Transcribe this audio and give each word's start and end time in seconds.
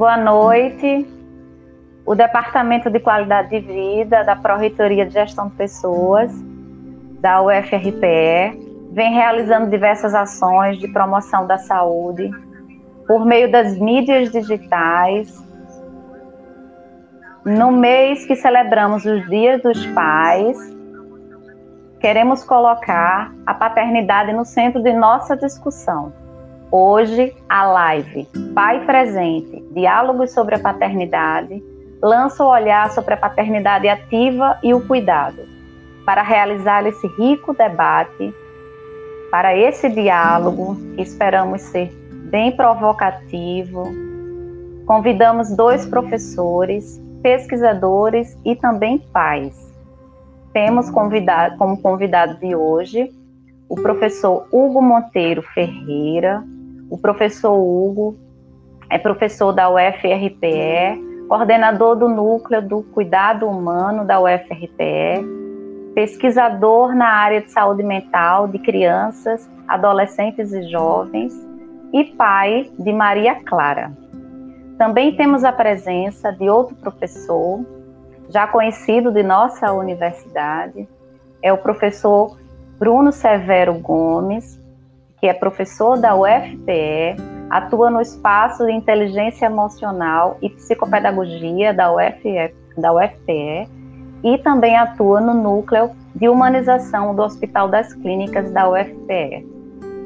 Boa 0.00 0.16
noite. 0.16 1.06
O 2.06 2.14
Departamento 2.14 2.88
de 2.88 2.98
Qualidade 3.00 3.50
de 3.50 3.60
Vida 3.60 4.24
da 4.24 4.34
Pró-Reitoria 4.34 5.04
de 5.04 5.12
Gestão 5.12 5.48
de 5.48 5.56
Pessoas 5.56 6.32
da 7.20 7.42
UFRPE 7.42 8.88
vem 8.92 9.12
realizando 9.12 9.68
diversas 9.68 10.14
ações 10.14 10.78
de 10.78 10.88
promoção 10.88 11.46
da 11.46 11.58
saúde 11.58 12.30
por 13.06 13.26
meio 13.26 13.52
das 13.52 13.78
mídias 13.78 14.32
digitais. 14.32 15.38
No 17.44 17.70
mês 17.70 18.24
que 18.24 18.36
celebramos 18.36 19.04
os 19.04 19.28
Dias 19.28 19.60
dos 19.60 19.84
Pais, 19.88 20.56
queremos 22.00 22.42
colocar 22.42 23.34
a 23.44 23.52
paternidade 23.52 24.32
no 24.32 24.46
centro 24.46 24.82
de 24.82 24.94
nossa 24.94 25.36
discussão. 25.36 26.10
Hoje, 26.72 27.34
a 27.48 27.66
live 27.66 28.28
Pai 28.54 28.84
Presente 28.86 29.62
Diálogos 29.72 30.32
sobre 30.32 30.54
a 30.54 30.58
Paternidade 30.58 31.62
lança 32.02 32.44
o 32.44 32.48
olhar 32.48 32.90
sobre 32.90 33.14
a 33.14 33.16
paternidade 33.16 33.88
ativa 33.88 34.58
e 34.62 34.72
o 34.72 34.86
cuidado. 34.86 35.42
Para 36.06 36.22
realizar 36.22 36.86
esse 36.86 37.06
rico 37.18 37.52
debate, 37.52 38.34
para 39.30 39.54
esse 39.56 39.88
diálogo, 39.88 40.76
que 40.94 41.02
esperamos 41.02 41.60
ser 41.60 41.92
bem 42.30 42.56
provocativo, 42.56 43.84
convidamos 44.86 45.54
dois 45.54 45.84
professores, 45.84 47.00
pesquisadores 47.22 48.36
e 48.44 48.56
também 48.56 48.98
pais 48.98 49.70
temos 50.52 50.90
convidado, 50.90 51.56
como 51.56 51.80
convidado 51.80 52.38
de 52.38 52.54
hoje 52.54 53.12
o 53.68 53.76
professor 53.76 54.48
Hugo 54.50 54.82
Monteiro 54.82 55.42
Ferreira. 55.42 56.42
O 56.90 56.98
professor 56.98 57.54
Hugo 57.54 58.16
é 58.90 58.98
professor 58.98 59.52
da 59.52 59.70
UFRPE, 59.70 61.26
coordenador 61.28 61.94
do 61.94 62.08
núcleo 62.08 62.60
do 62.60 62.82
cuidado 62.82 63.46
humano 63.46 64.04
da 64.04 64.20
UFRPE, 64.20 65.24
pesquisador 65.94 66.92
na 66.92 67.06
área 67.06 67.40
de 67.42 67.52
saúde 67.52 67.84
mental 67.84 68.48
de 68.48 68.58
crianças, 68.58 69.48
adolescentes 69.68 70.52
e 70.52 70.68
jovens 70.68 71.32
e 71.92 72.04
pai 72.04 72.68
de 72.76 72.92
Maria 72.92 73.36
Clara. 73.44 73.92
Também 74.76 75.14
temos 75.14 75.44
a 75.44 75.52
presença 75.52 76.32
de 76.32 76.50
outro 76.50 76.74
professor, 76.74 77.64
já 78.28 78.48
conhecido 78.48 79.12
de 79.12 79.22
nossa 79.22 79.72
universidade, 79.72 80.88
é 81.40 81.52
o 81.52 81.58
professor 81.58 82.36
Bruno 82.80 83.12
Severo 83.12 83.74
Gomes, 83.74 84.59
que 85.20 85.26
é 85.26 85.34
professor 85.34 85.98
da 85.98 86.16
UFPE, 86.16 87.16
atua 87.50 87.90
no 87.90 88.00
espaço 88.00 88.64
de 88.64 88.72
inteligência 88.72 89.46
emocional 89.46 90.38
e 90.40 90.48
psicopedagogia 90.48 91.74
da, 91.74 91.92
UF, 91.92 92.22
da 92.76 92.92
UFPE 92.92 93.68
e 94.22 94.38
também 94.38 94.76
atua 94.76 95.20
no 95.20 95.34
núcleo 95.34 95.90
de 96.14 96.28
humanização 96.28 97.14
do 97.14 97.22
Hospital 97.22 97.68
das 97.68 97.92
Clínicas 97.94 98.50
da 98.52 98.68
UFPE. 98.68 99.46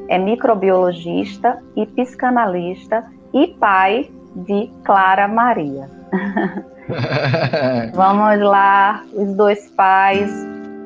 É 0.07 0.17
microbiologista 0.17 1.61
e 1.75 1.85
psicanalista 1.85 3.05
e 3.33 3.47
pai 3.47 4.09
de 4.35 4.69
Clara 4.83 5.27
Maria. 5.27 5.89
Vamos 7.93 8.39
lá, 8.41 9.03
os 9.13 9.33
dois 9.33 9.67
pais, 9.71 10.31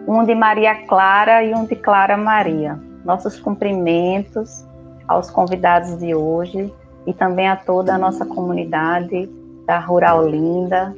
um 0.08 0.24
de 0.24 0.34
Maria 0.34 0.76
Clara 0.88 1.44
e 1.44 1.54
um 1.54 1.66
de 1.66 1.76
Clara 1.76 2.16
Maria. 2.16 2.89
Nossos 3.04 3.40
cumprimentos 3.40 4.66
aos 5.08 5.30
convidados 5.30 5.98
de 5.98 6.14
hoje 6.14 6.72
e 7.08 7.14
também 7.14 7.48
a 7.48 7.56
toda 7.56 7.96
a 7.96 7.98
nossa 7.98 8.26
comunidade 8.26 9.30
da 9.66 9.80
Rural 9.80 10.28
Linda. 10.28 10.96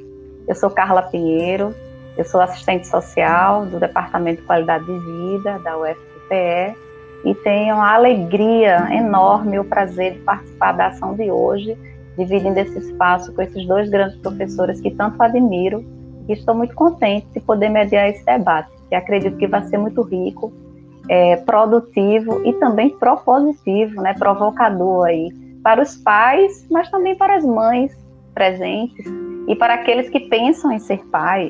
Eu 0.48 0.56
sou 0.56 0.70
Carla 0.70 1.04
Pinheiro, 1.04 1.74
eu 2.18 2.26
sou 2.26 2.42
assistente 2.42 2.88
social 2.88 3.66
do 3.66 3.80
Departamento 3.80 4.42
de 4.42 4.48
Qualidade 4.48 4.86
de 4.86 5.00
Vida 5.00 5.60
da 5.60 5.78
UFPE 5.78 6.76
e 7.24 7.36
tenho 7.36 7.76
a 7.76 7.94
alegria 7.94 8.88
enorme 8.92 9.56
e 9.56 9.60
o 9.60 9.64
prazer 9.64 10.14
de 10.14 10.20
participar 10.20 10.74
da 10.74 10.88
ação 10.88 11.14
de 11.14 11.32
hoje 11.32 11.78
dividindo 12.18 12.60
esse 12.60 12.78
espaço 12.78 13.34
com 13.34 13.42
esses 13.42 13.66
dois 13.66 13.90
grandes 13.90 14.18
professores 14.18 14.82
que 14.82 14.92
tanto 14.92 15.22
admiro 15.22 15.84
e 16.28 16.34
estou 16.34 16.54
muito 16.54 16.76
contente 16.76 17.28
de 17.34 17.40
poder 17.40 17.70
mediar 17.70 18.10
esse 18.10 18.24
debate, 18.26 18.72
que 18.90 18.96
acredito 18.96 19.38
que 19.38 19.48
vai 19.48 19.64
ser 19.64 19.78
muito 19.78 20.02
rico, 20.02 20.52
é, 21.10 21.38
produtivo 21.38 22.46
e 22.46 22.54
também 22.54 22.90
propositivo, 22.98 24.02
né, 24.02 24.14
provocador 24.14 25.08
aí 25.08 25.30
para 25.64 25.82
os 25.82 25.96
pais, 25.98 26.66
mas 26.70 26.90
também 26.90 27.16
para 27.16 27.36
as 27.36 27.46
mães 27.46 27.96
presentes 28.34 29.06
e 29.48 29.56
para 29.56 29.76
aqueles 29.76 30.10
que 30.10 30.22
pensam 30.22 30.72
em 30.72 30.80
ser 30.80 31.06
pai. 31.08 31.50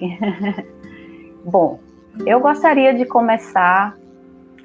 Bom, 1.45 1.79
eu 2.25 2.39
gostaria 2.39 2.93
de 2.93 3.05
começar 3.05 3.95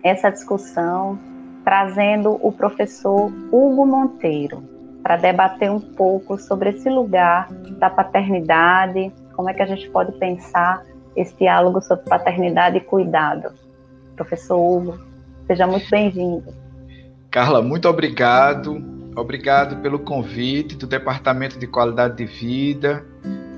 essa 0.02 0.30
discussão 0.30 1.18
trazendo 1.64 2.38
o 2.42 2.52
professor 2.52 3.32
Hugo 3.50 3.86
Monteiro 3.86 4.62
para 5.02 5.16
debater 5.16 5.70
um 5.70 5.80
pouco 5.80 6.38
sobre 6.38 6.70
esse 6.70 6.88
lugar 6.88 7.48
da 7.78 7.88
paternidade, 7.88 9.12
como 9.34 9.48
é 9.50 9.54
que 9.54 9.62
a 9.62 9.66
gente 9.66 9.88
pode 9.90 10.12
pensar 10.12 10.84
esse 11.14 11.34
diálogo 11.36 11.80
sobre 11.80 12.04
paternidade 12.04 12.78
e 12.78 12.80
cuidado. 12.80 13.52
Professor 14.16 14.56
Hugo, 14.56 14.98
seja 15.46 15.66
muito 15.66 15.88
bem-vindo. 15.90 16.52
Carla, 17.30 17.62
muito 17.62 17.88
obrigado. 17.88 18.82
Obrigado 19.14 19.80
pelo 19.82 19.98
convite 19.98 20.76
do 20.76 20.86
Departamento 20.86 21.58
de 21.58 21.66
Qualidade 21.66 22.16
de 22.16 22.26
Vida, 22.26 23.04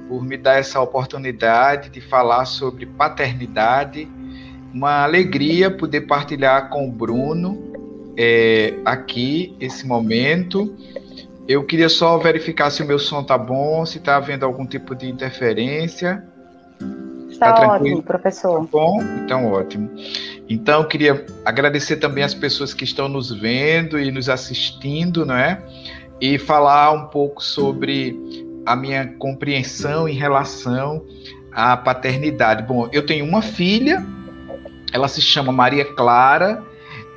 por 0.09 0.23
me 0.23 0.37
dar 0.37 0.59
essa 0.59 0.81
oportunidade 0.81 1.91
de 1.91 2.01
falar 2.01 2.45
sobre 2.45 2.87
paternidade. 2.87 4.09
Uma 4.73 5.03
alegria 5.03 5.71
poder 5.71 6.03
partilhar 6.03 6.69
com 6.69 6.89
o 6.89 6.93
Bruno 6.93 7.73
é, 8.17 8.75
aqui 8.85 9.57
esse 9.59 9.87
momento 9.87 10.77
eu 11.49 11.65
queria 11.65 11.89
só 11.89 12.19
verificar 12.19 12.71
se 12.71 12.83
o 12.83 12.87
meu 12.87 12.99
som 12.99 13.25
tá 13.25 13.39
bom, 13.39 13.87
se 13.87 14.01
tá 14.01 14.17
havendo 14.17 14.45
algum 14.45 14.67
tipo 14.67 14.95
de 14.95 15.09
interferência. 15.09 16.23
Está 17.38 17.53
tá 17.53 17.69
ótimo, 17.69 18.03
professor. 18.03 18.60
Tá 18.62 18.69
bom? 18.72 19.00
Então, 19.22 19.47
ótimo. 19.53 19.88
Então, 20.49 20.82
eu 20.82 20.88
queria 20.88 21.25
agradecer 21.44 21.97
também 21.99 22.25
as 22.25 22.34
pessoas 22.34 22.75
que 22.75 22.82
estão 22.82 23.09
nos 23.09 23.31
vendo 23.31 23.99
e 23.99 24.10
nos 24.10 24.28
assistindo, 24.28 25.25
não 25.25 25.37
é? 25.37 25.62
E 26.21 26.37
falar 26.37 26.91
um 26.91 27.06
pouco 27.06 27.43
sobre 27.43 28.19
a 28.66 28.75
minha 28.75 29.06
compreensão 29.19 30.09
em 30.09 30.15
relação 30.15 31.04
à 31.53 31.77
paternidade. 31.77 32.65
Bom, 32.65 32.88
eu 32.93 33.06
tenho 33.06 33.25
uma 33.25 33.41
filha, 33.41 34.04
ela 34.93 35.06
se 35.06 35.21
chama 35.22 35.53
Maria 35.53 35.84
Clara, 35.84 36.60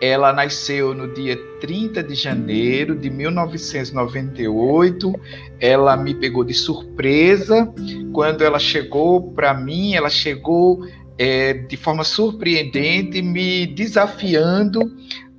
ela 0.01 0.33
nasceu 0.33 0.95
no 0.95 1.13
dia 1.13 1.37
30 1.59 2.01
de 2.01 2.15
janeiro 2.15 2.95
de 2.95 3.11
1998. 3.11 5.13
Ela 5.59 5.95
me 5.95 6.15
pegou 6.15 6.43
de 6.43 6.55
surpresa. 6.55 7.71
Quando 8.11 8.43
ela 8.43 8.57
chegou 8.57 9.31
para 9.31 9.53
mim, 9.53 9.93
ela 9.93 10.09
chegou 10.09 10.83
é, 11.19 11.53
de 11.53 11.77
forma 11.77 12.03
surpreendente, 12.03 13.21
me 13.21 13.67
desafiando 13.67 14.81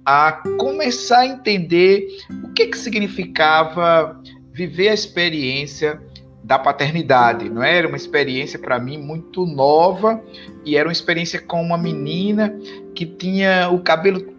a 0.05 0.41
começar 0.59 1.21
a 1.21 1.27
entender 1.27 2.06
o 2.45 2.53
que, 2.53 2.69
que 2.69 2.78
significava 2.78 4.21
viver 4.53 4.91
a 4.91 4.95
experiência 4.95 6.01
da 6.45 6.59
paternidade, 6.59 7.49
não 7.49 7.62
é? 7.62 7.78
era 7.78 7.87
uma 7.87 7.97
experiência 7.97 8.59
para 8.59 8.78
mim 8.78 8.99
muito 8.99 9.47
nova 9.47 10.21
e 10.65 10.77
era 10.77 10.89
uma 10.89 10.93
experiência 10.93 11.41
com 11.41 11.62
uma 11.62 11.78
menina 11.78 12.55
que 12.95 13.06
tinha 13.06 13.71
o 13.71 13.81
cabelo 13.81 14.31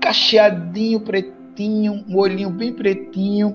cacheadinho, 0.00 1.00
pretinho, 1.00 2.04
um 2.08 2.16
olhinho 2.16 2.50
bem 2.50 2.72
pretinho, 2.72 3.54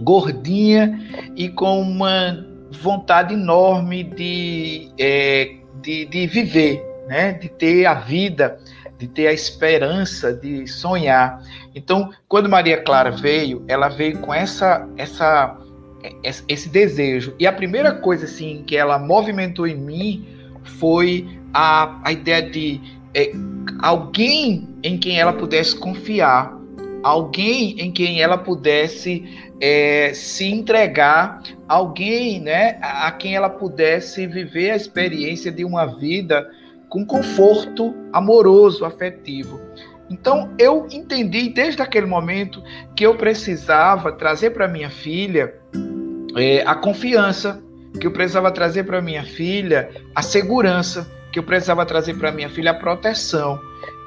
gordinha 0.00 0.98
e 1.36 1.48
com 1.48 1.80
uma 1.80 2.46
vontade 2.70 3.34
enorme 3.34 4.04
de, 4.04 4.90
é, 4.98 5.56
de, 5.82 6.06
de 6.06 6.26
viver, 6.26 6.84
né? 7.08 7.32
de 7.32 7.48
ter 7.48 7.84
a 7.86 7.94
vida, 7.94 8.58
de 8.98 9.08
ter 9.08 9.26
a 9.26 9.32
esperança, 9.32 10.32
de 10.32 10.66
sonhar. 10.66 11.42
Então, 11.74 12.10
quando 12.28 12.48
Maria 12.48 12.82
Clara 12.82 13.10
veio, 13.10 13.64
ela 13.66 13.88
veio 13.88 14.18
com 14.18 14.32
essa, 14.32 14.88
essa, 14.96 15.56
esse 16.48 16.68
desejo. 16.68 17.34
E 17.38 17.46
a 17.46 17.52
primeira 17.52 17.92
coisa 17.92 18.24
assim 18.24 18.62
que 18.66 18.76
ela 18.76 18.98
movimentou 18.98 19.66
em 19.66 19.76
mim 19.76 20.28
foi 20.78 21.26
a, 21.52 22.00
a 22.04 22.12
ideia 22.12 22.42
de 22.42 22.80
é, 23.14 23.32
alguém 23.80 24.68
em 24.82 24.98
quem 24.98 25.18
ela 25.18 25.32
pudesse 25.32 25.76
confiar, 25.76 26.56
alguém 27.02 27.80
em 27.80 27.90
quem 27.90 28.20
ela 28.20 28.38
pudesse 28.38 29.24
é, 29.60 30.12
se 30.14 30.46
entregar, 30.46 31.42
alguém 31.68 32.40
né, 32.40 32.78
a 32.80 33.10
quem 33.12 33.34
ela 33.34 33.48
pudesse 33.48 34.26
viver 34.26 34.70
a 34.70 34.76
experiência 34.76 35.50
de 35.50 35.64
uma 35.64 35.86
vida 35.86 36.48
com 36.88 37.04
conforto 37.04 37.94
amoroso, 38.12 38.84
afetivo. 38.84 39.60
Então 40.08 40.50
eu 40.58 40.86
entendi 40.90 41.48
desde 41.48 41.80
aquele 41.82 42.06
momento 42.06 42.62
que 42.96 43.06
eu 43.06 43.14
precisava 43.16 44.10
trazer 44.12 44.50
para 44.50 44.66
minha 44.66 44.90
filha 44.90 45.54
é, 46.36 46.62
a 46.66 46.74
confiança 46.74 47.62
que 48.00 48.06
eu 48.06 48.10
precisava 48.12 48.50
trazer 48.50 48.84
para 48.84 49.00
minha 49.00 49.24
filha, 49.24 49.90
a 50.14 50.22
segurança 50.22 51.10
que 51.32 51.38
eu 51.38 51.42
precisava 51.42 51.84
trazer 51.86 52.14
para 52.14 52.32
minha 52.32 52.48
filha, 52.48 52.72
a 52.72 52.74
proteção. 52.74 53.60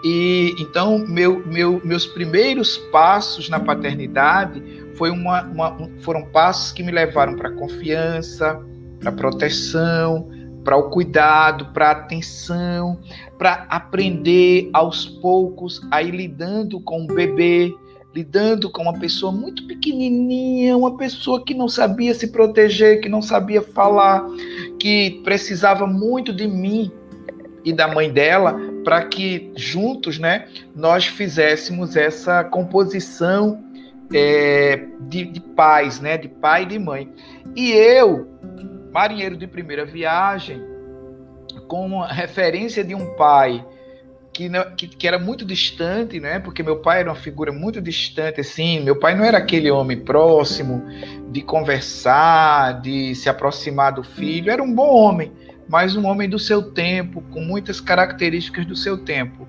E 0.03 0.53
então 0.59 0.99
meu, 0.99 1.45
meu, 1.45 1.81
meus 1.83 2.05
primeiros 2.05 2.77
passos 2.91 3.49
na 3.49 3.59
paternidade 3.59 4.61
foi 4.95 5.09
uma, 5.09 5.43
uma, 5.43 5.89
foram 6.01 6.25
passos 6.25 6.71
que 6.71 6.83
me 6.83 6.91
levaram 6.91 7.35
para 7.35 7.49
a 7.49 7.53
confiança, 7.53 8.61
para 8.99 9.09
a 9.09 9.13
proteção, 9.13 10.29
para 10.63 10.77
o 10.77 10.89
cuidado, 10.89 11.67
para 11.73 11.89
a 11.89 11.91
atenção, 11.91 12.99
para 13.37 13.65
aprender 13.69 14.69
aos 14.73 15.05
poucos 15.05 15.81
a 15.91 16.01
ir 16.01 16.11
lidando 16.11 16.79
com 16.81 17.03
o 17.03 17.07
bebê, 17.07 17.73
lidando 18.13 18.69
com 18.69 18.83
uma 18.83 18.99
pessoa 18.99 19.31
muito 19.31 19.65
pequenininha, 19.67 20.77
uma 20.77 20.97
pessoa 20.97 21.43
que 21.43 21.53
não 21.53 21.67
sabia 21.67 22.13
se 22.13 22.27
proteger, 22.27 23.01
que 23.01 23.09
não 23.09 23.21
sabia 23.21 23.61
falar, 23.61 24.23
que 24.79 25.21
precisava 25.23 25.87
muito 25.87 26.31
de 26.31 26.47
mim 26.47 26.91
e 27.63 27.71
da 27.71 27.87
mãe 27.87 28.11
dela 28.11 28.59
para 28.83 29.03
que 29.03 29.51
juntos, 29.55 30.19
né, 30.19 30.47
nós 30.75 31.05
fizéssemos 31.05 31.95
essa 31.95 32.43
composição 32.43 33.63
é, 34.13 34.85
de, 35.01 35.25
de 35.25 35.39
pais, 35.39 35.99
né, 35.99 36.17
de 36.17 36.27
pai 36.27 36.63
e 36.63 36.67
de 36.67 36.79
mãe. 36.79 37.09
E 37.55 37.71
eu, 37.71 38.27
marinheiro 38.91 39.37
de 39.37 39.47
primeira 39.47 39.85
viagem, 39.85 40.61
com 41.67 42.01
referência 42.01 42.83
de 42.83 42.93
um 42.93 43.15
pai 43.15 43.65
que, 44.33 44.49
que, 44.75 44.87
que, 44.87 45.07
era 45.07 45.19
muito 45.19 45.45
distante, 45.45 46.19
né? 46.19 46.39
Porque 46.39 46.63
meu 46.63 46.77
pai 46.77 47.01
era 47.01 47.09
uma 47.09 47.15
figura 47.15 47.51
muito 47.51 47.79
distante, 47.79 48.41
assim. 48.41 48.79
Meu 48.79 48.97
pai 48.97 49.15
não 49.15 49.23
era 49.23 49.37
aquele 49.37 49.69
homem 49.69 49.99
próximo 49.99 50.83
de 51.29 51.41
conversar, 51.41 52.81
de 52.81 53.13
se 53.13 53.29
aproximar 53.29 53.93
do 53.93 54.03
filho. 54.03 54.51
Era 54.51 54.63
um 54.63 54.73
bom 54.73 54.89
homem, 54.89 55.31
mas 55.67 55.95
um 55.95 56.05
homem 56.05 56.29
do 56.29 56.39
seu 56.39 56.61
tempo, 56.71 57.21
com 57.31 57.41
muitas 57.41 57.79
características 57.79 58.65
do 58.65 58.75
seu 58.75 58.97
tempo. 58.97 59.47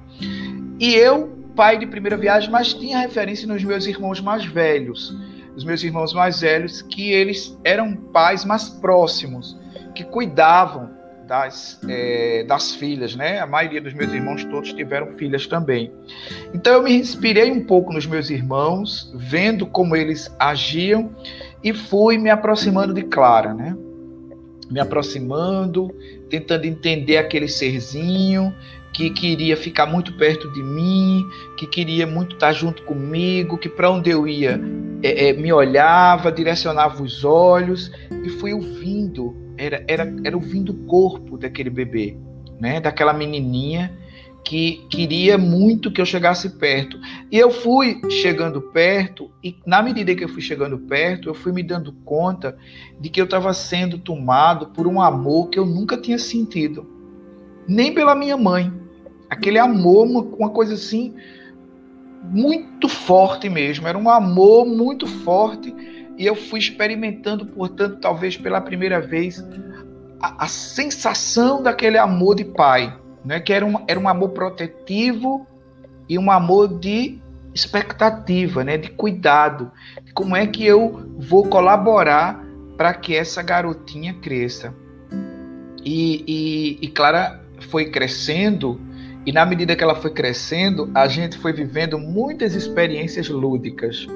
E 0.78 0.94
eu, 0.94 1.28
pai 1.54 1.78
de 1.78 1.86
primeira 1.86 2.16
viagem, 2.16 2.50
mas 2.50 2.72
tinha 2.72 2.98
referência 2.98 3.46
nos 3.46 3.62
meus 3.62 3.86
irmãos 3.86 4.20
mais 4.20 4.44
velhos. 4.44 5.16
Os 5.56 5.64
meus 5.64 5.82
irmãos 5.82 6.12
mais 6.12 6.40
velhos, 6.40 6.82
que 6.82 7.12
eles 7.12 7.56
eram 7.62 7.94
pais 7.94 8.44
mais 8.44 8.68
próximos, 8.68 9.56
que 9.94 10.02
cuidavam 10.02 10.90
das, 11.26 11.80
é, 11.88 12.44
das 12.44 12.74
filhas, 12.74 13.14
né? 13.14 13.38
A 13.38 13.46
maioria 13.46 13.80
dos 13.80 13.94
meus 13.94 14.12
irmãos 14.12 14.44
todos 14.44 14.72
tiveram 14.72 15.12
filhas 15.16 15.46
também. 15.46 15.92
Então 16.52 16.74
eu 16.74 16.82
me 16.82 16.94
inspirei 16.94 17.50
um 17.50 17.64
pouco 17.64 17.92
nos 17.92 18.06
meus 18.06 18.30
irmãos, 18.30 19.12
vendo 19.16 19.66
como 19.66 19.96
eles 19.96 20.34
agiam 20.38 21.10
e 21.62 21.72
fui 21.72 22.18
me 22.18 22.30
aproximando 22.30 22.92
de 22.92 23.02
Clara, 23.02 23.54
né? 23.54 23.76
Me 24.70 24.80
aproximando, 24.80 25.94
tentando 26.28 26.64
entender 26.64 27.16
aquele 27.16 27.48
serzinho 27.48 28.54
que 28.92 29.10
queria 29.10 29.56
ficar 29.56 29.86
muito 29.86 30.16
perto 30.16 30.50
de 30.52 30.62
mim, 30.62 31.24
que 31.56 31.66
queria 31.66 32.06
muito 32.06 32.36
estar 32.36 32.52
junto 32.52 32.82
comigo, 32.84 33.58
que 33.58 33.68
para 33.68 33.90
onde 33.90 34.10
eu 34.10 34.26
ia 34.26 34.60
é, 35.02 35.28
é, 35.28 35.32
me 35.32 35.52
olhava, 35.52 36.30
direcionava 36.30 37.02
os 37.02 37.24
olhos 37.24 37.90
e 38.22 38.28
fui 38.28 38.54
ouvindo 38.54 39.44
era, 39.56 39.84
era, 39.86 40.12
era 40.24 40.36
o 40.36 40.40
vindo 40.40 40.72
do 40.72 40.84
corpo 40.84 41.36
daquele 41.38 41.70
bebê, 41.70 42.16
né? 42.58 42.80
Daquela 42.80 43.12
menininha 43.12 43.92
que 44.44 44.86
queria 44.90 45.38
muito 45.38 45.90
que 45.90 46.00
eu 46.00 46.06
chegasse 46.06 46.50
perto. 46.50 46.98
E 47.32 47.38
eu 47.38 47.50
fui 47.50 48.00
chegando 48.10 48.60
perto, 48.60 49.30
e 49.42 49.56
na 49.66 49.82
medida 49.82 50.14
que 50.14 50.22
eu 50.22 50.28
fui 50.28 50.42
chegando 50.42 50.78
perto, 50.78 51.28
eu 51.28 51.34
fui 51.34 51.50
me 51.50 51.62
dando 51.62 51.92
conta 52.04 52.56
de 53.00 53.08
que 53.08 53.20
eu 53.20 53.24
estava 53.24 53.52
sendo 53.54 53.98
tomado 53.98 54.66
por 54.68 54.86
um 54.86 55.00
amor 55.00 55.48
que 55.48 55.58
eu 55.58 55.64
nunca 55.64 55.96
tinha 55.96 56.18
sentido, 56.18 56.86
nem 57.66 57.94
pela 57.94 58.14
minha 58.14 58.36
mãe. 58.36 58.72
Aquele 59.30 59.58
amor, 59.58 60.06
uma, 60.06 60.20
uma 60.20 60.50
coisa 60.50 60.74
assim, 60.74 61.14
muito 62.22 62.88
forte 62.88 63.48
mesmo. 63.48 63.88
Era 63.88 63.96
um 63.96 64.10
amor 64.10 64.66
muito 64.66 65.06
forte 65.06 65.74
e 66.18 66.26
eu 66.26 66.34
fui 66.34 66.60
experimentando, 66.60 67.46
portanto, 67.46 67.98
talvez 68.00 68.36
pela 68.36 68.60
primeira 68.60 69.00
vez, 69.00 69.42
a, 70.20 70.44
a 70.44 70.46
sensação 70.46 71.62
daquele 71.62 71.98
amor 71.98 72.36
de 72.36 72.44
pai, 72.44 72.94
né? 73.24 73.40
que 73.40 73.52
era 73.52 73.64
um, 73.64 73.84
era 73.88 73.98
um 73.98 74.08
amor 74.08 74.30
protetivo 74.30 75.46
e 76.08 76.18
um 76.18 76.30
amor 76.30 76.78
de 76.78 77.18
expectativa, 77.54 78.64
né? 78.64 78.76
de 78.76 78.90
cuidado. 78.90 79.70
Como 80.12 80.36
é 80.36 80.46
que 80.46 80.64
eu 80.66 81.08
vou 81.18 81.46
colaborar 81.46 82.44
para 82.76 82.92
que 82.92 83.16
essa 83.16 83.42
garotinha 83.42 84.14
cresça? 84.14 84.74
E, 85.84 86.24
e, 86.26 86.78
e 86.86 86.88
Clara 86.88 87.40
foi 87.70 87.90
crescendo, 87.90 88.80
e 89.26 89.32
na 89.32 89.44
medida 89.46 89.76
que 89.76 89.82
ela 89.82 89.94
foi 89.94 90.10
crescendo, 90.10 90.90
a 90.94 91.06
gente 91.06 91.38
foi 91.38 91.52
vivendo 91.52 91.98
muitas 91.98 92.54
experiências 92.54 93.28
lúdicas. 93.28 94.06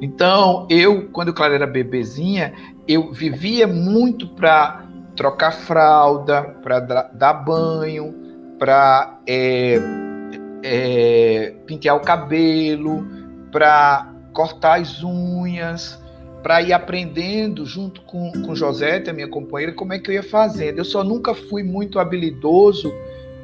Então, 0.00 0.66
eu, 0.68 1.08
quando 1.10 1.32
Clara 1.32 1.54
era 1.54 1.66
bebezinha, 1.66 2.52
eu 2.86 3.12
vivia 3.12 3.66
muito 3.66 4.28
para 4.28 4.86
trocar 5.16 5.52
fralda, 5.52 6.42
para 6.62 6.80
dar 6.80 7.32
banho, 7.32 8.23
para 8.58 9.20
é, 9.26 9.78
é, 10.62 11.54
pentear 11.66 11.96
o 11.96 12.00
cabelo, 12.00 13.06
para 13.50 14.12
cortar 14.32 14.80
as 14.80 15.02
unhas, 15.02 16.00
para 16.42 16.62
ir 16.62 16.72
aprendendo 16.72 17.64
junto 17.64 18.02
com, 18.02 18.32
com 18.44 18.54
Josete, 18.54 19.10
a 19.10 19.12
minha 19.12 19.28
companheira, 19.28 19.72
como 19.72 19.92
é 19.92 19.98
que 19.98 20.10
eu 20.10 20.14
ia 20.14 20.22
fazendo. 20.22 20.78
Eu 20.78 20.84
só 20.84 21.02
nunca 21.02 21.34
fui 21.34 21.62
muito 21.62 21.98
habilidoso 21.98 22.92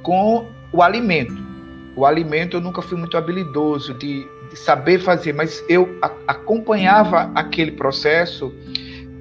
com 0.03 0.47
o 0.73 0.83
alimento. 0.83 1.51
O 1.97 2.05
alimento 2.05 2.57
eu 2.57 2.61
nunca 2.61 2.83
fui 2.83 2.99
muito 2.99 3.17
habilidoso 3.17 3.95
de 3.95 4.27
de 4.51 4.59
saber 4.59 4.99
fazer, 4.99 5.33
mas 5.33 5.65
eu 5.69 5.97
a, 6.03 6.11
acompanhava 6.27 7.31
aquele 7.35 7.73
processo 7.73 8.53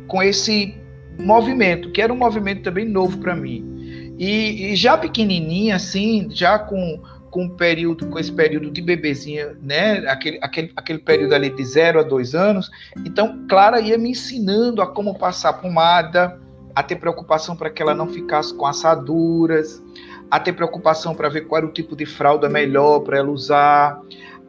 com 0.08 0.22
esse 0.22 0.76
movimento, 1.20 1.92
que 1.92 2.02
era 2.02 2.12
um 2.12 2.18
movimento 2.18 2.64
também 2.64 2.86
novo 2.86 3.20
para 3.20 3.36
mim. 3.36 3.79
E, 4.20 4.74
e, 4.74 4.76
já 4.76 4.98
pequenininha, 4.98 5.78
assim, 5.78 6.28
já 6.30 6.60
com 6.60 7.02
com 7.32 7.48
período, 7.48 8.08
com 8.08 8.18
esse 8.18 8.32
período 8.32 8.72
de 8.72 8.82
bebezinha, 8.82 9.56
né? 9.62 10.00
Aquele, 10.08 10.40
aquele, 10.42 10.72
aquele 10.76 11.00
período 11.00 11.36
ali 11.36 11.52
de 11.52 11.64
zero 11.64 12.00
a 12.00 12.04
dois 12.04 12.34
anos. 12.34 12.72
Então, 13.06 13.46
Clara 13.48 13.80
ia 13.80 14.00
me 14.00 14.10
ensinando 14.10 14.82
a 14.82 14.88
como 14.88 15.18
passar 15.18 15.54
pomada, 15.54 16.40
a 16.76 16.84
ter 16.84 16.96
preocupação 16.96 17.56
para 17.56 17.70
que 17.70 17.82
ela 17.82 17.94
não 17.94 18.08
ficasse 18.08 18.52
com 18.54 18.66
assaduras, 18.66 19.82
a 20.30 20.40
ter 20.40 20.54
preocupação 20.54 21.16
para 21.16 21.30
ver 21.30 21.42
qual 21.42 21.60
era 21.60 21.68
o 21.68 21.72
tipo 21.72 21.96
de 21.96 22.06
fralda 22.06 22.50
melhor 22.50 23.02
para 23.02 23.18
ela 23.18 23.30
usar, 23.30 24.02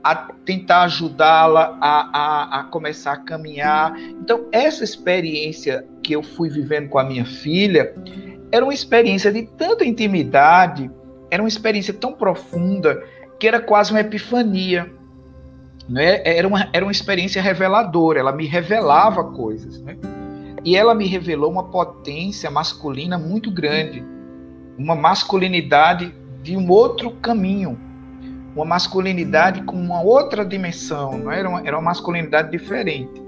a 0.02 0.14
tentar 0.44 0.82
ajudá-la 0.84 1.76
a, 1.80 2.10
a, 2.12 2.60
a, 2.60 2.64
começar 2.64 3.12
a 3.12 3.16
caminhar. 3.18 3.94
Então, 3.98 4.46
essa 4.52 4.82
experiência 4.82 5.86
que 6.02 6.14
eu 6.14 6.22
fui 6.22 6.48
vivendo 6.48 6.88
com 6.88 6.98
a 6.98 7.04
minha 7.04 7.24
filha 7.24 7.94
era 8.52 8.64
uma 8.64 8.74
experiência 8.74 9.32
de 9.32 9.42
tanta 9.42 9.84
intimidade, 9.84 10.90
era 11.30 11.42
uma 11.42 11.48
experiência 11.48 11.94
tão 11.94 12.12
profunda, 12.12 13.02
que 13.38 13.46
era 13.46 13.60
quase 13.60 13.92
uma 13.92 14.00
epifania. 14.00 14.90
Né? 15.88 16.20
Era, 16.24 16.46
uma, 16.46 16.68
era 16.72 16.84
uma 16.84 16.92
experiência 16.92 17.40
reveladora, 17.40 18.20
ela 18.20 18.32
me 18.32 18.46
revelava 18.46 19.24
coisas. 19.32 19.80
Né? 19.82 19.96
E 20.64 20.76
ela 20.76 20.94
me 20.94 21.06
revelou 21.06 21.50
uma 21.50 21.64
potência 21.64 22.50
masculina 22.50 23.18
muito 23.18 23.50
grande, 23.50 24.04
uma 24.78 24.94
masculinidade 24.94 26.14
de 26.42 26.56
um 26.56 26.70
outro 26.70 27.10
caminho 27.12 27.78
uma 28.54 28.64
masculinidade 28.64 29.62
com 29.62 29.76
uma 29.76 30.02
outra 30.02 30.44
dimensão, 30.44 31.18
não 31.18 31.30
era 31.30 31.48
uma, 31.48 31.60
era 31.60 31.76
uma 31.76 31.90
masculinidade 31.90 32.50
diferente. 32.50 33.22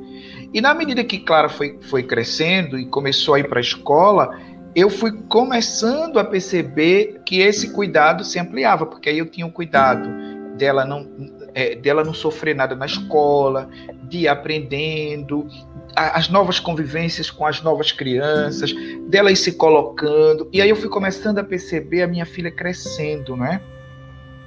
E 0.52 0.60
na 0.60 0.74
medida 0.74 1.02
que 1.04 1.18
Clara 1.18 1.48
foi, 1.48 1.78
foi 1.82 2.02
crescendo 2.02 2.78
e 2.78 2.84
começou 2.86 3.34
a 3.34 3.40
ir 3.40 3.48
para 3.48 3.58
a 3.58 3.62
escola, 3.62 4.38
eu 4.74 4.88
fui 4.88 5.12
começando 5.28 6.18
a 6.18 6.24
perceber 6.24 7.20
que 7.24 7.40
esse 7.40 7.72
cuidado 7.72 8.24
se 8.24 8.38
ampliava, 8.38 8.86
porque 8.86 9.08
aí 9.08 9.18
eu 9.18 9.26
tinha 9.26 9.46
o 9.46 9.52
cuidado 9.52 10.08
dela 10.56 10.84
não, 10.84 11.08
é, 11.54 11.74
dela 11.74 12.02
não 12.04 12.14
sofrer 12.14 12.54
nada 12.54 12.74
na 12.74 12.86
escola, 12.86 13.68
de 14.04 14.20
ir 14.20 14.28
aprendendo, 14.28 15.46
as 15.94 16.28
novas 16.28 16.58
convivências 16.58 17.30
com 17.30 17.46
as 17.46 17.60
novas 17.62 17.92
crianças, 17.92 18.72
dela 19.08 19.30
ir 19.30 19.36
se 19.36 19.52
colocando. 19.52 20.48
E 20.52 20.60
aí 20.62 20.70
eu 20.70 20.76
fui 20.76 20.88
começando 20.88 21.38
a 21.38 21.44
perceber 21.44 22.02
a 22.02 22.06
minha 22.06 22.24
filha 22.24 22.50
crescendo, 22.50 23.36
né? 23.36 23.60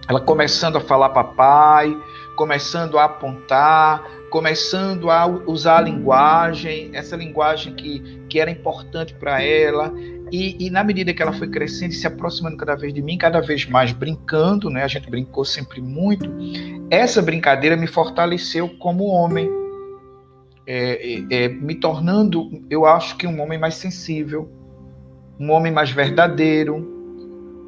ela 0.07 0.21
começando 0.21 0.77
a 0.77 0.81
falar 0.81 1.09
papai, 1.09 1.95
começando 2.35 2.97
a 2.97 3.05
apontar, 3.05 4.03
começando 4.35 5.09
a 5.09 5.25
usar 5.25 5.77
a 5.77 5.81
linguagem, 5.81 6.89
essa 6.91 7.15
linguagem 7.15 7.73
que, 7.73 8.01
que 8.27 8.37
era 8.37 8.51
importante 8.51 9.13
para 9.13 9.41
ela. 9.41 9.93
E, 10.29 10.67
e, 10.67 10.69
na 10.69 10.83
medida 10.83 11.13
que 11.13 11.21
ela 11.21 11.31
foi 11.31 11.47
crescendo 11.47 11.91
e 11.91 11.95
se 11.95 12.05
aproximando 12.05 12.57
cada 12.57 12.75
vez 12.75 12.93
de 12.93 13.01
mim, 13.01 13.17
cada 13.17 13.39
vez 13.39 13.65
mais 13.65 13.93
brincando, 13.93 14.69
né? 14.69 14.83
A 14.83 14.89
gente 14.89 15.09
brincou 15.09 15.45
sempre 15.45 15.79
muito. 15.79 16.29
Essa 16.89 17.21
brincadeira 17.21 17.77
me 17.77 17.87
fortaleceu 17.87 18.67
como 18.77 19.05
homem, 19.05 19.49
é, 20.67 21.23
é, 21.31 21.47
me 21.47 21.75
tornando, 21.75 22.61
eu 22.69 22.85
acho 22.85 23.15
que 23.15 23.25
um 23.25 23.39
homem 23.41 23.57
mais 23.57 23.75
sensível, 23.75 24.51
um 25.39 25.49
homem 25.49 25.71
mais 25.71 25.91
verdadeiro, 25.91 26.75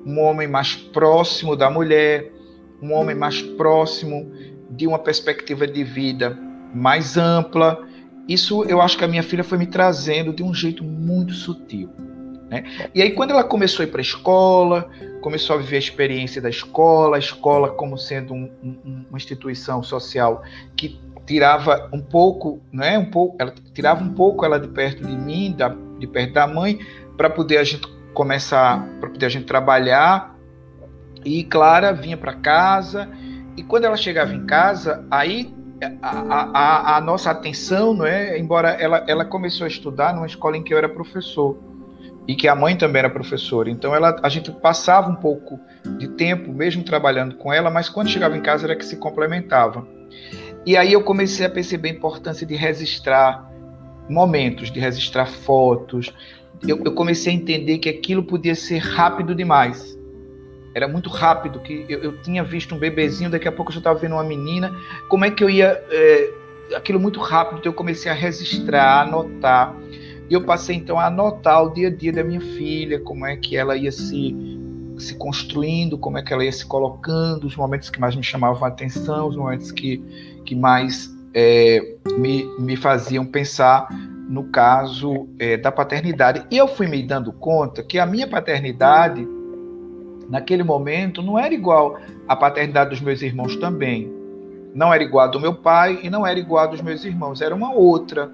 um 0.05 0.19
homem 0.19 0.50
mais 0.50 0.75
próximo 0.75 1.55
da 1.55 1.69
mulher, 1.69 2.29
um 2.81 2.91
homem 2.91 3.15
mais 3.15 3.41
próximo 3.41 4.29
de 4.69 4.86
uma 4.86 5.00
perspectiva 5.00 5.65
de 5.65 5.81
vida 5.86 6.45
mais 6.74 7.17
ampla. 7.17 7.79
Isso 8.27 8.63
eu 8.65 8.81
acho 8.81 8.97
que 8.97 9.03
a 9.03 9.07
minha 9.07 9.24
filha 9.24 9.43
foi 9.43 9.57
me 9.57 9.65
trazendo 9.65 10.33
de 10.33 10.43
um 10.43 10.53
jeito 10.53 10.83
muito 10.83 11.33
sutil. 11.33 11.89
Né? 12.50 12.63
E 12.95 13.01
aí, 13.01 13.12
quando 13.12 13.31
ela 13.31 13.43
começou 13.43 13.83
a 13.83 13.88
ir 13.88 13.91
para 13.91 14.00
a 14.00 14.01
escola, 14.01 14.89
começou 15.21 15.55
a 15.55 15.59
viver 15.59 15.75
a 15.75 15.79
experiência 15.79 16.41
da 16.41 16.50
escola, 16.50 17.17
a 17.17 17.19
escola 17.19 17.71
como 17.71 17.97
sendo 17.97 18.33
um, 18.33 18.50
um, 18.63 19.05
uma 19.09 19.17
instituição 19.17 19.83
social 19.83 20.41
que 20.75 21.00
tirava 21.25 21.89
um 21.91 22.00
pouco, 22.00 22.62
né, 22.71 22.97
um 22.97 23.12
pouco, 23.12 23.36
ela 23.38 23.53
tirava 23.74 24.01
um 24.01 24.13
pouco 24.13 24.45
ela 24.45 24.57
de 24.57 24.69
perto 24.69 25.05
de 25.05 25.13
mim, 25.13 25.53
da, 25.55 25.75
de 26.00 26.07
perto 26.07 26.33
da 26.33 26.47
mãe, 26.47 26.79
para 27.17 27.29
poder 27.29 27.57
a 27.57 27.63
gente 27.65 27.86
começar, 28.13 28.88
para 29.01 29.09
poder 29.09 29.25
a 29.25 29.29
gente 29.29 29.45
trabalhar. 29.45 30.36
E 31.25 31.43
Clara 31.43 31.91
vinha 31.91 32.15
para 32.15 32.33
casa 32.33 33.09
e 33.57 33.63
quando 33.63 33.86
ela 33.86 33.97
chegava 33.97 34.33
em 34.33 34.45
casa, 34.45 35.05
aí 35.12 35.53
a, 36.01 36.10
a, 36.10 36.98
a, 36.98 37.01
nossa 37.01 37.31
atenção, 37.31 37.93
não 37.93 38.05
é? 38.05 38.38
Embora 38.38 38.69
ela, 38.69 39.03
ela 39.07 39.25
começou 39.25 39.65
a 39.65 39.67
estudar 39.67 40.13
numa 40.13 40.25
escola 40.25 40.57
em 40.57 40.63
que 40.63 40.74
eu 40.74 40.77
era 40.77 40.89
professor 40.89 41.57
e 42.27 42.36
que 42.36 42.48
a 42.48 42.55
mãe 42.55 42.75
também 42.75 43.00
era 43.00 43.10
professora. 43.10 43.69
Então 43.69 43.96
ela, 43.96 44.19
a 44.22 44.29
gente 44.29 44.51
passava 44.51 45.10
um 45.10 45.15
pouco 45.15 45.60
de 45.98 46.07
tempo, 46.10 46.51
mesmo 46.51 46.84
trabalhando 46.84 47.36
com 47.36 47.53
ela, 47.53 47.69
mas 47.69 47.89
quando 47.89 48.10
chegava 48.10 48.36
em 48.36 48.41
casa 48.41 48.65
era 48.65 48.75
que 48.75 48.86
se 48.86 48.98
complementava. 48.98 49.88
E 50.65 50.75
aí 50.75 50.91
eu 50.91 51.03
comecei 51.03 51.46
a 51.46 51.50
perceber 51.50 51.89
a 51.89 51.93
importância 51.93 52.46
de 52.46 52.55
registrar 52.55 53.50
momentos, 54.10 54.69
de 54.69 54.79
registrar 54.79 55.25
fotos. 55.25 56.13
Eu, 56.67 56.81
eu 56.84 56.93
comecei 56.93 57.31
a 57.31 57.36
entender 57.36 57.77
que 57.77 57.88
aquilo 57.88 58.24
podia 58.24 58.55
ser 58.55 58.79
rápido 58.79 59.34
demais. 59.34 59.96
Era 60.77 60.88
muito 60.88 61.10
rápido, 61.10 61.60
que 61.60 61.88
eu, 61.89 62.03
eu 62.03 62.17
tinha 62.22 62.43
visto 62.43 62.75
um 62.75 62.77
bebezinho, 62.77 63.31
daqui 63.31 63.48
a 63.48 63.51
pouco 63.51 63.72
eu 63.72 63.74
já 63.74 63.79
estava 63.79 63.98
vendo 63.98 64.13
uma 64.13 64.24
menina. 64.24 64.72
Como 65.10 65.25
é 65.25 65.31
que 65.31 65.43
eu 65.43 65.50
ia. 65.50 65.84
É, 65.89 66.34
aquilo 66.75 67.00
muito 67.00 67.19
rápido, 67.19 67.57
então 67.57 67.72
eu 67.72 67.75
comecei 67.75 68.12
a 68.12 68.13
registrar, 68.13 68.84
a 68.84 69.01
anotar. 69.01 69.75
E 70.29 70.34
eu 70.36 70.43
passei 70.43 70.75
então 70.75 71.00
a 71.00 71.07
anotar 71.07 71.63
o 71.63 71.74
dia 71.74 71.88
a 71.88 71.91
dia 71.91 72.13
da 72.13 72.24
minha 72.24 72.41
filha, 72.41 73.00
como 73.00 73.25
é 73.25 73.36
que 73.36 73.57
ela 73.57 73.75
ia 73.75 73.91
se, 73.91 74.36
se 75.00 75.15
construindo, 75.15 75.98
como 75.98 76.19
é 76.19 76.22
que 76.22 76.31
ela 76.31 76.46
ia 76.46 76.51
se 76.51 76.65
colocando, 76.65 77.48
os 77.48 77.55
momentos 77.55 77.89
que 77.89 78.00
mais 78.00 78.15
me 78.15 78.24
chamavam 78.24 78.63
a 78.63 78.67
atenção, 78.67 79.29
os 79.29 79.36
momentos 79.36 79.72
que, 79.72 79.98
que 80.46 80.53
mais 80.53 81.10
é, 81.34 81.96
me, 82.19 82.43
me 82.60 82.75
faziam 82.75 83.25
pensar 83.25 83.88
no 84.29 84.43
caso 84.43 85.27
é, 85.39 85.57
da 85.57 85.72
paternidade. 85.72 86.46
E 86.51 86.57
eu 86.57 86.67
fui 86.67 86.86
me 86.86 87.01
dando 87.01 87.31
conta 87.31 87.81
que 87.81 87.98
a 87.98 88.05
minha 88.05 88.27
paternidade, 88.27 89.27
naquele 90.29 90.63
momento, 90.63 91.22
não 91.22 91.38
era 91.38 91.53
igual 91.53 92.00
à 92.27 92.36
paternidade 92.36 92.91
dos 92.91 93.01
meus 93.01 93.22
irmãos 93.22 93.55
também. 93.55 94.12
Não 94.74 94.93
era 94.93 95.03
igual 95.03 95.25
a 95.25 95.31
do 95.31 95.39
meu 95.39 95.55
pai 95.55 96.00
e 96.03 96.10
não 96.10 96.25
era 96.25 96.38
igual 96.38 96.65
a 96.65 96.67
dos 96.67 96.81
meus 96.81 97.03
irmãos, 97.03 97.41
era 97.41 97.55
uma 97.55 97.74
outra 97.74 98.31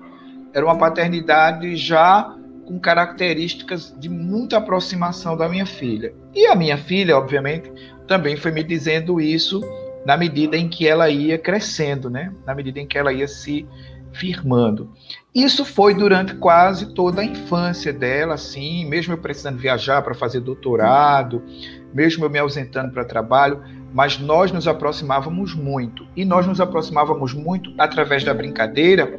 era 0.53 0.65
uma 0.65 0.77
paternidade 0.77 1.75
já 1.75 2.35
com 2.65 2.79
características 2.79 3.93
de 3.97 4.07
muita 4.07 4.57
aproximação 4.57 5.35
da 5.35 5.49
minha 5.49 5.65
filha. 5.65 6.13
E 6.33 6.45
a 6.45 6.55
minha 6.55 6.77
filha, 6.77 7.17
obviamente, 7.17 7.69
também 8.07 8.37
foi 8.37 8.51
me 8.51 8.63
dizendo 8.63 9.19
isso 9.19 9.61
na 10.05 10.15
medida 10.15 10.55
em 10.55 10.69
que 10.69 10.87
ela 10.87 11.09
ia 11.09 11.37
crescendo, 11.37 12.09
né? 12.09 12.31
Na 12.45 12.53
medida 12.53 12.79
em 12.79 12.87
que 12.87 12.97
ela 12.97 13.11
ia 13.11 13.27
se 13.27 13.67
firmando. 14.13 14.91
Isso 15.33 15.65
foi 15.65 15.95
durante 15.95 16.35
quase 16.35 16.93
toda 16.93 17.21
a 17.21 17.25
infância 17.25 17.91
dela, 17.91 18.35
assim, 18.35 18.85
mesmo 18.85 19.13
eu 19.13 19.17
precisando 19.17 19.57
viajar 19.57 20.03
para 20.03 20.13
fazer 20.13 20.39
doutorado, 20.39 21.41
mesmo 21.93 22.25
eu 22.25 22.29
me 22.29 22.39
ausentando 22.39 22.91
para 22.91 23.05
trabalho, 23.05 23.61
mas 23.93 24.17
nós 24.17 24.51
nos 24.51 24.67
aproximávamos 24.67 25.53
muito. 25.53 26.07
E 26.15 26.25
nós 26.25 26.47
nos 26.47 26.59
aproximávamos 26.59 27.33
muito 27.33 27.73
através 27.77 28.23
da 28.23 28.33
brincadeira 28.33 29.17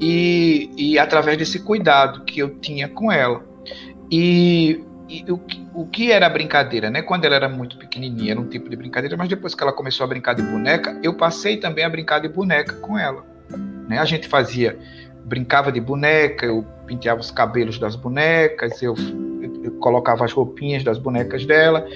e, 0.00 0.70
e 0.76 0.98
através 0.98 1.38
desse 1.38 1.60
cuidado 1.60 2.24
que 2.24 2.40
eu 2.40 2.58
tinha 2.58 2.88
com 2.88 3.12
ela. 3.12 3.44
E, 4.10 4.84
e 5.08 5.24
o, 5.30 5.40
o 5.74 5.86
que 5.86 6.10
era 6.10 6.26
a 6.26 6.30
brincadeira, 6.30 6.90
né? 6.90 7.02
Quando 7.02 7.24
ela 7.24 7.36
era 7.36 7.48
muito 7.48 7.78
pequenininha, 7.78 8.32
era 8.32 8.40
um 8.40 8.48
tipo 8.48 8.68
de 8.68 8.76
brincadeira, 8.76 9.16
mas 9.16 9.28
depois 9.28 9.54
que 9.54 9.62
ela 9.62 9.72
começou 9.72 10.04
a 10.04 10.06
brincar 10.08 10.34
de 10.34 10.42
boneca, 10.42 10.98
eu 11.02 11.14
passei 11.14 11.56
também 11.56 11.84
a 11.84 11.88
brincar 11.88 12.20
de 12.20 12.28
boneca 12.28 12.74
com 12.76 12.98
ela. 12.98 13.24
Né? 13.88 13.98
A 13.98 14.04
gente 14.04 14.28
fazia, 14.28 14.78
brincava 15.28 15.70
de 15.70 15.80
boneca, 15.80 16.46
eu 16.46 16.64
penteava 16.86 17.20
os 17.20 17.30
cabelos 17.30 17.78
das 17.78 17.94
bonecas, 17.94 18.82
eu, 18.82 18.94
eu 19.62 19.72
colocava 19.72 20.24
as 20.24 20.32
roupinhas 20.32 20.82
das 20.82 20.98
bonecas 20.98 21.44
dela, 21.44 21.86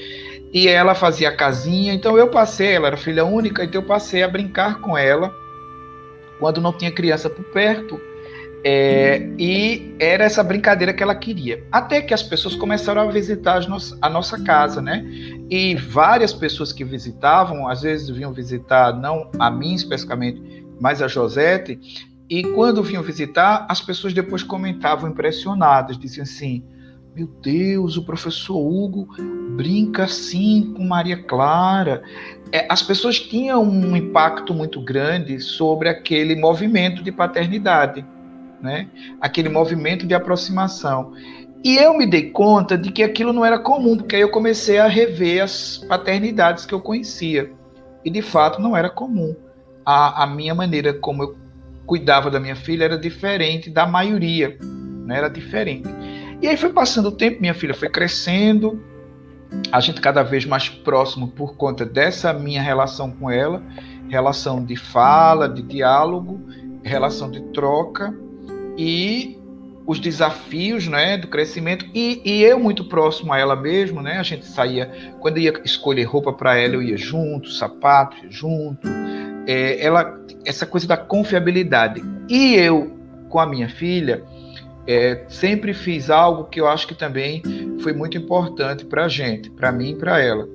e 0.52 0.68
ela 0.68 0.94
fazia 0.94 1.34
casinha. 1.34 1.94
Então 1.94 2.18
eu 2.18 2.28
passei, 2.28 2.74
ela 2.74 2.88
era 2.88 2.96
filha 2.96 3.24
única, 3.24 3.64
então 3.64 3.80
eu 3.80 3.86
passei 3.86 4.22
a 4.22 4.28
brincar 4.28 4.80
com 4.80 4.96
ela 4.96 5.32
quando 6.38 6.60
não 6.60 6.72
tinha 6.72 6.92
criança 6.92 7.30
por 7.30 7.44
perto. 7.46 7.98
É, 8.64 9.28
e 9.38 9.96
era 9.98 10.22
essa 10.22 10.42
brincadeira 10.42 10.92
que 10.92 11.02
ela 11.02 11.16
queria. 11.16 11.64
Até 11.72 12.00
que 12.00 12.14
as 12.14 12.22
pessoas 12.22 12.54
começaram 12.54 13.02
a 13.02 13.10
visitar 13.10 13.60
a 14.00 14.08
nossa 14.08 14.40
casa, 14.44 14.80
né? 14.80 15.04
E 15.50 15.74
várias 15.74 16.32
pessoas 16.32 16.72
que 16.72 16.84
visitavam, 16.84 17.66
às 17.66 17.82
vezes 17.82 18.08
vinham 18.08 18.32
visitar, 18.32 18.92
não 18.92 19.28
a 19.36 19.50
mim 19.50 19.74
especificamente, 19.74 20.64
mas 20.80 21.02
a 21.02 21.08
Josete. 21.08 21.80
E 22.28 22.42
quando 22.42 22.82
vinham 22.82 23.02
visitar, 23.02 23.66
as 23.68 23.80
pessoas 23.80 24.12
depois 24.12 24.42
comentavam 24.42 25.10
impressionadas, 25.10 25.98
diziam 25.98 26.22
assim: 26.22 26.64
Meu 27.14 27.26
Deus, 27.26 27.96
o 27.96 28.04
professor 28.04 28.56
Hugo 28.58 29.08
brinca 29.56 30.04
assim 30.04 30.72
com 30.74 30.84
Maria 30.84 31.22
Clara 31.22 32.02
é, 32.52 32.66
as 32.68 32.82
pessoas 32.82 33.18
tinham 33.18 33.62
um 33.62 33.96
impacto 33.96 34.52
muito 34.52 34.78
grande 34.78 35.40
sobre 35.40 35.88
aquele 35.88 36.36
movimento 36.36 37.02
de 37.02 37.10
paternidade, 37.10 38.04
né? 38.60 38.90
aquele 39.18 39.48
movimento 39.48 40.06
de 40.06 40.14
aproximação. 40.14 41.14
E 41.64 41.76
eu 41.78 41.96
me 41.96 42.06
dei 42.06 42.30
conta 42.30 42.76
de 42.76 42.92
que 42.92 43.02
aquilo 43.02 43.32
não 43.32 43.42
era 43.42 43.58
comum, 43.58 43.96
porque 43.96 44.16
aí 44.16 44.22
eu 44.22 44.30
comecei 44.30 44.78
a 44.78 44.86
rever 44.86 45.42
as 45.42 45.78
paternidades 45.88 46.66
que 46.66 46.74
eu 46.74 46.80
conhecia. 46.80 47.50
E 48.04 48.10
de 48.10 48.20
fato 48.20 48.60
não 48.60 48.76
era 48.76 48.90
comum. 48.90 49.34
A, 49.84 50.24
a 50.24 50.26
minha 50.26 50.54
maneira 50.54 50.92
como 50.92 51.22
eu 51.22 51.36
cuidava 51.86 52.30
da 52.30 52.40
minha 52.40 52.56
filha 52.56 52.84
era 52.84 52.98
diferente 52.98 53.70
da 53.70 53.86
maioria, 53.86 54.56
né? 54.60 55.18
era 55.18 55.28
diferente. 55.28 55.88
E 56.40 56.48
aí 56.48 56.56
foi 56.56 56.72
passando 56.72 57.06
o 57.06 57.12
tempo, 57.12 57.40
minha 57.40 57.54
filha 57.54 57.74
foi 57.74 57.88
crescendo, 57.88 58.82
a 59.70 59.80
gente 59.80 60.00
cada 60.00 60.22
vez 60.22 60.44
mais 60.44 60.68
próximo 60.68 61.28
por 61.28 61.56
conta 61.56 61.84
dessa 61.84 62.32
minha 62.32 62.62
relação 62.62 63.10
com 63.10 63.30
ela, 63.30 63.62
relação 64.08 64.64
de 64.64 64.76
fala, 64.76 65.48
de 65.48 65.62
diálogo, 65.62 66.40
relação 66.82 67.30
de 67.30 67.40
troca 67.52 68.14
e 68.76 69.38
os 69.86 69.98
desafios, 69.98 70.86
né, 70.86 71.16
do 71.16 71.26
crescimento 71.26 71.84
e, 71.92 72.22
e 72.24 72.42
eu 72.42 72.58
muito 72.58 72.84
próximo 72.84 73.32
a 73.32 73.38
ela 73.38 73.56
mesmo, 73.56 74.00
né, 74.00 74.18
a 74.18 74.22
gente 74.22 74.46
saía 74.46 74.90
quando 75.20 75.38
ia 75.38 75.60
escolher 75.64 76.04
roupa 76.04 76.32
para 76.32 76.56
ela 76.56 76.74
eu 76.74 76.82
ia 76.82 76.96
junto, 76.96 77.50
sapato 77.50 78.16
junto, 78.30 78.88
é, 79.46 79.84
ela 79.84 80.20
essa 80.44 80.66
coisa 80.66 80.86
da 80.86 80.96
confiabilidade 80.96 82.02
e 82.28 82.54
eu 82.54 82.96
com 83.28 83.38
a 83.38 83.46
minha 83.46 83.68
filha 83.68 84.22
é, 84.86 85.24
sempre 85.28 85.72
fiz 85.72 86.10
algo 86.10 86.44
que 86.44 86.60
eu 86.60 86.66
acho 86.66 86.86
que 86.86 86.94
também 86.94 87.42
foi 87.80 87.92
muito 87.92 88.18
importante 88.18 88.84
para 88.84 89.04
a 89.04 89.08
gente, 89.08 89.48
para 89.50 89.70
mim 89.70 89.90
e 89.90 89.94
para 89.94 90.20
ela, 90.20 90.48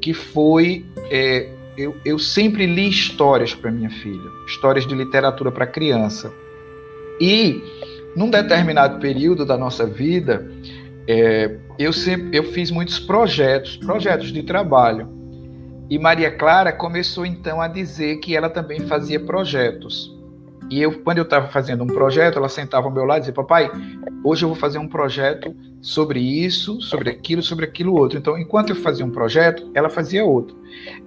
que 0.00 0.14
foi 0.14 0.84
é, 1.10 1.48
eu, 1.76 1.94
eu, 2.04 2.18
sempre 2.18 2.66
li 2.66 2.88
histórias 2.88 3.54
para 3.54 3.70
minha 3.70 3.90
filha, 3.90 4.30
histórias 4.46 4.86
de 4.86 4.94
literatura 4.94 5.50
para 5.50 5.66
criança. 5.66 6.32
E 7.20 7.60
num 8.16 8.30
determinado 8.30 9.00
período 9.00 9.44
da 9.44 9.56
nossa 9.56 9.86
vida, 9.86 10.48
é, 11.08 11.56
eu 11.78 11.92
sempre 11.92 12.36
eu 12.36 12.44
fiz 12.44 12.70
muitos 12.70 12.98
projetos, 12.98 13.76
projetos 13.76 14.32
de 14.32 14.42
trabalho. 14.42 15.08
E 15.94 15.98
Maria 15.98 16.28
Clara 16.28 16.72
começou 16.72 17.24
então 17.24 17.60
a 17.60 17.68
dizer 17.68 18.16
que 18.16 18.36
ela 18.36 18.50
também 18.50 18.80
fazia 18.80 19.20
projetos. 19.20 20.12
E 20.68 20.82
eu, 20.82 21.00
quando 21.04 21.18
eu 21.18 21.22
estava 21.22 21.46
fazendo 21.46 21.84
um 21.84 21.86
projeto, 21.86 22.36
ela 22.36 22.48
sentava 22.48 22.88
ao 22.88 22.92
meu 22.92 23.04
lado 23.04 23.18
e 23.18 23.20
dizia: 23.20 23.32
Papai, 23.32 23.70
hoje 24.24 24.44
eu 24.44 24.48
vou 24.48 24.58
fazer 24.58 24.78
um 24.78 24.88
projeto 24.88 25.54
sobre 25.80 26.18
isso, 26.18 26.80
sobre 26.80 27.10
aquilo, 27.10 27.42
sobre 27.42 27.64
aquilo 27.64 27.94
outro. 27.94 28.18
Então, 28.18 28.36
enquanto 28.36 28.70
eu 28.70 28.76
fazia 28.76 29.06
um 29.06 29.10
projeto, 29.10 29.70
ela 29.72 29.88
fazia 29.88 30.24
outro. 30.24 30.56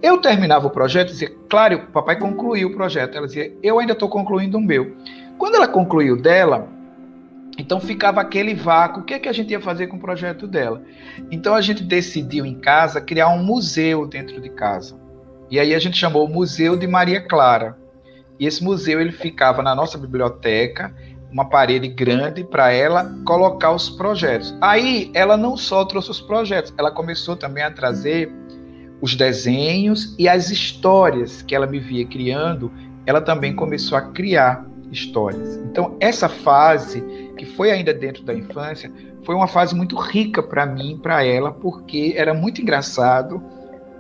Eu 0.02 0.22
terminava 0.22 0.68
o 0.68 0.72
projeto 0.72 1.10
e 1.10 1.12
dizia: 1.12 1.36
Claro, 1.50 1.80
o 1.80 1.92
papai 1.92 2.18
concluiu 2.18 2.70
o 2.70 2.74
projeto. 2.74 3.18
Ela 3.18 3.28
dizia: 3.28 3.54
Eu 3.62 3.80
ainda 3.80 3.92
estou 3.92 4.08
concluindo 4.08 4.58
o 4.58 4.62
meu. 4.62 4.96
Quando 5.38 5.56
ela 5.56 5.68
concluiu 5.68 6.16
dela, 6.16 6.66
então 7.58 7.80
ficava 7.80 8.22
aquele 8.22 8.54
vácuo. 8.54 9.02
O 9.02 9.04
que, 9.04 9.16
é 9.16 9.20
que 9.20 9.28
a 9.28 9.34
gente 9.34 9.52
ia 9.52 9.60
fazer 9.60 9.88
com 9.88 9.98
o 9.98 10.00
projeto 10.00 10.48
dela? 10.48 10.82
Então 11.32 11.56
a 11.56 11.62
gente 11.62 11.84
decidiu 11.84 12.46
em 12.46 12.56
casa 12.56 13.02
criar 13.02 13.30
um 13.30 13.44
museu 13.44 14.08
dentro 14.08 14.40
de 14.40 14.50
casa. 14.50 15.00
E 15.50 15.60
aí 15.60 15.74
a 15.74 15.80
gente 15.80 15.98
chamou 15.98 16.26
o 16.26 16.30
Museu 16.30 16.76
de 16.76 16.86
Maria 16.86 17.22
Clara. 17.22 17.78
E 18.40 18.46
esse 18.46 18.64
museu 18.64 19.02
ele 19.02 19.12
ficava 19.12 19.64
na 19.64 19.74
nossa 19.74 19.98
biblioteca, 19.98 20.94
uma 21.32 21.50
parede 21.50 21.88
grande 21.88 22.44
para 22.44 22.72
ela 22.72 23.16
colocar 23.26 23.72
os 23.72 23.90
projetos. 23.90 24.56
Aí 24.62 25.10
ela 25.14 25.36
não 25.36 25.58
só 25.58 25.84
trouxe 25.86 26.12
os 26.12 26.22
projetos, 26.22 26.74
ela 26.78 26.92
começou 26.92 27.36
também 27.36 27.64
a 27.64 27.72
trazer 27.72 28.32
os 29.02 29.16
desenhos 29.16 30.16
e 30.18 30.28
as 30.28 30.50
histórias 30.50 31.42
que 31.42 31.56
ela 31.56 31.68
me 31.68 31.80
via 31.80 32.06
criando, 32.06 32.72
ela 33.06 33.22
também 33.22 33.56
começou 33.56 33.98
a 33.98 34.02
criar 34.02 34.66
histórias. 34.92 35.58
Então, 35.70 35.96
essa 36.00 36.28
fase, 36.28 37.04
que 37.38 37.46
foi 37.46 37.72
ainda 37.72 37.94
dentro 37.94 38.24
da 38.24 38.34
infância, 38.34 38.92
foi 39.24 39.36
uma 39.36 39.48
fase 39.48 39.76
muito 39.76 39.96
rica 39.96 40.44
para 40.44 40.66
mim, 40.66 41.00
para 41.02 41.24
ela, 41.24 41.52
porque 41.52 42.14
era 42.18 42.34
muito 42.34 42.62
engraçado 42.62 43.42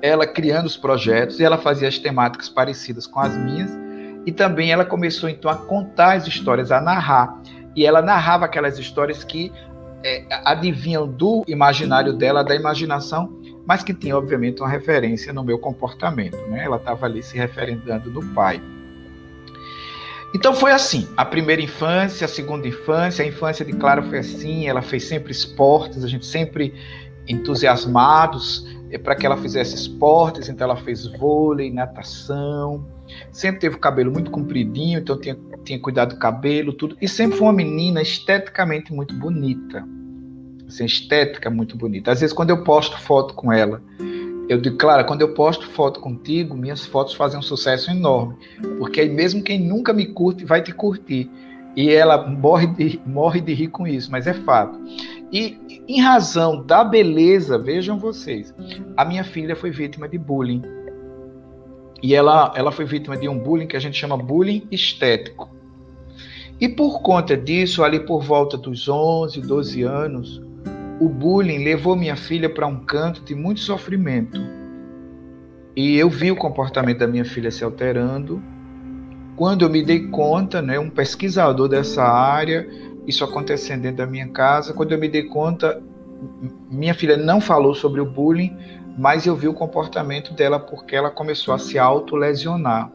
ela 0.01 0.27
criando 0.27 0.65
os 0.65 0.77
projetos 0.77 1.39
e 1.39 1.43
ela 1.43 1.57
fazia 1.57 1.87
as 1.87 1.97
temáticas 1.97 2.49
parecidas 2.49 3.07
com 3.07 3.19
as 3.19 3.35
minhas. 3.35 3.71
E 4.25 4.31
também 4.31 4.71
ela 4.71 4.85
começou 4.85 5.29
então 5.29 5.49
a 5.49 5.55
contar 5.55 6.17
as 6.17 6.27
histórias, 6.27 6.71
a 6.71 6.81
narrar. 6.81 7.41
E 7.75 7.85
ela 7.85 8.01
narrava 8.01 8.45
aquelas 8.45 8.77
histórias 8.77 9.23
que 9.23 9.51
é, 10.03 10.25
adivinham 10.45 11.07
do 11.07 11.43
imaginário 11.47 12.13
dela, 12.13 12.43
da 12.43 12.55
imaginação, 12.55 13.41
mas 13.65 13.83
que 13.83 13.93
tinha, 13.93 14.17
obviamente, 14.17 14.61
uma 14.61 14.69
referência 14.69 15.31
no 15.33 15.43
meu 15.43 15.57
comportamento. 15.59 16.37
Né? 16.47 16.65
Ela 16.65 16.77
estava 16.77 17.05
ali 17.05 17.23
se 17.23 17.37
referendando 17.37 18.09
no 18.11 18.23
pai. 18.33 18.61
Então 20.33 20.53
foi 20.53 20.71
assim, 20.71 21.07
a 21.15 21.23
primeira 21.23 21.61
infância, 21.61 22.25
a 22.25 22.27
segunda 22.27 22.67
infância, 22.67 23.23
a 23.23 23.27
infância 23.27 23.63
de 23.63 23.73
Clara 23.73 24.03
foi 24.03 24.19
assim, 24.19 24.67
ela 24.67 24.81
fez 24.81 25.05
sempre 25.05 25.31
esportes, 25.31 26.03
a 26.03 26.07
gente 26.07 26.25
sempre 26.25 26.73
entusiasmados 27.27 28.65
eh, 28.91 28.97
para 28.97 29.15
que 29.15 29.25
ela 29.25 29.37
fizesse 29.37 29.75
esportes, 29.75 30.49
então 30.49 30.65
ela 30.65 30.77
fez 30.77 31.05
vôlei, 31.05 31.71
natação, 31.71 32.85
sempre 33.31 33.61
teve 33.61 33.75
o 33.75 33.79
cabelo 33.79 34.11
muito 34.11 34.29
compridinho, 34.29 34.99
então 34.99 35.19
tinha, 35.19 35.37
tinha 35.63 35.79
cuidado 35.79 36.15
do 36.15 36.19
cabelo, 36.19 36.73
tudo, 36.73 36.97
e 37.01 37.07
sempre 37.07 37.37
foi 37.37 37.47
uma 37.47 37.53
menina 37.53 38.01
esteticamente 38.01 38.93
muito 38.93 39.13
bonita, 39.15 39.87
assim, 40.67 40.85
estética 40.85 41.49
muito 41.49 41.77
bonita. 41.77 42.11
Às 42.11 42.19
vezes 42.19 42.33
quando 42.33 42.49
eu 42.49 42.63
posto 42.63 42.99
foto 42.99 43.33
com 43.33 43.51
ela, 43.51 43.81
eu 44.49 44.59
digo, 44.59 44.77
Clara, 44.77 45.03
quando 45.03 45.21
eu 45.21 45.33
posto 45.33 45.67
foto 45.67 45.99
contigo, 45.99 46.55
minhas 46.55 46.85
fotos 46.85 47.13
fazem 47.13 47.37
um 47.37 47.43
sucesso 47.43 47.91
enorme. 47.91 48.35
Porque 48.77 49.01
aí 49.01 49.09
mesmo 49.09 49.43
quem 49.43 49.59
nunca 49.59 49.91
me 49.91 50.05
curte 50.05 50.45
vai 50.45 50.61
te 50.61 50.73
curtir. 50.73 51.29
E 51.75 51.91
ela 51.91 52.25
morre 52.27 52.67
de, 52.67 52.99
morre 53.05 53.41
de 53.41 53.53
rir 53.53 53.67
com 53.67 53.85
isso, 53.85 54.11
mas 54.11 54.25
é 54.25 54.33
fato. 54.33 54.79
E 55.31 55.83
em 55.87 56.01
razão 56.01 56.65
da 56.65 56.83
beleza, 56.83 57.57
vejam 57.57 57.99
vocês, 57.99 58.53
a 58.95 59.03
minha 59.03 59.23
filha 59.23 59.55
foi 59.55 59.69
vítima 59.69 60.07
de 60.07 60.17
bullying. 60.17 60.61
E 62.01 62.15
ela, 62.15 62.53
ela 62.55 62.71
foi 62.71 62.85
vítima 62.85 63.17
de 63.17 63.27
um 63.27 63.37
bullying 63.37 63.67
que 63.67 63.75
a 63.75 63.79
gente 63.79 63.97
chama 63.97 64.17
bullying 64.17 64.65
estético. 64.71 65.49
E 66.59 66.67
por 66.67 67.01
conta 67.01 67.37
disso, 67.37 67.83
ali 67.83 67.99
por 67.99 68.23
volta 68.23 68.57
dos 68.57 68.87
11, 68.87 69.41
12 69.41 69.83
anos, 69.83 70.41
o 70.99 71.07
bullying 71.07 71.63
levou 71.63 71.95
minha 71.95 72.15
filha 72.15 72.49
para 72.49 72.65
um 72.65 72.79
canto 72.83 73.21
de 73.21 73.35
muito 73.35 73.59
sofrimento. 73.59 74.41
E 75.75 75.95
eu 75.97 76.09
vi 76.09 76.31
o 76.31 76.35
comportamento 76.35 76.99
da 76.99 77.07
minha 77.07 77.25
filha 77.25 77.51
se 77.51 77.63
alterando. 77.63 78.41
Quando 79.35 79.63
eu 79.63 79.69
me 79.69 79.83
dei 79.83 80.07
conta, 80.07 80.61
né, 80.61 80.79
um 80.79 80.89
pesquisador 80.89 81.67
dessa 81.67 82.03
área, 82.03 82.67
isso 83.05 83.23
acontecendo 83.23 83.83
dentro 83.83 83.97
da 83.97 84.07
minha 84.07 84.27
casa, 84.29 84.73
quando 84.73 84.91
eu 84.91 84.97
me 84.97 85.07
dei 85.07 85.23
conta, 85.23 85.79
minha 86.71 86.95
filha 86.95 87.15
não 87.15 87.39
falou 87.39 87.75
sobre 87.75 88.01
o 88.01 88.05
bullying, 88.05 88.57
mas 88.97 89.27
eu 89.27 89.35
vi 89.35 89.47
o 89.47 89.53
comportamento 89.53 90.33
dela 90.33 90.59
porque 90.59 90.95
ela 90.95 91.11
começou 91.11 91.53
a 91.53 91.59
se 91.59 91.77
autolesionar. 91.77 92.91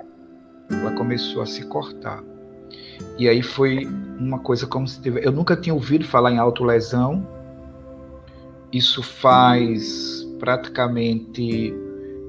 Ela 0.69 0.91
começou 0.93 1.43
a 1.43 1.47
se 1.47 1.65
cortar. 1.67 2.21
E 3.17 3.29
aí 3.29 3.43
foi 3.43 3.89
uma 4.19 4.41
coisa 4.41 4.67
como 4.67 4.89
se 4.89 5.01
tivesse... 5.01 5.25
Eu 5.25 5.31
nunca 5.31 5.55
tinha 5.55 5.73
ouvido 5.73 6.05
falar 6.05 6.33
em 6.33 6.39
autolesão, 6.39 7.25
isso 8.73 9.03
faz 9.03 10.27
praticamente 10.39 11.73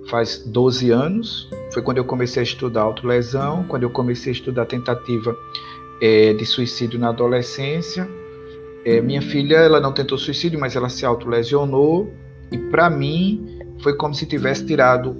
faz 0.07 0.43
12 0.45 0.91
anos. 0.91 1.49
Foi 1.73 1.81
quando 1.81 1.97
eu 1.97 2.05
comecei 2.05 2.41
a 2.41 2.43
estudar 2.43 2.81
autolesão, 2.81 3.63
quando 3.67 3.83
eu 3.83 3.89
comecei 3.89 4.31
a 4.31 4.35
estudar 4.35 4.65
tentativa 4.65 5.35
é, 6.01 6.33
de 6.33 6.45
suicídio 6.45 6.99
na 6.99 7.09
adolescência. 7.09 8.07
É, 8.85 9.01
minha 9.01 9.21
filha, 9.21 9.55
ela 9.55 9.79
não 9.79 9.93
tentou 9.93 10.17
suicídio, 10.17 10.59
mas 10.59 10.75
ela 10.75 10.89
se 10.89 11.05
autolesionou. 11.05 12.13
E 12.51 12.57
para 12.57 12.89
mim, 12.89 13.59
foi 13.81 13.95
como 13.95 14.13
se 14.13 14.25
tivesse 14.25 14.65
tirado 14.65 15.15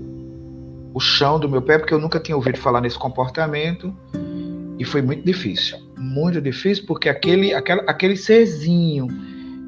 o 0.93 0.99
chão 0.99 1.39
do 1.39 1.49
meu 1.49 1.62
pé, 1.62 1.79
porque 1.79 1.93
eu 1.93 1.99
nunca 1.99 2.19
tinha 2.19 2.36
ouvido 2.36 2.59
falar 2.59 2.81
nesse 2.81 2.99
comportamento. 2.99 3.95
E 4.77 4.86
foi 4.86 5.01
muito 5.01 5.25
difícil. 5.25 5.77
Muito 5.97 6.41
difícil, 6.41 6.86
porque 6.86 7.07
aquele, 7.09 7.53
aquele, 7.53 7.81
aquele 7.88 8.17
serzinho 8.17 9.07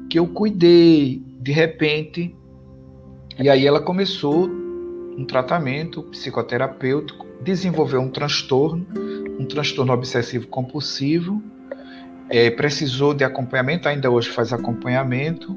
que 0.08 0.18
eu 0.18 0.26
cuidei, 0.26 1.22
de 1.46 1.52
repente, 1.52 2.34
e 3.38 3.48
aí 3.48 3.68
ela 3.68 3.80
começou 3.80 4.48
um 5.16 5.24
tratamento 5.24 6.02
psicoterapêutico, 6.02 7.24
desenvolveu 7.40 8.00
um 8.00 8.10
transtorno, 8.10 8.84
um 9.38 9.46
transtorno 9.46 9.92
obsessivo 9.92 10.48
compulsivo, 10.48 11.40
é, 12.28 12.50
precisou 12.50 13.14
de 13.14 13.22
acompanhamento, 13.22 13.88
ainda 13.88 14.10
hoje 14.10 14.28
faz 14.28 14.52
acompanhamento, 14.52 15.56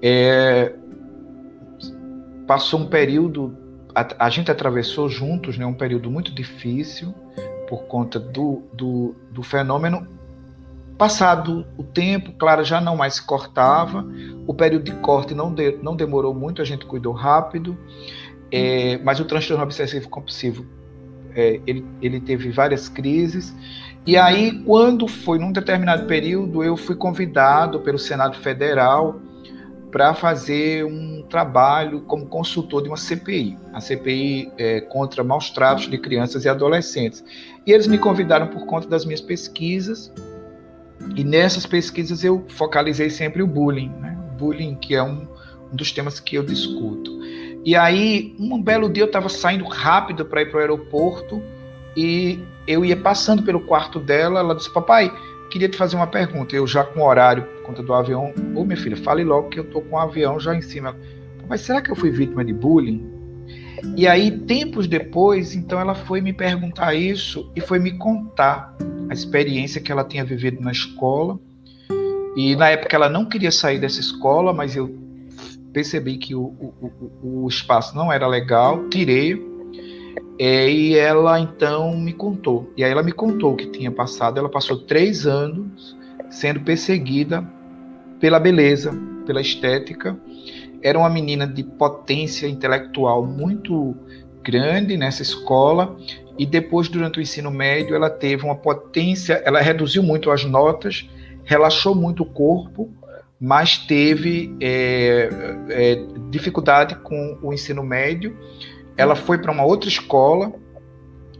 é, 0.00 0.72
passou 2.46 2.80
um 2.80 2.86
período, 2.86 3.54
a, 3.94 4.24
a, 4.24 4.30
gente 4.30 4.50
atravessou 4.50 5.06
juntos 5.06 5.58
né, 5.58 5.66
um 5.66 5.74
período 5.74 6.10
muito 6.10 6.34
difícil 6.34 7.14
por 7.68 7.84
conta 7.88 8.18
do, 8.18 8.62
do, 8.72 9.14
do 9.32 9.42
fenômeno 9.42 10.08
Passado 10.98 11.66
o 11.76 11.82
tempo, 11.82 12.32
Clara 12.32 12.64
já 12.64 12.80
não 12.80 12.96
mais 12.96 13.20
cortava, 13.20 14.06
o 14.46 14.54
período 14.54 14.84
de 14.84 14.92
corte 14.92 15.34
não, 15.34 15.52
de, 15.52 15.78
não 15.82 15.94
demorou 15.94 16.34
muito, 16.34 16.62
a 16.62 16.64
gente 16.64 16.86
cuidou 16.86 17.12
rápido, 17.12 17.76
é, 18.50 18.98
mas 18.98 19.20
o 19.20 19.24
transtorno 19.24 19.62
obsessivo 19.62 20.08
compulsivo, 20.08 20.64
é, 21.34 21.60
ele, 21.66 21.84
ele 22.00 22.18
teve 22.18 22.50
várias 22.50 22.88
crises, 22.88 23.54
e 24.06 24.16
aí, 24.16 24.62
quando 24.62 25.08
foi 25.08 25.36
num 25.36 25.50
determinado 25.50 26.06
período, 26.06 26.62
eu 26.62 26.76
fui 26.76 26.94
convidado 26.94 27.80
pelo 27.80 27.98
Senado 27.98 28.36
Federal 28.36 29.20
para 29.90 30.14
fazer 30.14 30.84
um 30.84 31.24
trabalho 31.28 32.02
como 32.02 32.26
consultor 32.26 32.82
de 32.82 32.88
uma 32.88 32.96
CPI, 32.96 33.58
a 33.72 33.80
CPI 33.80 34.52
é, 34.56 34.80
contra 34.82 35.24
maus 35.24 35.50
tratos 35.50 35.88
de 35.90 35.98
crianças 35.98 36.44
e 36.44 36.48
adolescentes. 36.48 37.24
E 37.66 37.72
eles 37.72 37.88
me 37.88 37.98
convidaram 37.98 38.46
por 38.46 38.64
conta 38.64 38.86
das 38.88 39.04
minhas 39.04 39.20
pesquisas, 39.20 40.12
e 41.14 41.22
nessas 41.22 41.66
pesquisas 41.66 42.24
eu 42.24 42.44
focalizei 42.48 43.10
sempre 43.10 43.42
o 43.42 43.46
bullying, 43.46 43.90
né? 44.00 44.16
O 44.32 44.36
bullying 44.36 44.74
que 44.74 44.94
é 44.94 45.02
um, 45.02 45.26
um 45.72 45.76
dos 45.76 45.92
temas 45.92 46.18
que 46.18 46.36
eu 46.36 46.42
discuto. 46.42 47.16
E 47.64 47.74
aí, 47.74 48.34
um 48.38 48.62
belo 48.62 48.88
dia 48.88 49.02
eu 49.02 49.06
estava 49.08 49.28
saindo 49.28 49.64
rápido 49.64 50.24
para 50.24 50.42
ir 50.42 50.50
para 50.50 50.58
o 50.58 50.60
aeroporto 50.60 51.42
e 51.96 52.40
eu 52.66 52.84
ia 52.84 52.96
passando 52.96 53.42
pelo 53.42 53.60
quarto 53.60 53.98
dela, 53.98 54.40
ela 54.40 54.54
disse: 54.54 54.72
"Papai, 54.72 55.12
queria 55.50 55.68
te 55.68 55.76
fazer 55.76 55.96
uma 55.96 56.06
pergunta". 56.06 56.54
Eu 56.54 56.66
já 56.66 56.84
com 56.84 57.00
o 57.00 57.06
horário 57.06 57.42
por 57.42 57.62
conta 57.62 57.82
do 57.82 57.92
avião, 57.92 58.32
ô 58.54 58.64
minha 58.64 58.76
filha, 58.76 58.96
fale 58.96 59.24
logo 59.24 59.48
que 59.48 59.58
eu 59.58 59.64
tô 59.64 59.80
com 59.80 59.96
o 59.96 59.98
avião 59.98 60.38
já 60.38 60.54
em 60.54 60.62
cima. 60.62 60.96
Mas 61.48 61.60
será 61.60 61.80
que 61.80 61.90
eu 61.90 61.96
fui 61.96 62.10
vítima 62.10 62.44
de 62.44 62.52
bullying? 62.52 63.15
E 63.96 64.06
aí, 64.06 64.30
tempos 64.30 64.86
depois, 64.86 65.54
então 65.54 65.78
ela 65.78 65.94
foi 65.94 66.20
me 66.20 66.32
perguntar 66.32 66.94
isso 66.94 67.50
e 67.54 67.60
foi 67.60 67.78
me 67.78 67.96
contar 67.98 68.74
a 69.08 69.12
experiência 69.12 69.80
que 69.80 69.92
ela 69.92 70.04
tinha 70.04 70.24
vivido 70.24 70.60
na 70.60 70.72
escola. 70.72 71.38
E 72.36 72.54
na 72.56 72.68
época 72.70 72.94
ela 72.94 73.08
não 73.08 73.24
queria 73.24 73.50
sair 73.50 73.78
dessa 73.78 74.00
escola, 74.00 74.52
mas 74.52 74.76
eu 74.76 74.94
percebi 75.72 76.16
que 76.16 76.34
o, 76.34 76.42
o, 76.42 77.44
o 77.44 77.48
espaço 77.48 77.94
não 77.94 78.12
era 78.12 78.26
legal, 78.26 78.88
tirei. 78.88 79.44
É, 80.38 80.70
e 80.70 80.94
ela 80.94 81.40
então 81.40 81.96
me 81.96 82.12
contou. 82.12 82.70
E 82.76 82.84
aí 82.84 82.90
ela 82.90 83.02
me 83.02 83.12
contou 83.12 83.52
o 83.52 83.56
que 83.56 83.66
tinha 83.66 83.90
passado. 83.90 84.38
Ela 84.38 84.48
passou 84.48 84.78
três 84.78 85.26
anos 85.26 85.96
sendo 86.30 86.60
perseguida 86.60 87.46
pela 88.20 88.38
beleza, 88.38 88.92
pela 89.26 89.40
estética. 89.40 90.18
Era 90.82 90.98
uma 90.98 91.10
menina 91.10 91.46
de 91.46 91.62
potência 91.62 92.46
intelectual 92.46 93.24
muito 93.24 93.96
grande 94.42 94.96
nessa 94.96 95.22
escola 95.22 95.96
e 96.38 96.44
depois, 96.44 96.88
durante 96.88 97.18
o 97.18 97.22
ensino 97.22 97.50
médio, 97.50 97.94
ela 97.94 98.10
teve 98.10 98.44
uma 98.44 98.54
potência, 98.54 99.42
ela 99.44 99.60
reduziu 99.60 100.02
muito 100.02 100.30
as 100.30 100.44
notas, 100.44 101.08
relaxou 101.44 101.94
muito 101.94 102.22
o 102.22 102.26
corpo, 102.26 102.90
mas 103.40 103.78
teve 103.78 104.54
é, 104.60 105.28
é, 105.68 106.04
dificuldade 106.30 106.94
com 106.96 107.38
o 107.42 107.52
ensino 107.52 107.82
médio. 107.82 108.36
Ela 108.96 109.14
foi 109.14 109.38
para 109.38 109.52
uma 109.52 109.64
outra 109.64 109.88
escola, 109.88 110.52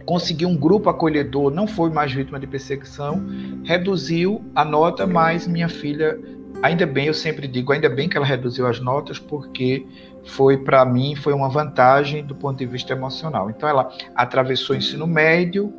conseguiu 0.07 0.49
um 0.49 0.57
grupo 0.57 0.89
acolhedor, 0.89 1.51
não 1.51 1.67
foi 1.67 1.91
mais 1.91 2.13
vítima 2.13 2.39
de 2.41 2.47
perseguição, 2.47 3.27
reduziu 3.65 4.43
a 4.55 4.65
nota, 4.65 5.07
mas 5.07 5.47
minha 5.47 5.69
filha, 5.69 6.19
ainda 6.63 6.87
bem, 6.87 7.07
eu 7.07 7.15
sempre 7.15 7.47
digo, 7.47 7.73
ainda 7.73 7.89
bem 7.89 8.09
que 8.09 8.17
ela 8.17 8.27
reduziu 8.27 8.67
as 8.67 8.81
notas, 8.81 9.19
porque 9.19 9.87
foi 10.25 10.59
para 10.59 10.85
mim 10.85 11.15
foi 11.15 11.33
uma 11.33 11.49
vantagem 11.49 12.25
do 12.25 12.35
ponto 12.35 12.59
de 12.59 12.67
vista 12.67 12.93
emocional. 12.93 13.49
Então 13.51 13.69
ela 13.69 13.91
atravessou 14.15 14.75
o 14.75 14.79
ensino 14.79 15.07
médio, 15.07 15.73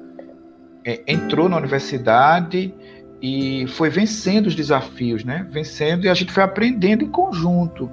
é, 0.86 1.02
entrou 1.08 1.50
na 1.50 1.58
universidade 1.58 2.74
e 3.22 3.66
foi 3.68 3.90
vencendo 3.90 4.48
os 4.48 4.56
desafios, 4.56 5.24
né? 5.24 5.48
Vencendo 5.52 6.06
e 6.06 6.10
a 6.10 6.14
gente 6.14 6.32
foi 6.32 6.44
aprendendo 6.44 7.04
em 7.04 7.10
conjunto. 7.10 7.92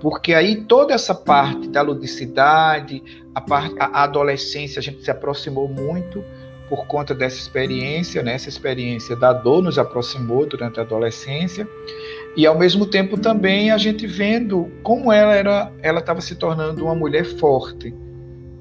Porque 0.00 0.34
aí 0.34 0.64
toda 0.64 0.92
essa 0.92 1.14
parte 1.14 1.68
da 1.68 1.80
ludicidade, 1.80 3.00
a, 3.32 3.40
parte, 3.40 3.76
a 3.78 4.02
adolescência, 4.02 4.80
a 4.80 4.82
gente 4.82 5.04
se 5.04 5.10
aproximou 5.10 5.68
muito 5.68 6.24
por 6.68 6.86
conta 6.86 7.14
dessa 7.14 7.36
experiência, 7.36 8.22
né? 8.22 8.34
Essa 8.34 8.48
experiência 8.48 9.14
da 9.14 9.32
dor 9.32 9.62
nos 9.62 9.78
aproximou 9.78 10.46
durante 10.46 10.80
a 10.80 10.82
adolescência. 10.82 11.68
E 12.36 12.46
ao 12.46 12.58
mesmo 12.58 12.86
tempo 12.86 13.18
também 13.18 13.70
a 13.70 13.76
gente 13.76 14.06
vendo 14.06 14.70
como 14.82 15.12
ela 15.12 15.34
era, 15.34 15.72
ela 15.82 16.00
estava 16.00 16.20
se 16.20 16.34
tornando 16.34 16.84
uma 16.84 16.94
mulher 16.94 17.24
forte, 17.24 17.94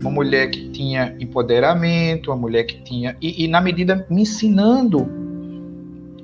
uma 0.01 0.12
mulher 0.12 0.49
que 0.49 0.69
tinha 0.69 1.15
empoderamento, 1.19 2.31
uma 2.31 2.38
mulher 2.38 2.65
que 2.65 2.81
tinha 2.84 3.15
e, 3.21 3.45
e 3.45 3.47
na 3.47 3.62
medida 3.62 4.05
me 4.10 4.23
ensinando 4.23 5.07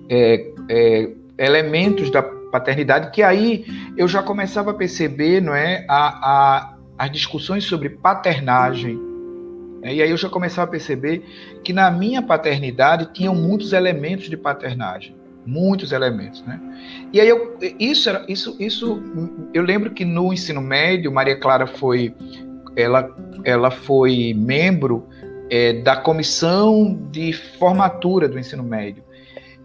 é, 0.10 0.52
é, 0.70 1.10
elementos 1.38 2.12
da 2.12 2.22
paternidade 2.22 3.12
que 3.12 3.24
aí 3.24 3.66
eu 3.96 4.08
já 4.08 4.22
começava 4.22 4.72
a 4.72 4.74
perceber, 4.74 5.42
não 5.42 5.56
é, 5.56 5.86
a, 5.88 6.72
a 6.72 6.78
as 6.98 7.12
discussões 7.12 7.64
sobre 7.64 7.90
paternagem. 7.90 9.00
Né? 9.82 9.96
E 9.96 10.02
aí 10.02 10.10
eu 10.10 10.18
já 10.18 10.28
começava 10.28 10.68
a 10.68 10.72
perceber 10.72 11.24
que 11.64 11.72
na 11.72 11.92
minha 11.92 12.22
paternidade 12.22 13.14
tinham 13.14 13.36
muitos 13.36 13.72
elementos 13.72 14.30
de 14.30 14.36
paternagem 14.36 15.16
muitos 15.48 15.94
elementos, 15.94 16.44
né? 16.46 16.60
E 17.14 17.22
aí 17.22 17.30
eu, 17.30 17.58
isso 17.80 18.10
era 18.10 18.26
isso 18.28 18.56
isso 18.60 19.02
eu 19.54 19.64
lembro 19.64 19.92
que 19.92 20.04
no 20.04 20.34
ensino 20.34 20.62
médio 20.62 21.12
Maria 21.12 21.40
Clara 21.40 21.66
foi 21.66 22.14
ela 22.76 23.10
ela 23.46 23.72
foi 23.72 24.34
membro 24.38 25.08
é, 25.50 25.74
da 25.82 25.96
comissão 25.96 27.00
de 27.10 27.32
formatura 27.32 28.28
do 28.28 28.38
ensino 28.38 28.62
médio. 28.62 29.04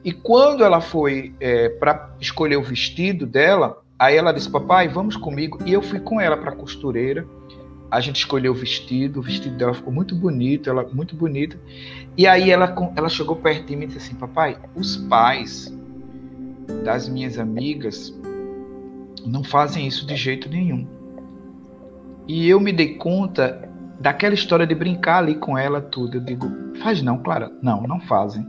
E 0.05 0.13
quando 0.13 0.65
ela 0.65 0.81
foi 0.81 1.35
é, 1.41 1.69
para 1.69 2.15
escolher 2.21 2.57
o 2.57 2.63
vestido 2.63 3.27
dela 3.27 3.83
aí 3.99 4.17
ela 4.17 4.33
disse 4.33 4.49
papai 4.49 4.87
vamos 4.87 5.17
comigo. 5.17 5.59
E 5.67 5.73
eu 5.73 5.83
fui 5.83 5.99
com 5.99 6.21
ela 6.21 6.37
para 6.37 6.53
a 6.53 6.57
costureira 6.57 7.27
a 7.93 8.01
gente 8.01 8.17
escolheu 8.17 8.53
o 8.53 8.55
vestido, 8.55 9.21
o 9.21 9.23
vestido 9.23 9.55
dela 9.55 9.75
ficou 9.75 9.93
muito 9.93 10.17
bonito, 10.17 10.71
ela 10.71 10.89
muito 10.95 11.15
bonita. 11.15 11.61
E 12.17 12.27
aí 12.27 12.51
ela, 12.51 12.75
ela 12.97 13.09
chegou 13.11 13.37
perto 13.37 13.67
de 13.67 13.77
mim 13.77 13.85
e 13.85 13.89
disse 13.89 13.99
assim, 13.99 14.15
papai, 14.15 14.57
os 14.75 14.97
pais 14.97 15.71
das 16.83 17.07
minhas 17.07 17.39
amigas 17.39 18.19
não 19.27 19.45
fazem 19.45 19.87
isso 19.87 20.07
de 20.07 20.17
jeito 20.17 20.49
nenhum. 20.49 20.89
E 22.27 22.49
eu 22.49 22.59
me 22.59 22.73
dei 22.73 22.95
conta 22.95 23.69
daquela 24.01 24.33
história 24.33 24.67
de 24.67 24.75
brincar 24.75 25.19
ali 25.19 25.35
com 25.35 25.59
ela 25.59 25.79
tudo. 25.79 26.17
Eu 26.17 26.23
digo, 26.23 26.51
faz 26.83 27.03
não, 27.03 27.19
Clara. 27.19 27.53
Não, 27.61 27.83
não 27.83 28.01
fazem. 28.01 28.47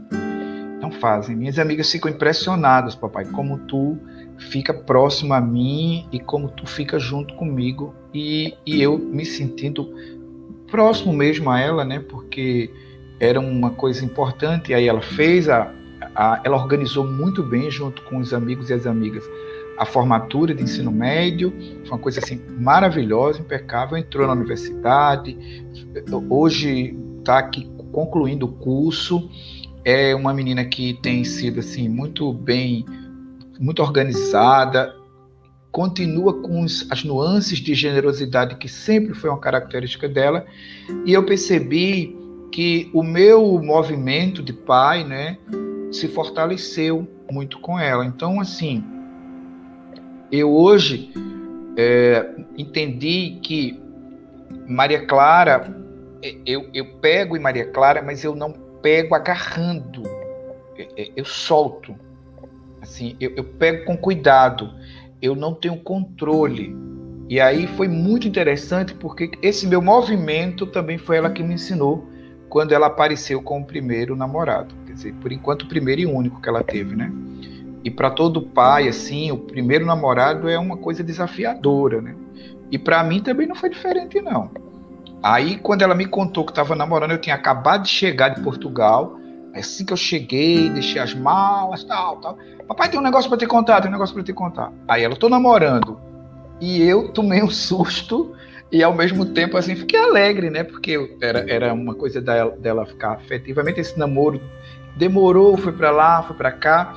Não 0.80 0.90
fazem. 0.90 1.36
Minhas 1.36 1.58
amigas 1.58 1.92
ficam 1.92 2.10
impressionadas, 2.10 2.94
papai, 2.94 3.26
como 3.26 3.58
tu 3.58 3.98
fica 4.38 4.72
próximo 4.72 5.34
a 5.34 5.40
mim 5.42 6.08
e 6.10 6.18
como 6.18 6.48
tu 6.48 6.66
fica 6.66 6.98
junto 6.98 7.34
comigo 7.34 7.94
e, 8.14 8.54
e 8.64 8.80
eu 8.80 8.96
me 8.96 9.24
sentindo 9.24 9.92
próximo 10.70 11.12
mesmo 11.12 11.50
a 11.50 11.60
ela, 11.60 11.84
né? 11.84 11.98
Porque 11.98 12.70
era 13.18 13.40
uma 13.40 13.70
coisa 13.70 14.04
importante. 14.04 14.70
E 14.70 14.74
aí 14.74 14.88
ela 14.88 15.02
fez 15.02 15.48
a, 15.48 15.72
a, 16.14 16.40
ela 16.44 16.56
organizou 16.56 17.04
muito 17.04 17.42
bem 17.42 17.70
junto 17.70 18.02
com 18.02 18.18
os 18.18 18.32
amigos 18.32 18.70
e 18.70 18.74
as 18.74 18.86
amigas 18.86 19.28
a 19.76 19.84
formatura 19.84 20.54
de 20.54 20.62
ensino 20.62 20.92
médio, 20.92 21.52
foi 21.82 21.90
uma 21.90 21.98
coisa 21.98 22.20
assim 22.20 22.40
maravilhosa, 22.58 23.40
impecável. 23.40 23.98
Entrou 23.98 24.26
na 24.26 24.32
universidade, 24.32 25.36
hoje 26.30 26.96
está 27.18 27.38
aqui 27.38 27.68
concluindo 27.90 28.46
o 28.46 28.52
curso. 28.52 29.28
É 29.84 30.14
uma 30.14 30.32
menina 30.32 30.64
que 30.64 30.94
tem 31.02 31.24
sido 31.24 31.60
assim 31.60 31.88
muito 31.88 32.32
bem 32.32 32.84
muito 33.58 33.82
organizada, 33.82 34.94
continua 35.74 36.40
com 36.40 36.64
as 36.64 37.02
nuances 37.02 37.58
de 37.58 37.74
generosidade 37.74 38.54
que 38.54 38.68
sempre 38.68 39.12
foi 39.12 39.28
uma 39.28 39.40
característica 39.40 40.08
dela, 40.08 40.46
e 41.04 41.12
eu 41.12 41.26
percebi 41.26 42.16
que 42.52 42.88
o 42.94 43.02
meu 43.02 43.60
movimento 43.60 44.40
de 44.40 44.52
pai, 44.52 45.02
né, 45.02 45.36
se 45.90 46.06
fortaleceu 46.06 47.08
muito 47.28 47.58
com 47.58 47.76
ela. 47.76 48.06
Então, 48.06 48.40
assim, 48.40 48.84
eu 50.30 50.48
hoje 50.52 51.12
é, 51.76 52.24
entendi 52.56 53.40
que 53.42 53.76
Maria 54.68 55.04
Clara, 55.04 55.76
é, 56.22 56.36
eu, 56.46 56.70
eu 56.72 56.86
pego 57.00 57.36
em 57.36 57.40
Maria 57.40 57.66
Clara, 57.66 58.00
mas 58.00 58.22
eu 58.22 58.36
não 58.36 58.52
pego 58.80 59.12
agarrando, 59.16 60.04
eu, 60.78 60.86
é, 60.96 61.02
é, 61.02 61.10
eu 61.16 61.24
solto. 61.24 61.96
Assim, 62.80 63.16
eu, 63.18 63.32
eu 63.34 63.42
pego 63.42 63.86
com 63.86 63.96
cuidado, 63.96 64.70
eu 65.24 65.34
não 65.34 65.54
tenho 65.54 65.76
controle. 65.76 66.76
E 67.28 67.40
aí 67.40 67.66
foi 67.66 67.88
muito 67.88 68.28
interessante 68.28 68.94
porque 68.94 69.30
esse 69.40 69.66
meu 69.66 69.80
movimento 69.80 70.66
também 70.66 70.98
foi 70.98 71.16
ela 71.16 71.30
que 71.30 71.42
me 71.42 71.54
ensinou 71.54 72.06
quando 72.50 72.72
ela 72.72 72.88
apareceu 72.88 73.42
com 73.42 73.60
o 73.60 73.64
primeiro 73.64 74.14
namorado. 74.14 74.74
Quer 74.86 74.92
dizer, 74.92 75.14
por 75.14 75.32
enquanto 75.32 75.62
o 75.62 75.68
primeiro 75.68 76.02
e 76.02 76.06
único 76.06 76.40
que 76.40 76.48
ela 76.48 76.62
teve, 76.62 76.94
né? 76.94 77.10
E 77.82 77.90
para 77.90 78.10
todo 78.10 78.42
pai, 78.42 78.86
assim, 78.88 79.30
o 79.30 79.38
primeiro 79.38 79.86
namorado 79.86 80.48
é 80.48 80.58
uma 80.58 80.76
coisa 80.76 81.02
desafiadora, 81.02 82.00
né? 82.00 82.14
E 82.70 82.78
para 82.78 83.02
mim 83.02 83.20
também 83.20 83.46
não 83.46 83.54
foi 83.54 83.70
diferente, 83.70 84.20
não. 84.20 84.50
Aí, 85.22 85.56
quando 85.56 85.82
ela 85.82 85.94
me 85.94 86.06
contou 86.06 86.44
que 86.44 86.52
estava 86.52 86.76
namorando, 86.76 87.12
eu 87.12 87.20
tinha 87.20 87.34
acabado 87.34 87.84
de 87.84 87.88
chegar 87.88 88.28
de 88.28 88.42
Portugal, 88.42 89.18
Assim 89.54 89.84
que 89.84 89.92
eu 89.92 89.96
cheguei, 89.96 90.68
deixei 90.68 91.00
as 91.00 91.14
malas, 91.14 91.84
tal, 91.84 92.16
tal. 92.16 92.38
Papai, 92.66 92.88
tem 92.88 92.98
um 92.98 93.02
negócio 93.02 93.28
para 93.28 93.38
te 93.38 93.46
contar, 93.46 93.80
tem 93.80 93.88
um 93.88 93.92
negócio 93.92 94.14
para 94.14 94.24
te 94.24 94.32
contar. 94.32 94.72
Aí 94.88 95.02
ela, 95.02 95.14
tô 95.14 95.28
namorando. 95.28 95.98
E 96.60 96.82
eu 96.82 97.08
tomei 97.08 97.42
um 97.42 97.50
susto 97.50 98.34
e 98.72 98.82
ao 98.82 98.94
mesmo 98.94 99.26
tempo 99.26 99.56
assim 99.56 99.76
fiquei 99.76 99.98
alegre, 99.98 100.50
né? 100.50 100.64
Porque 100.64 101.16
era, 101.20 101.48
era 101.48 101.72
uma 101.72 101.94
coisa 101.94 102.20
dela, 102.20 102.50
dela 102.52 102.86
ficar 102.86 103.12
afetivamente 103.12 103.80
esse 103.80 103.98
namoro 103.98 104.40
demorou, 104.96 105.56
foi 105.56 105.72
para 105.72 105.90
lá, 105.90 106.22
foi 106.22 106.36
para 106.36 106.52
cá. 106.52 106.94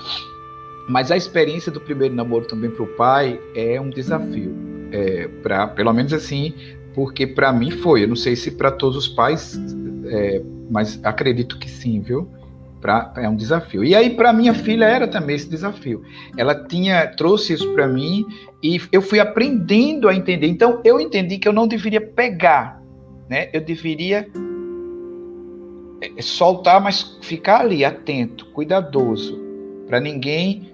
Mas 0.88 1.12
a 1.12 1.18
experiência 1.18 1.72
do 1.72 1.82
primeiro 1.82 2.16
namoro 2.16 2.46
também 2.46 2.70
para 2.70 2.84
o 2.84 2.88
pai 2.88 3.40
é 3.54 3.80
um 3.80 3.90
desafio, 3.90 4.56
é, 4.92 5.28
para 5.44 5.68
pelo 5.68 5.92
menos 5.92 6.14
assim, 6.14 6.54
porque 6.94 7.28
para 7.28 7.52
mim 7.52 7.72
foi. 7.72 8.04
Eu 8.04 8.08
não 8.08 8.16
sei 8.16 8.36
se 8.36 8.52
para 8.52 8.72
todos 8.72 8.98
os 8.98 9.08
pais, 9.08 9.60
é, 10.08 10.42
mas 10.70 11.00
acredito 11.04 11.60
que 11.60 11.70
sim, 11.70 12.00
viu? 12.00 12.30
Pra, 12.82 13.12
é 13.18 13.28
um 13.28 13.36
desafio. 13.36 13.84
E 13.84 13.96
aí 13.96 14.12
para 14.12 14.32
minha 14.32 14.54
filha 14.54 14.86
era 14.86 15.08
também 15.08 15.36
esse 15.36 15.50
desafio. 15.50 16.04
Ela 16.38 16.54
tinha 16.68 17.08
trouxe 17.08 17.54
isso 17.54 17.74
para 17.74 17.88
mim 17.88 18.24
e 18.62 18.80
eu 18.92 19.02
fui 19.02 19.20
aprendendo 19.20 20.08
a 20.08 20.14
entender. 20.14 20.48
Então 20.48 20.82
eu 20.84 21.00
entendi 21.00 21.40
que 21.40 21.48
eu 21.48 21.54
não 21.54 21.68
deveria 21.68 22.02
pegar, 22.02 22.82
né? 23.28 23.50
Eu 23.52 23.62
deveria 23.62 24.28
é, 26.02 26.22
soltar, 26.22 26.80
mas 26.80 27.18
ficar 27.22 27.62
ali 27.62 27.84
atento, 27.84 28.46
cuidadoso, 28.48 29.40
para 29.88 30.00
ninguém 30.00 30.72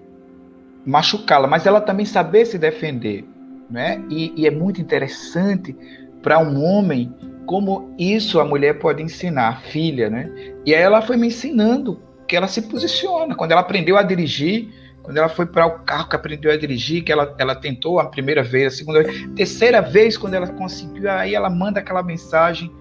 machucá-la, 0.85 1.47
mas 1.47 1.65
ela 1.65 1.79
também 1.79 2.05
saber 2.05 2.45
se 2.45 2.57
defender, 2.57 3.25
né? 3.69 4.03
E, 4.09 4.33
e 4.35 4.45
é 4.45 4.51
muito 4.51 4.81
interessante 4.81 5.75
para 6.21 6.39
um 6.39 6.61
homem 6.61 7.13
como 7.45 7.93
isso 7.97 8.39
a 8.39 8.45
mulher 8.45 8.79
pode 8.79 9.01
ensinar 9.01 9.49
a 9.49 9.55
filha, 9.55 10.09
né? 10.09 10.29
E 10.65 10.73
aí 10.73 10.81
ela 10.81 11.01
foi 11.01 11.17
me 11.17 11.27
ensinando 11.27 11.99
que 12.27 12.35
ela 12.35 12.47
se 12.47 12.61
posiciona. 12.63 13.35
Quando 13.35 13.51
ela 13.51 13.61
aprendeu 13.61 13.97
a 13.97 14.03
dirigir, 14.03 14.69
quando 15.01 15.17
ela 15.17 15.29
foi 15.29 15.45
para 15.45 15.65
o 15.65 15.79
carro 15.79 16.07
que 16.07 16.15
aprendeu 16.15 16.51
a 16.51 16.57
dirigir, 16.57 17.03
que 17.03 17.11
ela, 17.11 17.35
ela 17.37 17.55
tentou 17.55 17.99
a 17.99 18.05
primeira 18.05 18.41
vez, 18.41 18.73
a 18.73 18.77
segunda 18.77 19.03
vez, 19.03 19.27
terceira 19.35 19.81
vez, 19.81 20.17
quando 20.17 20.33
ela 20.33 20.47
conseguiu, 20.47 21.09
aí 21.11 21.35
ela 21.35 21.49
manda 21.49 21.79
aquela 21.79 22.01
mensagem 22.01 22.71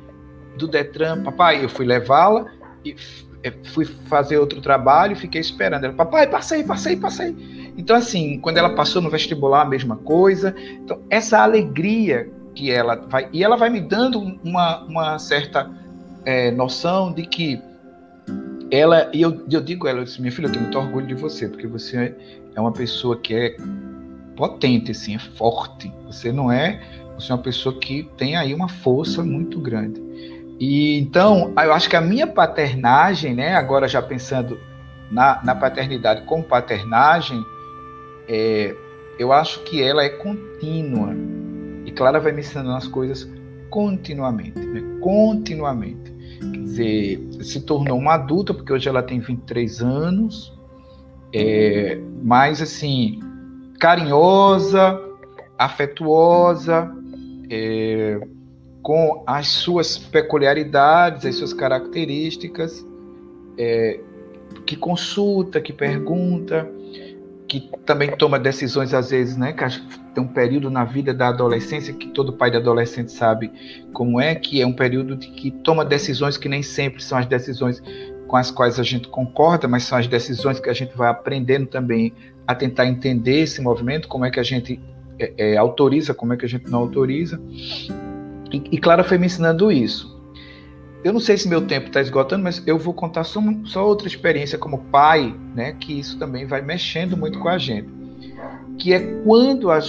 do 0.57 0.68
Detran, 0.68 1.22
papai, 1.22 1.64
eu 1.64 1.68
fui 1.68 1.85
levá-la 1.85 2.46
e 2.85 2.94
é, 3.42 3.53
fui 3.72 3.85
fazer 3.85 4.38
outro 4.38 4.61
trabalho 4.61 5.16
fiquei 5.16 5.40
esperando. 5.40 5.85
Ela, 5.85 5.94
papai, 5.94 6.29
passei, 6.29 6.62
passei, 6.62 6.96
passei. 6.96 7.35
Então, 7.77 7.96
assim, 7.96 8.38
quando 8.38 8.59
ela 8.59 8.75
passou 8.75 9.03
no 9.03 9.11
vestibular, 9.11 9.62
a 9.62 9.68
mesma 9.68 9.96
coisa. 9.96 10.55
Então, 10.85 11.03
essa 11.11 11.40
alegria 11.40 12.31
que 12.54 12.70
ela 12.70 12.96
vai. 12.96 13.28
E 13.32 13.42
ela 13.42 13.56
vai 13.56 13.70
me 13.70 13.80
dando 13.80 14.18
uma, 14.44 14.82
uma 14.84 15.18
certa 15.18 15.70
é, 16.24 16.50
noção 16.50 17.12
de 17.12 17.22
que 17.26 17.60
ela. 18.70 19.10
E 19.12 19.22
eu, 19.22 19.44
eu 19.50 19.60
digo 19.60 19.86
a 19.86 19.90
ela, 19.90 20.00
eu 20.00 20.04
disse, 20.04 20.20
minha 20.20 20.32
filha, 20.32 20.46
eu 20.46 20.52
tenho 20.52 20.62
muito 20.62 20.78
orgulho 20.78 21.06
de 21.06 21.14
você, 21.14 21.48
porque 21.48 21.66
você 21.66 22.14
é 22.54 22.60
uma 22.60 22.72
pessoa 22.72 23.18
que 23.18 23.34
é 23.34 23.56
potente, 24.36 24.90
assim, 24.90 25.14
é 25.14 25.18
forte. 25.18 25.92
Você 26.06 26.32
não 26.32 26.50
é. 26.50 26.80
Você 27.16 27.30
é 27.32 27.34
uma 27.34 27.42
pessoa 27.42 27.78
que 27.78 28.08
tem 28.16 28.36
aí 28.36 28.54
uma 28.54 28.68
força 28.68 29.22
muito 29.22 29.60
grande. 29.60 30.00
E 30.58 30.98
então, 30.98 31.52
eu 31.56 31.72
acho 31.72 31.88
que 31.88 31.96
a 31.96 32.00
minha 32.00 32.26
paternagem, 32.26 33.34
né, 33.34 33.54
agora 33.54 33.88
já 33.88 34.00
pensando 34.00 34.58
na, 35.10 35.42
na 35.42 35.54
paternidade 35.54 36.22
como 36.22 36.42
paternagem, 36.42 37.44
é, 38.28 38.74
eu 39.18 39.32
acho 39.32 39.60
que 39.64 39.82
ela 39.82 40.02
é 40.04 40.08
contínua 40.08 41.14
e 41.92 41.94
Clara 41.94 42.18
vai 42.18 42.33
me 42.33 42.40
ensinando 42.40 42.70
as 42.70 42.88
coisas 42.88 43.31
continuamente, 43.68 44.59
né? 44.59 44.83
continuamente. 45.00 46.11
Quer 46.40 46.59
dizer, 46.59 47.28
se 47.42 47.61
tornou 47.61 47.98
uma 47.98 48.14
adulta, 48.14 48.55
porque 48.55 48.72
hoje 48.72 48.88
ela 48.88 49.02
tem 49.02 49.20
23 49.20 49.83
anos, 49.83 50.59
é, 51.35 52.00
mais 52.22 52.62
assim, 52.62 53.20
carinhosa, 53.78 54.98
afetuosa, 55.59 56.90
é, 57.50 58.20
com 58.83 59.22
as 59.26 59.48
suas 59.48 59.98
peculiaridades, 59.98 61.26
as 61.26 61.37
suas 61.37 61.52
características, 61.52 62.85
é, 63.59 64.00
que 64.66 64.76
consulta, 64.76 65.61
que 65.61 65.72
pergunta, 65.72 66.68
que 67.52 67.68
também 67.84 68.10
toma 68.16 68.38
decisões 68.38 68.94
às 68.94 69.10
vezes, 69.10 69.36
né? 69.36 69.52
Que 69.52 69.62
tem 70.14 70.24
um 70.24 70.26
período 70.26 70.70
na 70.70 70.84
vida 70.84 71.12
da 71.12 71.28
adolescência 71.28 71.92
que 71.92 72.08
todo 72.08 72.32
pai 72.32 72.50
de 72.50 72.56
adolescente 72.56 73.12
sabe 73.12 73.52
como 73.92 74.18
é, 74.18 74.34
que 74.34 74.62
é 74.62 74.66
um 74.66 74.72
período 74.72 75.14
de 75.14 75.28
que 75.28 75.50
toma 75.50 75.84
decisões 75.84 76.38
que 76.38 76.48
nem 76.48 76.62
sempre 76.62 77.02
são 77.02 77.18
as 77.18 77.26
decisões 77.26 77.82
com 78.26 78.36
as 78.36 78.50
quais 78.50 78.80
a 78.80 78.82
gente 78.82 79.06
concorda, 79.08 79.68
mas 79.68 79.82
são 79.82 79.98
as 79.98 80.06
decisões 80.06 80.58
que 80.60 80.70
a 80.70 80.72
gente 80.72 80.96
vai 80.96 81.10
aprendendo 81.10 81.66
também 81.66 82.14
a 82.46 82.54
tentar 82.54 82.86
entender 82.86 83.40
esse 83.40 83.60
movimento, 83.60 84.08
como 84.08 84.24
é 84.24 84.30
que 84.30 84.40
a 84.40 84.42
gente 84.42 84.80
é, 85.18 85.34
é, 85.36 85.56
autoriza, 85.58 86.14
como 86.14 86.32
é 86.32 86.38
que 86.38 86.46
a 86.46 86.48
gente 86.48 86.70
não 86.70 86.78
autoriza. 86.78 87.38
E, 88.50 88.62
e 88.72 88.78
Clara 88.78 89.04
foi 89.04 89.18
me 89.18 89.26
ensinando 89.26 89.70
isso. 89.70 90.12
Eu 91.04 91.12
não 91.12 91.20
sei 91.20 91.36
se 91.36 91.48
meu 91.48 91.62
tempo 91.62 91.88
está 91.88 92.00
esgotando, 92.00 92.44
mas 92.44 92.62
eu 92.64 92.78
vou 92.78 92.94
contar 92.94 93.24
só, 93.24 93.40
só, 93.64 93.84
outra 93.84 94.06
experiência 94.06 94.56
como 94.56 94.78
pai, 94.78 95.34
né? 95.54 95.72
Que 95.78 95.98
isso 95.98 96.18
também 96.18 96.46
vai 96.46 96.62
mexendo 96.62 97.16
muito 97.16 97.40
com 97.40 97.48
a 97.48 97.58
gente. 97.58 97.88
Que 98.78 98.94
é 98.94 99.00
quando 99.24 99.70
a, 99.70 99.80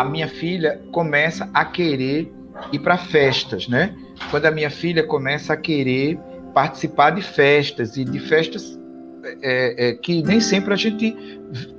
a, 0.00 0.04
minha 0.04 0.28
filha 0.28 0.80
começa 0.92 1.48
a 1.52 1.64
querer 1.64 2.32
ir 2.72 2.78
para 2.78 2.96
festas, 2.96 3.66
né? 3.66 3.94
Quando 4.30 4.46
a 4.46 4.50
minha 4.50 4.70
filha 4.70 5.02
começa 5.02 5.54
a 5.54 5.56
querer 5.56 6.18
participar 6.54 7.10
de 7.10 7.22
festas 7.22 7.96
e 7.96 8.04
de 8.04 8.18
festas 8.20 8.78
é, 9.42 9.88
é, 9.88 9.92
que 9.94 10.22
nem 10.22 10.40
sempre 10.40 10.72
a 10.72 10.76
gente 10.76 11.16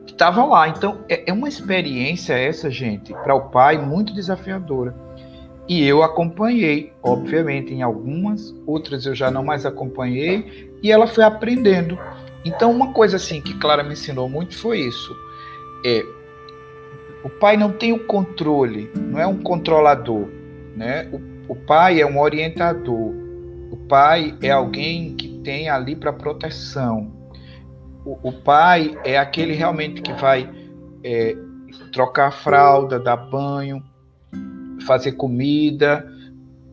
estava 0.06 0.44
lá. 0.44 0.68
Então 0.68 1.00
é, 1.08 1.30
é 1.30 1.34
uma 1.34 1.48
experiência 1.48 2.34
essa, 2.34 2.70
gente, 2.70 3.14
para 3.14 3.34
o 3.34 3.50
pai 3.50 3.78
muito 3.78 4.14
desafiadora 4.14 4.94
e 5.70 5.88
eu 5.88 6.02
acompanhei, 6.02 6.92
obviamente, 7.04 7.72
em 7.72 7.84
algumas, 7.84 8.56
outras 8.66 9.06
eu 9.06 9.14
já 9.14 9.30
não 9.30 9.44
mais 9.44 9.68
acompanhei, 9.68 10.74
e 10.82 10.92
ela 10.92 11.06
foi 11.06 11.24
aprendendo. 11.24 11.96
Então, 12.44 12.72
uma 12.72 12.92
coisa 12.92 13.18
assim 13.18 13.40
que 13.40 13.54
Clara 13.60 13.84
me 13.84 13.94
ensinou 13.94 14.28
muito 14.28 14.58
foi 14.58 14.80
isso. 14.80 15.16
É, 15.86 16.04
o 17.24 17.30
pai 17.30 17.56
não 17.56 17.72
tem 17.72 17.94
o 17.94 18.00
controle, 18.00 18.92
não 18.96 19.20
é 19.20 19.28
um 19.28 19.38
controlador, 19.44 20.28
né? 20.76 21.08
O, 21.14 21.54
o 21.54 21.56
pai 21.56 22.02
é 22.02 22.06
um 22.06 22.20
orientador. 22.20 23.14
O 23.72 23.78
pai 23.88 24.36
é 24.42 24.50
alguém 24.50 25.16
que 25.16 25.40
tem 25.44 25.70
ali 25.70 25.96
para 25.96 26.12
proteção. 26.12 27.12
O, 28.04 28.18
o, 28.30 28.32
pai 28.32 28.98
é 29.04 29.20
aquele 29.20 29.54
realmente 29.54 30.02
que 30.02 30.14
vai 30.14 30.50
é, 31.04 31.36
trocar 31.92 32.30
a 32.30 32.32
fralda, 32.32 33.00
dar 33.00 33.18
banho, 33.18 33.84
fazer 34.90 35.12
comida, 35.12 36.12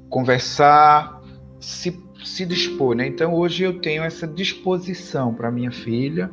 conversar, 0.09 1.21
se, 1.61 2.03
se 2.25 2.47
dispor. 2.47 2.97
Né? 2.97 3.07
Então 3.09 3.35
hoje 3.35 3.63
eu 3.63 3.79
tenho 3.79 4.03
essa 4.03 4.27
disposição 4.27 5.35
para 5.35 5.51
minha 5.51 5.71
filha 5.71 6.31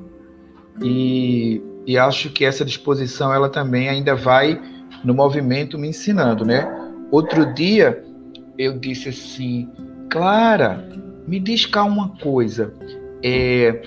e, 0.82 1.62
e 1.86 1.98
acho 1.98 2.30
que 2.30 2.46
essa 2.46 2.64
disposição 2.64 3.34
ela 3.34 3.50
também 3.50 3.90
ainda 3.90 4.16
vai 4.16 4.62
no 5.04 5.14
movimento 5.14 5.78
me 5.78 5.90
ensinando, 5.90 6.46
né? 6.46 6.66
Outro 7.12 7.54
dia 7.54 8.02
eu 8.58 8.80
disse 8.80 9.10
assim, 9.10 9.70
Clara, 10.10 10.88
me 11.28 11.38
diz 11.38 11.66
cá 11.66 11.84
uma 11.84 12.10
coisa, 12.18 12.74
é, 13.22 13.82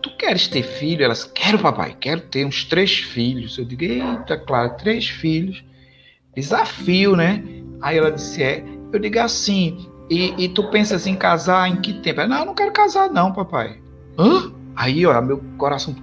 tu 0.00 0.16
queres 0.16 0.46
ter 0.46 0.62
filho? 0.62 1.04
Elas, 1.04 1.24
quero 1.24 1.58
papai, 1.58 1.96
quero 1.98 2.20
ter 2.20 2.46
uns 2.46 2.64
três 2.64 2.98
filhos. 2.98 3.58
Eu 3.58 3.64
digo, 3.64 3.82
eita, 3.82 4.36
Clara, 4.36 4.70
três 4.70 5.08
filhos 5.08 5.64
desafio, 6.34 7.16
né? 7.16 7.42
Aí 7.80 7.98
ela 7.98 8.10
disse, 8.10 8.42
é, 8.42 8.64
eu 8.92 8.98
digo 8.98 9.18
assim, 9.18 9.88
e, 10.10 10.34
e 10.44 10.48
tu 10.48 10.68
pensas 10.70 11.06
em 11.06 11.16
casar 11.16 11.68
em 11.68 11.76
que 11.76 11.94
tempo? 11.94 12.20
Ela, 12.20 12.28
não, 12.28 12.38
eu 12.40 12.46
não 12.46 12.54
quero 12.54 12.72
casar 12.72 13.10
não, 13.10 13.32
papai. 13.32 13.78
Hã? 14.18 14.52
Aí, 14.76 15.04
ó, 15.06 15.20
meu 15.20 15.42
coração 15.58 15.94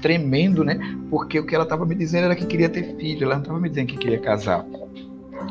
tremendo, 0.00 0.64
né? 0.64 0.78
Porque 1.08 1.38
o 1.38 1.46
que 1.46 1.54
ela 1.54 1.64
estava 1.64 1.86
me 1.86 1.94
dizendo 1.94 2.24
era 2.24 2.34
que 2.34 2.44
queria 2.44 2.68
ter 2.68 2.96
filho, 2.96 3.24
ela 3.24 3.34
não 3.34 3.42
estava 3.42 3.60
me 3.60 3.68
dizendo 3.68 3.86
que 3.86 3.96
queria 3.96 4.18
casar. 4.18 4.66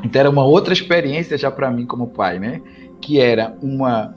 Então 0.03 0.19
era 0.19 0.29
uma 0.29 0.43
outra 0.43 0.73
experiência 0.73 1.37
já 1.37 1.49
para 1.49 1.71
mim 1.71 1.85
como 1.85 2.07
pai, 2.07 2.39
né? 2.39 2.61
Que 3.01 3.19
era 3.19 3.55
uma 3.61 4.13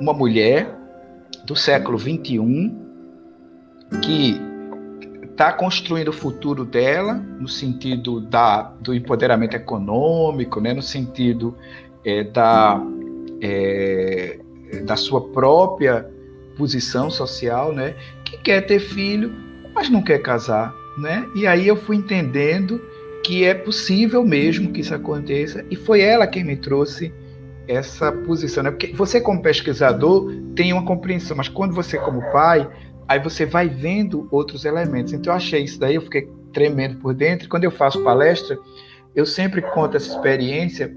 uma 0.00 0.12
mulher 0.12 0.68
do 1.46 1.54
século 1.54 1.96
21 1.96 2.76
que 4.02 4.40
está 5.32 5.52
construindo 5.52 6.08
o 6.08 6.12
futuro 6.12 6.64
dela 6.64 7.14
no 7.14 7.48
sentido 7.48 8.20
da, 8.20 8.62
do 8.80 8.94
empoderamento 8.94 9.56
econômico, 9.56 10.60
né, 10.60 10.72
no 10.72 10.82
sentido 10.82 11.56
é, 12.04 12.22
da, 12.22 12.80
é, 13.40 14.38
da 14.84 14.94
sua 14.94 15.20
própria 15.32 16.08
posição 16.56 17.10
social, 17.10 17.72
né, 17.72 17.94
que 18.24 18.36
quer 18.38 18.60
ter 18.62 18.78
filho, 18.78 19.34
mas 19.74 19.88
não 19.88 20.02
quer 20.02 20.18
casar, 20.18 20.72
né? 20.98 21.26
E 21.34 21.46
aí 21.46 21.66
eu 21.66 21.76
fui 21.76 21.96
entendendo 21.96 22.78
que 23.24 23.44
é 23.44 23.54
possível 23.54 24.22
mesmo 24.22 24.70
que 24.70 24.80
isso 24.80 24.94
aconteça 24.94 25.64
e 25.70 25.76
foi 25.76 26.02
ela 26.02 26.26
quem 26.26 26.44
me 26.44 26.56
trouxe 26.56 27.12
essa 27.66 28.12
posição, 28.12 28.64
né? 28.64 28.70
Porque 28.70 28.92
você 28.92 29.20
como 29.20 29.40
pesquisador 29.40 30.30
tem 30.54 30.72
uma 30.72 30.84
compreensão, 30.84 31.36
mas 31.36 31.48
quando 31.48 31.74
você 31.74 31.96
como 31.96 32.20
pai 32.32 32.68
aí 33.12 33.18
você 33.20 33.44
vai 33.44 33.68
vendo 33.68 34.26
outros 34.30 34.64
elementos. 34.64 35.12
Então 35.12 35.32
eu 35.32 35.36
achei 35.36 35.62
isso 35.62 35.78
daí, 35.78 35.96
eu 35.96 36.02
fiquei 36.02 36.28
tremendo 36.52 36.96
por 36.96 37.12
dentro. 37.12 37.48
Quando 37.48 37.64
eu 37.64 37.70
faço 37.70 38.02
palestra, 38.02 38.58
eu 39.14 39.26
sempre 39.26 39.60
conto 39.60 39.96
essa 39.96 40.08
experiência 40.08 40.94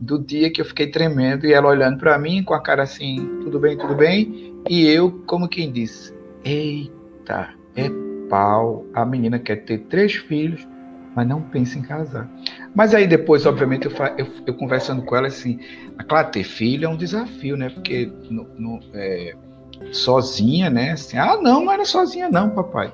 do 0.00 0.18
dia 0.18 0.50
que 0.50 0.62
eu 0.62 0.64
fiquei 0.64 0.86
tremendo 0.86 1.46
e 1.46 1.52
ela 1.52 1.68
olhando 1.68 1.98
para 1.98 2.18
mim 2.18 2.42
com 2.42 2.54
a 2.54 2.62
cara 2.62 2.82
assim, 2.82 3.16
tudo 3.42 3.60
bem, 3.60 3.76
tudo 3.76 3.94
bem, 3.94 4.54
e 4.68 4.88
eu 4.88 5.22
como 5.26 5.46
quem 5.46 5.70
disse, 5.70 6.14
eita, 6.42 7.50
é 7.76 7.90
pau, 8.30 8.86
a 8.94 9.04
menina 9.04 9.38
quer 9.38 9.56
ter 9.56 9.80
três 9.80 10.14
filhos, 10.14 10.66
mas 11.14 11.28
não 11.28 11.42
pensa 11.42 11.78
em 11.78 11.82
casar. 11.82 12.26
Mas 12.74 12.94
aí 12.94 13.06
depois, 13.06 13.44
obviamente, 13.44 13.84
eu, 13.84 13.92
eu, 14.16 14.26
eu 14.46 14.54
conversando 14.54 15.02
com 15.02 15.14
ela 15.14 15.26
assim, 15.26 15.58
claro, 16.08 16.30
ter 16.30 16.44
filho 16.44 16.86
é 16.86 16.88
um 16.88 16.96
desafio, 16.96 17.58
né? 17.58 17.68
Porque 17.68 18.10
no, 18.30 18.48
no, 18.56 18.80
é, 18.94 19.34
sozinha, 19.92 20.70
né? 20.70 20.92
Assim, 20.92 21.16
ah, 21.16 21.38
não, 21.40 21.64
não 21.64 21.72
era 21.72 21.84
sozinha, 21.84 22.28
não, 22.28 22.50
papai. 22.50 22.92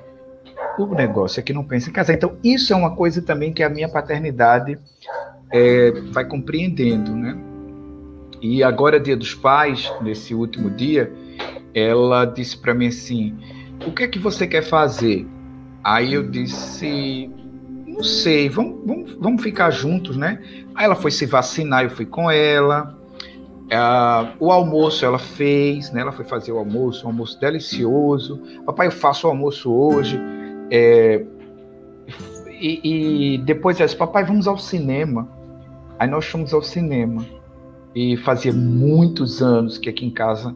O 0.77 0.85
negócio 0.87 1.39
é 1.39 1.43
que 1.43 1.53
não 1.53 1.63
pensa 1.63 1.89
em 1.89 1.93
casar. 1.93 2.13
Então, 2.13 2.37
isso 2.43 2.71
é 2.73 2.75
uma 2.75 2.95
coisa 2.95 3.21
também 3.21 3.51
que 3.51 3.63
a 3.63 3.69
minha 3.69 3.89
paternidade 3.89 4.77
é, 5.51 5.91
vai 6.11 6.25
compreendendo, 6.25 7.11
né? 7.11 7.37
E 8.41 8.63
agora, 8.63 8.99
dia 8.99 9.17
dos 9.17 9.33
pais, 9.33 9.91
nesse 10.01 10.33
último 10.33 10.69
dia, 10.69 11.11
ela 11.73 12.25
disse 12.25 12.57
para 12.57 12.73
mim 12.73 12.87
assim: 12.87 13.35
O 13.85 13.91
que 13.91 14.03
é 14.03 14.07
que 14.07 14.19
você 14.19 14.45
quer 14.45 14.63
fazer? 14.63 15.27
Aí 15.83 16.13
eu 16.13 16.29
disse: 16.29 17.31
Não 17.87 18.03
sei, 18.03 18.49
vamos, 18.49 18.85
vamos, 18.85 19.17
vamos 19.19 19.41
ficar 19.41 19.71
juntos, 19.71 20.15
né? 20.15 20.39
Aí 20.75 20.85
ela 20.85 20.95
foi 20.95 21.11
se 21.11 21.25
vacinar, 21.25 21.83
eu 21.83 21.89
fui 21.89 22.05
com 22.05 22.29
ela. 22.29 22.96
Uh, 23.67 24.31
o 24.39 24.51
almoço 24.51 25.05
ela 25.05 25.19
fez, 25.19 25.91
né? 25.91 26.01
Ela 26.01 26.13
foi 26.13 26.23
fazer 26.23 26.53
o 26.53 26.57
almoço, 26.57 27.05
um 27.05 27.09
almoço 27.09 27.39
delicioso. 27.39 28.41
Papai, 28.65 28.87
eu 28.87 28.91
faço 28.91 29.27
o 29.27 29.29
almoço 29.29 29.71
hoje. 29.71 30.19
É, 30.71 31.25
e, 32.59 33.33
e, 33.33 33.37
depois 33.39 33.77
ela 33.79 33.85
disse, 33.85 33.97
papai, 33.97 34.23
vamos 34.23 34.47
ao 34.47 34.57
cinema. 34.57 35.27
Aí 35.99 36.09
nós 36.09 36.25
fomos 36.25 36.53
ao 36.53 36.61
cinema. 36.61 37.25
E 37.93 38.15
fazia 38.17 38.53
muitos 38.53 39.41
anos 39.41 39.77
que 39.77 39.89
aqui 39.89 40.05
em 40.05 40.11
casa 40.11 40.55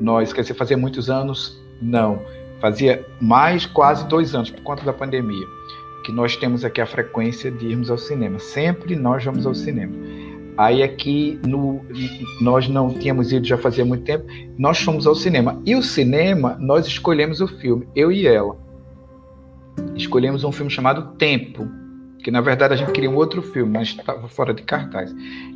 nós, 0.00 0.32
quer 0.32 0.42
dizer, 0.42 0.54
fazia 0.54 0.76
muitos 0.76 1.10
anos, 1.10 1.60
não. 1.80 2.20
Fazia 2.60 3.04
mais 3.20 3.66
quase 3.66 4.06
dois 4.06 4.34
anos, 4.34 4.50
por 4.50 4.62
conta 4.62 4.84
da 4.84 4.92
pandemia, 4.92 5.46
que 6.04 6.12
nós 6.12 6.36
temos 6.36 6.64
aqui 6.64 6.80
a 6.80 6.86
frequência 6.86 7.50
de 7.50 7.66
irmos 7.66 7.90
ao 7.90 7.98
cinema. 7.98 8.38
Sempre 8.38 8.94
nós 8.94 9.24
vamos 9.24 9.46
ao 9.46 9.54
cinema. 9.54 9.92
Aí 10.56 10.82
aqui 10.82 11.40
no, 11.46 11.80
nós 12.40 12.68
não 12.68 12.90
tínhamos 12.90 13.32
ido 13.32 13.46
já 13.46 13.56
fazia 13.56 13.84
muito 13.84 14.04
tempo, 14.04 14.26
nós 14.58 14.80
fomos 14.80 15.06
ao 15.06 15.14
cinema. 15.14 15.60
E 15.64 15.74
o 15.74 15.82
cinema, 15.82 16.56
nós 16.60 16.86
escolhemos 16.86 17.40
o 17.40 17.48
filme, 17.48 17.88
eu 17.94 18.12
e 18.12 18.26
ela. 18.26 18.56
Escolhemos 19.96 20.44
um 20.44 20.52
filme 20.52 20.70
chamado 20.70 21.16
Tempo, 21.16 21.66
que 22.22 22.30
na 22.30 22.40
verdade 22.40 22.74
a 22.74 22.76
gente 22.76 22.92
queria 22.92 23.10
um 23.10 23.16
outro 23.16 23.42
filme, 23.42 23.72
mas 23.72 23.88
estava 23.88 24.28
fora 24.28 24.52
de 24.52 24.62
cartaz. 24.62 25.14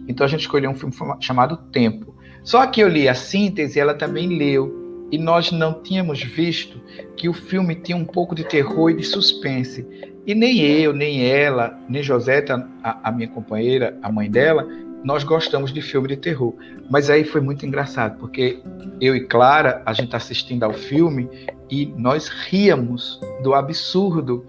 Então 0.08 0.24
a 0.24 0.28
gente 0.28 0.40
escolheu 0.40 0.70
um 0.70 0.74
filme 0.74 0.94
chamado 1.20 1.56
Tempo. 1.70 2.16
Só 2.42 2.66
que 2.66 2.80
eu 2.80 2.88
li 2.88 3.08
a 3.08 3.14
síntese, 3.14 3.78
ela 3.78 3.94
também 3.94 4.38
leu. 4.38 4.84
E 5.10 5.18
nós 5.18 5.52
não 5.52 5.82
tínhamos 5.82 6.22
visto 6.22 6.80
que 7.16 7.28
o 7.28 7.32
filme 7.32 7.74
tinha 7.76 7.96
um 7.96 8.04
pouco 8.04 8.34
de 8.34 8.44
terror 8.44 8.90
e 8.90 8.96
de 8.96 9.04
suspense. 9.04 9.86
E 10.26 10.34
nem 10.34 10.60
eu, 10.60 10.92
nem 10.92 11.24
ela, 11.24 11.78
nem 11.88 12.02
Joseta, 12.02 12.68
a, 12.82 13.08
a 13.08 13.12
minha 13.12 13.28
companheira, 13.28 13.96
a 14.02 14.10
mãe 14.10 14.28
dela, 14.28 14.66
nós 15.06 15.22
gostamos 15.22 15.72
de 15.72 15.80
filme 15.80 16.08
de 16.08 16.16
terror. 16.16 16.52
Mas 16.90 17.08
aí 17.08 17.22
foi 17.22 17.40
muito 17.40 17.64
engraçado, 17.64 18.18
porque 18.18 18.58
eu 19.00 19.14
e 19.14 19.20
Clara, 19.20 19.80
a 19.86 19.92
gente 19.92 20.10
tá 20.10 20.16
assistindo 20.16 20.64
ao 20.64 20.72
filme 20.72 21.30
e 21.70 21.86
nós 21.96 22.26
ríamos 22.26 23.20
do 23.40 23.54
absurdo 23.54 24.44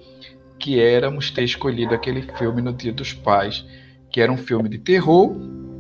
que 0.57 0.81
éramos 0.81 1.29
ter 1.29 1.43
escolhido 1.43 1.93
aquele 1.93 2.23
filme 2.39 2.59
no 2.59 2.73
Dia 2.73 2.91
dos 2.91 3.13
Pais, 3.13 3.63
que 4.09 4.19
era 4.19 4.31
um 4.31 4.37
filme 4.37 4.67
de 4.67 4.79
terror. 4.79 5.35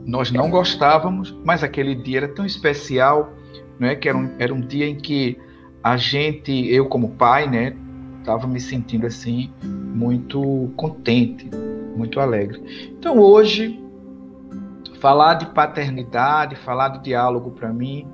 Nós 0.05 0.29
não 0.29 0.47
gostávamos, 0.47 1.35
mas 1.43 1.63
aquele 1.63 1.95
dia 1.95 2.19
era 2.19 2.27
tão 2.27 2.45
especial, 2.45 3.33
não 3.79 3.87
é? 3.87 3.95
Que 3.95 4.07
era 4.07 4.17
um, 4.17 4.29
era 4.37 4.53
um 4.53 4.61
dia 4.61 4.85
em 4.85 4.95
que 4.95 5.39
a 5.83 5.97
gente, 5.97 6.51
eu 6.71 6.85
como 6.85 7.15
pai, 7.15 7.49
né, 7.49 7.75
estava 8.19 8.45
me 8.45 8.59
sentindo 8.59 9.07
assim 9.07 9.51
muito 9.63 10.71
contente, 10.75 11.49
muito 11.95 12.19
alegre. 12.19 12.61
Então 12.91 13.17
hoje 13.17 13.86
falar 14.99 15.35
de 15.35 15.45
paternidade, 15.47 16.55
falar 16.55 16.89
de 16.89 17.03
diálogo 17.03 17.51
para 17.51 17.71
mim 17.71 18.07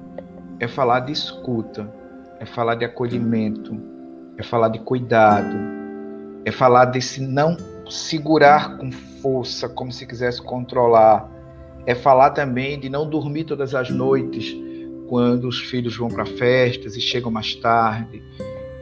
é 0.60 0.68
falar 0.68 1.02
de 1.02 1.12
escuta, 1.12 1.92
é 2.40 2.46
falar 2.46 2.76
de 2.76 2.86
acolhimento, 2.86 3.76
é 4.38 4.44
falar 4.44 4.70
de 4.70 4.80
cuidado, 4.80 5.56
é 6.46 6.52
falar 6.52 6.86
desse 6.86 7.22
não 7.22 7.58
segurar 7.90 8.78
com 8.78 8.92
força, 8.92 9.68
como 9.68 9.92
se 9.92 10.06
quisesse 10.06 10.42
controlar, 10.42 11.30
é 11.86 11.94
falar 11.94 12.32
também 12.32 12.80
de 12.80 12.90
não 12.90 13.10
dormir 13.10 13.44
todas 13.44 13.76
as 13.76 13.90
noites 13.90 14.56
quando 15.08 15.48
os 15.48 15.60
filhos 15.60 15.98
vão 15.98 16.08
para 16.08 16.26
festas 16.26 16.96
e 16.96 17.02
chegam 17.02 17.30
mais 17.30 17.56
tarde, 17.56 18.24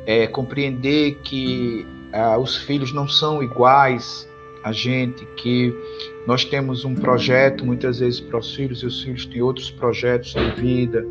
é 0.05 0.27
compreender 0.27 1.19
que 1.23 1.85
ah, 2.13 2.37
os 2.37 2.57
filhos 2.57 2.93
não 2.93 3.07
são 3.07 3.41
iguais 3.41 4.27
a 4.63 4.71
gente, 4.71 5.25
que 5.37 5.73
nós 6.27 6.45
temos 6.45 6.85
um 6.85 6.93
projeto 6.93 7.65
muitas 7.65 7.99
vezes 7.99 8.19
para 8.19 8.37
os 8.37 8.55
filhos 8.55 8.83
e 8.83 8.85
os 8.85 9.03
filhos 9.03 9.25
têm 9.25 9.41
outros 9.41 9.71
projetos 9.71 10.33
de 10.33 10.51
vida, 10.61 11.05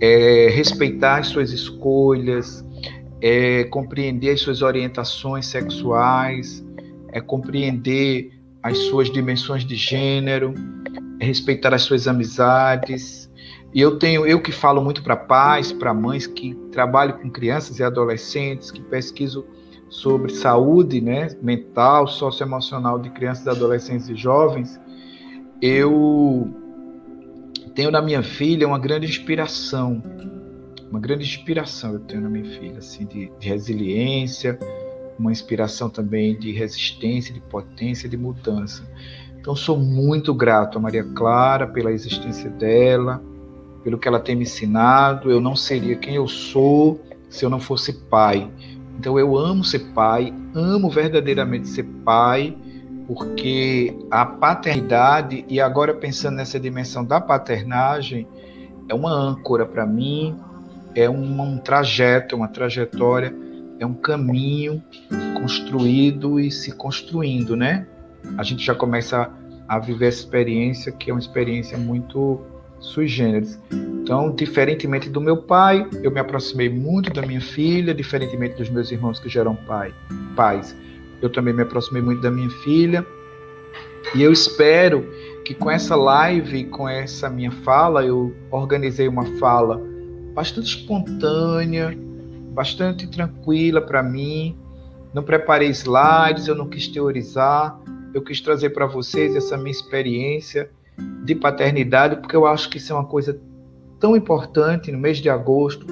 é, 0.00 0.48
respeitar 0.50 1.18
as 1.18 1.28
suas 1.28 1.52
escolhas, 1.52 2.64
é, 3.20 3.64
compreender 3.64 4.32
as 4.32 4.40
suas 4.40 4.62
orientações 4.62 5.46
sexuais, 5.46 6.64
é 7.12 7.20
compreender 7.20 8.32
as 8.62 8.76
suas 8.78 9.10
dimensões 9.10 9.64
de 9.64 9.76
gênero, 9.76 10.54
é 11.20 11.24
respeitar 11.24 11.72
as 11.72 11.82
suas 11.82 12.08
amizades. 12.08 13.30
E 13.72 13.80
eu 13.80 13.96
tenho, 13.96 14.26
eu 14.26 14.40
que 14.40 14.50
falo 14.50 14.82
muito 14.82 15.02
para 15.02 15.16
pais, 15.16 15.72
para 15.72 15.94
mães 15.94 16.26
que 16.26 16.54
trabalho 16.72 17.14
com 17.14 17.30
crianças 17.30 17.78
e 17.78 17.84
adolescentes, 17.84 18.70
que 18.70 18.80
pesquiso 18.82 19.46
sobre 19.92 20.32
saúde 20.32 21.02
né, 21.02 21.28
mental, 21.42 22.06
socioemocional 22.06 22.98
de 22.98 23.10
crianças, 23.10 23.46
adolescentes 23.46 24.08
e 24.08 24.14
jovens, 24.14 24.80
eu 25.60 26.50
tenho 27.74 27.90
na 27.90 28.00
minha 28.00 28.22
filha 28.22 28.66
uma 28.66 28.78
grande 28.78 29.06
inspiração, 29.06 30.02
uma 30.90 30.98
grande 30.98 31.24
inspiração 31.24 31.92
eu 31.92 32.00
tenho 32.00 32.22
na 32.22 32.30
minha 32.30 32.58
filha, 32.58 32.78
assim, 32.78 33.04
de, 33.04 33.30
de 33.38 33.48
resiliência, 33.48 34.58
uma 35.18 35.30
inspiração 35.30 35.90
também 35.90 36.38
de 36.38 36.52
resistência, 36.52 37.34
de 37.34 37.40
potência, 37.40 38.08
de 38.08 38.16
mudança. 38.16 38.90
Então 39.38 39.54
sou 39.54 39.76
muito 39.76 40.32
grato 40.32 40.78
a 40.78 40.80
Maria 40.80 41.04
Clara 41.04 41.66
pela 41.66 41.92
existência 41.92 42.48
dela, 42.48 43.22
pelo 43.84 43.98
que 43.98 44.08
ela 44.08 44.18
tem 44.18 44.34
me 44.34 44.44
ensinado. 44.44 45.30
Eu 45.30 45.40
não 45.40 45.54
seria 45.54 45.96
quem 45.96 46.14
eu 46.14 46.26
sou 46.26 46.98
se 47.28 47.44
eu 47.44 47.50
não 47.50 47.60
fosse 47.60 47.92
pai. 47.92 48.50
Então 48.98 49.18
eu 49.18 49.36
amo 49.36 49.64
ser 49.64 49.80
pai, 49.92 50.32
amo 50.54 50.88
verdadeiramente 50.88 51.68
ser 51.68 51.84
pai, 52.04 52.56
porque 53.06 53.96
a 54.10 54.24
paternidade, 54.24 55.44
e 55.48 55.60
agora 55.60 55.92
pensando 55.94 56.36
nessa 56.36 56.58
dimensão 56.58 57.04
da 57.04 57.20
paternagem, 57.20 58.26
é 58.88 58.94
uma 58.94 59.12
âncora 59.12 59.66
para 59.66 59.84
mim, 59.84 60.36
é 60.94 61.08
um, 61.08 61.40
um 61.40 61.58
trajeto, 61.58 62.36
uma 62.36 62.48
trajetória, 62.48 63.34
é 63.78 63.86
um 63.86 63.94
caminho 63.94 64.82
construído 65.40 66.38
e 66.38 66.50
se 66.50 66.72
construindo, 66.72 67.56
né? 67.56 67.86
A 68.38 68.42
gente 68.42 68.64
já 68.64 68.74
começa 68.74 69.30
a 69.66 69.78
viver 69.78 70.08
essa 70.08 70.20
experiência, 70.20 70.92
que 70.92 71.10
é 71.10 71.14
uma 71.14 71.20
experiência 71.20 71.76
muito 71.76 72.40
sui 72.82 73.06
generis. 73.06 73.58
Então, 73.70 74.34
diferentemente 74.34 75.08
do 75.08 75.20
meu 75.20 75.36
pai, 75.36 75.88
eu 76.02 76.10
me 76.10 76.20
aproximei 76.20 76.68
muito 76.68 77.10
da 77.12 77.22
minha 77.22 77.40
filha, 77.40 77.94
diferentemente 77.94 78.56
dos 78.56 78.68
meus 78.68 78.90
irmãos 78.90 79.18
que 79.20 79.28
geram 79.28 79.54
pai, 79.54 79.94
pais. 80.36 80.76
Eu 81.22 81.30
também 81.30 81.54
me 81.54 81.62
aproximei 81.62 82.02
muito 82.02 82.20
da 82.20 82.30
minha 82.30 82.50
filha. 82.50 83.06
E 84.14 84.22
eu 84.22 84.32
espero 84.32 85.08
que 85.44 85.54
com 85.54 85.70
essa 85.70 85.94
live, 85.94 86.64
com 86.64 86.88
essa 86.88 87.30
minha 87.30 87.52
fala, 87.52 88.04
eu 88.04 88.34
organizei 88.50 89.06
uma 89.06 89.24
fala 89.38 89.80
bastante 90.34 90.66
espontânea, 90.66 91.96
bastante 92.52 93.06
tranquila 93.06 93.80
para 93.80 94.02
mim. 94.02 94.58
Não 95.14 95.22
preparei 95.22 95.68
slides, 95.70 96.48
eu 96.48 96.56
não 96.56 96.68
quis 96.68 96.88
teorizar, 96.88 97.78
eu 98.12 98.22
quis 98.22 98.40
trazer 98.40 98.70
para 98.70 98.86
vocês 98.86 99.36
essa 99.36 99.56
minha 99.56 99.70
experiência 99.70 100.68
de 101.24 101.34
paternidade, 101.34 102.16
porque 102.16 102.36
eu 102.36 102.46
acho 102.46 102.68
que 102.68 102.78
isso 102.78 102.92
é 102.92 102.96
uma 102.96 103.04
coisa 103.04 103.40
tão 104.00 104.16
importante 104.16 104.90
no 104.90 104.98
mês 104.98 105.18
de 105.18 105.30
agosto, 105.30 105.86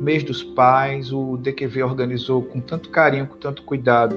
mês 0.00 0.22
dos 0.22 0.42
pais. 0.42 1.12
O 1.12 1.36
DQV 1.36 1.82
organizou 1.82 2.42
com 2.42 2.60
tanto 2.60 2.88
carinho, 2.88 3.26
com 3.26 3.36
tanto 3.36 3.62
cuidado 3.62 4.16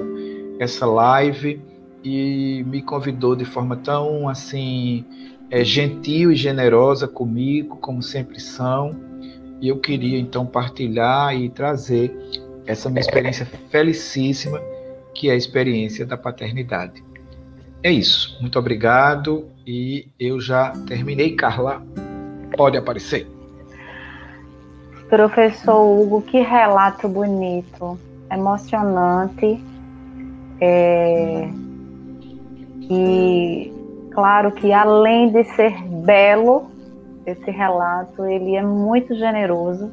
essa 0.58 0.86
live 0.86 1.60
e 2.02 2.62
me 2.66 2.82
convidou 2.82 3.34
de 3.34 3.44
forma 3.44 3.76
tão 3.76 4.28
assim 4.28 5.04
é, 5.50 5.64
gentil 5.64 6.30
e 6.30 6.36
generosa 6.36 7.08
comigo, 7.08 7.76
como 7.76 8.02
sempre 8.02 8.40
são. 8.40 8.94
E 9.60 9.68
eu 9.68 9.78
queria 9.78 10.18
então 10.18 10.44
partilhar 10.44 11.34
e 11.34 11.48
trazer 11.48 12.14
essa 12.66 12.90
minha 12.90 13.00
experiência 13.00 13.46
felicíssima, 13.70 14.60
que 15.14 15.30
é 15.30 15.32
a 15.32 15.36
experiência 15.36 16.04
da 16.04 16.16
paternidade. 16.16 17.02
É 17.84 17.92
isso. 17.92 18.38
Muito 18.40 18.58
obrigado 18.58 19.44
e 19.66 20.08
eu 20.18 20.40
já 20.40 20.72
terminei, 20.88 21.36
Carla. 21.36 21.82
Pode 22.56 22.78
aparecer. 22.78 23.28
Professor 25.10 25.82
Hugo, 25.84 26.22
que 26.22 26.40
relato 26.40 27.06
bonito, 27.06 27.98
emocionante. 28.32 29.62
É... 30.62 31.46
E 32.88 33.70
claro 34.12 34.52
que 34.52 34.72
além 34.72 35.30
de 35.30 35.44
ser 35.54 35.78
belo, 36.06 36.70
esse 37.26 37.50
relato 37.50 38.24
ele 38.24 38.56
é 38.56 38.62
muito 38.62 39.14
generoso, 39.14 39.92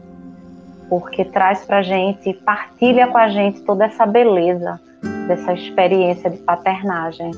porque 0.87 1.25
traz 1.25 1.65
para 1.65 1.81
gente, 1.81 2.33
partilha 2.35 3.07
com 3.07 3.17
a 3.17 3.27
gente 3.27 3.59
toda 3.63 3.83
essa 3.83 4.05
beleza 4.05 4.79
dessa 5.27 5.51
experiência 5.51 6.29
de 6.29 6.37
paternagem. 6.37 7.31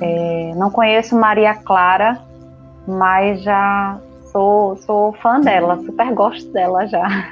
É, 0.00 0.52
não 0.56 0.70
conheço 0.70 1.18
Maria 1.18 1.54
Clara, 1.54 2.20
mas 2.86 3.42
já 3.42 3.98
sou, 4.30 4.76
sou 4.78 5.12
fã 5.14 5.40
dela, 5.40 5.76
super 5.78 6.12
gosto 6.12 6.50
dela 6.52 6.86
já. 6.86 7.06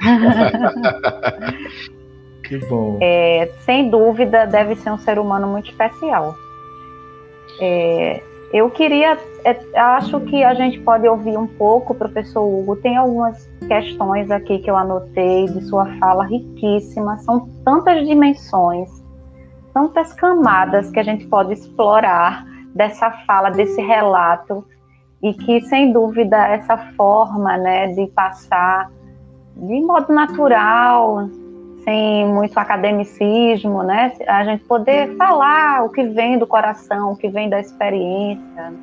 que 2.43 2.57
bom. 2.67 2.97
É, 3.01 3.51
sem 3.61 3.89
dúvida, 3.89 4.45
deve 4.45 4.75
ser 4.75 4.91
um 4.91 4.97
ser 4.97 5.19
humano 5.19 5.47
muito 5.47 5.69
especial. 5.69 6.35
É, 7.61 8.21
eu 8.51 8.69
queria, 8.71 9.17
é, 9.43 9.79
acho 9.79 10.19
que 10.21 10.43
a 10.43 10.53
gente 10.55 10.79
pode 10.79 11.07
ouvir 11.07 11.37
um 11.37 11.45
pouco, 11.45 11.93
professor 11.93 12.41
Hugo. 12.41 12.75
Tem 12.77 12.97
algumas 12.97 13.47
questões 13.67 14.31
aqui 14.31 14.59
que 14.59 14.69
eu 14.69 14.75
anotei 14.75 15.45
de 15.45 15.61
sua 15.65 15.85
fala 15.99 16.25
riquíssima. 16.25 17.17
São 17.19 17.47
tantas 17.63 18.07
dimensões, 18.07 18.89
tantas 19.73 20.13
camadas 20.13 20.89
que 20.91 20.99
a 20.99 21.03
gente 21.03 21.27
pode 21.27 21.53
explorar 21.53 22.45
dessa 22.73 23.11
fala, 23.25 23.49
desse 23.49 23.81
relato 23.81 24.65
e 25.21 25.33
que 25.33 25.61
sem 25.61 25.91
dúvida 25.91 26.37
essa 26.47 26.77
forma, 26.95 27.57
né, 27.57 27.87
de 27.87 28.07
passar 28.07 28.89
de 29.55 29.81
modo 29.81 30.13
natural, 30.13 31.27
sem 31.83 32.25
muito 32.27 32.57
academicismo, 32.57 33.83
né, 33.83 34.13
a 34.27 34.43
gente 34.45 34.63
poder 34.63 35.15
falar 35.17 35.83
o 35.83 35.89
que 35.89 36.03
vem 36.03 36.37
do 36.37 36.47
coração, 36.47 37.11
o 37.11 37.17
que 37.17 37.27
vem 37.27 37.49
da 37.49 37.59
experiência, 37.59 38.73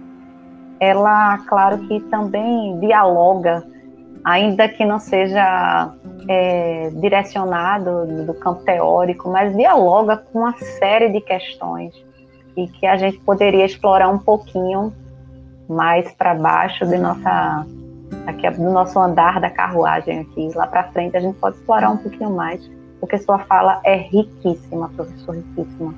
ela, 0.78 1.38
claro 1.46 1.78
que 1.78 2.00
também 2.00 2.78
dialoga, 2.80 3.64
ainda 4.26 4.68
que 4.68 4.84
não 4.84 4.98
seja 4.98 5.94
é, 6.28 6.90
direcionado 6.96 8.24
do 8.24 8.34
campo 8.34 8.64
teórico, 8.64 9.30
mas 9.30 9.56
dialoga 9.56 10.16
com 10.16 10.40
uma 10.40 10.52
série 10.80 11.10
de 11.10 11.20
questões 11.20 11.94
e 12.56 12.66
que 12.66 12.86
a 12.86 12.96
gente 12.96 13.18
poderia 13.20 13.64
explorar 13.64 14.08
um 14.08 14.18
pouquinho 14.18 14.92
mais 15.68 16.10
para 16.14 16.34
baixo 16.34 16.84
de 16.84 16.98
nossa 16.98 17.64
aqui 18.26 18.50
do 18.50 18.70
nosso 18.70 18.98
andar 18.98 19.40
da 19.40 19.48
carruagem 19.48 20.20
aqui. 20.20 20.50
Lá 20.56 20.66
para 20.66 20.90
frente 20.90 21.16
a 21.16 21.20
gente 21.20 21.38
pode 21.38 21.56
explorar 21.58 21.90
um 21.90 21.96
pouquinho 21.96 22.30
mais 22.30 22.60
porque 22.98 23.18
sua 23.18 23.38
fala 23.38 23.80
é 23.84 23.94
riquíssima 23.94 24.88
professor 24.88 25.36
riquíssima. 25.36 25.94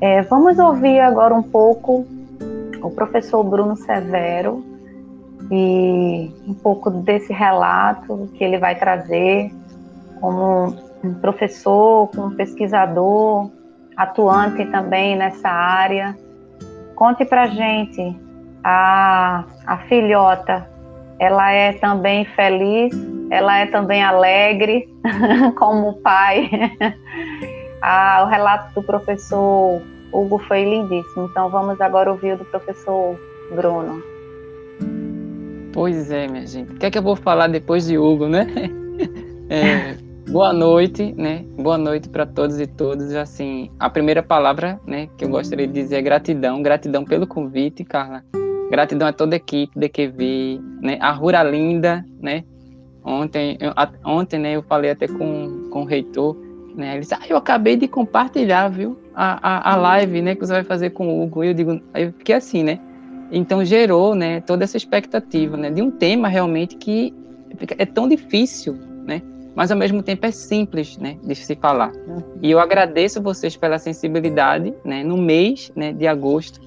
É, 0.00 0.22
vamos 0.22 0.58
ouvir 0.58 0.98
agora 0.98 1.32
um 1.32 1.44
pouco 1.44 2.04
o 2.82 2.90
professor 2.90 3.44
Bruno 3.44 3.76
Severo 3.76 4.75
e 5.50 6.32
um 6.46 6.54
pouco 6.54 6.90
desse 6.90 7.32
relato 7.32 8.28
que 8.34 8.42
ele 8.42 8.58
vai 8.58 8.74
trazer 8.74 9.50
como 10.20 10.74
um 11.04 11.14
professor, 11.14 12.08
como 12.08 12.34
pesquisador, 12.34 13.50
atuante 13.96 14.64
também 14.66 15.16
nessa 15.16 15.48
área. 15.48 16.16
Conte 16.94 17.24
para 17.24 17.46
gente, 17.48 18.18
a, 18.64 19.44
a 19.66 19.78
filhota, 19.88 20.68
ela 21.18 21.52
é 21.52 21.72
também 21.74 22.24
feliz, 22.24 22.94
ela 23.30 23.58
é 23.58 23.66
também 23.66 24.02
alegre, 24.02 24.88
como 25.56 25.90
o 25.90 25.94
pai. 25.94 26.50
ah, 27.82 28.22
o 28.24 28.28
relato 28.28 28.74
do 28.74 28.82
professor 28.82 29.82
Hugo 30.12 30.38
foi 30.38 30.64
lindíssimo, 30.64 31.26
então 31.30 31.48
vamos 31.50 31.80
agora 31.80 32.10
ouvir 32.10 32.34
o 32.34 32.38
do 32.38 32.44
professor 32.46 33.18
Bruno. 33.54 34.15
Pois 35.76 36.10
é, 36.10 36.26
minha 36.26 36.46
gente. 36.46 36.72
O 36.72 36.78
que 36.78 36.86
é 36.86 36.90
que 36.90 36.96
eu 36.96 37.02
vou 37.02 37.14
falar 37.14 37.48
depois 37.48 37.86
de 37.86 37.98
Hugo, 37.98 38.26
né? 38.26 38.46
É, 39.48 39.94
boa 40.28 40.52
noite, 40.52 41.14
né? 41.16 41.44
Boa 41.56 41.78
noite 41.78 42.08
para 42.08 42.26
todos 42.26 42.58
e 42.58 42.66
todas. 42.66 43.14
Assim, 43.14 43.70
a 43.78 43.88
primeira 43.88 44.24
palavra, 44.24 44.80
né, 44.84 45.08
que 45.16 45.24
eu 45.24 45.28
gostaria 45.28 45.68
de 45.68 45.72
dizer 45.72 45.96
é 45.96 46.02
gratidão. 46.02 46.62
Gratidão 46.62 47.04
pelo 47.04 47.28
convite, 47.28 47.84
Carla. 47.84 48.24
Gratidão 48.68 49.06
a 49.06 49.12
toda 49.12 49.36
a 49.36 49.38
equipe 49.38 49.78
da 49.78 49.88
QV, 49.88 50.60
né? 50.82 50.98
A 51.00 51.12
Rura 51.12 51.44
Linda, 51.44 52.04
né? 52.20 52.42
Ontem, 53.04 53.56
eu, 53.60 53.72
a, 53.76 53.88
ontem, 54.04 54.40
né, 54.40 54.56
eu 54.56 54.62
falei 54.62 54.90
até 54.90 55.06
com, 55.06 55.68
com 55.70 55.82
o 55.82 55.84
reitor, 55.84 56.36
né? 56.74 56.92
Ele 56.92 57.00
disse, 57.02 57.14
ah, 57.14 57.20
eu 57.28 57.36
acabei 57.36 57.76
de 57.76 57.86
compartilhar, 57.86 58.68
viu? 58.68 58.98
A, 59.14 59.38
a, 59.48 59.74
a 59.74 59.76
live, 59.76 60.22
né, 60.22 60.34
que 60.34 60.40
você 60.40 60.54
vai 60.54 60.64
fazer 60.64 60.90
com 60.90 61.06
o 61.06 61.22
Hugo. 61.22 61.44
Eu 61.44 61.54
digo, 61.54 61.80
eu 61.94 62.12
fiquei 62.14 62.34
assim, 62.34 62.64
né? 62.64 62.80
Então 63.30 63.64
gerou, 63.64 64.14
né, 64.14 64.40
toda 64.40 64.64
essa 64.64 64.76
expectativa, 64.76 65.56
né, 65.56 65.70
de 65.70 65.82
um 65.82 65.90
tema 65.90 66.28
realmente 66.28 66.76
que 66.76 67.12
é 67.76 67.86
tão 67.86 68.08
difícil, 68.08 68.78
né, 69.04 69.22
mas 69.54 69.70
ao 69.70 69.76
mesmo 69.76 70.02
tempo 70.02 70.26
é 70.26 70.30
simples, 70.30 70.96
né, 70.98 71.16
de 71.22 71.34
se 71.34 71.56
falar. 71.56 71.92
E 72.40 72.50
eu 72.50 72.60
agradeço 72.60 73.20
vocês 73.20 73.56
pela 73.56 73.78
sensibilidade, 73.78 74.72
né, 74.84 75.02
no 75.02 75.16
mês, 75.16 75.72
né, 75.74 75.92
de 75.92 76.06
agosto, 76.06 76.60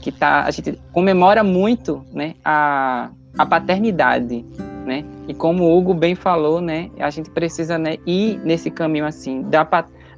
que 0.00 0.10
tá, 0.10 0.44
a 0.44 0.50
gente 0.50 0.80
comemora 0.92 1.44
muito, 1.44 2.04
né, 2.12 2.34
a, 2.44 3.10
a 3.38 3.46
paternidade, 3.46 4.44
né, 4.84 5.04
e 5.28 5.34
como 5.34 5.64
o 5.64 5.78
Hugo 5.78 5.94
bem 5.94 6.14
falou, 6.14 6.60
né, 6.60 6.90
a 6.98 7.10
gente 7.10 7.30
precisa, 7.30 7.78
né, 7.78 7.98
ir 8.04 8.40
nesse 8.44 8.70
caminho 8.70 9.06
assim, 9.06 9.42
da, 9.42 9.68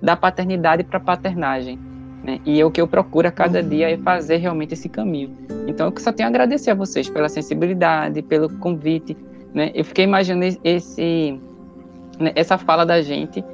da 0.01 0.16
paternidade 0.16 0.84
para 0.84 0.99
a 0.99 1.03
paternagem, 1.03 1.78
né? 2.23 2.41
E 2.45 2.61
é 2.61 2.64
o 2.64 2.70
que 2.70 2.81
eu 2.81 2.87
procuro 2.87 3.29
a 3.29 3.31
cada 3.31 3.62
dia 3.62 3.91
é 3.91 3.97
fazer 3.99 4.37
realmente 4.37 4.75
esse 4.75 4.89
caminho. 4.89 5.37
Então 5.66 5.89
eu 5.89 6.01
só 6.01 6.12
tenho 6.12 6.29
a 6.29 6.31
agradecer 6.31 6.70
a 6.70 6.75
vocês 6.75 7.09
pela 7.09 7.29
sensibilidade, 7.29 8.23
pelo 8.23 8.49
convite. 8.59 9.16
Né? 9.53 9.70
Eu 9.75 9.85
fiquei 9.85 10.05
imaginando 10.05 10.59
esse, 10.64 11.41
né, 12.18 12.33
essa 12.35 12.57
fala 12.57 12.87
da 12.87 13.03
gente 13.03 13.45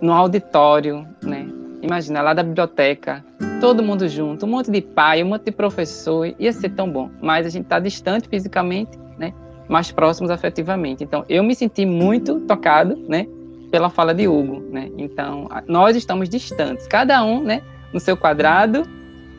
no 0.00 0.12
auditório, 0.12 1.06
né? 1.22 1.46
Imagina, 1.82 2.22
lá 2.22 2.32
da 2.32 2.44
biblioteca, 2.44 3.24
todo 3.60 3.82
mundo 3.82 4.08
junto, 4.08 4.46
um 4.46 4.48
monte 4.48 4.70
de 4.70 4.80
pai, 4.80 5.20
um 5.22 5.26
monte 5.26 5.46
de 5.46 5.50
professor, 5.50 6.32
ia 6.38 6.52
ser 6.52 6.70
tão 6.70 6.88
bom. 6.88 7.10
Mas 7.20 7.44
a 7.44 7.48
gente 7.48 7.64
está 7.64 7.80
distante 7.80 8.28
fisicamente, 8.28 8.96
né? 9.18 9.32
mais 9.68 9.90
próximos 9.90 10.30
afetivamente. 10.30 11.02
Então, 11.02 11.24
eu 11.28 11.42
me 11.42 11.54
senti 11.54 11.84
muito 11.84 12.40
tocado, 12.40 12.96
né? 13.08 13.26
Pela 13.70 13.88
fala 13.88 14.14
de 14.14 14.28
Hugo, 14.28 14.60
né? 14.70 14.90
Então, 14.98 15.48
nós 15.66 15.96
estamos 15.96 16.28
distantes, 16.28 16.86
cada 16.86 17.24
um, 17.24 17.42
né? 17.42 17.62
No 17.92 18.00
seu 18.00 18.16
quadrado, 18.16 18.84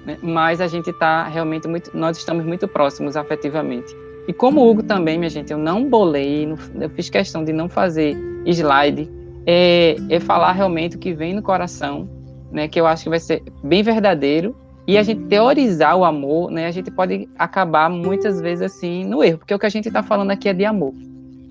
né? 0.05 0.17
mas 0.21 0.61
a 0.61 0.67
gente 0.67 0.89
está 0.89 1.23
realmente 1.25 1.67
muito, 1.67 1.95
nós 1.95 2.17
estamos 2.17 2.45
muito 2.45 2.67
próximos 2.67 3.15
afetivamente. 3.15 3.95
E 4.27 4.33
como 4.33 4.61
o 4.61 4.69
Hugo 4.69 4.83
também, 4.83 5.17
minha 5.17 5.29
gente, 5.29 5.51
eu 5.51 5.57
não 5.57 5.89
bolei, 5.89 6.47
eu 6.79 6.89
fiz 6.91 7.09
questão 7.09 7.43
de 7.43 7.51
não 7.51 7.67
fazer 7.67 8.15
slide, 8.45 9.09
é, 9.45 9.97
é 10.09 10.19
falar 10.19 10.53
realmente 10.53 10.95
o 10.95 10.99
que 10.99 11.13
vem 11.13 11.33
no 11.33 11.41
coração, 11.41 12.07
né? 12.51 12.67
Que 12.67 12.79
eu 12.79 12.87
acho 12.87 13.03
que 13.03 13.09
vai 13.09 13.19
ser 13.19 13.43
bem 13.63 13.83
verdadeiro. 13.83 14.55
E 14.85 14.97
a 14.97 15.03
gente 15.03 15.23
teorizar 15.25 15.95
o 15.95 16.03
amor, 16.03 16.51
né? 16.51 16.67
A 16.67 16.71
gente 16.71 16.91
pode 16.91 17.27
acabar 17.37 17.89
muitas 17.89 18.39
vezes 18.39 18.61
assim 18.61 19.03
no 19.05 19.23
erro, 19.23 19.39
porque 19.39 19.53
o 19.53 19.59
que 19.59 19.65
a 19.65 19.69
gente 19.69 19.87
está 19.87 20.03
falando 20.03 20.31
aqui 20.31 20.49
é 20.49 20.53
de 20.53 20.65
amor, 20.65 20.93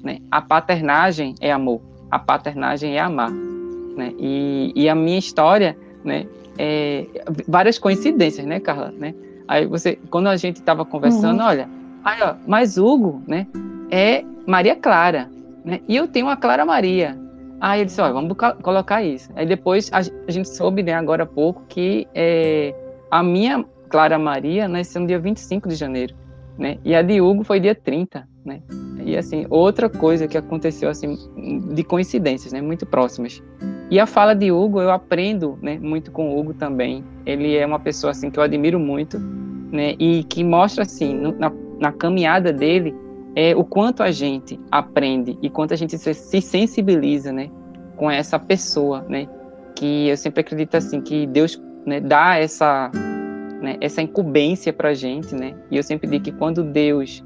né? 0.02 0.18
A 0.30 0.40
paternagem 0.40 1.34
é 1.40 1.50
amor, 1.52 1.80
a 2.10 2.18
paternagem 2.18 2.96
é 2.96 3.00
amar, 3.00 3.30
né? 3.30 4.12
E, 4.18 4.72
e 4.74 4.88
a 4.88 4.94
minha 4.94 5.18
história, 5.18 5.76
né? 6.04 6.26
É, 6.58 7.06
várias 7.48 7.78
coincidências, 7.78 8.46
né, 8.46 8.60
Carla? 8.60 8.92
Né? 8.92 9.14
Aí 9.48 9.66
você, 9.66 9.98
quando 10.10 10.28
a 10.28 10.36
gente 10.36 10.56
estava 10.56 10.84
conversando, 10.84 11.40
uhum. 11.40 11.46
olha, 11.46 11.68
aí, 12.04 12.20
ó, 12.22 12.34
mas 12.46 12.78
Hugo, 12.78 13.22
né, 13.26 13.46
é 13.90 14.24
Maria 14.46 14.76
Clara, 14.76 15.30
né? 15.64 15.80
E 15.88 15.96
eu 15.96 16.08
tenho 16.08 16.26
uma 16.26 16.36
Clara 16.36 16.64
Maria. 16.64 17.18
Aí 17.60 17.80
ele 17.80 17.86
disse, 17.86 18.00
olha, 18.00 18.12
vamos 18.12 18.36
colocar 18.62 19.02
isso. 19.02 19.30
Aí 19.36 19.46
depois 19.46 19.90
a, 19.92 19.98
a 19.98 20.30
gente 20.30 20.48
soube, 20.48 20.82
né, 20.82 20.94
agora 20.94 21.22
há 21.22 21.26
pouco, 21.26 21.62
que 21.68 22.08
é, 22.14 22.74
a 23.10 23.22
minha 23.22 23.64
Clara 23.88 24.18
Maria 24.18 24.66
nasceu 24.66 25.00
no 25.00 25.06
dia 25.06 25.18
25 25.18 25.68
de 25.68 25.74
janeiro, 25.74 26.14
né? 26.58 26.78
E 26.82 26.94
a 26.94 27.02
de 27.02 27.20
Hugo 27.20 27.44
foi 27.44 27.60
dia 27.60 27.74
30, 27.74 28.26
né? 28.44 28.60
E 29.04 29.16
assim, 29.16 29.46
outra 29.48 29.88
coisa 29.88 30.26
que 30.26 30.36
aconteceu 30.36 30.88
assim 30.88 31.16
de 31.74 31.82
coincidências, 31.84 32.52
né, 32.52 32.60
muito 32.60 32.86
próximas. 32.86 33.42
E 33.90 34.00
a 34.00 34.06
fala 34.06 34.34
de 34.34 34.50
Hugo, 34.50 34.80
eu 34.80 34.90
aprendo 34.90 35.58
né, 35.60 35.78
muito 35.78 36.10
com 36.10 36.30
o 36.30 36.38
Hugo 36.38 36.54
também. 36.54 37.04
Ele 37.26 37.56
é 37.56 37.66
uma 37.66 37.78
pessoa 37.78 38.10
assim 38.10 38.30
que 38.30 38.38
eu 38.38 38.42
admiro 38.42 38.78
muito, 38.78 39.18
né, 39.18 39.94
e 39.98 40.24
que 40.24 40.42
mostra 40.44 40.82
assim 40.82 41.14
na, 41.14 41.52
na, 41.78 41.92
caminhada 41.92 42.52
dele 42.52 42.94
é 43.34 43.56
o 43.56 43.64
quanto 43.64 44.02
a 44.02 44.10
gente 44.10 44.60
aprende 44.70 45.38
e 45.40 45.48
quanto 45.48 45.72
a 45.72 45.76
gente 45.76 45.96
se, 45.96 46.12
se 46.12 46.40
sensibiliza, 46.40 47.32
né, 47.32 47.50
com 47.96 48.10
essa 48.10 48.38
pessoa, 48.38 49.04
né, 49.08 49.28
que 49.74 50.08
eu 50.08 50.16
sempre 50.16 50.40
acredito 50.40 50.76
assim 50.76 51.00
que 51.00 51.26
Deus 51.26 51.60
né, 51.86 52.00
dá 52.00 52.36
essa 52.36 52.90
né, 53.62 53.76
essa 53.80 54.02
incumbência 54.02 54.72
para 54.72 54.92
gente, 54.92 55.34
né, 55.34 55.54
e 55.70 55.76
eu 55.76 55.82
sempre 55.82 56.08
digo 56.08 56.24
que 56.24 56.32
quando 56.32 56.62
Deus 56.62 57.24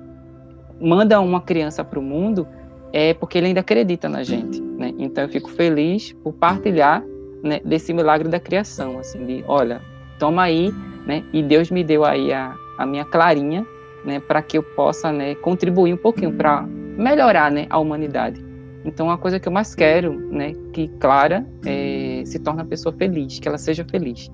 manda 0.80 1.20
uma 1.20 1.40
criança 1.40 1.84
para 1.84 1.98
o 1.98 2.02
mundo 2.02 2.46
é 2.92 3.14
porque 3.14 3.38
ele 3.38 3.48
ainda 3.48 3.60
acredita 3.60 4.08
na 4.08 4.22
gente, 4.22 4.60
né? 4.60 4.92
Então 4.98 5.24
eu 5.24 5.28
fico 5.28 5.50
feliz 5.50 6.12
por 6.22 6.32
partilhar 6.32 7.02
né, 7.42 7.60
desse 7.64 7.92
milagre 7.92 8.28
da 8.28 8.40
criação, 8.40 8.98
assim, 8.98 9.24
de, 9.24 9.44
olha, 9.46 9.80
toma 10.18 10.42
aí, 10.42 10.72
né? 11.06 11.22
E 11.32 11.42
Deus 11.42 11.70
me 11.70 11.84
deu 11.84 12.04
aí 12.04 12.32
a, 12.32 12.54
a 12.78 12.86
minha 12.86 13.04
clarinha, 13.04 13.66
né? 14.04 14.20
Para 14.20 14.42
que 14.42 14.58
eu 14.58 14.62
possa, 14.62 15.12
né? 15.12 15.34
Contribuir 15.36 15.92
um 15.92 15.96
pouquinho 15.96 16.32
para 16.32 16.62
melhorar, 16.62 17.50
né? 17.50 17.66
A 17.68 17.78
humanidade. 17.78 18.44
Então 18.84 19.10
a 19.10 19.18
coisa 19.18 19.40
que 19.40 19.48
eu 19.48 19.52
mais 19.52 19.74
quero, 19.74 20.12
né? 20.30 20.54
Que 20.72 20.88
Clara 21.00 21.46
é, 21.64 22.22
se 22.24 22.38
torne 22.38 22.60
uma 22.60 22.66
pessoa 22.66 22.94
feliz, 22.94 23.38
que 23.38 23.48
ela 23.48 23.58
seja 23.58 23.84
feliz. 23.84 24.30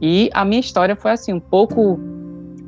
E 0.00 0.30
a 0.34 0.44
minha 0.44 0.60
história 0.60 0.94
foi 0.94 1.10
assim 1.10 1.32
um 1.32 1.40
pouco 1.40 1.98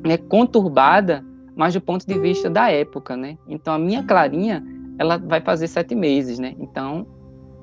né, 0.04 0.16
conturbada, 0.16 1.24
mas 1.58 1.74
do 1.74 1.80
ponto 1.80 2.06
de 2.06 2.16
vista 2.16 2.48
da 2.48 2.70
época, 2.70 3.16
né? 3.16 3.36
Então 3.48 3.74
a 3.74 3.78
minha 3.78 4.04
Clarinha 4.04 4.64
ela 4.96 5.18
vai 5.18 5.40
fazer 5.40 5.66
sete 5.66 5.92
meses, 5.92 6.38
né? 6.38 6.54
Então, 6.60 7.04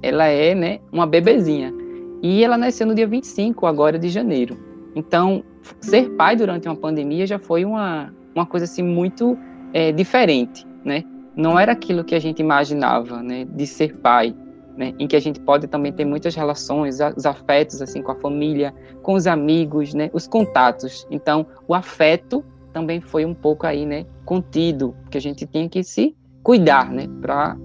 ela 0.01 0.25
é, 0.25 0.53
né, 0.53 0.79
uma 0.91 1.07
bebezinha. 1.07 1.73
E 2.21 2.43
ela 2.43 2.57
nasceu 2.57 2.85
no 2.85 2.93
dia 2.93 3.07
25 3.07 3.65
agora 3.65 3.97
de 3.97 4.09
janeiro. 4.09 4.57
Então, 4.95 5.43
ser 5.79 6.09
pai 6.11 6.35
durante 6.35 6.67
uma 6.67 6.75
pandemia 6.75 7.25
já 7.25 7.39
foi 7.39 7.63
uma, 7.63 8.13
uma 8.35 8.45
coisa 8.45 8.65
assim 8.65 8.83
muito 8.83 9.37
é, 9.73 9.93
diferente, 9.93 10.67
né? 10.83 11.03
Não 11.33 11.57
era 11.57 11.71
aquilo 11.71 12.03
que 12.03 12.15
a 12.15 12.19
gente 12.19 12.39
imaginava, 12.39 13.23
né, 13.23 13.45
de 13.45 13.65
ser 13.65 13.95
pai, 13.97 14.35
né, 14.77 14.93
em 14.99 15.07
que 15.07 15.15
a 15.15 15.19
gente 15.19 15.39
pode 15.39 15.67
também 15.67 15.91
ter 15.91 16.05
muitas 16.05 16.35
relações, 16.35 16.99
os 17.15 17.25
afetos 17.25 17.81
assim 17.81 18.01
com 18.01 18.11
a 18.11 18.15
família, 18.15 18.73
com 19.01 19.13
os 19.13 19.25
amigos, 19.25 19.93
né, 19.93 20.09
os 20.13 20.27
contatos. 20.27 21.05
Então, 21.09 21.45
o 21.67 21.73
afeto 21.73 22.43
também 22.75 22.99
foi 22.99 23.23
um 23.23 23.33
pouco 23.33 23.65
aí, 23.65 23.85
né, 23.85 24.05
contido, 24.25 24.93
porque 25.03 25.17
a 25.17 25.21
gente 25.21 25.47
tinha 25.47 25.69
que 25.69 25.81
se 25.81 26.13
cuidar, 26.43 26.91
né, 26.91 27.07
para 27.21 27.55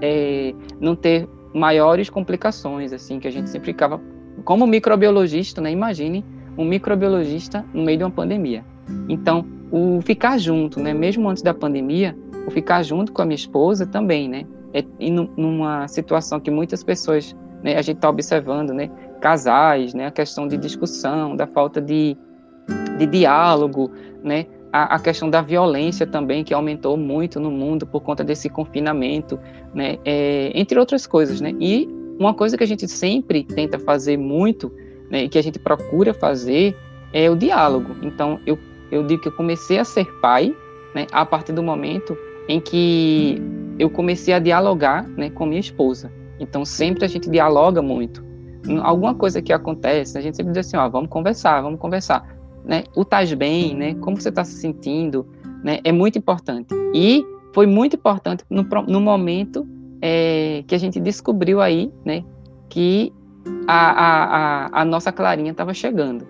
é, 0.00 0.54
não 0.80 0.94
ter 0.94 1.28
maiores 1.52 2.08
complicações, 2.08 2.92
assim, 2.92 3.18
que 3.18 3.26
a 3.26 3.32
gente 3.32 3.50
sempre 3.50 3.72
ficava, 3.72 4.00
como 4.44 4.64
microbiologista, 4.64 5.60
né, 5.60 5.72
imagine 5.72 6.24
um 6.56 6.64
microbiologista 6.64 7.64
no 7.74 7.82
meio 7.82 7.98
de 7.98 8.04
uma 8.04 8.12
pandemia. 8.12 8.64
Então, 9.08 9.44
o 9.72 10.00
ficar 10.02 10.38
junto, 10.38 10.78
né, 10.78 10.94
mesmo 10.94 11.28
antes 11.28 11.42
da 11.42 11.52
pandemia, 11.52 12.16
o 12.46 12.50
ficar 12.52 12.84
junto 12.84 13.12
com 13.12 13.22
a 13.22 13.24
minha 13.24 13.34
esposa 13.34 13.84
também, 13.84 14.28
né, 14.28 14.46
é, 14.72 14.84
e 15.00 15.10
numa 15.10 15.88
situação 15.88 16.38
que 16.38 16.48
muitas 16.48 16.84
pessoas, 16.84 17.34
né, 17.60 17.76
a 17.76 17.82
gente 17.82 17.96
está 17.96 18.08
observando, 18.08 18.72
né, 18.72 18.88
casais, 19.20 19.94
né, 19.94 20.06
a 20.06 20.12
questão 20.12 20.46
de 20.46 20.56
discussão, 20.56 21.34
da 21.34 21.44
falta 21.44 21.80
de, 21.80 22.16
de 22.98 23.06
diálogo, 23.06 23.90
né, 24.22 24.46
a, 24.72 24.96
a, 24.96 24.98
questão 24.98 25.30
da 25.30 25.40
violência 25.40 26.06
também, 26.06 26.42
que 26.42 26.52
aumentou 26.52 26.96
muito 26.96 27.38
no 27.38 27.50
mundo 27.50 27.86
por 27.86 28.00
conta 28.00 28.24
desse 28.24 28.48
confinamento, 28.48 29.38
né? 29.72 29.98
É, 30.04 30.50
entre 30.54 30.78
outras 30.78 31.06
coisas, 31.06 31.40
né? 31.40 31.54
E 31.60 31.88
uma 32.18 32.34
coisa 32.34 32.56
que 32.56 32.64
a 32.64 32.66
gente 32.66 32.88
sempre 32.88 33.44
tenta 33.44 33.78
fazer 33.78 34.16
muito, 34.16 34.72
né, 35.10 35.24
e 35.24 35.28
que 35.28 35.38
a 35.38 35.42
gente 35.42 35.58
procura 35.58 36.12
fazer, 36.12 36.76
é 37.12 37.30
o 37.30 37.36
diálogo. 37.36 37.94
Então, 38.02 38.40
eu, 38.46 38.58
eu 38.90 39.06
digo 39.06 39.22
que 39.22 39.28
eu 39.28 39.32
comecei 39.36 39.78
a 39.78 39.84
ser 39.84 40.06
pai, 40.20 40.54
né, 40.94 41.06
a 41.12 41.24
partir 41.24 41.52
do 41.52 41.62
momento 41.62 42.16
em 42.48 42.60
que 42.60 43.40
eu 43.78 43.90
comecei 43.90 44.34
a 44.34 44.38
dialogar, 44.38 45.06
né, 45.08 45.30
com 45.30 45.46
minha 45.46 45.60
esposa. 45.60 46.10
Então 46.38 46.64
sempre 46.64 47.04
a 47.04 47.08
gente 47.08 47.30
dialoga 47.30 47.80
muito. 47.80 48.24
Alguma 48.82 49.14
coisa 49.14 49.42
que 49.42 49.52
acontece, 49.52 50.16
a 50.16 50.20
gente 50.20 50.36
sempre 50.36 50.52
diz 50.52 50.66
assim, 50.66 50.76
ó, 50.76 50.88
vamos 50.88 51.10
conversar, 51.10 51.60
vamos 51.60 51.78
conversar, 51.78 52.26
né? 52.64 52.84
O 52.94 53.02
estás 53.02 53.32
bem, 53.34 53.74
né? 53.74 53.94
Como 53.94 54.20
você 54.20 54.30
está 54.30 54.44
se 54.44 54.54
sentindo, 54.54 55.26
né? 55.62 55.80
É 55.84 55.92
muito 55.92 56.18
importante. 56.18 56.74
E 56.94 57.24
foi 57.52 57.66
muito 57.66 57.96
importante 57.96 58.44
no, 58.48 58.66
no 58.88 59.00
momento 59.00 59.66
é, 60.00 60.64
que 60.66 60.74
a 60.74 60.78
gente 60.78 60.98
descobriu 60.98 61.60
aí, 61.60 61.92
né? 62.04 62.24
Que 62.68 63.12
a, 63.66 63.90
a, 63.90 64.24
a, 64.66 64.80
a 64.82 64.84
nossa 64.84 65.12
Clarinha 65.12 65.50
estava 65.50 65.74
chegando. 65.74 66.26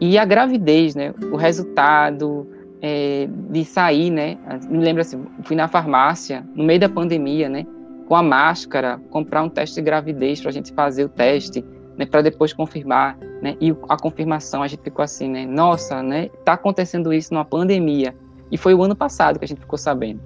E 0.00 0.18
a 0.18 0.24
gravidez, 0.24 0.94
né? 0.94 1.14
O 1.32 1.36
resultado 1.36 2.46
é, 2.82 3.28
de 3.50 3.64
sair, 3.64 4.10
né? 4.10 4.38
Me 4.68 4.78
lembro 4.78 5.00
assim, 5.02 5.24
fui 5.44 5.56
na 5.56 5.68
farmácia 5.68 6.44
no 6.54 6.64
meio 6.64 6.80
da 6.80 6.88
pandemia, 6.88 7.48
né? 7.48 7.66
Com 8.06 8.14
a 8.14 8.22
máscara, 8.22 9.00
comprar 9.10 9.42
um 9.42 9.48
teste 9.48 9.76
de 9.76 9.82
gravidez 9.82 10.40
para 10.40 10.50
a 10.50 10.52
gente 10.52 10.72
fazer 10.72 11.04
o 11.04 11.08
teste, 11.08 11.64
né? 11.96 12.06
Para 12.06 12.22
depois 12.22 12.52
confirmar, 12.52 13.16
né? 13.42 13.56
E 13.60 13.74
a 13.88 13.96
confirmação 13.96 14.62
a 14.62 14.68
gente 14.68 14.82
ficou 14.82 15.02
assim, 15.02 15.28
né? 15.28 15.46
Nossa, 15.46 16.02
né? 16.02 16.28
Tá 16.44 16.54
acontecendo 16.54 17.12
isso 17.12 17.32
numa 17.32 17.44
pandemia. 17.44 18.14
E 18.50 18.56
foi 18.56 18.74
o 18.74 18.82
ano 18.82 18.94
passado 18.94 19.38
que 19.38 19.44
a 19.44 19.48
gente 19.48 19.60
ficou 19.60 19.78
sabendo. 19.78 20.20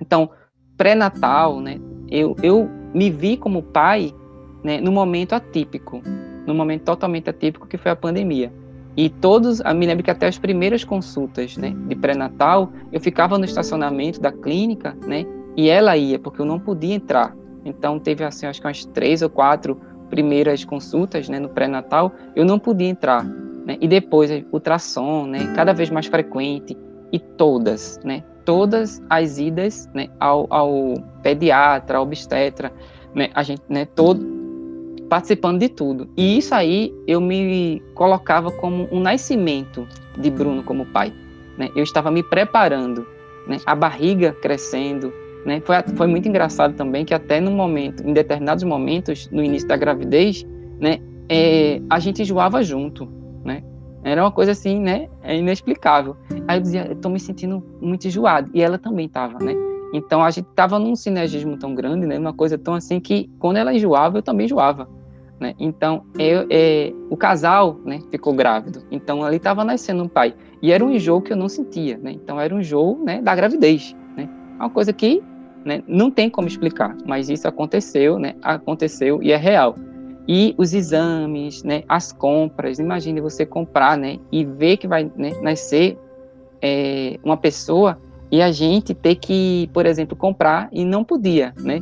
Então, 0.00 0.30
pré-natal, 0.76 1.60
né? 1.60 1.78
Eu, 2.10 2.36
eu 2.42 2.68
me 2.94 3.10
vi 3.10 3.36
como 3.36 3.62
pai, 3.62 4.14
né? 4.62 4.80
No 4.80 4.92
momento 4.92 5.34
atípico, 5.34 6.02
no 6.46 6.54
momento 6.54 6.82
totalmente 6.82 7.28
atípico 7.28 7.66
que 7.66 7.76
foi 7.76 7.90
a 7.90 7.96
pandemia. 7.96 8.52
E 8.96 9.08
todos, 9.08 9.60
eu 9.60 9.74
me 9.74 9.86
lembro 9.86 10.04
que 10.04 10.10
até 10.10 10.26
as 10.26 10.38
primeiras 10.38 10.84
consultas, 10.84 11.56
né, 11.56 11.74
de 11.86 11.94
pré-natal, 11.94 12.70
eu 12.92 13.00
ficava 13.00 13.38
no 13.38 13.44
estacionamento 13.44 14.20
da 14.20 14.32
clínica, 14.32 14.96
né, 15.06 15.24
e 15.56 15.68
ela 15.68 15.96
ia, 15.96 16.18
porque 16.18 16.40
eu 16.40 16.44
não 16.44 16.58
podia 16.58 16.94
entrar. 16.94 17.34
Então 17.64 17.98
teve 17.98 18.24
assim, 18.24 18.46
acho 18.46 18.60
que 18.60 18.66
umas 18.66 18.84
três 18.84 19.22
ou 19.22 19.30
quatro 19.30 19.80
primeiras 20.10 20.64
consultas, 20.64 21.28
né, 21.28 21.38
no 21.38 21.48
pré-natal, 21.48 22.12
eu 22.34 22.44
não 22.44 22.58
podia 22.58 22.88
entrar, 22.88 23.24
né, 23.24 23.78
e 23.80 23.88
depois 23.88 24.30
ultrassom, 24.52 25.26
né, 25.26 25.52
cada 25.54 25.72
vez 25.72 25.88
mais 25.88 26.06
frequente, 26.06 26.76
e 27.12 27.18
todas, 27.18 27.98
né, 28.04 28.22
todas 28.44 29.02
as 29.08 29.38
idas, 29.38 29.88
né, 29.94 30.08
ao, 30.18 30.46
ao 30.50 30.94
pediatra, 31.22 31.98
ao 31.98 32.04
obstetra, 32.04 32.72
né, 33.14 33.30
a 33.34 33.42
gente, 33.42 33.62
né, 33.68 33.84
todo 33.84 34.40
participando 35.10 35.58
de 35.58 35.68
tudo. 35.68 36.08
E 36.16 36.38
isso 36.38 36.54
aí 36.54 36.94
eu 37.06 37.20
me 37.20 37.82
colocava 37.94 38.50
como 38.52 38.88
um 38.92 39.00
nascimento 39.00 39.86
de 40.16 40.30
Bruno 40.30 40.62
como 40.62 40.86
pai. 40.86 41.12
Né? 41.58 41.68
Eu 41.74 41.82
estava 41.82 42.10
me 42.12 42.22
preparando, 42.22 43.04
né? 43.46 43.58
a 43.66 43.74
barriga 43.74 44.32
crescendo. 44.40 45.12
Né? 45.44 45.60
Foi, 45.64 45.76
foi 45.96 46.06
muito 46.06 46.28
engraçado 46.28 46.74
também 46.74 47.04
que 47.04 47.14
até 47.14 47.40
no 47.40 47.50
momento, 47.50 48.06
em 48.06 48.12
determinados 48.12 48.64
momentos, 48.64 49.28
no 49.30 49.42
início 49.42 49.66
da 49.66 49.76
gravidez, 49.76 50.46
né, 50.78 50.98
é, 51.28 51.80
a 51.88 51.98
gente 51.98 52.22
enjoava 52.22 52.62
junto. 52.62 53.08
Né? 53.44 53.62
Era 54.02 54.22
uma 54.22 54.30
coisa 54.30 54.52
assim, 54.52 54.78
né, 54.78 55.08
é 55.22 55.36
inexplicável. 55.36 56.16
Aí 56.46 56.58
eu 56.58 56.62
dizia, 56.62 56.92
estou 56.92 57.10
me 57.10 57.20
sentindo 57.20 57.64
muito 57.80 58.06
enjoado. 58.06 58.50
E 58.54 58.62
ela 58.62 58.78
também 58.78 59.06
estava, 59.06 59.38
né? 59.42 59.54
Então 59.92 60.22
a 60.22 60.30
gente 60.30 60.48
estava 60.48 60.78
num 60.78 60.94
sinergismo 60.94 61.56
tão 61.56 61.74
grande, 61.74 62.06
né? 62.06 62.18
Uma 62.18 62.32
coisa 62.32 62.56
tão 62.56 62.74
assim 62.74 63.00
que 63.00 63.28
quando 63.38 63.56
ela 63.56 63.74
enjoava, 63.74 64.18
eu 64.18 64.22
também 64.22 64.46
enjoava. 64.46 64.88
Né? 65.40 65.54
Então, 65.58 66.04
eu, 66.18 66.46
é, 66.50 66.92
o 67.08 67.16
casal 67.16 67.80
né, 67.82 67.98
ficou 68.10 68.34
grávido. 68.34 68.82
Então, 68.90 69.24
ali 69.24 69.38
estava 69.38 69.64
nascendo 69.64 70.02
um 70.02 70.08
pai. 70.08 70.34
E 70.60 70.70
era 70.70 70.84
um 70.84 70.90
enjoo 70.90 71.22
que 71.22 71.32
eu 71.32 71.36
não 71.36 71.48
sentia. 71.48 71.96
Né? 71.96 72.12
Então, 72.12 72.38
era 72.38 72.54
um 72.54 72.60
enjoo 72.60 73.02
né, 73.02 73.22
da 73.22 73.34
gravidez. 73.34 73.96
Né? 74.14 74.28
Uma 74.58 74.68
coisa 74.68 74.92
que 74.92 75.22
né, 75.64 75.82
não 75.86 76.10
tem 76.10 76.28
como 76.30 76.48
explicar, 76.48 76.96
mas 77.06 77.28
isso 77.28 77.46
aconteceu, 77.46 78.18
né, 78.18 78.34
aconteceu 78.42 79.22
e 79.22 79.32
é 79.32 79.36
real. 79.36 79.76
E 80.28 80.54
os 80.56 80.72
exames, 80.74 81.62
né, 81.62 81.82
as 81.88 82.12
compras, 82.12 82.78
imagine 82.78 83.20
você 83.20 83.44
comprar 83.44 83.96
né, 83.98 84.18
e 84.30 84.44
ver 84.44 84.76
que 84.76 84.86
vai 84.86 85.10
né, 85.16 85.30
nascer 85.42 85.98
é, 86.62 87.18
uma 87.24 87.36
pessoa 87.36 87.98
e 88.30 88.40
a 88.40 88.52
gente 88.52 88.94
ter 88.94 89.16
que, 89.16 89.68
por 89.72 89.86
exemplo, 89.86 90.16
comprar 90.16 90.68
e 90.70 90.84
não 90.84 91.02
podia, 91.02 91.52
né? 91.60 91.80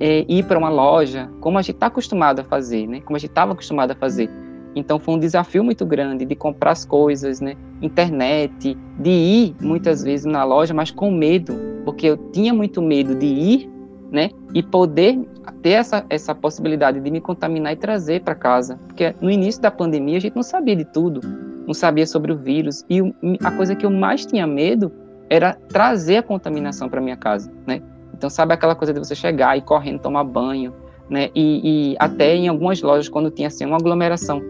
é, 0.00 0.24
ir 0.26 0.44
para 0.46 0.58
uma 0.58 0.70
loja, 0.70 1.28
como 1.40 1.58
a 1.58 1.62
gente 1.62 1.74
está 1.74 1.86
acostumado 1.86 2.40
a 2.40 2.44
fazer, 2.44 2.86
né? 2.86 3.02
Como 3.02 3.16
a 3.16 3.18
gente 3.18 3.28
estava 3.28 3.52
acostumado 3.52 3.90
a 3.90 3.94
fazer. 3.94 4.30
Então 4.74 4.98
foi 4.98 5.14
um 5.14 5.18
desafio 5.18 5.64
muito 5.64 5.84
grande 5.84 6.24
de 6.24 6.34
comprar 6.34 6.72
as 6.72 6.84
coisas, 6.84 7.40
né? 7.40 7.56
Internet, 7.82 8.76
de 8.98 9.10
ir 9.10 9.56
muitas 9.60 10.02
vezes 10.02 10.26
na 10.26 10.44
loja, 10.44 10.72
mas 10.72 10.90
com 10.90 11.10
medo, 11.10 11.54
porque 11.84 12.06
eu 12.06 12.16
tinha 12.16 12.54
muito 12.54 12.80
medo 12.80 13.14
de 13.14 13.26
ir, 13.26 13.70
né? 14.10 14.30
E 14.54 14.62
poder 14.62 15.18
ter 15.62 15.70
essa, 15.70 16.04
essa 16.08 16.34
possibilidade 16.34 17.00
de 17.00 17.10
me 17.10 17.20
contaminar 17.20 17.72
e 17.72 17.76
trazer 17.76 18.22
para 18.22 18.34
casa, 18.34 18.78
porque 18.86 19.14
no 19.20 19.30
início 19.30 19.60
da 19.60 19.70
pandemia 19.70 20.18
a 20.18 20.20
gente 20.20 20.36
não 20.36 20.42
sabia 20.42 20.76
de 20.76 20.84
tudo, 20.84 21.20
não 21.66 21.74
sabia 21.74 22.06
sobre 22.06 22.32
o 22.32 22.36
vírus 22.36 22.84
e 22.88 23.00
a 23.44 23.50
coisa 23.50 23.74
que 23.74 23.84
eu 23.84 23.90
mais 23.90 24.24
tinha 24.24 24.46
medo 24.46 24.92
era 25.28 25.54
trazer 25.68 26.16
a 26.18 26.22
contaminação 26.22 26.88
para 26.88 27.00
minha 27.00 27.16
casa, 27.16 27.50
né? 27.66 27.80
Então, 28.12 28.28
sabe 28.28 28.52
aquela 28.52 28.74
coisa 28.74 28.92
de 28.92 28.98
você 28.98 29.14
chegar 29.14 29.56
e 29.56 29.62
correndo 29.62 30.00
tomar 30.00 30.24
banho, 30.24 30.74
né? 31.08 31.30
E, 31.34 31.92
e 31.92 31.96
até 31.98 32.34
em 32.34 32.48
algumas 32.48 32.82
lojas, 32.82 33.08
quando 33.08 33.30
tinha 33.30 33.48
assim 33.48 33.64
uma 33.64 33.76
aglomeração. 33.76 34.42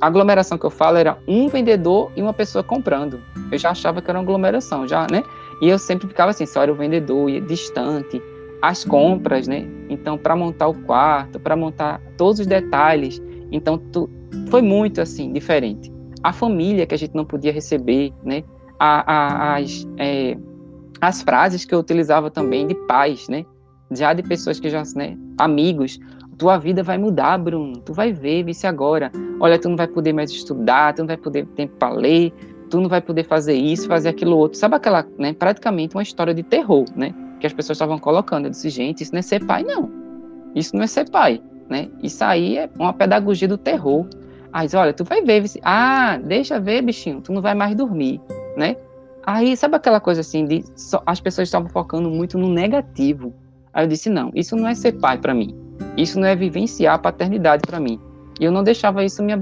A 0.00 0.06
aglomeração 0.06 0.58
que 0.58 0.66
eu 0.66 0.70
falo 0.70 0.98
era 0.98 1.18
um 1.26 1.48
vendedor 1.48 2.12
e 2.16 2.22
uma 2.22 2.34
pessoa 2.34 2.62
comprando. 2.62 3.20
Eu 3.50 3.58
já 3.58 3.70
achava 3.70 4.02
que 4.02 4.10
era 4.10 4.18
uma 4.18 4.22
aglomeração, 4.22 4.86
já, 4.86 5.06
né? 5.10 5.22
E 5.60 5.68
eu 5.68 5.78
sempre 5.78 6.06
ficava 6.06 6.30
assim, 6.30 6.44
só 6.44 6.62
era 6.62 6.72
o 6.72 6.74
vendedor, 6.74 7.30
ia 7.30 7.40
distante, 7.40 8.20
as 8.60 8.84
compras, 8.84 9.48
né? 9.48 9.66
Então, 9.88 10.18
para 10.18 10.36
montar 10.36 10.68
o 10.68 10.74
quarto, 10.74 11.40
para 11.40 11.56
montar 11.56 12.00
todos 12.16 12.40
os 12.40 12.46
detalhes. 12.46 13.22
Então, 13.50 13.78
tu, 13.78 14.10
foi 14.50 14.60
muito 14.60 15.00
assim, 15.00 15.32
diferente. 15.32 15.92
A 16.22 16.32
família 16.32 16.86
que 16.86 16.94
a 16.94 16.98
gente 16.98 17.14
não 17.14 17.24
podia 17.24 17.52
receber, 17.52 18.12
né? 18.24 18.42
A, 18.78 19.12
a, 19.12 19.56
as, 19.56 19.86
é, 19.96 20.36
as 21.00 21.22
frases 21.22 21.64
que 21.64 21.74
eu 21.74 21.78
utilizava 21.78 22.30
também 22.30 22.66
de 22.66 22.74
pais, 22.86 23.28
né? 23.28 23.44
Já 23.92 24.12
de 24.12 24.22
pessoas 24.22 24.58
que 24.60 24.68
já, 24.68 24.82
né? 24.94 25.16
Amigos. 25.38 25.98
Tua 26.38 26.58
vida 26.58 26.82
vai 26.82 26.98
mudar, 26.98 27.38
Bruno. 27.38 27.78
Tu 27.78 27.92
vai 27.92 28.12
ver, 28.12 28.44
vice 28.44 28.66
agora. 28.66 29.10
Olha, 29.40 29.58
tu 29.58 29.68
não 29.68 29.76
vai 29.76 29.88
poder 29.88 30.12
mais 30.12 30.30
estudar, 30.30 30.94
tu 30.94 31.00
não 31.00 31.06
vai 31.06 31.16
poder 31.16 31.46
ter 31.46 31.54
tempo 31.54 31.76
para 31.76 31.94
ler, 31.94 32.32
tu 32.68 32.80
não 32.80 32.88
vai 32.88 33.00
poder 33.00 33.24
fazer 33.24 33.54
isso, 33.54 33.86
fazer 33.86 34.10
aquilo 34.10 34.36
outro. 34.36 34.58
Sabe 34.58 34.76
aquela, 34.76 35.06
né? 35.18 35.32
Praticamente 35.32 35.96
uma 35.96 36.02
história 36.02 36.34
de 36.34 36.42
terror, 36.42 36.84
né? 36.94 37.14
Que 37.40 37.46
as 37.46 37.52
pessoas 37.52 37.76
estavam 37.76 37.98
colocando. 37.98 38.46
Eu 38.46 38.50
disse, 38.50 38.68
gente, 38.68 39.02
isso 39.02 39.12
não 39.12 39.18
é 39.18 39.22
ser 39.22 39.44
pai, 39.44 39.62
não. 39.62 39.90
Isso 40.54 40.76
não 40.76 40.82
é 40.82 40.86
ser 40.86 41.08
pai, 41.10 41.40
né? 41.68 41.88
Isso 42.02 42.22
aí 42.22 42.58
é 42.58 42.70
uma 42.78 42.92
pedagogia 42.92 43.48
do 43.48 43.56
terror. 43.56 44.06
Aí, 44.52 44.68
olha, 44.74 44.92
tu 44.92 45.04
vai 45.04 45.22
ver, 45.22 45.40
vice... 45.40 45.60
ah, 45.62 46.18
deixa 46.22 46.58
ver, 46.60 46.82
bichinho, 46.82 47.20
tu 47.20 47.32
não 47.32 47.42
vai 47.42 47.54
mais 47.54 47.74
dormir, 47.74 48.20
né? 48.56 48.76
Aí, 49.22 49.56
sabe 49.56 49.76
aquela 49.76 50.00
coisa 50.00 50.20
assim, 50.20 50.46
de 50.46 50.64
as 51.04 51.20
pessoas 51.20 51.48
estavam 51.48 51.68
focando 51.68 52.08
muito 52.08 52.38
no 52.38 52.48
negativo. 52.48 53.34
Aí 53.74 53.84
eu 53.84 53.88
disse: 53.88 54.08
não, 54.08 54.30
isso 54.34 54.54
não 54.56 54.68
é 54.68 54.74
ser 54.74 54.92
pai 54.92 55.18
para 55.18 55.34
mim. 55.34 55.65
Isso 55.96 56.18
não 56.18 56.26
é 56.26 56.36
vivenciar 56.36 56.94
a 56.94 56.98
paternidade 56.98 57.62
para 57.66 57.80
mim. 57.80 58.00
E 58.40 58.44
eu 58.44 58.52
não 58.52 58.62
deixava 58.62 59.04
isso 59.04 59.22
me, 59.22 59.32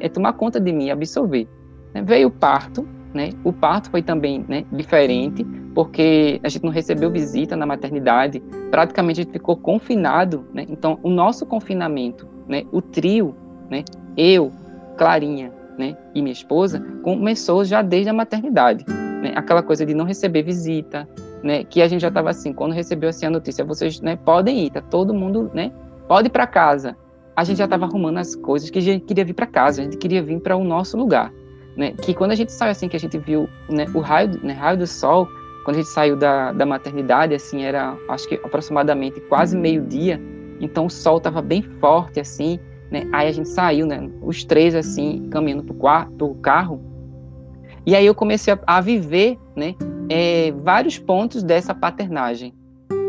é 0.00 0.08
tomar 0.08 0.34
conta 0.34 0.60
de 0.60 0.72
mim, 0.72 0.90
absorver. 0.90 1.48
Né? 1.94 2.02
Veio 2.02 2.28
o 2.28 2.30
parto, 2.30 2.86
né? 3.12 3.30
O 3.42 3.52
parto 3.52 3.90
foi 3.90 4.02
também 4.02 4.44
né, 4.48 4.64
diferente, 4.72 5.44
porque 5.74 6.40
a 6.42 6.48
gente 6.48 6.64
não 6.64 6.72
recebeu 6.72 7.10
visita 7.10 7.56
na 7.56 7.64
maternidade, 7.64 8.42
praticamente 8.70 9.20
a 9.20 9.24
gente 9.24 9.32
ficou 9.32 9.56
confinado, 9.56 10.44
né? 10.52 10.66
Então, 10.68 10.98
o 11.02 11.08
nosso 11.08 11.46
confinamento, 11.46 12.28
né, 12.48 12.64
o 12.72 12.82
trio, 12.82 13.34
né, 13.70 13.84
eu, 14.16 14.52
Clarinha, 14.98 15.52
né, 15.78 15.96
e 16.14 16.20
minha 16.20 16.32
esposa, 16.32 16.80
começou 17.02 17.64
já 17.64 17.82
desde 17.82 18.10
a 18.10 18.12
maternidade 18.12 18.84
né, 19.24 19.32
aquela 19.34 19.62
coisa 19.62 19.86
de 19.86 19.94
não 19.94 20.04
receber 20.04 20.42
visita, 20.42 21.08
né, 21.44 21.62
que 21.62 21.82
a 21.82 21.86
gente 21.86 22.00
já 22.00 22.08
estava 22.08 22.30
assim, 22.30 22.54
quando 22.54 22.72
recebeu 22.72 23.10
assim 23.10 23.26
a 23.26 23.30
notícia, 23.30 23.62
vocês 23.62 24.00
né, 24.00 24.16
podem 24.16 24.64
ir, 24.64 24.70
tá 24.70 24.80
todo 24.80 25.12
mundo, 25.12 25.50
né, 25.52 25.70
pode 26.08 26.28
ir 26.28 26.30
para 26.30 26.46
casa. 26.46 26.96
A 27.36 27.44
gente 27.44 27.58
já 27.58 27.64
estava 27.64 27.84
arrumando 27.84 28.16
as 28.16 28.34
coisas 28.34 28.70
que 28.70 28.78
a 28.78 28.82
gente 28.82 29.04
queria 29.04 29.26
vir 29.26 29.34
para 29.34 29.46
casa, 29.46 29.82
a 29.82 29.84
gente 29.84 29.98
queria 29.98 30.22
vir 30.22 30.40
para 30.40 30.56
o 30.56 30.64
nosso 30.64 30.96
lugar, 30.96 31.30
né, 31.76 31.92
que 31.92 32.14
quando 32.14 32.30
a 32.30 32.34
gente 32.34 32.50
saiu 32.50 32.70
assim, 32.70 32.88
que 32.88 32.96
a 32.96 33.00
gente 33.00 33.18
viu 33.18 33.46
né, 33.68 33.84
o 33.94 34.00
raio, 34.00 34.40
né, 34.42 34.54
raio 34.54 34.78
do 34.78 34.86
sol, 34.86 35.28
quando 35.66 35.76
a 35.76 35.80
gente 35.80 35.90
saiu 35.90 36.16
da, 36.16 36.50
da 36.52 36.64
maternidade, 36.64 37.34
assim, 37.34 37.62
era 37.62 37.94
acho 38.08 38.26
que 38.26 38.36
aproximadamente 38.36 39.20
quase 39.28 39.54
meio 39.54 39.82
dia, 39.82 40.18
então 40.60 40.86
o 40.86 40.90
sol 40.90 41.18
estava 41.18 41.42
bem 41.42 41.60
forte 41.78 42.20
assim, 42.20 42.58
né, 42.90 43.06
aí 43.12 43.28
a 43.28 43.32
gente 43.32 43.50
saiu, 43.50 43.86
né, 43.86 44.08
os 44.22 44.44
três 44.44 44.74
assim, 44.74 45.28
caminhando 45.30 45.62
para 45.62 46.24
o 46.24 46.34
carro, 46.36 46.80
e 47.84 47.94
aí 47.94 48.06
eu 48.06 48.14
comecei 48.14 48.54
a, 48.54 48.58
a 48.66 48.80
viver 48.80 49.38
né, 49.54 49.74
é, 50.08 50.52
vários 50.52 50.98
pontos 50.98 51.42
dessa 51.42 51.74
paternagem. 51.74 52.54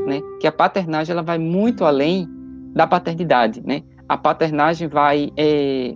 Né? 0.06 0.22
Que 0.40 0.48
a 0.48 0.52
paternagem 0.52 1.14
ela 1.14 1.24
vai 1.24 1.38
muito 1.38 1.84
além 1.84 2.28
da 2.74 2.86
paternidade. 2.86 3.62
Né? 3.66 3.84
A 4.08 4.18
paternagem 4.18 4.88
vai 4.88 5.32
é, 5.38 5.94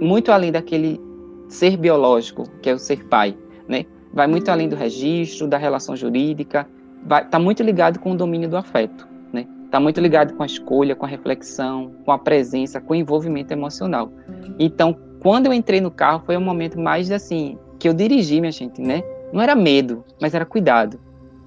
muito 0.00 0.30
além 0.30 0.52
daquele 0.52 1.00
ser 1.48 1.76
biológico, 1.76 2.44
que 2.62 2.70
é 2.70 2.74
o 2.74 2.78
ser 2.78 3.04
pai. 3.04 3.36
Né? 3.66 3.84
vai 4.12 4.26
muito 4.26 4.48
além 4.50 4.68
do 4.68 4.76
registro, 4.76 5.46
da 5.46 5.58
relação 5.58 5.94
jurídica, 5.96 6.66
está 7.22 7.38
muito 7.38 7.62
ligado 7.62 7.98
com 7.98 8.12
o 8.12 8.16
domínio 8.16 8.48
do 8.48 8.56
afeto, 8.56 9.06
né? 9.32 9.46
Está 9.64 9.78
muito 9.78 10.00
ligado 10.00 10.34
com 10.34 10.42
a 10.42 10.46
escolha, 10.46 10.96
com 10.96 11.04
a 11.04 11.08
reflexão, 11.08 11.92
com 12.04 12.12
a 12.12 12.18
presença, 12.18 12.80
com 12.80 12.94
o 12.94 12.96
envolvimento 12.96 13.52
emocional. 13.52 14.10
Então, 14.58 14.96
quando 15.20 15.46
eu 15.46 15.52
entrei 15.52 15.80
no 15.80 15.90
carro, 15.90 16.22
foi 16.24 16.36
um 16.36 16.40
momento 16.40 16.80
mais 16.80 17.10
assim 17.10 17.58
que 17.78 17.88
eu 17.88 17.94
dirigi, 17.94 18.40
minha 18.40 18.50
gente, 18.50 18.80
né? 18.80 19.02
Não 19.32 19.40
era 19.40 19.54
medo, 19.54 20.04
mas 20.20 20.34
era 20.34 20.44
cuidado, 20.44 20.98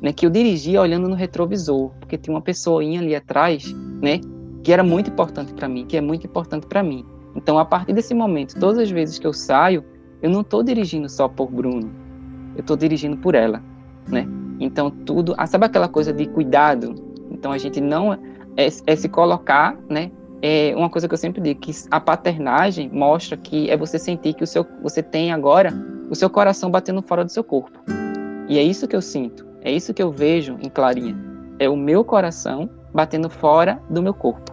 né? 0.01 0.13
Que 0.13 0.25
eu 0.25 0.29
dirigia 0.29 0.81
olhando 0.81 1.07
no 1.07 1.15
retrovisor, 1.15 1.91
porque 1.99 2.17
tinha 2.17 2.33
uma 2.33 2.41
pessoinha 2.41 3.01
ali 3.01 3.15
atrás, 3.15 3.73
né? 4.01 4.19
Que 4.63 4.71
era 4.71 4.83
muito 4.83 5.09
importante 5.09 5.53
para 5.53 5.67
mim, 5.67 5.85
que 5.85 5.97
é 5.97 6.01
muito 6.01 6.27
importante 6.27 6.67
para 6.67 6.83
mim. 6.83 7.05
Então, 7.35 7.57
a 7.57 7.65
partir 7.65 7.93
desse 7.93 8.13
momento, 8.13 8.59
todas 8.59 8.77
as 8.77 8.91
vezes 8.91 9.17
que 9.17 9.25
eu 9.25 9.33
saio, 9.33 9.83
eu 10.21 10.29
não 10.29 10.41
estou 10.41 10.61
dirigindo 10.63 11.09
só 11.09 11.27
por 11.27 11.49
Bruno, 11.49 11.91
eu 12.55 12.61
estou 12.61 12.77
dirigindo 12.77 13.17
por 13.17 13.35
ela, 13.35 13.61
né? 14.07 14.27
Então 14.59 14.91
tudo, 14.91 15.33
ah, 15.37 15.47
sabe 15.47 15.65
aquela 15.65 15.87
coisa 15.87 16.13
de 16.13 16.27
cuidado? 16.27 16.93
Então 17.31 17.51
a 17.51 17.57
gente 17.57 17.81
não 17.81 18.13
é, 18.13 18.19
é, 18.85 18.95
se 18.95 19.09
colocar, 19.09 19.75
né? 19.89 20.11
É 20.43 20.73
uma 20.75 20.89
coisa 20.89 21.07
que 21.07 21.13
eu 21.13 21.17
sempre 21.17 21.41
digo 21.41 21.59
que 21.59 21.71
a 21.89 21.99
paternagem 21.99 22.89
mostra 22.89 23.35
que 23.35 23.69
é 23.69 23.77
você 23.77 23.97
sentir 23.97 24.33
que 24.33 24.43
o 24.43 24.47
seu, 24.47 24.65
você 24.81 25.01
tem 25.01 25.31
agora 25.31 25.71
o 26.11 26.15
seu 26.15 26.29
coração 26.29 26.69
batendo 26.69 27.01
fora 27.01 27.23
do 27.23 27.31
seu 27.31 27.41
corpo. 27.41 27.79
E 28.49 28.59
é 28.59 28.61
isso 28.61 28.85
que 28.85 28.95
eu 28.95 29.01
sinto, 29.01 29.47
é 29.61 29.71
isso 29.71 29.93
que 29.93 30.03
eu 30.03 30.11
vejo 30.11 30.57
em 30.61 30.69
Clarinha. 30.69 31.17
É 31.57 31.69
o 31.69 31.77
meu 31.77 32.03
coração 32.03 32.69
batendo 32.93 33.29
fora 33.29 33.81
do 33.89 34.03
meu 34.03 34.13
corpo, 34.13 34.51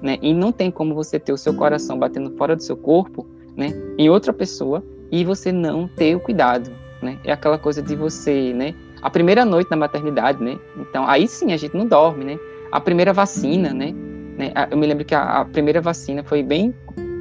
né? 0.00 0.18
E 0.22 0.32
não 0.32 0.52
tem 0.52 0.70
como 0.70 0.94
você 0.94 1.18
ter 1.18 1.32
o 1.32 1.36
seu 1.36 1.52
coração 1.52 1.98
batendo 1.98 2.30
fora 2.36 2.54
do 2.54 2.62
seu 2.62 2.76
corpo, 2.76 3.26
né? 3.56 3.72
Em 3.98 4.08
outra 4.08 4.32
pessoa 4.32 4.84
e 5.10 5.24
você 5.24 5.50
não 5.50 5.88
ter 5.88 6.14
o 6.14 6.20
cuidado, 6.20 6.70
né? 7.02 7.18
É 7.24 7.32
aquela 7.32 7.58
coisa 7.58 7.82
de 7.82 7.96
você, 7.96 8.54
né? 8.54 8.72
A 9.02 9.10
primeira 9.10 9.44
noite 9.44 9.68
na 9.68 9.76
maternidade, 9.76 10.40
né? 10.40 10.60
Então, 10.76 11.04
aí 11.08 11.26
sim 11.26 11.52
a 11.52 11.56
gente 11.56 11.76
não 11.76 11.86
dorme, 11.86 12.24
né? 12.24 12.38
A 12.70 12.80
primeira 12.80 13.12
vacina, 13.12 13.74
né? 13.74 13.92
né? 14.38 14.52
Eu 14.70 14.76
me 14.76 14.86
lembro 14.86 15.04
que 15.04 15.14
a, 15.14 15.40
a 15.40 15.44
primeira 15.44 15.80
vacina 15.80 16.22
foi 16.22 16.40
bem 16.40 16.72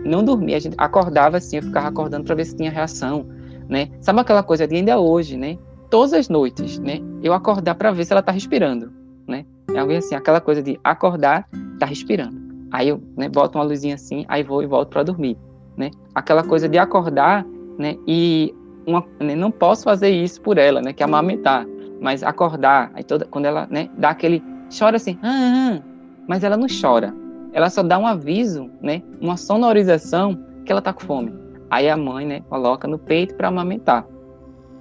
não 0.06 0.24
dormia, 0.24 0.58
a 0.58 0.60
gente 0.60 0.76
acordava 0.78 1.38
assim, 1.38 1.58
eu 1.58 1.64
ficava 1.64 1.88
acordando 1.88 2.24
para 2.24 2.36
ver 2.36 2.46
se 2.46 2.56
tinha 2.56 2.72
reação, 2.72 3.28
né? 3.70 3.90
Sabe 4.02 4.20
aquela 4.20 4.44
coisa 4.44 4.68
de 4.68 4.76
ainda 4.76 5.00
hoje, 5.00 5.38
né? 5.38 5.58
Todas 5.90 6.14
as 6.14 6.28
noites, 6.28 6.80
né? 6.80 7.00
Eu 7.24 7.34
acordar 7.34 7.76
para 7.76 7.92
ver 7.92 8.04
se 8.06 8.12
ela 8.12 8.22
tá 8.22 8.32
respirando, 8.32 8.92
né? 9.28 9.46
É 9.74 9.80
algo 9.80 9.94
assim, 9.94 10.16
aquela 10.16 10.42
coisa 10.42 10.62
de 10.62 10.80
acordar, 10.84 11.48
tá 11.80 11.86
respirando. 11.86 12.38
Aí 12.72 12.90
eu, 12.90 13.02
né, 13.16 13.30
boto 13.30 13.58
uma 13.58 13.64
luzinha 13.64 13.96
assim, 13.96 14.26
aí 14.28 14.44
vou 14.44 14.62
e 14.62 14.66
volto 14.66 14.90
para 14.90 15.04
dormir, 15.04 15.38
né? 15.78 15.92
Aquela 16.14 16.44
coisa 16.44 16.68
de 16.68 16.78
acordar, 16.78 17.46
né? 17.78 17.96
E 18.06 18.54
uma, 18.90 19.06
né, 19.20 19.36
não 19.36 19.52
posso 19.52 19.84
fazer 19.84 20.10
isso 20.10 20.42
por 20.42 20.58
ela, 20.58 20.82
né, 20.82 20.94
que 20.94 21.04
é 21.04 21.06
amamentar, 21.06 21.66
mas 22.02 22.24
acordar, 22.24 22.92
aí 22.94 23.04
toda, 23.04 23.26
quando 23.26 23.46
ela, 23.46 23.68
né, 23.70 23.90
dá 23.98 24.10
aquele, 24.10 24.44
chora 24.78 24.96
assim, 24.96 25.18
ah, 25.22 25.78
ah, 25.78 25.82
mas 26.28 26.44
ela 26.44 26.58
não 26.58 26.68
chora, 26.82 27.14
ela 27.54 27.70
só 27.70 27.84
dá 27.84 27.98
um 27.98 28.08
aviso, 28.08 28.70
né, 28.82 29.02
uma 29.22 29.38
sonorização 29.38 30.40
que 30.66 30.72
ela 30.72 30.82
tá 30.82 30.94
com 30.94 31.02
fome. 31.02 31.34
Aí 31.70 31.90
a 31.90 31.96
mãe, 31.96 32.26
né, 32.26 32.42
coloca 32.50 32.88
no 32.88 32.98
peito 32.98 33.36
para 33.36 33.48
amamentar. 33.48 34.06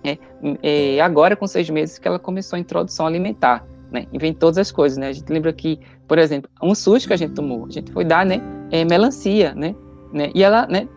É, 0.04 0.18
é, 0.62 1.00
agora, 1.00 1.36
com 1.36 1.46
seis 1.46 1.68
meses, 1.68 1.98
que 1.98 2.06
ela 2.06 2.18
começou 2.18 2.56
a 2.56 2.60
introdução 2.60 3.06
alimentar, 3.06 3.66
né, 3.90 4.06
vem 4.12 4.32
todas 4.32 4.58
as 4.58 4.70
coisas, 4.70 4.96
né, 4.96 5.08
a 5.08 5.12
gente 5.12 5.30
lembra 5.32 5.52
que, 5.52 5.80
por 6.06 6.18
exemplo, 6.18 6.50
um 6.62 6.74
susto 6.74 7.08
que 7.08 7.12
a 7.12 7.16
gente 7.16 7.34
tomou, 7.34 7.66
a 7.66 7.70
gente 7.70 7.92
foi 7.92 8.04
dar, 8.04 8.24
né, 8.24 8.40
é, 8.70 8.84
melancia, 8.84 9.54
né, 9.54 9.74
né, 10.12 10.30
e 10.34 10.42
ela, 10.42 10.66
né, 10.66 10.88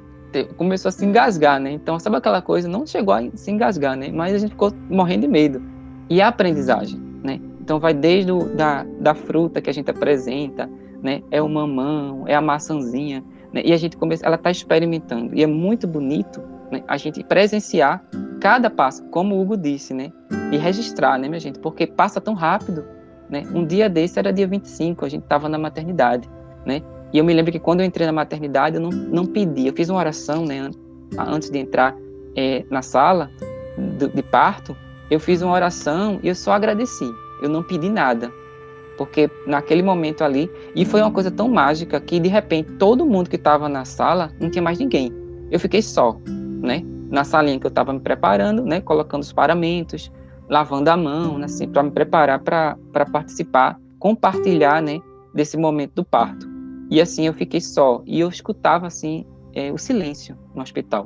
começou 0.58 0.90
a 0.90 0.92
se 0.92 1.06
engasgar, 1.06 1.60
né? 1.60 1.72
Então, 1.72 2.00
sabe 2.00 2.16
aquela 2.16 2.42
coisa? 2.42 2.68
Não 2.68 2.86
chegou 2.86 3.14
a 3.14 3.22
se 3.34 3.52
engasgar, 3.52 3.98
né? 3.98 4.10
Mas 4.14 4.34
a 4.34 4.38
gente 4.38 4.52
ficou 4.52 4.72
morrendo 4.90 5.22
de 5.22 5.28
medo. 5.28 5.62
E 6.10 6.22
a 6.22 6.28
aprendizagem, 6.28 7.00
né? 7.24 7.40
Então, 7.60 7.80
vai 7.80 7.94
desde 7.94 8.32
o, 8.32 8.44
da, 8.56 8.86
da 9.00 9.14
fruta 9.14 9.62
que 9.62 9.70
a 9.70 9.74
gente 9.74 9.90
apresenta, 9.90 10.70
né? 11.02 11.22
É 11.32 11.42
o 11.42 11.50
mamão, 11.50 12.24
é 12.28 12.36
a 12.36 12.42
maçãzinha, 12.42 13.24
né? 13.54 13.62
E 13.66 13.74
a 13.74 13.78
gente 13.78 13.98
começa, 13.98 14.26
ela 14.26 14.36
está 14.36 14.52
experimentando. 14.52 15.36
E 15.36 15.44
é 15.44 15.48
muito 15.48 15.88
bonito, 15.88 16.42
né? 16.72 16.84
A 16.88 16.98
gente 16.98 17.24
presenciar 17.24 18.04
cada 18.40 18.70
passo, 18.70 19.04
como 19.06 19.36
o 19.36 19.42
Hugo 19.42 19.58
disse, 19.58 19.94
né? 19.94 20.12
E 20.52 20.58
registrar, 20.58 21.18
né, 21.18 21.28
minha 21.28 21.40
gente? 21.40 21.60
Porque 21.60 21.86
passa 21.86 22.20
tão 22.20 22.34
rápido, 22.34 22.84
né? 23.30 23.44
Um 23.54 23.66
dia 23.66 23.90
desse 23.90 24.20
era 24.20 24.32
dia 24.32 24.48
25, 24.48 25.06
a 25.06 25.10
gente 25.10 25.24
estava 25.24 25.48
na 25.48 25.58
maternidade, 25.58 26.30
né? 26.66 26.82
E 27.14 27.18
eu 27.18 27.26
me 27.26 27.34
lembro 27.34 27.52
que 27.52 27.60
quando 27.60 27.82
eu 27.82 27.86
entrei 27.86 28.08
na 28.08 28.14
maternidade, 28.14 28.78
eu 28.78 28.82
não, 28.82 28.90
não 28.90 29.26
pedi. 29.26 29.68
Eu 29.68 29.74
fiz 29.74 29.90
uma 29.90 30.00
oração, 30.00 30.46
né, 30.46 30.70
antes 31.18 31.50
de 31.50 31.60
entrar 31.60 31.96
é, 32.36 32.64
na 32.70 32.82
sala 32.82 33.30
de, 34.14 34.24
parto. 34.24 34.76
Eu 35.10 35.20
fiz 35.20 35.42
uma 35.42 35.54
oração 35.54 36.20
e 36.24 36.30
eu 36.30 36.36
só 36.36 36.54
agradeci. 36.54 37.10
Eu 37.42 37.50
não 37.50 37.64
pedi 37.64 37.90
nada. 37.90 38.32
Porque 38.98 39.30
naquele 39.48 39.82
momento 39.82 40.24
ali, 40.24 40.50
e 40.76 40.86
foi 40.86 41.02
uma 41.02 41.12
coisa 41.12 41.32
tão 41.32 41.48
mágica 41.48 42.00
que 42.00 42.20
de 42.20 42.30
repente 42.30 42.72
todo 42.74 43.06
mundo 43.06 43.30
que 43.30 43.36
estava 43.36 43.68
na 43.68 43.86
sala 43.86 44.32
não 44.40 44.50
tinha 44.50 44.62
mais 44.62 44.80
ninguém. 44.80 45.12
Eu 45.50 45.60
fiquei 45.60 45.82
só, 45.82 46.18
né? 46.28 46.84
Na 47.10 47.24
salinha 47.24 47.60
que 47.60 47.66
eu 47.66 47.70
estava 47.70 47.92
me 47.92 48.00
preparando, 48.00 48.64
né? 48.64 48.80
Colocando 48.80 49.22
os 49.22 49.34
paramentos, 49.34 50.12
lavando 50.50 50.90
a 50.90 50.98
mão, 50.98 51.38
né? 51.38 51.46
assim, 51.46 51.68
para 51.68 51.84
me 51.84 51.92
preparar 51.92 52.40
para 52.40 53.06
participar, 53.12 53.80
compartilhar, 54.00 54.82
né? 54.82 55.00
Desse 55.34 55.58
momento 55.58 55.96
do 55.96 56.06
parto. 56.06 56.48
E 56.90 57.00
assim 57.00 57.26
eu 57.26 57.34
fiquei 57.34 57.62
só. 57.62 58.02
E 58.06 58.20
eu 58.20 58.30
escutava 58.30 58.88
assim 58.88 59.26
é, 59.54 59.72
o 59.72 59.78
silêncio 59.78 60.38
no 60.54 60.62
hospital. 60.62 61.06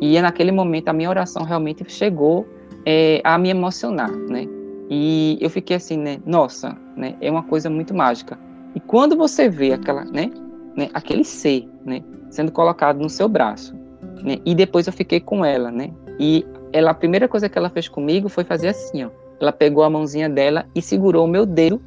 E 0.00 0.20
naquele 0.20 0.52
momento 0.52 0.88
a 0.88 0.92
minha 0.92 1.10
oração 1.10 1.42
realmente 1.42 1.84
chegou 1.88 2.46
é, 2.84 3.20
a 3.24 3.36
me 3.36 3.48
emocionar, 3.48 4.10
né? 4.10 4.46
E 4.88 5.38
eu 5.40 5.50
fiquei 5.50 5.76
assim, 5.76 5.96
né? 5.96 6.18
Nossa, 6.24 6.76
né? 6.96 7.16
É 7.20 7.30
uma 7.30 7.42
coisa 7.42 7.68
muito 7.68 7.94
mágica. 7.94 8.38
E 8.74 8.80
quando 8.80 9.16
você 9.16 9.48
vê 9.48 9.72
aquela, 9.72 10.04
né? 10.04 10.30
né 10.76 10.88
aquele 10.94 11.24
ser, 11.24 11.68
né? 11.84 12.02
Sendo 12.30 12.52
colocado 12.52 12.98
no 13.00 13.08
seu 13.08 13.28
braço, 13.28 13.74
né? 14.22 14.38
E 14.44 14.54
depois 14.54 14.86
eu 14.86 14.92
fiquei 14.92 15.20
com 15.20 15.44
ela, 15.44 15.70
né? 15.70 15.90
E 16.18 16.46
ela, 16.72 16.90
a 16.90 16.94
primeira 16.94 17.28
coisa 17.28 17.48
que 17.48 17.58
ela 17.58 17.70
fez 17.70 17.88
comigo 17.88 18.28
foi 18.28 18.44
fazer 18.44 18.68
assim, 18.68 19.04
ó. 19.04 19.10
Ela 19.40 19.52
pegou 19.52 19.82
a 19.82 19.90
mãozinha 19.90 20.28
dela 20.28 20.66
e 20.74 20.80
segurou 20.80 21.24
o 21.24 21.28
meu 21.28 21.44
dedo, 21.44 21.80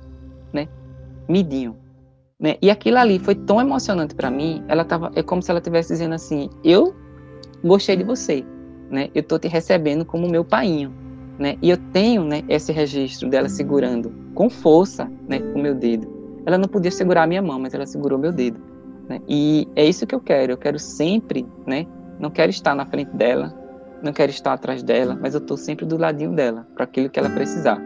né? 0.53 0.67
Midinho. 1.27 1.75
Né? 2.39 2.55
E 2.61 2.69
aquilo 2.69 2.97
ali 2.97 3.19
foi 3.19 3.35
tão 3.35 3.59
emocionante 3.59 4.15
para 4.15 4.31
mim. 4.31 4.63
Ela 4.67 4.85
tava, 4.85 5.11
é 5.15 5.21
como 5.21 5.41
se 5.41 5.51
ela 5.51 5.59
estivesse 5.59 5.93
dizendo 5.93 6.15
assim: 6.15 6.49
eu 6.63 6.95
gostei 7.63 7.97
de 7.97 8.03
você, 8.03 8.45
né? 8.89 9.09
Eu 9.13 9.23
tô 9.23 9.37
te 9.37 9.47
recebendo 9.47 10.05
como 10.05 10.29
meu 10.29 10.45
painho, 10.45 10.93
né? 11.39 11.57
E 11.61 11.69
eu 11.69 11.77
tenho, 11.93 12.23
né, 12.23 12.43
esse 12.49 12.71
registro 12.71 13.29
dela 13.29 13.47
segurando 13.47 14.13
com 14.35 14.49
força, 14.49 15.09
né, 15.27 15.39
o 15.55 15.59
meu 15.59 15.73
dedo. 15.73 16.07
Ela 16.45 16.57
não 16.57 16.67
podia 16.67 16.91
segurar 16.91 17.23
a 17.23 17.27
minha 17.27 17.41
mão, 17.41 17.57
mas 17.57 17.73
ela 17.73 17.85
segurou 17.85 18.19
meu 18.19 18.31
dedo, 18.31 18.59
né? 19.07 19.21
E 19.27 19.67
é 19.75 19.85
isso 19.85 20.05
que 20.05 20.13
eu 20.13 20.19
quero. 20.19 20.53
Eu 20.53 20.57
quero 20.57 20.77
sempre, 20.77 21.45
né? 21.65 21.85
Não 22.19 22.29
quero 22.29 22.49
estar 22.49 22.75
na 22.75 22.85
frente 22.85 23.15
dela, 23.15 23.53
não 24.03 24.11
quero 24.11 24.31
estar 24.31 24.53
atrás 24.53 24.83
dela, 24.83 25.17
mas 25.19 25.33
eu 25.33 25.41
tô 25.41 25.55
sempre 25.55 25.85
do 25.85 25.97
ladinho 25.97 26.31
dela 26.33 26.67
para 26.75 26.83
aquilo 26.83 27.09
que 27.09 27.19
ela 27.19 27.29
precisar, 27.29 27.79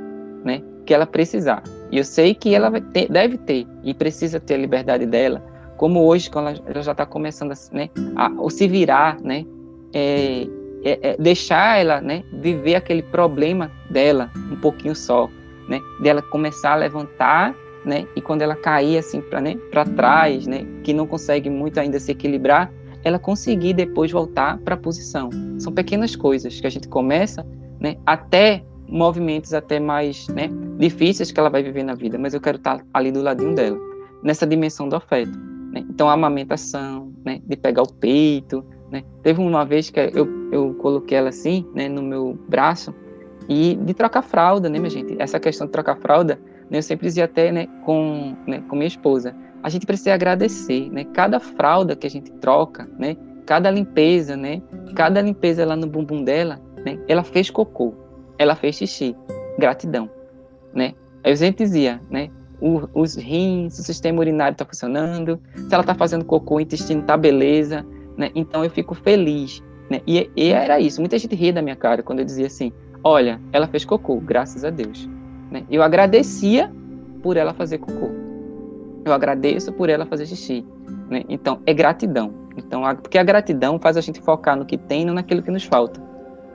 né? 0.44 0.62
Que 0.86 0.94
ela 0.94 1.06
precisar. 1.06 1.64
E 1.92 1.98
eu 1.98 2.04
sei 2.04 2.34
que 2.34 2.54
ela 2.54 2.72
ter, 2.82 3.12
deve 3.12 3.38
ter 3.38 3.68
e 3.84 3.94
precisa 3.94 4.40
ter 4.40 4.56
a 4.56 4.58
liberdade 4.58 5.06
dela, 5.06 5.44
como 5.78 6.04
hoje, 6.06 6.30
quando 6.30 6.50
ela, 6.50 6.60
ela 6.66 6.82
já 6.82 6.92
está 6.92 7.06
começando 7.06 7.52
a, 7.52 7.76
né, 7.76 7.90
a, 8.16 8.50
se 8.50 8.68
virar, 8.68 9.20
né, 9.22 9.46
é, 9.94 10.48
é, 10.84 11.00
é, 11.02 11.18
deixar 11.18 11.80
ela 11.80 12.02
né, 12.02 12.24
viver 12.32 12.76
aquele 12.76 13.02
problema 13.02 13.72
dela 13.90 14.30
um 14.52 14.56
pouquinho 14.56 14.96
só, 14.96 15.30
né, 15.68 15.80
dela 16.02 16.22
começar 16.22 16.74
a 16.74 16.76
levantar, 16.76 17.56
né, 17.86 18.08
e 18.16 18.22
quando 18.22 18.42
ela 18.42 18.56
cair 18.56 18.98
assim 18.98 19.22
para 19.22 19.42
né, 19.42 19.58
trás, 19.96 20.48
né, 20.48 20.66
que 20.84 20.94
não 20.94 21.08
consegue 21.08 21.50
muito 21.50 21.80
ainda 21.80 22.00
se 22.00 22.12
equilibrar, 22.12 22.72
ela 23.04 23.20
conseguir 23.20 23.74
depois 23.74 24.12
voltar 24.12 24.58
para 24.60 24.76
a 24.76 24.78
posição. 24.78 25.30
São 25.60 25.74
pequenas 25.74 26.16
coisas 26.16 26.60
que 26.60 26.68
a 26.68 26.70
gente 26.70 26.88
começa 26.88 27.46
né, 27.80 27.98
até 28.06 28.64
movimentos 28.88 29.54
até 29.54 29.80
mais 29.80 30.28
né, 30.30 30.50
difíceis 30.78 31.32
que 31.32 31.40
ela 31.40 31.50
vai 31.50 31.64
viver 31.64 31.84
na 31.84 31.96
vida, 31.96 32.18
mas 32.18 32.34
eu 32.34 32.40
quero 32.40 32.58
estar 32.58 32.86
ali 32.94 33.12
do 33.12 33.22
ladinho 33.22 33.56
dela, 33.56 33.78
nessa 34.22 34.46
dimensão 34.46 34.88
do 34.88 34.96
afeto. 34.96 35.38
Né? 35.74 35.84
Então, 35.90 36.08
a 36.08 36.14
amamentação, 36.14 37.12
né, 37.26 37.42
de 37.46 37.58
pegar 37.58 37.82
o 37.82 37.92
peito. 37.92 38.64
Né? 38.92 39.04
Teve 39.24 39.42
uma 39.42 39.66
vez 39.66 39.90
que 39.90 40.00
eu, 40.14 40.28
eu 40.54 40.74
coloquei 40.76 41.18
ela 41.18 41.30
assim, 41.30 41.66
né, 41.74 41.90
no 41.90 42.02
meu 42.02 42.38
braço, 42.48 42.94
e 43.50 43.76
de 43.76 43.94
trocar 43.94 44.22
fralda, 44.22 44.70
né, 44.70 44.80
minha 44.80 44.90
gente? 44.90 45.16
Essa 45.20 45.40
questão 45.40 45.68
de 45.68 45.74
trocar 45.74 45.98
fralda, 45.98 46.40
né, 46.70 46.78
eu 46.78 46.84
sempre 46.84 47.08
dizia 47.08 47.26
até 47.26 47.52
né, 47.52 47.68
com, 47.86 48.36
né, 48.48 48.64
com 48.68 48.76
minha 48.76 48.88
esposa, 48.88 49.36
a 49.62 49.70
gente 49.70 49.86
precisa 49.86 50.14
agradecer, 50.14 50.90
né? 50.92 51.06
Cada 51.14 51.40
fralda 51.40 51.96
que 51.96 52.06
a 52.06 52.10
gente 52.10 52.30
troca, 52.34 52.86
né? 53.00 53.16
Cada 53.46 53.72
limpeza, 53.72 54.36
né? 54.36 54.62
Cada 54.94 55.22
limpeza 55.22 55.66
lá 55.66 55.74
no 55.74 55.88
bumbum 55.88 56.22
dela, 56.22 56.60
né? 56.86 57.00
Ela 57.08 57.24
fez 57.24 57.50
cocô 57.50 57.94
ela 58.38 58.56
fez 58.56 58.76
xixi. 58.76 59.16
Gratidão, 59.58 60.10
né? 60.74 60.94
A 61.24 61.34
gente 61.34 61.58
dizia, 61.58 62.02
né? 62.10 62.30
Os 62.94 63.16
rins, 63.16 63.78
o 63.78 63.84
sistema 63.84 64.20
urinário 64.20 64.54
está 64.54 64.66
funcionando, 64.66 65.40
se 65.54 65.74
ela 65.74 65.82
está 65.82 65.94
fazendo 65.94 66.24
cocô, 66.24 66.56
o 66.56 66.60
intestino 66.62 67.02
está 67.02 67.18
beleza, 67.18 67.86
né? 68.18 68.32
Então 68.34 68.64
eu 68.64 68.70
fico 68.70 68.96
feliz, 68.96 69.62
né? 69.94 70.02
E, 70.08 70.30
e, 70.36 70.50
era 70.50 70.80
isso. 70.80 71.00
Muita 71.00 71.20
gente 71.20 71.36
ria 71.36 71.54
da 71.54 71.62
minha 71.62 71.76
cara 71.76 72.02
quando 72.02 72.20
eu 72.20 72.26
dizia 72.26 72.48
assim: 72.48 72.74
olha, 73.04 73.40
ela 73.52 73.68
fez 73.68 73.86
cocô, 73.86 74.20
graças 74.20 74.66
a 74.66 74.72
Deus. 74.72 75.08
Né? 75.52 75.64
Eu 75.70 75.84
agradecia 75.84 76.72
por 77.22 77.38
ela 77.38 77.54
fazer 77.54 77.78
cocô. 77.78 78.10
Eu 79.06 79.14
agradeço 79.14 79.72
por 79.72 79.90
ela 79.90 80.06
fazer 80.06 80.26
xixi. 80.26 80.66
Né? 81.10 81.24
Então, 81.30 81.62
é 81.68 81.74
gratidão. 81.74 82.34
Então, 82.58 82.84
a, 82.84 82.96
porque 82.96 83.20
a 83.20 83.24
gratidão 83.24 83.80
faz 83.80 83.96
a 83.96 84.02
gente 84.02 84.20
focar 84.20 84.58
no 84.58 84.66
que 84.66 84.78
tem 84.78 85.04
e 85.04 85.06
não 85.06 85.14
naquilo 85.14 85.44
que 85.44 85.52
nos 85.52 85.64
falta. 85.64 86.02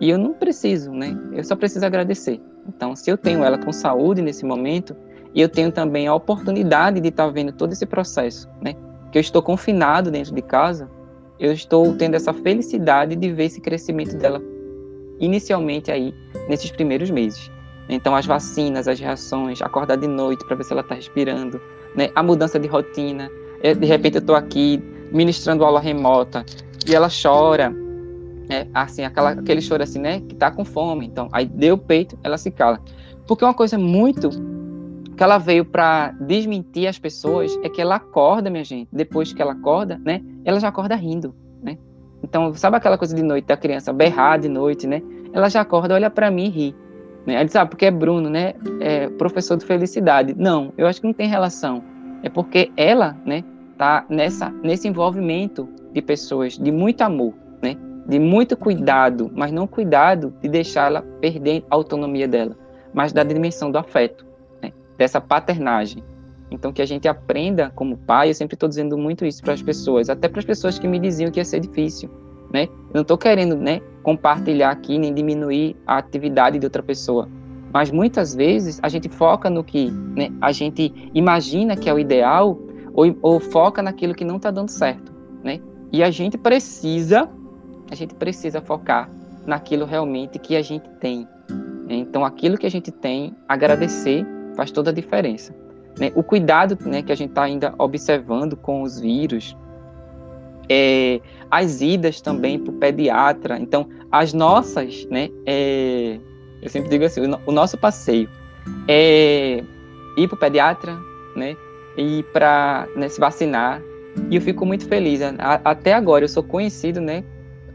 E 0.01 0.11
eu 0.11 0.19
não 0.19 0.33
preciso, 0.33 0.91
né? 0.93 1.17
Eu 1.33 1.45
só 1.45 1.55
preciso 1.55 1.85
agradecer. 1.85 2.41
Então, 2.69 2.97
se 2.97 3.11
eu 3.11 3.17
tenho 3.17 3.45
ela 3.45 3.59
com 3.59 3.73
saúde 3.73 4.23
nesse 4.23 4.45
momento, 4.45 4.97
e 5.35 5.41
eu 5.41 5.49
tenho 5.49 5.71
também 5.71 6.07
a 6.07 6.15
oportunidade 6.15 7.01
de 7.01 7.09
estar 7.09 7.27
tá 7.27 7.31
vendo 7.31 7.53
todo 7.53 7.73
esse 7.73 7.85
processo, 7.85 8.49
né? 8.61 8.75
Que 9.11 9.19
eu 9.19 9.21
estou 9.21 9.43
confinado 9.43 10.11
dentro 10.11 10.35
de 10.35 10.43
casa, 10.43 10.89
eu 11.39 11.53
estou 11.53 11.95
tendo 11.97 12.15
essa 12.15 12.33
felicidade 12.33 13.15
de 13.17 13.33
ver 13.33 13.45
esse 13.45 13.61
crescimento 13.61 14.17
dela 14.17 14.43
inicialmente 15.21 15.91
aí 15.91 16.15
nesses 16.49 16.71
primeiros 16.71 17.11
meses. 17.11 17.51
Então, 17.89 18.15
as 18.15 18.27
vacinas, 18.27 18.87
as 18.87 19.01
reações, 19.01 19.63
acordar 19.63 19.97
de 19.97 20.07
noite 20.07 20.45
para 20.45 20.57
ver 20.57 20.65
se 20.65 20.73
ela 20.73 20.83
está 20.83 20.95
respirando, 20.95 21.61
né? 21.97 22.11
A 22.15 22.23
mudança 22.23 22.59
de 22.59 22.69
rotina. 22.69 23.31
É, 23.63 23.75
de 23.75 23.87
repente, 23.87 24.17
eu 24.17 24.21
estou 24.21 24.37
aqui 24.37 24.83
ministrando 25.11 25.65
aula 25.65 25.81
remota 25.81 26.45
e 26.87 26.95
ela 26.95 27.09
chora, 27.11 27.75
é, 28.51 28.67
assim, 28.75 29.05
aquela, 29.05 29.31
aquele 29.31 29.61
choro 29.61 29.83
assim, 29.83 29.99
né? 29.99 30.21
Que 30.21 30.35
tá 30.35 30.51
com 30.51 30.65
fome. 30.65 31.07
Então, 31.07 31.29
aí 31.33 31.47
deu 31.47 31.77
o 31.77 31.79
peito, 31.79 32.19
ela 32.23 32.37
se 32.37 32.51
cala. 32.51 32.79
Porque 33.27 33.45
uma 33.45 33.55
coisa 33.55 33.79
muito 33.79 34.29
que 35.19 35.25
ela 35.25 35.37
veio 35.37 35.65
para 35.65 36.13
desmentir 36.13 36.87
as 36.87 36.97
pessoas 36.97 37.59
é 37.65 37.69
que 37.69 37.83
ela 37.83 37.97
acorda, 37.97 38.49
minha 38.49 38.63
gente. 38.63 38.89
Depois 38.93 39.33
que 39.33 39.43
ela 39.43 39.53
acorda, 39.53 40.01
né? 40.05 40.23
Ela 40.45 40.61
já 40.61 40.69
acorda 40.69 40.95
rindo, 40.95 41.35
né? 41.61 41.77
Então, 42.23 42.55
sabe 42.55 42.77
aquela 42.77 42.97
coisa 42.97 43.17
de 43.17 43.23
noite 43.23 43.45
da 43.47 43.57
criança 43.57 43.93
berrar 43.93 44.39
de 44.39 44.49
noite, 44.49 44.87
né? 44.87 45.03
Ela 45.33 45.49
já 45.49 45.61
acorda, 45.61 45.95
olha 45.95 46.09
para 46.09 46.31
mim 46.31 46.45
e 46.45 46.49
ri. 46.49 46.77
Né? 47.27 47.35
Ela 47.35 47.45
diz, 47.45 47.57
ah, 47.57 47.67
porque 47.67 47.87
é 47.87 47.91
Bruno, 47.91 48.31
né? 48.31 48.55
É 48.81 49.09
professor 49.09 49.57
de 49.57 49.65
felicidade. 49.65 50.35
Não, 50.39 50.73
eu 50.79 50.87
acho 50.87 51.01
que 51.01 51.07
não 51.09 51.15
tem 51.15 51.27
relação. 51.27 51.83
É 52.23 52.29
porque 52.29 52.71
ela, 52.77 53.17
né? 53.27 53.43
Tá 53.77 54.07
nessa, 54.09 54.51
nesse 54.63 54.87
envolvimento 54.87 55.69
de 55.93 56.01
pessoas 56.01 56.57
de 56.57 56.71
muito 56.71 57.03
amor, 57.03 57.35
né? 57.61 57.77
de 58.07 58.19
muito 58.19 58.57
cuidado, 58.57 59.31
mas 59.35 59.53
não 59.53 59.67
cuidado 59.67 60.33
de 60.41 60.49
deixar 60.49 60.87
ela 60.87 61.03
perder 61.21 61.65
a 61.71 61.75
autonomia 61.75 62.27
dela, 62.27 62.57
mas 62.93 63.13
da 63.13 63.23
dimensão 63.23 63.71
do 63.71 63.79
afeto? 63.79 64.28
Dessa 64.99 65.21
paternagem. 65.21 66.03
Então, 66.51 66.73
que 66.73 66.83
a 66.83 66.87
gente 66.87 67.07
aprenda 67.07 67.71
como 67.75 67.97
pai, 67.97 68.31
eu 68.31 68.35
sempre 68.35 68.57
estou 68.57 68.69
dizendo 68.69 68.99
muito 68.99 69.25
isso 69.25 69.43
para 69.43 69.55
as 69.55 69.63
pessoas, 69.63 70.11
até 70.11 70.29
para 70.29 70.41
as 70.41 70.45
pessoas 70.45 70.79
que 70.79 70.89
me 70.89 70.99
diziam 70.99 71.31
que 71.31 71.39
ia 71.39 71.45
ser 71.45 71.61
difícil. 71.61 72.11
Né? 72.53 72.65
Eu 72.65 72.95
não 72.95 73.03
estou 73.03 73.17
querendo 73.17 73.57
né, 73.57 73.81
compartilhar 74.03 74.71
aqui 74.71 74.99
nem 74.99 75.15
diminuir 75.15 75.77
a 75.87 75.99
atividade 75.99 76.59
de 76.59 76.67
outra 76.67 76.83
pessoa, 76.83 77.29
mas 77.73 77.91
muitas 77.91 78.35
vezes 78.35 78.81
a 78.83 78.89
gente 78.89 79.09
foca 79.11 79.51
no 79.51 79.63
que 79.63 79.91
né, 79.91 80.31
a 80.41 80.51
gente 80.51 81.11
imagina 81.15 81.77
que 81.77 81.89
é 81.89 81.93
o 81.93 81.99
ideal 81.99 82.59
ou, 82.95 83.15
ou 83.21 83.39
foca 83.39 83.83
naquilo 83.83 84.15
que 84.15 84.25
não 84.25 84.37
está 84.37 84.51
dando 84.51 84.71
certo. 84.71 85.13
Né? 85.45 85.61
E 85.93 86.03
a 86.03 86.11
gente 86.11 86.39
precisa 86.39 87.29
a 87.91 87.95
gente 87.95 88.15
precisa 88.15 88.61
focar 88.61 89.11
naquilo 89.47 89.87
realmente 89.87 90.39
que 90.39 90.57
a 90.57 90.63
gente 90.63 90.89
tem. 91.01 91.27
Né? 91.49 91.97
Então, 91.97 92.25
aquilo 92.25 92.59
que 92.59 92.67
a 92.67 92.71
gente 92.71 92.91
tem, 92.91 93.35
agradecer 93.49 94.27
faz 94.59 94.73
toda 94.73 94.91
a 94.91 94.93
diferença. 94.93 95.55
Né? 96.01 96.11
O 96.17 96.23
cuidado 96.23 96.77
né, 96.85 97.01
que 97.01 97.13
a 97.13 97.15
gente 97.15 97.31
está 97.31 97.45
ainda 97.45 97.73
observando 97.79 98.57
com 98.57 98.83
os 98.83 98.99
vírus, 98.99 99.57
é, 100.69 101.21
as 101.49 101.81
idas 101.81 102.21
também 102.21 102.59
para 102.59 102.73
o 102.73 102.77
pediatra. 102.77 103.57
Então, 103.57 103.89
as 104.11 104.33
nossas, 104.33 105.07
né, 105.09 105.29
é, 105.47 106.19
eu 106.61 106.69
sempre 106.69 106.91
digo 106.91 107.05
assim, 107.05 107.21
o, 107.47 107.53
nosso 107.53 107.79
passeio 107.79 108.29
é 108.89 109.63
ir 110.17 110.27
para 110.27 110.35
o 110.35 110.39
pediatra, 110.39 110.99
né, 111.37 111.57
ir 111.97 112.25
para 112.33 112.89
né, 112.97 113.09
se 113.09 113.21
vacinar. 113.21 113.81
E 114.29 114.35
eu 114.35 114.43
fico 114.43 114.67
muito 114.67 114.89
feliz. 114.89 115.21
até 115.65 115.95
agora 115.95 116.25
eu 116.25 116.29
sou 116.29 116.43
conhecido, 116.43 117.01
né, 117.01 117.23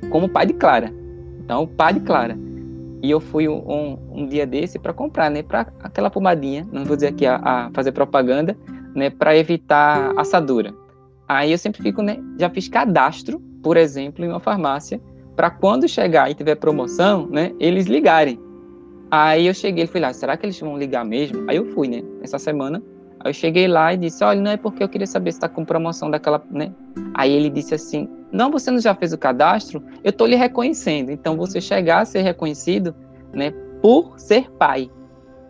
como 0.10 0.28
pai 0.28 0.48
de 0.48 0.54
Clara. 0.54 0.94
Então, 1.40 1.66
pai 1.66 1.94
de 1.94 2.02
Clara. 2.02 2.38
E 3.04 3.12
eu 3.12 3.20
fui 3.20 3.50
um, 3.50 3.98
um 4.14 4.26
dia 4.26 4.48
desse 4.48 4.80
para 4.80 4.94
comprar, 4.94 5.30
né, 5.30 5.44
para 5.44 5.68
aquela 5.82 6.10
pomadinha, 6.10 6.66
não 6.72 6.86
vou 6.86 6.96
dizer 6.96 7.08
aqui 7.08 7.26
a, 7.26 7.36
a 7.44 7.70
fazer 7.74 7.92
propaganda, 7.92 8.58
né, 8.96 9.10
para 9.10 9.36
evitar 9.36 10.14
assadura. 10.18 10.74
Aí 11.28 11.52
eu 11.52 11.58
sempre 11.58 11.84
fico, 11.84 12.02
né, 12.02 12.18
já 12.40 12.50
fiz 12.50 12.70
cadastro, 12.70 13.42
por 13.62 13.76
exemplo, 13.76 14.24
em 14.24 14.30
uma 14.30 14.40
farmácia, 14.40 15.02
para 15.36 15.50
quando 15.50 15.86
chegar 15.86 16.32
e 16.32 16.34
tiver 16.34 16.56
promoção, 16.56 17.28
né, 17.28 17.52
eles 17.60 17.88
ligarem. 17.88 18.40
Aí 19.12 19.48
eu 19.48 19.54
cheguei, 19.54 19.86
fui 19.86 20.00
lá, 20.00 20.14
será 20.14 20.38
que 20.38 20.46
eles 20.46 20.58
vão 20.58 20.78
ligar 20.78 21.04
mesmo? 21.04 21.44
Aí 21.50 21.58
eu 21.58 21.66
fui, 21.74 21.90
né, 21.90 22.02
essa 22.22 22.40
semana. 22.40 22.82
Aí 23.24 23.30
eu 23.30 23.34
cheguei 23.34 23.68
lá 23.68 23.94
e 23.94 23.98
disse, 23.98 24.24
olha, 24.24 24.42
não 24.42 24.52
é 24.52 24.58
porque 24.58 24.84
eu 24.84 24.90
queria 24.90 25.08
saber 25.08 25.32
se 25.32 25.38
está 25.38 25.48
com 25.48 25.64
promoção 25.64 26.12
daquela, 26.12 26.44
né? 26.52 26.72
Aí 27.14 27.32
ele 27.32 27.50
disse 27.50 27.74
assim, 27.74 28.10
não, 28.32 28.52
você 28.52 28.70
não 28.70 28.80
já 28.80 28.94
fez 28.94 29.14
o 29.14 29.18
cadastro? 29.18 29.82
Eu 30.04 30.10
estou 30.10 30.28
lhe 30.28 30.36
reconhecendo. 30.36 31.10
Então, 31.12 31.38
você 31.38 31.62
chegar 31.62 32.02
a 32.02 32.06
ser 32.06 32.22
reconhecido 32.22 32.94
né, 33.32 33.52
por 33.82 34.20
ser 34.20 34.50
pai. 34.52 34.90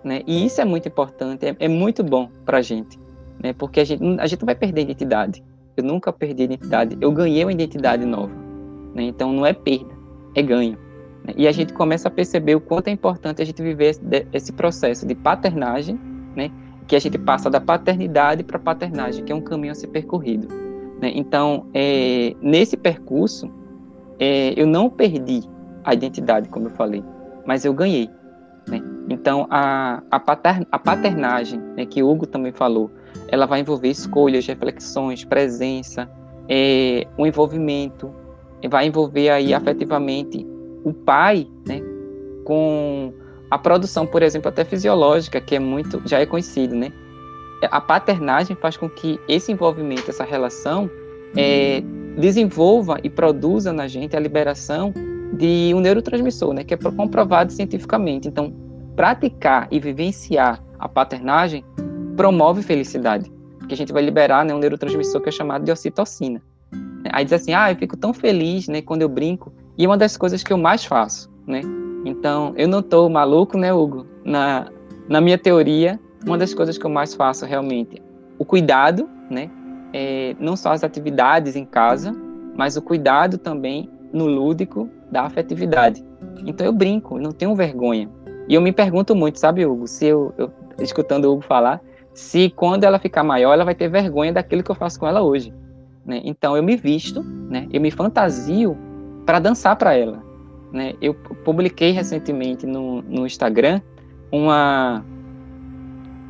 Né? 0.03 0.21
E 0.27 0.45
isso 0.45 0.61
é 0.61 0.65
muito 0.65 0.87
importante, 0.87 1.45
é, 1.45 1.55
é 1.59 1.67
muito 1.67 2.03
bom 2.03 2.29
para 2.45 2.57
a 2.57 2.61
gente. 2.61 2.99
Né? 3.41 3.53
Porque 3.53 3.79
a 3.79 3.83
gente, 3.85 4.03
a 4.19 4.27
gente 4.27 4.41
não 4.41 4.45
vai 4.45 4.55
perder 4.55 4.81
a 4.81 4.83
identidade. 4.83 5.43
Eu 5.75 5.83
nunca 5.83 6.13
perdi 6.13 6.43
a 6.43 6.45
identidade. 6.45 6.97
Eu 7.01 7.11
ganhei 7.11 7.43
uma 7.43 7.53
identidade 7.53 8.05
nova. 8.05 8.33
Né? 8.93 9.03
Então, 9.03 9.33
não 9.33 9.45
é 9.45 9.53
perda, 9.53 9.95
é 10.35 10.41
ganho. 10.41 10.77
Né? 11.23 11.33
E 11.37 11.47
a 11.47 11.51
gente 11.51 11.73
começa 11.73 12.09
a 12.09 12.11
perceber 12.11 12.53
o 12.55 12.61
quanto 12.61 12.89
é 12.89 12.91
importante 12.91 13.41
a 13.41 13.45
gente 13.45 13.63
viver 13.63 13.85
esse, 13.85 14.01
esse 14.31 14.51
processo 14.51 15.07
de 15.07 15.15
paternagem, 15.15 15.99
né? 16.35 16.51
Que 16.87 16.95
a 16.95 16.99
gente 16.99 17.17
passa 17.17 17.49
da 17.49 17.61
paternidade 17.61 18.43
para 18.43 18.57
a 18.57 18.59
paternagem, 18.59 19.23
que 19.23 19.31
é 19.31 19.35
um 19.35 19.41
caminho 19.41 19.71
a 19.71 19.75
ser 19.75 19.87
percorrido. 19.87 20.47
Né? 21.01 21.11
Então, 21.15 21.65
é, 21.73 22.35
nesse 22.41 22.77
percurso, 22.77 23.51
é, 24.19 24.53
eu 24.59 24.65
não 24.65 24.89
perdi 24.89 25.41
a 25.83 25.93
identidade, 25.93 26.47
como 26.49 26.67
eu 26.67 26.71
falei, 26.71 27.03
mas 27.45 27.65
eu 27.65 27.73
ganhei. 27.73 28.09
Né? 28.67 28.81
Então, 29.09 29.47
a, 29.49 30.01
a, 30.09 30.19
pater, 30.19 30.65
a 30.71 30.79
paternagem, 30.79 31.59
né, 31.75 31.85
que 31.85 32.01
o 32.01 32.09
Hugo 32.09 32.25
também 32.25 32.51
falou, 32.51 32.89
ela 33.27 33.45
vai 33.45 33.59
envolver 33.59 33.89
escolhas, 33.89 34.45
reflexões, 34.47 35.25
presença, 35.25 36.09
é, 36.47 37.05
o 37.17 37.25
envolvimento, 37.25 38.13
vai 38.69 38.87
envolver 38.87 39.29
aí 39.29 39.53
afetivamente 39.53 40.47
o 40.85 40.93
pai, 40.93 41.47
né, 41.67 41.81
com 42.45 43.13
a 43.53 43.57
produção, 43.59 44.07
por 44.07 44.23
exemplo, 44.23 44.49
até 44.49 44.65
fisiológica, 44.65 45.39
que 45.39 45.55
é 45.55 45.59
muito, 45.59 46.01
já 46.05 46.19
é 46.19 46.25
conhecido, 46.25 46.75
né, 46.75 46.91
a 47.69 47.79
paternagem 47.79 48.57
faz 48.59 48.75
com 48.75 48.89
que 48.89 49.19
esse 49.27 49.51
envolvimento, 49.51 50.09
essa 50.09 50.23
relação, 50.23 50.89
é, 51.37 51.83
desenvolva 52.17 52.97
e 53.03 53.11
produza 53.11 53.71
na 53.71 53.87
gente 53.87 54.17
a 54.17 54.19
liberação 54.19 54.91
de 55.33 55.71
um 55.75 55.79
neurotransmissor, 55.79 56.51
né, 56.51 56.63
que 56.63 56.73
é 56.73 56.77
comprovado 56.77 57.53
cientificamente. 57.53 58.27
Então, 58.27 58.51
praticar 58.95 59.67
e 59.69 59.79
vivenciar 59.79 60.59
a 60.79 60.89
paternagem 60.89 61.63
promove 62.17 62.63
felicidade, 62.63 63.31
porque 63.59 63.75
a 63.75 63.77
gente 63.77 63.93
vai 63.93 64.01
liberar 64.01 64.43
né, 64.43 64.55
um 64.55 64.57
neurotransmissor 64.57 65.21
que 65.21 65.29
é 65.29 65.31
chamado 65.31 65.63
de 65.63 65.71
ocitocina. 65.71 66.41
Aí 67.11 67.23
diz 67.23 67.33
assim, 67.33 67.53
ah, 67.53 67.71
eu 67.71 67.75
fico 67.75 67.95
tão 67.95 68.15
feliz, 68.15 68.67
né, 68.67 68.81
quando 68.81 69.03
eu 69.03 69.09
brinco, 69.09 69.53
e 69.77 69.85
é 69.85 69.87
uma 69.87 69.97
das 69.97 70.17
coisas 70.17 70.41
que 70.41 70.51
eu 70.51 70.57
mais 70.57 70.83
faço, 70.83 71.31
né? 71.45 71.61
Então, 72.05 72.53
eu 72.57 72.67
não 72.67 72.79
estou 72.79 73.09
maluco, 73.09 73.57
né, 73.57 73.73
Hugo? 73.73 74.05
Na, 74.23 74.67
na 75.07 75.21
minha 75.21 75.37
teoria, 75.37 75.99
uma 76.25 76.37
das 76.37 76.53
coisas 76.53 76.77
que 76.77 76.85
eu 76.85 76.89
mais 76.89 77.13
faço 77.13 77.45
realmente, 77.45 78.01
o 78.37 78.45
cuidado, 78.45 79.09
né? 79.29 79.49
É, 79.93 80.35
não 80.39 80.55
só 80.55 80.71
as 80.71 80.83
atividades 80.83 81.55
em 81.55 81.65
casa, 81.65 82.15
mas 82.55 82.75
o 82.75 82.81
cuidado 82.81 83.37
também 83.37 83.89
no 84.11 84.25
lúdico 84.25 84.89
da 85.11 85.23
afetividade. 85.23 86.03
Então 86.45 86.65
eu 86.65 86.73
brinco, 86.73 87.19
não 87.19 87.31
tenho 87.31 87.55
vergonha. 87.55 88.09
E 88.47 88.55
eu 88.55 88.61
me 88.61 88.71
pergunto 88.71 89.15
muito, 89.15 89.39
sabe, 89.39 89.65
Hugo, 89.65 89.87
se 89.87 90.05
eu, 90.05 90.33
eu 90.37 90.51
escutando 90.79 91.25
o 91.25 91.33
Hugo 91.33 91.43
falar, 91.43 91.81
se 92.13 92.49
quando 92.49 92.83
ela 92.83 92.99
ficar 92.99 93.23
maior, 93.23 93.53
ela 93.53 93.63
vai 93.63 93.75
ter 93.75 93.87
vergonha 93.87 94.33
daquilo 94.33 94.63
que 94.63 94.71
eu 94.71 94.75
faço 94.75 94.99
com 94.99 95.07
ela 95.07 95.21
hoje. 95.21 95.53
Né? 96.05 96.21
Então 96.23 96.57
eu 96.57 96.63
me 96.63 96.75
visto, 96.75 97.23
né? 97.23 97.67
eu 97.71 97.79
me 97.79 97.89
fantasio 97.89 98.77
para 99.25 99.39
dançar 99.39 99.75
para 99.75 99.95
ela. 99.95 100.21
Né? 100.73 100.95
Eu 100.99 101.13
publiquei 101.13 101.91
recentemente 101.91 102.65
no, 102.65 103.03
no 103.03 103.27
Instagram 103.27 103.79
uma, 104.31 105.05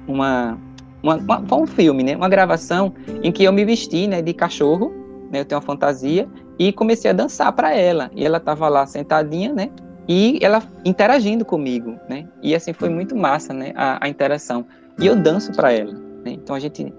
uma, 0.06 0.60
uma, 1.02 1.16
uma, 1.16 1.56
um 1.56 1.66
filme, 1.66 2.04
né? 2.04 2.16
Uma 2.18 2.28
gravação 2.28 2.94
em 3.24 3.32
que 3.32 3.46
eu 3.46 3.54
me 3.54 3.64
vesti, 3.64 4.06
né, 4.06 4.22
de 4.22 4.34
cachorro, 4.34 4.94
né? 5.32 5.40
Eu 5.40 5.46
tenho 5.46 5.60
uma 5.60 5.66
fantasia 5.66 6.28
e 6.60 6.74
comecei 6.74 7.10
a 7.10 7.14
dançar 7.14 7.54
para 7.54 7.74
ela. 7.74 8.12
E 8.14 8.26
ela 8.26 8.38
estava 8.38 8.68
lá 8.68 8.86
sentadinha, 8.86 9.54
né? 9.54 9.70
E 10.08 10.38
ela 10.42 10.62
interagindo 10.84 11.46
comigo, 11.46 11.96
né? 12.10 12.28
E 12.42 12.54
assim 12.54 12.74
foi 12.74 12.90
muito 12.90 13.16
massa, 13.16 13.54
né? 13.54 13.72
A, 13.76 14.06
a 14.06 14.10
interação. 14.10 14.66
E 15.00 15.08
eu 15.08 15.16
danço 15.16 15.54
para 15.54 15.72
ela. 15.72 15.94
Né? 15.94 16.34
Então 16.34 16.54
a 16.54 16.60
gente 16.60 16.94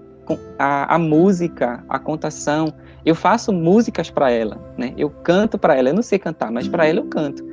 a, 0.57 0.95
a, 0.95 0.97
música, 0.99 1.83
a 1.87 1.99
contação, 1.99 2.73
eu 3.05 3.15
faço 3.15 3.53
músicas 3.53 4.09
para 4.09 4.31
ela, 4.31 4.59
né? 4.77 4.93
Eu 4.97 5.09
canto 5.09 5.57
para 5.57 5.75
ela. 5.75 5.89
Eu 5.89 5.93
não 5.93 6.01
sei 6.01 6.17
cantar, 6.17 6.51
mas 6.51 6.67
para 6.67 6.85
ela 6.87 6.99
eu 6.99 7.05
canto. 7.05 7.43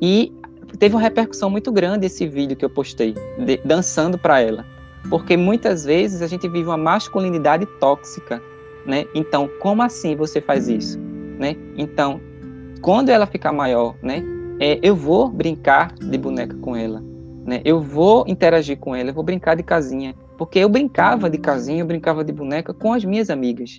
E 0.00 0.32
teve 0.78 0.94
uma 0.94 1.00
repercussão 1.00 1.50
muito 1.50 1.72
grande 1.72 2.06
esse 2.06 2.26
vídeo 2.26 2.56
que 2.56 2.64
eu 2.64 2.70
postei, 2.70 3.14
de, 3.38 3.56
dançando 3.64 4.18
para 4.18 4.40
ela. 4.40 4.64
Porque 5.08 5.36
muitas 5.36 5.84
vezes 5.84 6.22
a 6.22 6.26
gente 6.26 6.48
vive 6.48 6.68
uma 6.68 6.76
masculinidade 6.76 7.66
tóxica, 7.78 8.40
né? 8.86 9.06
Então, 9.14 9.48
como 9.60 9.82
assim 9.82 10.14
você 10.14 10.40
faz 10.40 10.68
isso, 10.68 10.98
né? 11.38 11.56
Então, 11.76 12.20
quando 12.80 13.08
ela 13.08 13.26
ficar 13.26 13.52
maior, 13.52 13.94
né? 14.02 14.22
É, 14.58 14.78
eu 14.82 14.94
vou 14.94 15.28
brincar 15.28 15.94
de 15.94 16.18
boneca 16.18 16.54
com 16.56 16.76
ela, 16.76 17.02
né? 17.46 17.62
Eu 17.64 17.80
vou 17.80 18.24
interagir 18.28 18.78
com 18.78 18.94
ela, 18.94 19.08
eu 19.10 19.14
vou 19.14 19.24
brincar 19.24 19.56
de 19.56 19.62
casinha, 19.62 20.14
porque 20.40 20.58
eu 20.58 20.70
brincava 20.70 21.28
de 21.28 21.36
casinha, 21.36 21.82
eu 21.82 21.86
brincava 21.86 22.24
de 22.24 22.32
boneca 22.32 22.72
com 22.72 22.94
as 22.94 23.04
minhas 23.04 23.28
amigas, 23.28 23.78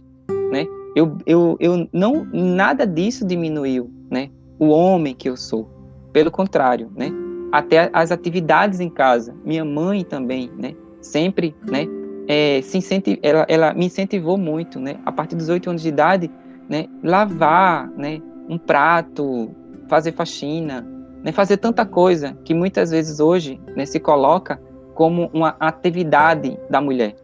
né? 0.51 0.68
Eu, 0.95 1.18
eu, 1.26 1.57
eu 1.59 1.89
não 1.91 2.24
nada 2.32 2.86
disso 2.86 3.26
diminuiu, 3.26 3.89
né? 4.12 4.30
O 4.59 4.68
homem 4.68 5.16
que 5.16 5.28
eu 5.28 5.36
sou, 5.36 5.68
pelo 6.14 6.30
contrário, 6.30 6.91
né? 6.95 7.12
Até 7.51 7.89
as 7.91 8.12
atividades 8.12 8.80
em 8.80 8.91
casa, 8.91 9.36
minha 9.43 9.66
mãe 9.66 10.03
também, 10.03 10.51
né? 10.55 10.76
Sempre, 11.01 11.55
né? 11.68 11.88
É, 12.28 12.62
se 12.62 12.78
incentiv... 12.78 13.18
ela, 13.24 13.43
ela 13.49 13.74
me 13.74 13.88
incentivou 13.88 14.38
muito, 14.38 14.80
né? 14.80 14.97
A 15.03 15.12
partir 15.12 15.36
dos 15.36 15.49
oito 15.49 15.68
anos 15.68 15.82
de 15.82 15.89
idade, 15.89 16.30
né? 16.70 16.86
Lavar, 17.03 17.89
né? 17.97 18.22
Um 18.47 18.59
prato, 18.59 19.49
fazer 19.89 20.12
faxina, 20.12 20.88
né? 21.24 21.32
Fazer 21.32 21.57
tanta 21.57 21.88
coisa 21.88 22.38
que 22.45 22.53
muitas 22.53 22.91
vezes 22.91 23.20
hoje 23.20 23.59
né, 23.76 23.84
se 23.84 23.99
coloca 23.99 24.62
como 24.94 25.30
uma 25.34 25.56
atividade 25.60 26.58
da 26.70 26.82
mulher. 26.82 27.16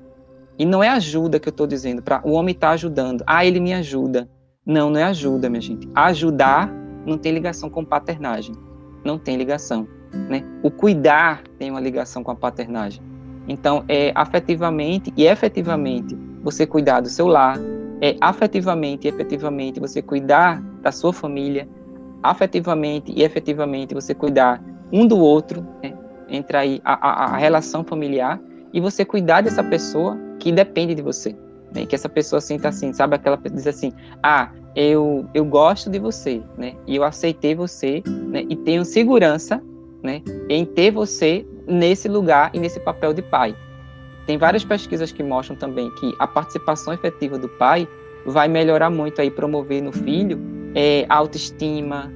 E 0.58 0.66
não 0.66 0.84
é 0.84 0.90
ajuda 0.90 1.40
que 1.40 1.48
eu 1.48 1.52
estou 1.52 1.68
dizendo, 1.68 2.02
para 2.02 2.22
o 2.24 2.32
homem 2.32 2.54
estar 2.54 2.70
tá 2.70 2.74
ajudando. 2.74 3.24
Ah, 3.28 3.46
ele 3.46 3.60
me 3.60 3.74
ajuda. 3.74 4.28
Não, 4.66 4.90
não 4.90 5.00
é 5.00 5.04
ajuda, 5.04 5.50
minha 5.50 5.62
gente. 5.62 5.88
Ajudar 5.94 6.72
não 7.06 7.18
tem 7.18 7.32
ligação 7.32 7.70
com 7.70 7.86
paternagem. 7.86 8.56
Não 9.06 9.18
tem 9.18 9.38
ligação. 9.38 9.88
Né? 10.30 10.44
O 10.64 10.72
cuidar 10.72 11.44
tem 11.60 11.70
uma 11.70 11.80
ligação 11.80 12.24
com 12.24 12.32
a 12.32 12.36
paternagem. 12.36 13.02
Então, 13.48 13.86
é 13.88 14.12
afetivamente 14.16 15.14
e 15.16 15.26
efetivamente 15.26 16.18
você 16.44 16.66
cuidar 16.66 17.02
do 17.02 17.10
seu 17.10 17.28
lar, 17.28 17.58
é 18.02 18.16
afetivamente 18.20 19.06
e 19.06 19.10
efetivamente 19.10 19.80
você 19.80 20.02
cuidar 20.02 20.62
da 20.82 20.92
sua 20.92 21.14
família, 21.14 21.68
afetivamente 22.22 23.12
e 23.16 23.24
efetivamente 23.24 23.94
você 23.94 24.14
cuidar 24.14 24.62
um 24.92 25.06
do 25.06 25.18
outro, 25.18 25.66
né? 25.82 25.94
Entre 26.30 26.58
aí 26.58 26.82
a, 26.84 26.94
a, 26.94 27.26
a, 27.26 27.38
relação 27.38 27.84
familiar 27.84 28.40
e 28.74 28.80
você 28.80 29.06
cuidar 29.06 29.42
dessa 29.42 29.64
pessoa 29.64 30.18
que 30.40 30.52
depende 30.52 30.94
de 30.94 31.02
você. 31.02 31.36
Né? 31.74 31.86
Que 31.86 31.96
essa 31.96 32.10
pessoa 32.10 32.42
sinta 32.42 32.70
assim, 32.70 32.94
sabe? 32.94 33.16
Aquela 33.16 33.38
diz 33.38 33.68
assim, 33.68 33.94
ah, 34.24 34.52
eu, 34.76 35.26
eu 35.34 35.46
gosto 35.46 35.90
de 35.90 36.00
você, 36.00 36.42
né? 36.58 36.76
E 36.86 36.96
eu 36.96 37.04
aceitei 37.04 37.56
você, 37.56 38.04
né? 38.06 38.46
E 38.50 38.56
tenho 38.56 38.86
segurança, 38.86 39.62
né? 40.04 40.22
Em 40.50 40.66
ter 40.66 40.92
você 40.92 41.46
nesse 41.66 42.08
lugar 42.08 42.52
e 42.54 42.60
nesse 42.60 42.80
papel 42.80 43.14
de 43.14 43.22
pai. 43.22 43.56
Tem 44.26 44.38
várias 44.38 44.64
pesquisas 44.64 45.12
que 45.12 45.24
mostram 45.24 45.56
também 45.56 45.90
que 45.96 46.14
a 46.20 46.28
participação 46.28 46.94
efetiva 46.94 47.38
do 47.38 47.50
pai 47.50 47.88
vai 48.26 48.48
melhorar 48.48 48.90
muito 48.90 49.22
aí, 49.22 49.32
promover 49.32 49.82
no 49.82 49.92
filho 49.92 50.58
é, 50.76 51.06
autoestima, 51.10 52.14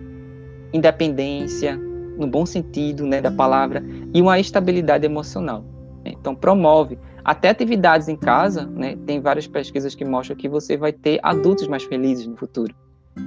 independência, 0.71 1.79
no 2.21 2.27
bom 2.27 2.45
sentido 2.45 3.05
né, 3.05 3.19
da 3.19 3.31
palavra, 3.31 3.83
e 4.13 4.21
uma 4.21 4.39
estabilidade 4.39 5.05
emocional. 5.05 5.65
Então, 6.05 6.33
promove. 6.33 6.97
Até 7.23 7.49
atividades 7.49 8.07
em 8.07 8.15
casa, 8.15 8.65
né, 8.65 8.97
tem 9.05 9.19
várias 9.19 9.47
pesquisas 9.47 9.93
que 9.93 10.05
mostram 10.05 10.35
que 10.35 10.49
você 10.49 10.77
vai 10.77 10.91
ter 10.91 11.19
adultos 11.21 11.67
mais 11.67 11.83
felizes 11.83 12.25
no 12.25 12.35
futuro. 12.35 12.73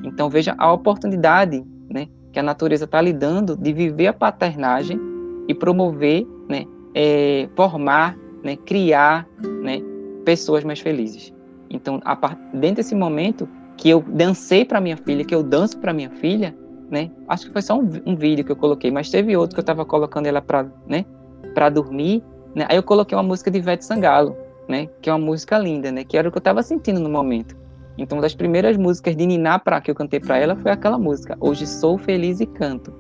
Então, 0.02 0.28
veja 0.30 0.54
a 0.58 0.72
oportunidade 0.72 1.64
né, 1.90 2.08
que 2.32 2.38
a 2.38 2.42
natureza 2.42 2.84
está 2.84 3.00
lhe 3.00 3.12
dando 3.12 3.56
de 3.56 3.72
viver 3.72 4.08
a 4.08 4.12
paternagem 4.12 4.98
e 5.46 5.54
promover, 5.54 6.26
né, 6.48 6.64
é, 6.94 7.48
formar, 7.54 8.16
né, 8.42 8.56
criar 8.56 9.28
né, 9.62 9.80
pessoas 10.24 10.64
mais 10.64 10.80
felizes. 10.80 11.32
Então, 11.70 12.00
a, 12.04 12.14
dentro 12.52 12.76
desse 12.76 12.94
momento 12.94 13.48
que 13.76 13.88
eu 13.88 14.02
dancei 14.06 14.64
para 14.64 14.80
minha 14.80 14.96
filha, 14.96 15.24
que 15.24 15.34
eu 15.34 15.42
danço 15.42 15.78
para 15.78 15.92
minha 15.92 16.10
filha, 16.10 16.56
né? 16.94 17.10
Acho 17.28 17.46
que 17.46 17.52
foi 17.52 17.60
só 17.60 17.76
um, 17.76 17.90
um, 18.06 18.14
vídeo 18.14 18.44
que 18.44 18.52
eu 18.52 18.56
coloquei, 18.56 18.88
mas 18.88 19.10
teve 19.10 19.36
outro 19.36 19.56
que 19.56 19.58
eu 19.58 19.62
estava 19.62 19.84
colocando 19.84 20.26
ela 20.26 20.40
para, 20.40 20.64
né, 20.86 21.04
para 21.52 21.68
dormir, 21.68 22.22
né? 22.54 22.66
Aí 22.70 22.76
eu 22.76 22.84
coloquei 22.84 23.18
uma 23.18 23.24
música 23.24 23.50
de 23.50 23.58
Ivete 23.58 23.84
Sangalo, 23.84 24.36
né, 24.68 24.88
que 25.02 25.10
é 25.10 25.12
uma 25.12 25.18
música 25.18 25.58
linda, 25.58 25.90
né, 25.90 26.04
que 26.04 26.16
era 26.16 26.28
o 26.28 26.30
que 26.30 26.38
eu 26.38 26.40
estava 26.40 26.62
sentindo 26.62 27.00
no 27.00 27.10
momento. 27.10 27.56
Então, 27.98 28.16
uma 28.16 28.22
das 28.22 28.34
primeiras 28.34 28.76
músicas 28.76 29.16
de 29.16 29.26
Niná 29.26 29.58
para 29.58 29.80
que 29.80 29.90
eu 29.90 29.94
cantei 29.94 30.20
para 30.20 30.38
ela 30.38 30.54
foi 30.54 30.70
aquela 30.70 30.96
música, 30.96 31.36
Hoje 31.40 31.66
sou 31.66 31.98
feliz 31.98 32.38
e 32.38 32.46
canto, 32.46 32.92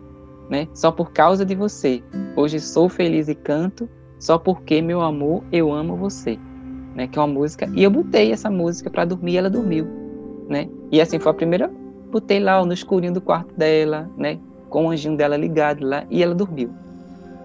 né? 0.50 0.66
Só 0.74 0.90
por 0.90 1.12
causa 1.12 1.44
de 1.44 1.54
você. 1.54 2.02
Hoje 2.36 2.58
sou 2.58 2.88
feliz 2.88 3.28
e 3.28 3.34
canto, 3.36 3.88
só 4.18 4.38
porque 4.38 4.82
meu 4.82 5.02
amor, 5.02 5.44
eu 5.52 5.72
amo 5.72 5.96
você, 5.96 6.36
né? 6.96 7.06
Que 7.06 7.16
é 7.16 7.22
uma 7.22 7.32
música 7.32 7.70
e 7.76 7.84
eu 7.84 7.90
botei 7.92 8.32
essa 8.32 8.50
música 8.50 8.90
para 8.90 9.04
dormir, 9.04 9.34
e 9.34 9.36
ela 9.36 9.50
dormiu, 9.50 9.86
né? 10.48 10.68
E 10.90 11.00
assim 11.00 11.20
foi 11.20 11.30
a 11.30 11.34
primeira 11.34 11.70
botei 12.14 12.38
lá 12.38 12.64
no 12.64 12.72
escurinho 12.72 13.12
do 13.12 13.20
quarto 13.20 13.52
dela, 13.56 14.08
né? 14.16 14.38
Com 14.70 14.86
o 14.86 14.90
anjinho 14.90 15.16
dela 15.16 15.36
ligado 15.36 15.84
lá 15.84 16.04
e 16.08 16.22
ela 16.22 16.34
dormiu. 16.34 16.70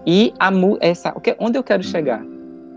E 0.06 0.32
a, 0.38 0.50
essa, 0.80 1.12
onde 1.40 1.58
eu 1.58 1.64
quero 1.64 1.82
chegar? 1.82 2.24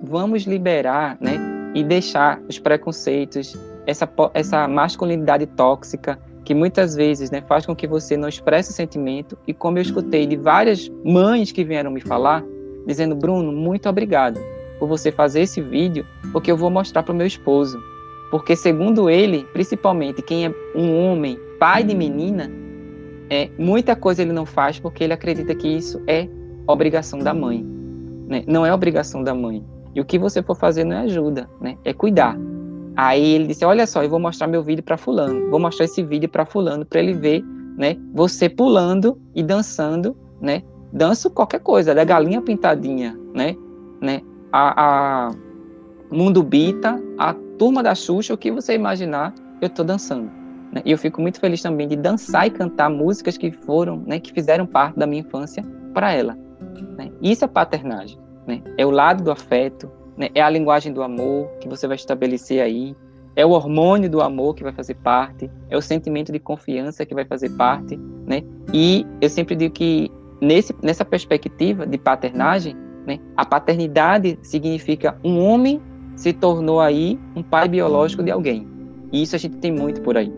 Vamos 0.02 0.44
liberar, 0.44 1.18
né? 1.22 1.38
E 1.76 1.84
deixar 1.84 2.42
os 2.50 2.58
preconceitos, 2.58 3.56
essa, 3.86 4.10
essa 4.34 4.68
masculinidade 4.68 5.46
tóxica 5.46 6.18
que 6.44 6.56
muitas 6.56 6.96
vezes 6.96 7.30
né, 7.30 7.42
faz 7.48 7.66
com 7.66 7.76
que 7.76 7.88
você 7.88 8.18
não 8.18 8.28
expresse 8.28 8.74
sentimento. 8.74 9.38
E 9.48 9.54
como 9.54 9.78
eu 9.78 9.84
escutei 9.84 10.26
de 10.26 10.36
várias 10.36 10.92
mães 11.06 11.52
que 11.52 11.64
vieram 11.64 11.92
me 11.92 12.02
falar, 12.02 12.44
dizendo: 12.88 13.16
Bruno, 13.16 13.52
muito 13.52 13.88
obrigado 13.88 14.40
por 14.80 14.88
você 14.88 15.12
fazer 15.12 15.42
esse 15.42 15.62
vídeo, 15.62 16.06
porque 16.32 16.52
eu 16.52 16.58
vou 16.58 16.72
mostrar 16.72 17.04
para 17.04 17.14
o 17.14 17.16
meu 17.16 17.28
esposo. 17.28 17.80
Porque, 18.32 18.56
segundo 18.56 19.12
ele, 19.12 19.46
principalmente 19.54 20.24
quem 20.24 20.48
é 20.48 20.56
um 20.76 20.98
homem 20.98 21.40
pai 21.64 21.82
de 21.82 21.96
menina, 21.96 22.52
é, 23.30 23.50
muita 23.58 23.96
coisa 23.96 24.22
ele 24.22 24.34
não 24.34 24.46
faz 24.46 24.82
porque 24.82 25.02
ele 25.02 25.14
acredita 25.14 25.56
que 25.56 25.66
isso 25.66 26.02
é 26.06 26.28
obrigação 26.68 27.20
da 27.20 27.34
mãe. 27.34 27.66
Né? 28.28 28.44
Não 28.46 28.66
é 28.66 28.74
obrigação 28.74 29.24
da 29.24 29.34
mãe. 29.34 29.64
E 29.96 30.02
o 30.02 30.04
que 30.04 30.20
você 30.20 30.44
for 30.44 30.58
fazer 30.58 30.84
não 30.84 30.98
é 30.98 31.00
ajuda, 31.04 31.50
né? 31.62 31.78
é 31.86 31.94
cuidar. 31.94 32.38
Aí 32.98 33.24
ele 33.36 33.48
disse: 33.48 33.64
Olha 33.64 33.88
só, 33.88 34.04
eu 34.04 34.10
vou 34.10 34.20
mostrar 34.20 34.46
meu 34.46 34.62
vídeo 34.62 34.84
para 34.84 34.98
Fulano, 34.98 35.50
vou 35.50 35.58
mostrar 35.58 35.86
esse 35.86 36.04
vídeo 36.04 36.28
para 36.28 36.46
Fulano, 36.46 36.86
para 36.86 37.00
ele 37.00 37.14
ver 37.14 37.42
né, 37.78 37.96
você 38.14 38.50
pulando 38.50 39.18
e 39.34 39.42
dançando, 39.42 40.18
né? 40.42 40.64
Danço 40.92 41.30
qualquer 41.30 41.62
coisa, 41.62 41.96
da 41.96 42.04
galinha 42.04 42.42
pintadinha, 42.42 43.18
né? 43.34 43.56
né? 44.02 44.22
A, 44.52 45.28
a 45.28 45.32
Mundo 46.12 46.44
Bita, 46.44 47.02
a 47.18 47.34
turma 47.58 47.82
da 47.82 47.96
Xuxa, 47.96 48.34
o 48.34 48.38
que 48.38 48.52
você 48.52 48.76
imaginar, 48.76 49.34
eu 49.62 49.68
estou 49.68 49.86
dançando. 49.86 50.43
Né? 50.74 50.82
E 50.84 50.92
eu 50.92 50.98
fico 50.98 51.22
muito 51.22 51.40
feliz 51.40 51.62
também 51.62 51.88
de 51.88 51.96
dançar 51.96 52.48
e 52.48 52.50
cantar 52.50 52.90
músicas 52.90 53.38
que 53.38 53.52
foram, 53.52 53.98
né, 54.08 54.20
que 54.20 54.34
fizeram 54.34 54.66
parte 54.66 54.98
da 54.98 55.06
minha 55.06 55.22
infância 55.22 55.64
para 55.94 56.12
ela. 56.12 56.36
Né? 56.98 57.12
Isso 57.22 57.46
é 57.46 57.48
paternagem. 57.48 58.18
Né? 58.48 58.62
É 58.76 58.86
o 58.86 58.90
lado 58.90 59.24
do 59.24 59.32
afeto, 59.32 59.90
né? 60.18 60.30
é 60.34 60.42
a 60.42 60.50
linguagem 60.50 60.92
do 60.92 61.04
amor 61.04 61.48
que 61.60 61.70
você 61.70 61.88
vai 61.88 61.96
estabelecer 61.96 62.60
aí, 62.60 62.96
é 63.36 63.46
o 63.46 63.52
hormônio 63.52 64.10
do 64.10 64.22
amor 64.22 64.56
que 64.56 64.64
vai 64.64 64.74
fazer 64.74 64.96
parte, 64.96 65.50
é 65.70 65.78
o 65.78 65.82
sentimento 65.82 66.32
de 66.32 66.40
confiança 66.40 67.06
que 67.06 67.14
vai 67.14 67.26
fazer 67.26 67.50
parte, 67.52 67.98
né? 68.28 68.44
E 68.72 69.08
eu 69.20 69.28
sempre 69.28 69.56
digo 69.56 69.74
que 69.74 70.12
nesse, 70.40 70.76
nessa 70.84 71.04
perspectiva 71.04 71.86
de 71.88 71.98
paternagem, 71.98 72.76
né, 73.08 73.18
a 73.36 73.44
paternidade 73.44 74.38
significa 74.44 75.18
um 75.24 75.40
homem 75.44 75.82
se 76.16 76.32
tornou 76.32 76.80
aí 76.80 77.20
um 77.36 77.42
pai 77.42 77.68
biológico 77.68 78.22
de 78.22 78.30
alguém. 78.30 78.68
E 79.12 79.24
isso 79.24 79.36
a 79.36 79.40
gente 79.40 79.58
tem 79.58 79.72
muito 79.72 80.00
por 80.02 80.16
aí. 80.16 80.32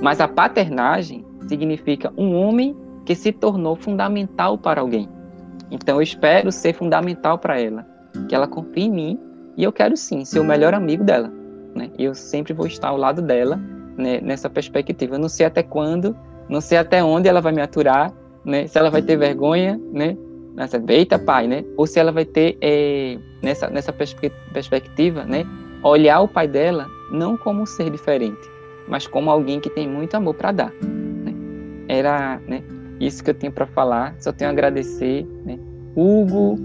Mas 0.00 0.20
a 0.20 0.28
paternagem 0.28 1.24
significa 1.48 2.12
um 2.16 2.34
homem 2.34 2.76
que 3.04 3.14
se 3.14 3.32
tornou 3.32 3.74
fundamental 3.74 4.58
para 4.58 4.80
alguém. 4.80 5.08
Então 5.70 5.96
eu 5.96 6.02
espero 6.02 6.52
ser 6.52 6.74
fundamental 6.74 7.38
para 7.38 7.60
ela, 7.60 7.86
que 8.28 8.34
ela 8.34 8.46
confie 8.46 8.84
em 8.84 8.90
mim 8.90 9.20
e 9.56 9.64
eu 9.64 9.72
quero 9.72 9.96
sim 9.96 10.24
ser 10.24 10.40
o 10.40 10.44
melhor 10.44 10.74
amigo 10.74 11.04
dela. 11.04 11.32
Né? 11.74 11.90
Eu 11.98 12.14
sempre 12.14 12.52
vou 12.52 12.66
estar 12.66 12.88
ao 12.88 12.96
lado 12.96 13.20
dela 13.20 13.60
né, 13.96 14.20
nessa 14.20 14.48
perspectiva. 14.48 15.16
Eu 15.16 15.18
não 15.18 15.28
sei 15.28 15.46
até 15.46 15.62
quando, 15.62 16.16
não 16.48 16.60
sei 16.60 16.78
até 16.78 17.02
onde 17.02 17.28
ela 17.28 17.40
vai 17.40 17.52
me 17.52 17.60
aturar, 17.60 18.12
né? 18.44 18.66
Se 18.66 18.78
ela 18.78 18.90
vai 18.90 19.02
ter 19.02 19.16
vergonha, 19.16 19.78
né? 19.92 20.16
Nessa, 20.54 20.82
eita 20.88 21.18
pai, 21.18 21.46
né? 21.46 21.64
Ou 21.76 21.86
se 21.86 21.98
ela 21.98 22.10
vai 22.10 22.24
ter 22.24 22.56
é, 22.60 23.18
nessa 23.42 23.68
nessa 23.68 23.92
perspe 23.92 24.32
perspectiva, 24.52 25.24
né? 25.24 25.44
Olhar 25.82 26.20
o 26.20 26.28
pai 26.28 26.48
dela 26.48 26.86
não 27.12 27.36
como 27.36 27.62
um 27.62 27.66
ser 27.66 27.90
diferente, 27.90 28.48
mas 28.88 29.06
como 29.06 29.30
alguém 29.30 29.60
que 29.60 29.70
tem 29.70 29.88
muito 29.88 30.14
amor 30.14 30.34
para 30.34 30.52
dar. 30.52 30.72
Né? 30.72 31.34
Era 31.88 32.40
né, 32.46 32.62
isso 33.00 33.22
que 33.22 33.30
eu 33.30 33.34
tenho 33.34 33.52
para 33.52 33.66
falar. 33.66 34.14
Só 34.18 34.32
tenho 34.32 34.50
a 34.50 34.52
agradecer, 34.52 35.26
né? 35.44 35.58
Hugo, 35.96 36.58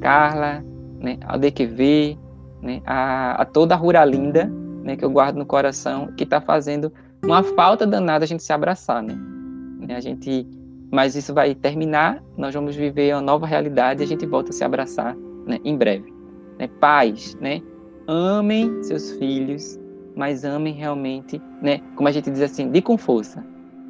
Carla, 0.00 0.64
né, 1.00 1.18
ao 1.26 1.38
DQV, 1.38 2.16
né, 2.62 2.80
a, 2.86 3.42
a, 3.42 3.44
toda 3.44 3.74
a 3.74 3.76
Ruralinda, 3.76 4.50
né, 4.84 4.96
que 4.96 5.04
eu 5.04 5.10
guardo 5.10 5.36
no 5.36 5.46
coração, 5.46 6.12
que 6.16 6.24
está 6.24 6.40
fazendo 6.40 6.92
uma 7.24 7.42
falta 7.42 7.86
danada 7.86 8.24
a 8.24 8.28
gente 8.28 8.42
se 8.42 8.52
abraçar, 8.52 9.02
né? 9.02 9.16
A 9.88 10.00
gente 10.00 10.46
mas 10.90 11.16
isso 11.16 11.34
vai 11.34 11.54
terminar, 11.54 12.22
nós 12.36 12.54
vamos 12.54 12.76
viver 12.76 13.12
uma 13.14 13.20
nova 13.20 13.44
realidade 13.44 14.02
e 14.02 14.04
a 14.04 14.06
gente 14.06 14.24
volta 14.24 14.50
a 14.50 14.52
se 14.52 14.62
abraçar 14.62 15.16
né, 15.44 15.58
em 15.64 15.76
breve. 15.76 16.14
Né? 16.58 16.68
Pais, 16.80 17.36
né? 17.40 17.60
amem 18.06 18.82
seus 18.82 19.12
filhos, 19.12 19.78
mas 20.16 20.44
amem 20.44 20.72
realmente, 20.72 21.40
né? 21.60 21.82
como 21.94 22.08
a 22.08 22.12
gente 22.12 22.30
diz 22.30 22.40
assim, 22.40 22.70
de 22.70 22.80
com 22.80 22.96
força. 22.96 23.44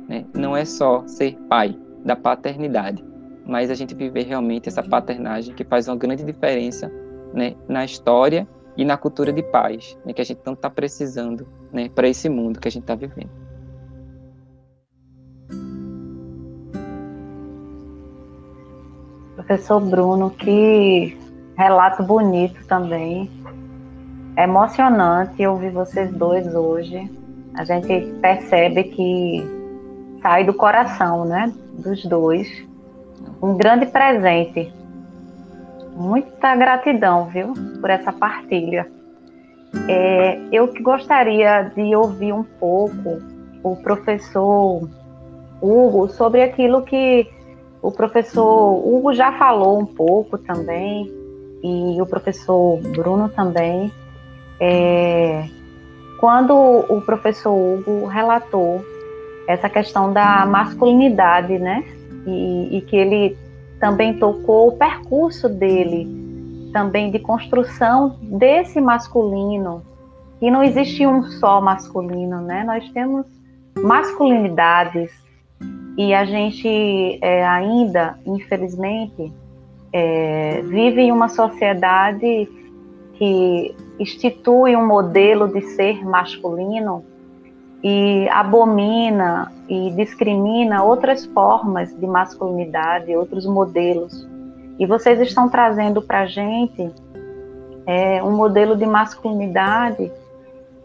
Né? 0.08 0.24
Não 0.34 0.56
é 0.56 0.64
só 0.64 1.06
ser 1.06 1.38
pai 1.48 1.78
da 2.04 2.16
paternidade, 2.16 3.02
mas 3.46 3.70
a 3.70 3.74
gente 3.74 3.94
viver 3.94 4.24
realmente 4.24 4.68
essa 4.68 4.82
paternagem 4.82 5.54
que 5.54 5.64
faz 5.64 5.86
uma 5.86 5.96
grande 5.96 6.24
diferença 6.24 6.90
né, 7.32 7.54
na 7.68 7.84
história 7.84 8.46
e 8.76 8.84
na 8.84 8.96
cultura 8.96 9.32
de 9.32 9.42
paz, 9.42 9.96
né, 10.04 10.12
que 10.12 10.20
a 10.20 10.24
gente 10.24 10.38
tanto 10.38 10.58
está 10.58 10.68
precisando 10.68 11.46
né, 11.72 11.88
para 11.88 12.08
esse 12.08 12.28
mundo 12.28 12.58
que 12.58 12.66
a 12.66 12.70
gente 12.70 12.82
está 12.82 12.96
vivendo. 12.96 13.30
Professor 19.36 19.80
Bruno, 19.80 20.30
que 20.30 21.16
relato 21.56 22.02
bonito 22.02 22.66
também. 22.66 23.30
É 24.36 24.44
emocionante 24.44 25.46
ouvir 25.46 25.70
vocês 25.70 26.12
dois 26.12 26.54
hoje. 26.54 27.10
A 27.54 27.64
gente 27.64 28.12
percebe 28.20 28.84
que 28.84 29.42
sai 30.20 30.44
do 30.44 30.52
coração, 30.52 31.24
né, 31.24 31.52
dos 31.78 32.04
dois. 32.04 32.46
Um 33.42 33.56
grande 33.56 33.86
presente. 33.86 34.70
Muita 35.94 36.54
gratidão, 36.54 37.26
viu, 37.26 37.54
por 37.80 37.88
essa 37.88 38.12
partilha. 38.12 38.86
É, 39.88 40.38
eu 40.52 40.70
gostaria 40.82 41.72
de 41.74 41.96
ouvir 41.96 42.34
um 42.34 42.42
pouco 42.42 43.18
o 43.62 43.76
professor 43.76 44.86
Hugo 45.62 46.08
sobre 46.08 46.42
aquilo 46.42 46.82
que 46.82 47.26
o 47.80 47.90
professor 47.90 48.86
Hugo 48.86 49.14
já 49.14 49.32
falou 49.32 49.80
um 49.80 49.86
pouco 49.86 50.36
também, 50.36 51.10
e 51.62 52.00
o 52.00 52.06
professor 52.06 52.78
Bruno 52.80 53.28
também, 53.28 53.90
é, 54.60 55.48
quando 56.18 56.54
o 56.54 57.00
professor 57.02 57.52
Hugo 57.52 58.06
relatou 58.06 58.84
essa 59.46 59.68
questão 59.68 60.12
da 60.12 60.44
masculinidade, 60.46 61.58
né? 61.58 61.84
E, 62.26 62.78
e, 62.78 62.80
que 62.80 62.96
ele 62.96 63.36
também 63.78 64.18
tocou 64.18 64.68
o 64.68 64.72
percurso 64.72 65.48
dele, 65.48 66.08
também 66.72 67.10
de 67.10 67.20
construção 67.20 68.16
desse 68.22 68.80
masculino, 68.80 69.82
que 70.40 70.50
não 70.50 70.62
existe 70.62 71.06
um 71.06 71.22
só 71.22 71.60
masculino, 71.60 72.40
né? 72.40 72.64
Nós 72.64 72.88
temos 72.90 73.26
masculinidades 73.76 75.10
e 75.96 76.12
a 76.12 76.24
gente 76.24 77.18
é, 77.22 77.46
ainda, 77.46 78.18
infelizmente, 78.26 79.32
é, 79.92 80.62
vive 80.62 81.02
em 81.02 81.12
uma 81.12 81.28
sociedade 81.28 82.48
que 83.14 83.74
institui 83.98 84.76
um 84.76 84.86
modelo 84.86 85.48
de 85.48 85.60
ser 85.62 86.04
masculino 86.04 87.04
e 87.82 88.28
abomina 88.30 89.52
e 89.68 89.90
discrimina 89.92 90.82
outras 90.82 91.24
formas 91.26 91.94
de 91.98 92.06
masculinidade, 92.06 93.14
outros 93.16 93.46
modelos. 93.46 94.26
E 94.78 94.86
vocês 94.86 95.20
estão 95.20 95.48
trazendo 95.48 96.02
para 96.02 96.22
a 96.22 96.26
gente 96.26 96.90
é, 97.86 98.22
um 98.22 98.32
modelo 98.32 98.76
de 98.76 98.84
masculinidade 98.84 100.10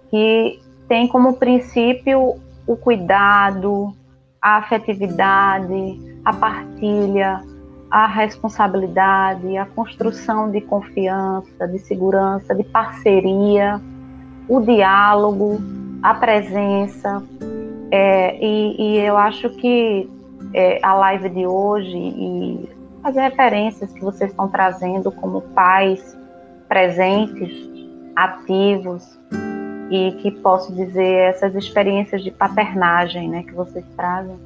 que 0.09 0.59
tem 0.87 1.07
como 1.07 1.33
princípio 1.33 2.35
o 2.67 2.75
cuidado, 2.75 3.93
a 4.41 4.57
afetividade, 4.57 6.19
a 6.23 6.33
partilha, 6.33 7.41
a 7.91 8.07
responsabilidade, 8.07 9.57
a 9.57 9.65
construção 9.65 10.49
de 10.49 10.61
confiança, 10.61 11.67
de 11.67 11.77
segurança, 11.79 12.55
de 12.55 12.63
parceria, 12.63 13.81
o 14.47 14.61
diálogo, 14.61 15.61
a 16.01 16.13
presença. 16.13 17.21
É, 17.91 18.37
e, 18.41 18.75
e, 18.81 18.97
eu 18.99 19.17
acho 19.17 19.49
que 19.49 20.09
é, 20.53 20.79
a 20.81 20.93
live 20.93 21.29
de 21.29 21.45
hoje 21.45 21.97
e 21.97 22.69
as 23.03 23.15
referências 23.15 23.91
que 23.91 23.99
vocês 23.99 24.31
estão 24.31 24.47
trazendo 24.47 25.11
como 25.11 25.41
pais 25.41 26.17
presentes, 26.69 27.51
ativos, 28.15 29.19
e 29.91 30.13
que 30.13 30.31
posso 30.31 30.73
dizer 30.73 31.29
essas 31.29 31.53
experiências 31.53 32.23
de 32.23 32.31
paternagem 32.31 33.27
né, 33.27 33.43
que 33.43 33.53
vocês 33.53 33.83
trazem, 33.97 34.39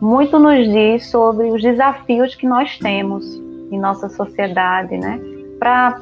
muito 0.00 0.38
nos 0.38 0.66
diz 0.66 1.10
sobre 1.10 1.50
os 1.50 1.60
desafios 1.62 2.34
que 2.34 2.46
nós 2.46 2.78
temos 2.78 3.24
em 3.70 3.78
nossa 3.78 4.08
sociedade, 4.08 4.96
né? 4.96 5.20
Para 5.58 6.00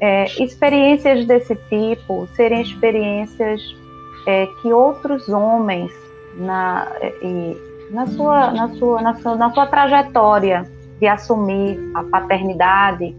é, 0.00 0.24
experiências 0.42 1.26
desse 1.26 1.54
tipo 1.68 2.26
serem 2.34 2.62
experiências 2.62 3.62
é, 4.26 4.46
que 4.60 4.72
outros 4.72 5.28
homens 5.28 5.92
na, 6.36 6.86
e, 7.22 7.56
na, 7.90 8.06
sua, 8.06 8.50
na, 8.52 8.68
sua, 8.74 9.02
na, 9.02 9.14
sua, 9.14 9.36
na 9.36 9.50
sua 9.52 9.66
trajetória 9.66 10.70
de 10.98 11.06
assumir 11.06 11.78
a 11.94 12.02
paternidade 12.04 13.14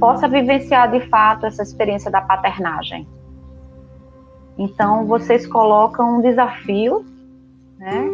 possa 0.00 0.26
vivenciar 0.26 0.90
de 0.90 1.00
fato 1.08 1.46
essa 1.46 1.62
experiência 1.62 2.10
da 2.10 2.20
paternagem. 2.20 3.06
Então, 4.56 5.06
vocês 5.06 5.46
colocam 5.46 6.18
um 6.18 6.20
desafio, 6.20 7.04
né, 7.78 8.10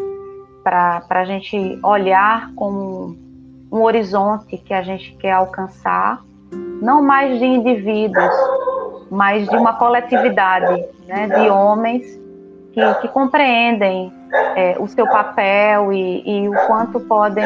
para 0.65 1.05
a 1.11 1.25
gente 1.27 1.79
olhar 1.85 2.51
como 2.57 3.17
um 3.71 3.83
horizonte 3.83 4.57
que 4.57 4.73
a 4.73 4.83
gente 4.83 5.15
quer 5.17 5.33
alcançar, 5.33 6.25
não 6.81 7.03
mais 7.03 7.39
de 7.39 7.45
indivíduos, 7.45 8.35
mas 9.11 9.49
de 9.49 9.57
uma 9.57 9.75
coletividade, 9.75 10.89
né, 11.07 11.29
de 11.29 11.51
homens 11.51 12.03
que, 12.73 12.95
que 13.03 13.09
compreendem 13.09 14.13
é, 14.57 14.77
o 14.79 14.89
seu 14.89 15.07
papel 15.07 15.93
e, 15.93 16.23
e 16.27 16.49
o 16.49 16.53
quanto 16.67 16.99
podem 17.01 17.45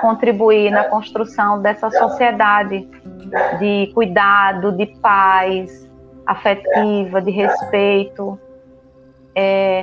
contribuir 0.00 0.70
na 0.70 0.84
construção 0.84 1.62
dessa 1.62 1.90
sociedade 1.90 2.88
de 3.58 3.90
cuidado, 3.94 4.72
de 4.72 4.86
paz, 5.00 5.88
afetiva, 6.26 7.22
de 7.22 7.30
respeito. 7.30 8.38
É, 9.34 9.82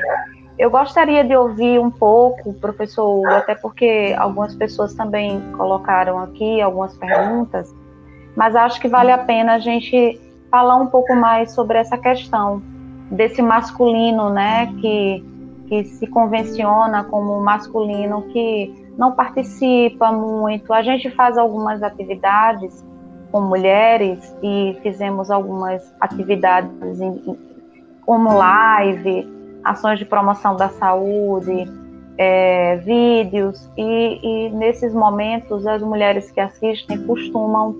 eu 0.58 0.70
gostaria 0.70 1.24
de 1.24 1.36
ouvir 1.36 1.80
um 1.80 1.92
pouco, 1.92 2.54
professor 2.54 3.28
até 3.28 3.56
porque 3.56 4.16
algumas 4.18 4.56
pessoas 4.56 4.94
também 4.94 5.42
colocaram 5.58 6.20
aqui 6.20 6.62
algumas 6.62 6.96
perguntas, 6.98 7.74
mas 8.36 8.56
acho 8.56 8.80
que 8.80 8.88
vale 8.88 9.12
a 9.12 9.18
pena 9.18 9.56
a 9.56 9.60
gente 9.60 10.20
falar 10.50 10.78
um 10.78 10.88
pouco 10.88 11.14
mais 11.16 11.52
sobre 11.52 11.78
essa 11.78 11.98
questão 11.98 12.62
desse 13.12 13.42
masculino, 13.42 14.30
né, 14.30 14.74
que, 14.80 15.24
que 15.68 15.84
se 15.84 16.08
convenciona 16.08 17.04
como 17.04 17.40
masculino, 17.42 18.24
que 18.32 18.74
não 18.98 19.12
participa 19.12 20.12
muito. 20.12 20.74
A 20.74 20.82
gente 20.82 21.10
faz 21.12 21.38
algumas 21.38 21.84
atividades 21.84 22.84
com 23.32 23.42
mulheres 23.42 24.34
e 24.42 24.78
fizemos 24.82 25.30
algumas 25.30 25.94
atividades 26.00 27.02
em, 27.02 27.38
como 28.06 28.38
live, 28.38 29.35
ações 29.66 29.98
de 29.98 30.06
promoção 30.06 30.56
da 30.56 30.70
saúde, 30.70 31.68
é, 32.18 32.78
vídeos, 32.78 33.70
e, 33.76 34.20
e 34.24 34.50
nesses 34.52 34.94
momentos 34.94 35.66
as 35.66 35.82
mulheres 35.82 36.32
que 36.32 36.40
assistem 36.40 37.06
costumam 37.06 37.76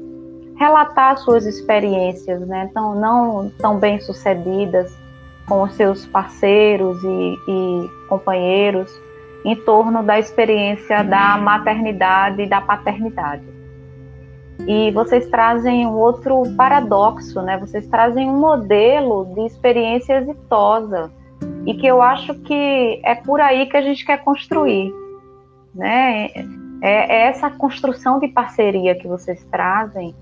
relatar 0.58 1.18
suas 1.18 1.46
experiências, 1.46 2.46
né? 2.48 2.68
Então, 2.70 2.96
não 2.96 3.52
tão 3.60 3.78
bem 3.78 4.00
sucedidas 4.00 4.92
com 5.48 5.62
os 5.62 5.74
seus 5.76 6.06
parceiros 6.08 7.02
e, 7.04 7.38
e 7.48 7.90
companheiros 8.10 8.92
em 9.44 9.56
torno 9.56 10.02
da 10.02 10.18
experiência 10.18 11.04
da 11.04 11.38
maternidade 11.38 12.42
e 12.42 12.50
da 12.50 12.62
paternidade. 12.62 13.44
E 14.68 14.90
vocês 14.92 15.28
trazem 15.28 15.86
um 15.86 15.94
outro 15.94 16.42
paradoxo, 16.56 17.42
né? 17.42 17.58
Vocês 17.58 17.86
trazem 17.88 18.28
um 18.28 18.40
modelo 18.40 19.26
de 19.36 19.46
experiência 19.46 20.18
exitosa 20.18 21.12
e 21.66 21.74
que 21.74 21.88
eu 21.88 22.02
acho 22.02 22.34
que 22.36 23.02
é 23.04 23.16
por 23.16 23.42
aí 23.42 23.66
que 23.66 23.78
a 23.78 23.82
gente 23.82 24.06
quer 24.06 24.24
construir, 24.24 24.94
né? 25.74 26.28
É, 26.82 27.16
é 27.16 27.28
essa 27.28 27.50
construção 27.50 28.20
de 28.20 28.28
parceria 28.28 28.96
que 28.96 29.08
vocês 29.08 29.44
trazem 29.52 30.14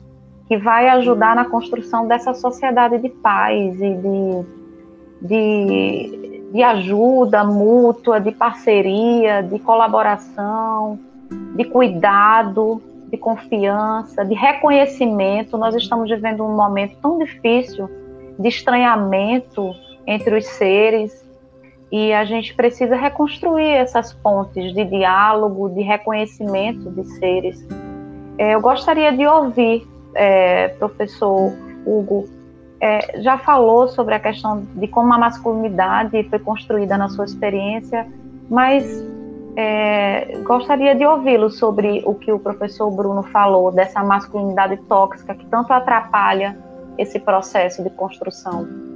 que 0.47 0.57
vai 0.57 0.87
ajudar 0.89 1.35
na 1.35 1.45
construção 1.45 2.07
dessa 2.07 2.33
sociedade 2.33 2.99
de 2.99 3.09
paz 3.09 3.75
e 3.81 3.95
de, 3.95 4.45
de, 5.21 6.43
de 6.53 6.63
ajuda 6.63 7.43
mútua, 7.43 8.19
de 8.19 8.31
parceria, 8.31 9.41
de 9.41 9.57
colaboração, 9.59 10.99
de 11.55 11.63
cuidado, 11.63 12.81
de 13.09 13.17
confiança, 13.17 14.25
de 14.25 14.33
reconhecimento. 14.33 15.57
Nós 15.57 15.75
estamos 15.75 16.09
vivendo 16.09 16.43
um 16.43 16.55
momento 16.55 16.97
tão 17.01 17.17
difícil 17.17 17.89
de 18.37 18.47
estranhamento 18.47 19.73
entre 20.05 20.37
os 20.37 20.45
seres 20.45 21.23
e 21.91 22.11
a 22.11 22.25
gente 22.25 22.55
precisa 22.55 22.95
reconstruir 22.95 23.69
essas 23.69 24.11
pontes 24.13 24.73
de 24.73 24.83
diálogo, 24.83 25.69
de 25.69 25.81
reconhecimento 25.81 26.89
de 26.89 27.05
seres. 27.19 27.63
É, 28.37 28.55
eu 28.55 28.61
gostaria 28.61 29.11
de 29.11 29.27
ouvir, 29.27 29.87
é, 30.15 30.69
professor 30.69 31.53
Hugo, 31.85 32.25
é, 32.81 33.21
já 33.21 33.37
falou 33.37 33.87
sobre 33.87 34.15
a 34.15 34.19
questão 34.19 34.65
de 34.75 34.87
como 34.87 35.13
a 35.13 35.19
masculinidade 35.19 36.23
foi 36.29 36.39
construída 36.39 36.97
na 36.97 37.09
sua 37.09 37.25
experiência, 37.25 38.07
mas 38.49 39.05
é, 39.55 40.39
gostaria 40.39 40.95
de 40.95 41.05
ouvi-lo 41.05 41.51
sobre 41.51 42.01
o 42.07 42.15
que 42.15 42.31
o 42.31 42.39
professor 42.39 42.89
Bruno 42.89 43.21
falou 43.21 43.71
dessa 43.71 44.03
masculinidade 44.03 44.77
tóxica 44.89 45.35
que 45.35 45.45
tanto 45.45 45.71
atrapalha 45.71 46.57
esse 46.97 47.19
processo 47.19 47.83
de 47.83 47.91
construção. 47.91 48.92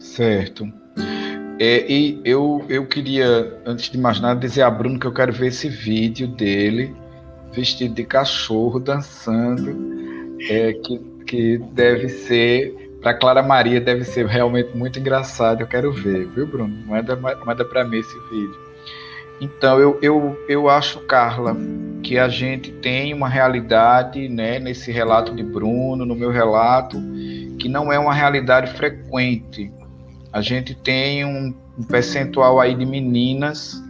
Certo. 0.00 0.66
É, 1.58 1.84
e 1.92 2.20
eu, 2.24 2.64
eu 2.70 2.86
queria, 2.86 3.60
antes 3.66 3.90
de 3.90 3.98
mais 3.98 4.18
nada, 4.18 4.40
dizer 4.40 4.62
a 4.62 4.70
Bruno 4.70 4.98
que 4.98 5.06
eu 5.06 5.12
quero 5.12 5.30
ver 5.30 5.48
esse 5.48 5.68
vídeo 5.68 6.26
dele 6.26 6.96
vestido 7.52 7.94
de 7.94 8.04
cachorro 8.04 8.80
dançando, 8.80 9.76
é, 10.48 10.72
que, 10.72 10.98
que 11.26 11.58
deve 11.72 12.08
ser, 12.08 12.96
para 13.02 13.12
Clara 13.12 13.42
Maria, 13.42 13.80
deve 13.80 14.04
ser 14.04 14.24
realmente 14.26 14.74
muito 14.74 14.98
engraçado. 14.98 15.60
Eu 15.60 15.66
quero 15.66 15.92
ver, 15.92 16.26
viu, 16.28 16.46
Bruno? 16.46 16.74
Manda, 16.86 17.14
manda 17.16 17.64
para 17.64 17.84
mim 17.84 17.98
esse 17.98 18.18
vídeo. 18.30 18.58
Então, 19.38 19.78
eu, 19.78 19.98
eu, 20.00 20.38
eu 20.48 20.68
acho, 20.68 21.00
Carla, 21.00 21.54
que 22.02 22.18
a 22.18 22.28
gente 22.28 22.72
tem 22.72 23.12
uma 23.12 23.28
realidade, 23.28 24.28
né, 24.28 24.58
nesse 24.58 24.90
relato 24.92 25.34
de 25.34 25.42
Bruno, 25.42 26.06
no 26.06 26.14
meu 26.14 26.30
relato, 26.30 26.98
que 27.58 27.68
não 27.68 27.92
é 27.92 27.98
uma 27.98 28.14
realidade 28.14 28.72
frequente 28.74 29.70
a 30.32 30.40
gente 30.40 30.74
tem 30.74 31.24
um, 31.24 31.54
um 31.78 31.82
percentual 31.82 32.60
aí 32.60 32.74
de 32.74 32.86
meninas 32.86 33.82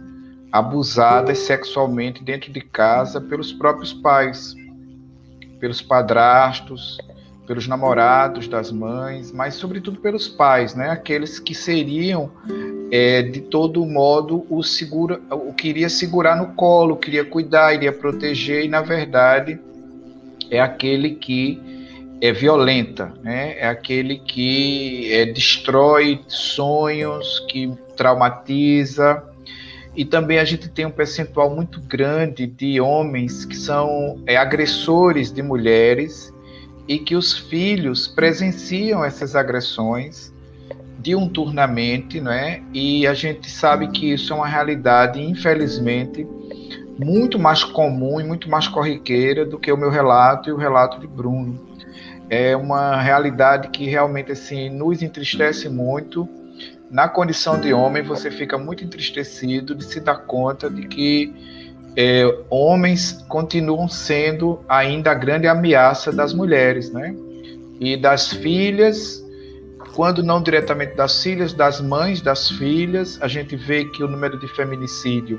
abusadas 0.51 1.39
sexualmente 1.39 2.23
dentro 2.23 2.51
de 2.51 2.61
casa 2.61 3.21
pelos 3.21 3.53
próprios 3.53 3.93
pais, 3.93 4.55
pelos 5.59 5.81
padrastos, 5.81 6.97
pelos 7.47 7.67
namorados 7.67 8.47
das 8.47 8.71
mães, 8.71 9.31
mas 9.31 9.55
sobretudo 9.55 9.99
pelos 9.99 10.27
pais, 10.27 10.75
né? 10.75 10.89
Aqueles 10.89 11.39
que 11.39 11.53
seriam 11.53 12.31
é, 12.91 13.21
de 13.21 13.41
todo 13.41 13.85
modo 13.85 14.45
o 14.49 14.61
segura, 14.63 15.21
o 15.29 15.53
queria 15.53 15.89
segurar 15.89 16.35
no 16.35 16.53
colo, 16.53 16.97
queria 16.97 17.23
cuidar, 17.23 17.73
iria 17.73 17.93
proteger 17.93 18.65
e 18.65 18.67
na 18.67 18.81
verdade 18.81 19.59
é 20.49 20.59
aquele 20.59 21.11
que 21.11 21.80
é 22.21 22.31
violenta, 22.31 23.11
né? 23.23 23.57
É 23.57 23.67
aquele 23.67 24.19
que 24.19 25.11
é, 25.11 25.25
destrói 25.25 26.21
sonhos, 26.27 27.43
que 27.49 27.73
traumatiza. 27.97 29.23
E 29.95 30.05
também 30.05 30.37
a 30.37 30.45
gente 30.45 30.69
tem 30.69 30.85
um 30.85 30.91
percentual 30.91 31.53
muito 31.53 31.81
grande 31.81 32.45
de 32.45 32.79
homens 32.79 33.43
que 33.43 33.57
são 33.57 34.21
é, 34.27 34.37
agressores 34.37 35.31
de 35.31 35.41
mulheres 35.41 36.31
e 36.87 36.99
que 36.99 37.15
os 37.15 37.35
filhos 37.35 38.07
presenciam 38.07 39.03
essas 39.03 39.35
agressões 39.35 40.31
diuturnamente, 40.99 42.21
né? 42.21 42.61
E 42.71 43.07
a 43.07 43.15
gente 43.15 43.49
sabe 43.49 43.87
que 43.87 44.13
isso 44.13 44.31
é 44.31 44.35
uma 44.35 44.47
realidade, 44.47 45.19
infelizmente, 45.19 46.27
muito 47.03 47.39
mais 47.39 47.63
comum 47.63 48.21
e 48.21 48.23
muito 48.23 48.47
mais 48.47 48.67
corriqueira 48.67 49.43
do 49.43 49.57
que 49.57 49.71
o 49.71 49.77
meu 49.77 49.89
relato 49.89 50.49
e 50.49 50.53
o 50.53 50.57
relato 50.57 50.99
de 50.99 51.07
Bruno 51.07 51.70
é 52.31 52.55
uma 52.55 53.01
realidade 53.01 53.67
que 53.67 53.89
realmente 53.89 54.31
assim 54.31 54.69
nos 54.69 55.03
entristece 55.03 55.67
muito. 55.67 56.29
Na 56.89 57.09
condição 57.09 57.59
de 57.59 57.73
homem, 57.73 58.01
você 58.03 58.31
fica 58.31 58.57
muito 58.57 58.85
entristecido 58.85 59.75
de 59.75 59.83
se 59.83 59.99
dar 59.99 60.15
conta 60.15 60.69
de 60.69 60.87
que 60.87 61.33
é, 61.93 62.23
homens 62.49 63.21
continuam 63.27 63.89
sendo 63.89 64.61
ainda 64.69 65.11
a 65.11 65.13
grande 65.13 65.45
ameaça 65.45 66.09
das 66.09 66.33
mulheres, 66.33 66.89
né? 66.89 67.13
E 67.81 67.97
das 67.97 68.31
filhas, 68.31 69.21
quando 69.93 70.23
não 70.23 70.41
diretamente 70.41 70.95
das 70.95 71.21
filhas, 71.21 71.51
das 71.51 71.81
mães 71.81 72.21
das 72.21 72.49
filhas, 72.49 73.19
a 73.21 73.27
gente 73.27 73.57
vê 73.57 73.83
que 73.83 74.05
o 74.05 74.07
número 74.07 74.39
de 74.39 74.47
feminicídio. 74.47 75.37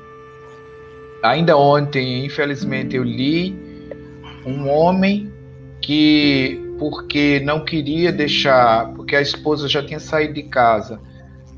Ainda 1.22 1.56
ontem, 1.56 2.26
infelizmente, 2.26 2.96
eu 2.96 3.02
li 3.02 3.56
um 4.44 4.68
homem 4.68 5.32
que 5.80 6.61
porque 6.78 7.40
não 7.40 7.64
queria 7.64 8.12
deixar, 8.12 8.92
porque 8.94 9.14
a 9.16 9.20
esposa 9.20 9.68
já 9.68 9.84
tinha 9.84 10.00
saído 10.00 10.34
de 10.34 10.42
casa 10.44 11.00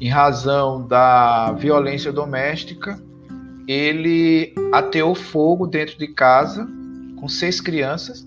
em 0.01 0.09
razão 0.09 0.87
da 0.87 1.53
violência 1.53 2.13
doméstica, 2.13 3.01
ele 3.67 4.53
ateou 4.73 5.15
fogo 5.15 5.67
dentro 5.67 5.99
de 5.99 6.09
casa 6.09 6.69
com 7.19 7.29
seis 7.29 7.61
crianças 7.61 8.27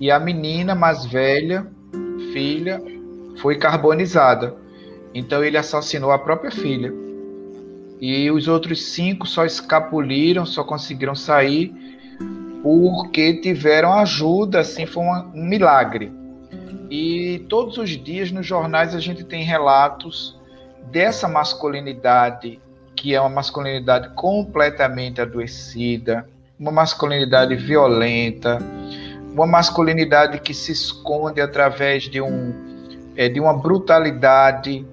e 0.00 0.10
a 0.10 0.18
menina 0.18 0.74
mais 0.74 1.04
velha, 1.06 1.66
filha, 2.32 2.82
foi 3.36 3.56
carbonizada. 3.56 4.56
Então 5.14 5.44
ele 5.44 5.56
assassinou 5.56 6.10
a 6.10 6.18
própria 6.18 6.50
filha. 6.50 6.92
E 8.00 8.30
os 8.30 8.48
outros 8.48 8.86
cinco 8.86 9.26
só 9.26 9.46
escapuliram, 9.46 10.44
só 10.44 10.64
conseguiram 10.64 11.14
sair 11.14 11.72
porque 12.66 13.34
tiveram 13.34 13.92
ajuda, 13.92 14.58
assim, 14.58 14.86
foi 14.86 15.04
um 15.04 15.44
milagre. 15.46 16.12
E 16.90 17.46
todos 17.48 17.78
os 17.78 17.90
dias 17.90 18.32
nos 18.32 18.44
jornais 18.44 18.92
a 18.92 18.98
gente 18.98 19.22
tem 19.22 19.44
relatos 19.44 20.36
dessa 20.90 21.28
masculinidade, 21.28 22.58
que 22.96 23.14
é 23.14 23.20
uma 23.20 23.28
masculinidade 23.28 24.08
completamente 24.16 25.20
adoecida, 25.20 26.28
uma 26.58 26.72
masculinidade 26.72 27.54
violenta, 27.54 28.58
uma 29.32 29.46
masculinidade 29.46 30.40
que 30.40 30.52
se 30.52 30.72
esconde 30.72 31.40
através 31.40 32.02
de, 32.08 32.20
um, 32.20 32.52
é, 33.14 33.28
de 33.28 33.38
uma 33.38 33.56
brutalidade, 33.56 34.84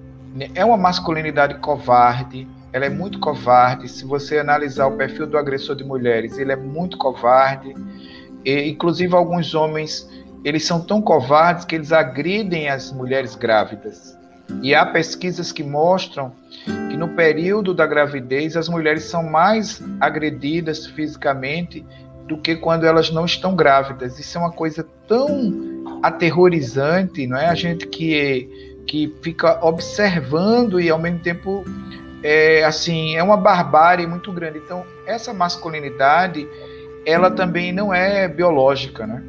é 0.54 0.64
uma 0.64 0.76
masculinidade 0.76 1.56
covarde, 1.56 2.46
ela 2.74 2.86
é 2.86 2.90
muito 2.90 3.20
covarde. 3.20 3.88
Se 3.88 4.04
você 4.04 4.36
analisar 4.36 4.88
o 4.88 4.96
perfil 4.96 5.28
do 5.28 5.38
agressor 5.38 5.76
de 5.76 5.84
mulheres, 5.84 6.36
ele 6.38 6.50
é 6.50 6.56
muito 6.56 6.98
covarde. 6.98 7.72
E, 8.44 8.68
inclusive, 8.68 9.14
alguns 9.14 9.54
homens, 9.54 10.10
eles 10.44 10.64
são 10.64 10.80
tão 10.80 11.00
covardes 11.00 11.64
que 11.64 11.76
eles 11.76 11.92
agridem 11.92 12.68
as 12.68 12.90
mulheres 12.90 13.36
grávidas. 13.36 14.18
E 14.60 14.74
há 14.74 14.84
pesquisas 14.84 15.52
que 15.52 15.62
mostram 15.62 16.32
que 16.90 16.96
no 16.96 17.10
período 17.10 17.72
da 17.72 17.86
gravidez 17.86 18.56
as 18.56 18.68
mulheres 18.68 19.04
são 19.04 19.22
mais 19.22 19.80
agredidas 20.00 20.84
fisicamente 20.84 21.86
do 22.26 22.38
que 22.38 22.56
quando 22.56 22.84
elas 22.84 23.08
não 23.08 23.24
estão 23.24 23.54
grávidas. 23.54 24.18
Isso 24.18 24.36
é 24.36 24.40
uma 24.40 24.52
coisa 24.52 24.84
tão 25.06 26.00
aterrorizante, 26.02 27.24
não 27.24 27.36
é? 27.36 27.46
A 27.46 27.54
gente 27.54 27.86
que, 27.86 28.82
que 28.84 29.14
fica 29.22 29.64
observando 29.64 30.80
e 30.80 30.90
ao 30.90 30.98
mesmo 30.98 31.20
tempo 31.20 31.64
é 32.24 32.64
assim, 32.64 33.14
é 33.14 33.22
uma 33.22 33.36
barbárie 33.36 34.06
muito 34.06 34.32
grande. 34.32 34.56
Então, 34.56 34.82
essa 35.04 35.34
masculinidade, 35.34 36.48
ela 37.04 37.30
também 37.30 37.70
não 37.70 37.92
é 37.92 38.26
biológica, 38.26 39.06
né? 39.06 39.22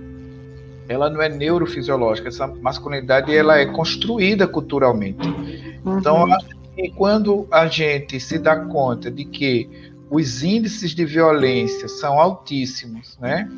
Ela 0.88 1.10
não 1.10 1.22
é 1.22 1.28
neurofisiológica. 1.28 2.30
Essa 2.30 2.48
masculinidade 2.48 3.36
ela 3.36 3.58
é 3.58 3.66
construída 3.66 4.48
culturalmente. 4.48 5.28
Uhum. 5.28 6.00
Então, 6.00 6.26
quando 6.96 7.46
a 7.52 7.68
gente 7.68 8.18
se 8.18 8.40
dá 8.40 8.56
conta 8.56 9.12
de 9.12 9.26
que 9.26 9.70
os 10.10 10.42
índices 10.42 10.92
de 10.92 11.04
violência 11.04 11.90
são 11.90 12.18
altíssimos, 12.18 13.18
né? 13.20 13.50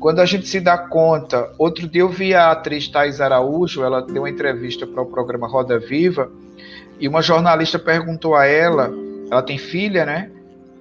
Quando 0.00 0.20
a 0.20 0.24
gente 0.24 0.48
se 0.48 0.60
dá 0.60 0.78
conta, 0.78 1.52
outro 1.58 1.86
dia 1.86 2.02
eu 2.02 2.08
vi 2.08 2.34
a 2.34 2.52
atriz 2.52 2.88
Thais 2.88 3.20
Araújo, 3.20 3.82
ela 3.82 4.00
deu 4.00 4.22
uma 4.22 4.30
entrevista 4.30 4.86
para 4.86 5.02
o 5.02 5.06
programa 5.06 5.46
Roda 5.46 5.78
Viva, 5.78 6.30
e 6.98 7.06
uma 7.06 7.22
jornalista 7.22 7.78
perguntou 7.78 8.34
a 8.34 8.46
ela, 8.46 8.92
ela 9.30 9.42
tem 9.42 9.58
filha, 9.58 10.04
né? 10.04 10.30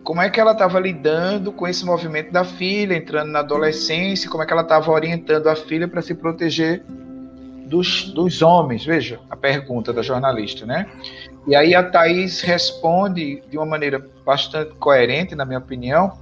Como 0.04 0.22
é 0.22 0.30
que 0.30 0.40
ela 0.40 0.54
estava 0.54 0.80
lidando 0.80 1.52
com 1.52 1.68
esse 1.68 1.86
movimento 1.86 2.32
da 2.32 2.44
filha, 2.44 2.96
entrando 2.96 3.30
na 3.30 3.40
adolescência, 3.40 4.30
como 4.30 4.42
é 4.42 4.46
que 4.46 4.54
ela 4.54 4.62
estava 4.62 4.90
orientando 4.92 5.48
a 5.48 5.56
filha 5.56 5.88
para 5.88 6.02
se 6.02 6.16
proteger 6.16 6.84
dos, 7.66 8.06
dos 8.14 8.42
homens? 8.42 8.86
Veja 8.86 9.20
a 9.30 9.36
pergunta 9.36 9.92
da 9.92 10.02
jornalista, 10.02 10.66
né? 10.66 10.88
E 11.46 11.56
aí 11.56 11.76
a 11.76 11.84
Thaís 11.84 12.42
responde 12.42 13.44
de 13.50 13.58
uma 13.58 13.66
maneira 13.66 14.06
bastante 14.26 14.74
coerente, 14.76 15.36
na 15.36 15.46
minha 15.46 15.60
opinião, 15.60 16.18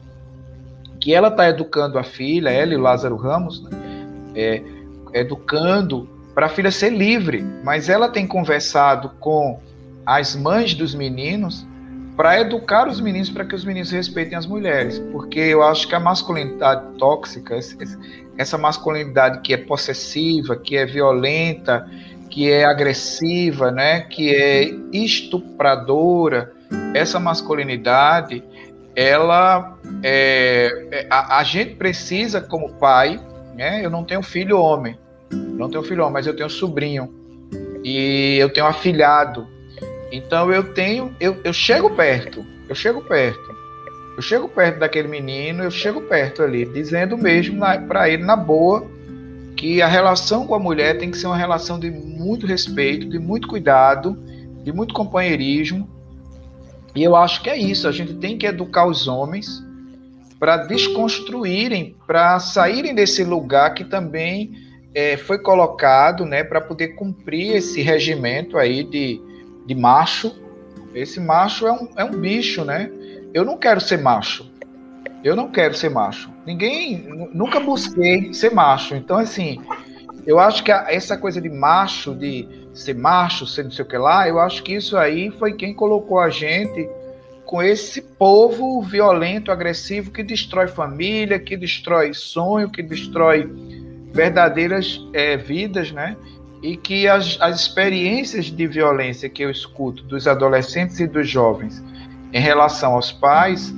que 0.99 1.13
ela 1.13 1.27
está 1.27 1.47
educando 1.47 1.99
a 1.99 2.03
filha, 2.03 2.49
ela 2.49 2.73
e 2.73 2.75
o 2.75 2.81
Lázaro 2.81 3.15
Ramos, 3.15 3.63
né? 3.63 3.69
é, 4.35 4.61
educando 5.13 6.09
para 6.33 6.47
a 6.47 6.49
filha 6.49 6.69
ser 6.69 6.89
livre, 6.89 7.41
mas 7.63 7.87
ela 7.87 8.09
tem 8.09 8.27
conversado 8.27 9.09
com 9.19 9.59
as 10.05 10.35
mães 10.35 10.73
dos 10.73 10.93
meninos 10.93 11.65
para 12.15 12.39
educar 12.39 12.87
os 12.87 13.01
meninos 13.01 13.29
para 13.29 13.43
que 13.43 13.55
os 13.55 13.65
meninos 13.65 13.91
respeitem 13.91 14.37
as 14.37 14.45
mulheres, 14.45 14.99
porque 15.11 15.39
eu 15.39 15.61
acho 15.61 15.87
que 15.87 15.95
a 15.95 15.99
masculinidade 15.99 16.97
tóxica, 16.97 17.59
essa 18.37 18.57
masculinidade 18.57 19.41
que 19.41 19.53
é 19.53 19.57
possessiva, 19.57 20.55
que 20.55 20.77
é 20.77 20.85
violenta, 20.85 21.89
que 22.29 22.49
é 22.49 22.63
agressiva, 22.63 23.69
né, 23.69 24.01
que 24.01 24.33
é 24.33 24.63
estupradora, 24.93 26.53
essa 26.93 27.19
masculinidade, 27.19 28.43
ela 28.95 29.77
é, 30.01 30.87
é, 30.91 31.07
a, 31.09 31.39
a, 31.39 31.43
gente 31.43 31.75
precisa 31.75 32.39
como 32.39 32.73
pai, 32.75 33.19
né? 33.53 33.85
Eu 33.85 33.89
não 33.89 34.03
tenho 34.03 34.23
filho 34.23 34.57
homem, 34.57 34.97
não 35.31 35.69
tenho 35.69 35.83
filho 35.83 36.01
homem, 36.01 36.13
mas 36.13 36.27
eu 36.27 36.35
tenho 36.35 36.49
sobrinho 36.49 37.13
e 37.83 38.37
eu 38.39 38.51
tenho 38.51 38.65
afilhado. 38.65 39.47
Então 40.15 40.51
eu 40.51 40.73
tenho, 40.73 41.13
eu, 41.19 41.37
eu 41.43 41.51
chego 41.51 41.89
perto, 41.89 42.45
eu 42.69 42.75
chego 42.75 43.01
perto, 43.01 43.53
eu 44.15 44.21
chego 44.21 44.47
perto 44.47 44.79
daquele 44.79 45.09
menino, 45.09 45.63
eu 45.63 45.71
chego 45.71 46.01
perto 46.01 46.41
ali, 46.41 46.65
dizendo 46.65 47.17
mesmo 47.17 47.59
para 47.85 48.09
ele 48.09 48.23
na 48.23 48.37
boa 48.37 48.87
que 49.57 49.81
a 49.81 49.87
relação 49.87 50.47
com 50.47 50.55
a 50.55 50.59
mulher 50.59 50.97
tem 50.97 51.11
que 51.11 51.17
ser 51.17 51.27
uma 51.27 51.35
relação 51.35 51.77
de 51.77 51.91
muito 51.91 52.47
respeito, 52.47 53.09
de 53.09 53.19
muito 53.19 53.47
cuidado, 53.47 54.17
de 54.63 54.71
muito 54.71 54.93
companheirismo. 54.93 55.89
E 56.95 57.03
eu 57.03 57.13
acho 57.13 57.41
que 57.43 57.49
é 57.49 57.57
isso, 57.57 57.85
a 57.85 57.91
gente 57.91 58.13
tem 58.13 58.37
que 58.37 58.45
educar 58.45 58.85
os 58.85 59.09
homens 59.09 59.61
para 60.39 60.57
desconstruírem, 60.57 61.93
para 62.07 62.39
saírem 62.39 62.95
desse 62.95 63.21
lugar 63.23 63.73
que 63.73 63.83
também 63.83 64.53
é, 64.93 65.17
foi 65.17 65.39
colocado, 65.39 66.25
né, 66.25 66.41
para 66.41 66.61
poder 66.61 66.89
cumprir 66.89 67.55
esse 67.55 67.81
regimento 67.81 68.57
aí 68.57 68.81
de, 68.83 69.19
de 69.65 69.75
macho. 69.75 70.35
Esse 70.93 71.19
macho 71.19 71.67
é 71.67 71.71
um, 71.71 71.89
é 71.97 72.03
um 72.03 72.11
bicho, 72.11 72.63
né? 72.63 72.89
Eu 73.33 73.43
não 73.43 73.57
quero 73.57 73.81
ser 73.81 73.97
macho. 73.97 74.49
Eu 75.23 75.35
não 75.35 75.49
quero 75.49 75.73
ser 75.73 75.89
macho. 75.89 76.29
Ninguém, 76.45 77.03
nunca 77.33 77.59
busquei 77.59 78.33
ser 78.33 78.53
macho. 78.53 78.95
Então, 78.95 79.17
assim, 79.17 79.59
eu 80.25 80.39
acho 80.39 80.63
que 80.63 80.71
essa 80.71 81.17
coisa 81.17 81.41
de 81.41 81.49
macho, 81.49 82.15
de 82.15 82.47
ser 82.73 82.95
macho, 82.95 83.45
ser 83.45 83.63
não 83.63 83.71
sei 83.71 83.83
o 83.83 83.87
que 83.87 83.97
lá, 83.97 84.27
eu 84.27 84.39
acho 84.39 84.63
que 84.63 84.73
isso 84.73 84.97
aí 84.97 85.31
foi 85.31 85.53
quem 85.53 85.73
colocou 85.73 86.19
a 86.19 86.29
gente 86.29 86.87
com 87.45 87.61
esse 87.61 88.01
povo 88.01 88.81
violento, 88.81 89.51
agressivo, 89.51 90.11
que 90.11 90.23
destrói 90.23 90.67
família, 90.67 91.39
que 91.39 91.55
destrói 91.55 92.13
sonho, 92.13 92.69
que 92.69 92.81
destrói 92.81 93.49
verdadeiras 94.11 94.99
é, 95.13 95.37
vidas, 95.37 95.91
né? 95.91 96.17
E 96.65 96.75
que 96.75 97.07
as, 97.07 97.37
as 97.39 97.61
experiências 97.61 98.45
de 98.45 98.65
violência 98.65 99.29
que 99.29 99.43
eu 99.43 99.51
escuto 99.51 100.01
dos 100.01 100.27
adolescentes 100.27 100.99
e 100.99 101.05
dos 101.05 101.29
jovens 101.29 101.83
em 102.33 102.39
relação 102.39 102.95
aos 102.95 103.11
pais 103.11 103.71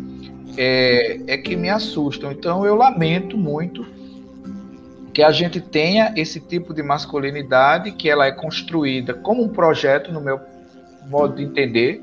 é, 0.57 1.19
é 1.27 1.37
que 1.37 1.57
me 1.57 1.69
assustam. 1.69 2.31
Então 2.31 2.65
eu 2.65 2.75
lamento 2.75 3.37
muito 3.37 3.85
que 5.13 5.21
a 5.21 5.33
gente 5.33 5.59
tenha 5.59 6.13
esse 6.15 6.39
tipo 6.39 6.73
de 6.73 6.81
masculinidade, 6.81 7.91
que 7.91 8.09
ela 8.09 8.25
é 8.25 8.31
construída 8.31 9.13
como 9.13 9.43
um 9.43 9.49
projeto, 9.49 10.09
no 10.13 10.21
meu 10.21 10.39
modo 11.09 11.35
de 11.35 11.43
entender. 11.43 12.01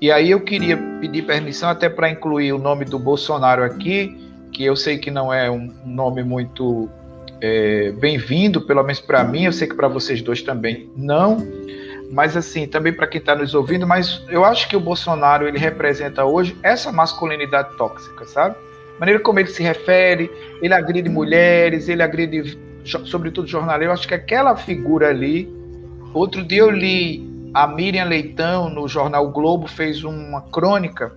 E 0.00 0.10
aí 0.10 0.30
eu 0.30 0.40
queria 0.40 0.78
pedir 1.02 1.26
permissão 1.26 1.68
até 1.68 1.86
para 1.86 2.08
incluir 2.08 2.54
o 2.54 2.58
nome 2.58 2.86
do 2.86 2.98
Bolsonaro 2.98 3.62
aqui, 3.62 4.16
que 4.52 4.64
eu 4.64 4.74
sei 4.74 4.96
que 4.96 5.10
não 5.10 5.30
é 5.30 5.50
um 5.50 5.70
nome 5.84 6.22
muito 6.22 6.88
é, 7.40 7.92
bem-vindo, 7.92 8.60
pelo 8.60 8.82
menos 8.82 9.00
para 9.00 9.24
mim, 9.24 9.44
eu 9.44 9.52
sei 9.52 9.68
que 9.68 9.74
para 9.74 9.88
vocês 9.88 10.22
dois 10.22 10.42
também 10.42 10.90
não 10.96 11.38
mas 12.10 12.36
assim, 12.36 12.66
também 12.66 12.92
para 12.92 13.06
quem 13.06 13.18
está 13.18 13.34
nos 13.34 13.54
ouvindo, 13.54 13.86
mas 13.86 14.22
eu 14.28 14.44
acho 14.44 14.68
que 14.68 14.76
o 14.76 14.80
Bolsonaro 14.80 15.46
ele 15.46 15.58
representa 15.58 16.24
hoje 16.24 16.56
essa 16.62 16.90
masculinidade 16.90 17.76
tóxica, 17.76 18.24
sabe? 18.24 18.56
Maneira 18.98 19.20
como 19.20 19.38
ele 19.38 19.48
se 19.48 19.62
refere, 19.62 20.30
ele 20.62 20.74
agride 20.74 21.08
mulheres, 21.08 21.88
ele 21.88 22.02
agride, 22.02 22.58
sobretudo 22.84 23.46
jornalistas. 23.46 23.86
Eu 23.86 23.92
acho 23.92 24.08
que 24.08 24.14
aquela 24.14 24.56
figura 24.56 25.08
ali. 25.08 25.48
Outro 26.14 26.42
dia 26.42 26.60
eu 26.60 26.70
li 26.70 27.28
a 27.52 27.66
Miriam 27.66 28.04
Leitão 28.04 28.68
no 28.70 28.88
jornal 28.88 29.26
o 29.26 29.30
Globo 29.30 29.66
fez 29.66 30.02
uma 30.02 30.42
crônica 30.42 31.12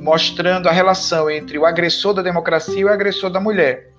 mostrando 0.00 0.68
a 0.68 0.72
relação 0.72 1.30
entre 1.30 1.58
o 1.58 1.66
agressor 1.66 2.14
da 2.14 2.22
democracia 2.22 2.80
e 2.80 2.84
o 2.84 2.88
agressor 2.88 3.30
da 3.30 3.40
mulher. 3.40 3.92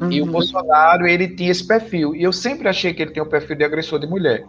Uhum. 0.00 0.12
E 0.12 0.20
o 0.20 0.24
uhum. 0.24 0.32
Bolsonaro, 0.32 1.06
ele 1.06 1.28
tinha 1.28 1.50
esse 1.50 1.66
perfil. 1.66 2.14
E 2.14 2.22
eu 2.22 2.32
sempre 2.32 2.68
achei 2.68 2.92
que 2.92 3.02
ele 3.02 3.12
tem 3.12 3.22
o 3.22 3.26
perfil 3.26 3.56
de 3.56 3.64
agressor 3.64 3.98
de 3.98 4.06
mulher. 4.06 4.44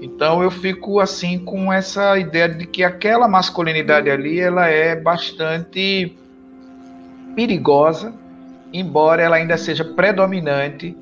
Então 0.00 0.42
eu 0.42 0.50
fico 0.50 1.00
assim 1.00 1.38
com 1.38 1.72
essa 1.72 2.18
ideia 2.18 2.48
de 2.48 2.66
que 2.66 2.84
aquela 2.84 3.28
masculinidade 3.28 4.10
ali 4.10 4.38
ela 4.38 4.66
é 4.66 4.94
bastante 4.94 6.16
perigosa, 7.34 8.12
embora 8.72 9.22
ela 9.22 9.36
ainda 9.36 9.56
seja 9.56 9.84
predominante 9.84 10.96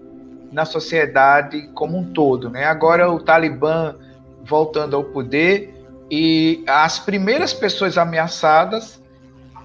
na 0.53 0.65
sociedade 0.65 1.69
como 1.75 1.99
um 1.99 2.05
todo, 2.13 2.49
né? 2.49 2.65
Agora 2.65 3.11
o 3.11 3.19
Talibã 3.21 3.95
voltando 4.45 4.97
ao 4.97 5.05
poder 5.05 5.75
e 6.11 6.63
as 6.67 6.99
primeiras 6.99 7.53
pessoas 7.53 7.99
ameaçadas 7.99 9.03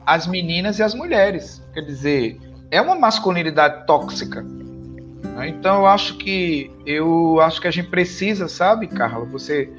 as 0.05 0.27
meninas 0.27 0.79
e 0.79 0.83
as 0.83 0.93
mulheres, 0.93 1.63
quer 1.73 1.81
dizer, 1.81 2.39
é 2.71 2.81
uma 2.81 2.95
masculinidade 2.95 3.85
tóxica, 3.85 4.41
né? 4.41 5.49
Então 5.49 5.79
eu 5.79 5.87
acho 5.87 6.17
que 6.17 6.71
eu 6.85 7.39
acho 7.41 7.61
que 7.61 7.67
a 7.67 7.71
gente 7.71 7.89
precisa, 7.89 8.47
sabe, 8.47 8.87
Carla? 8.87 9.25
Você, 9.25 9.69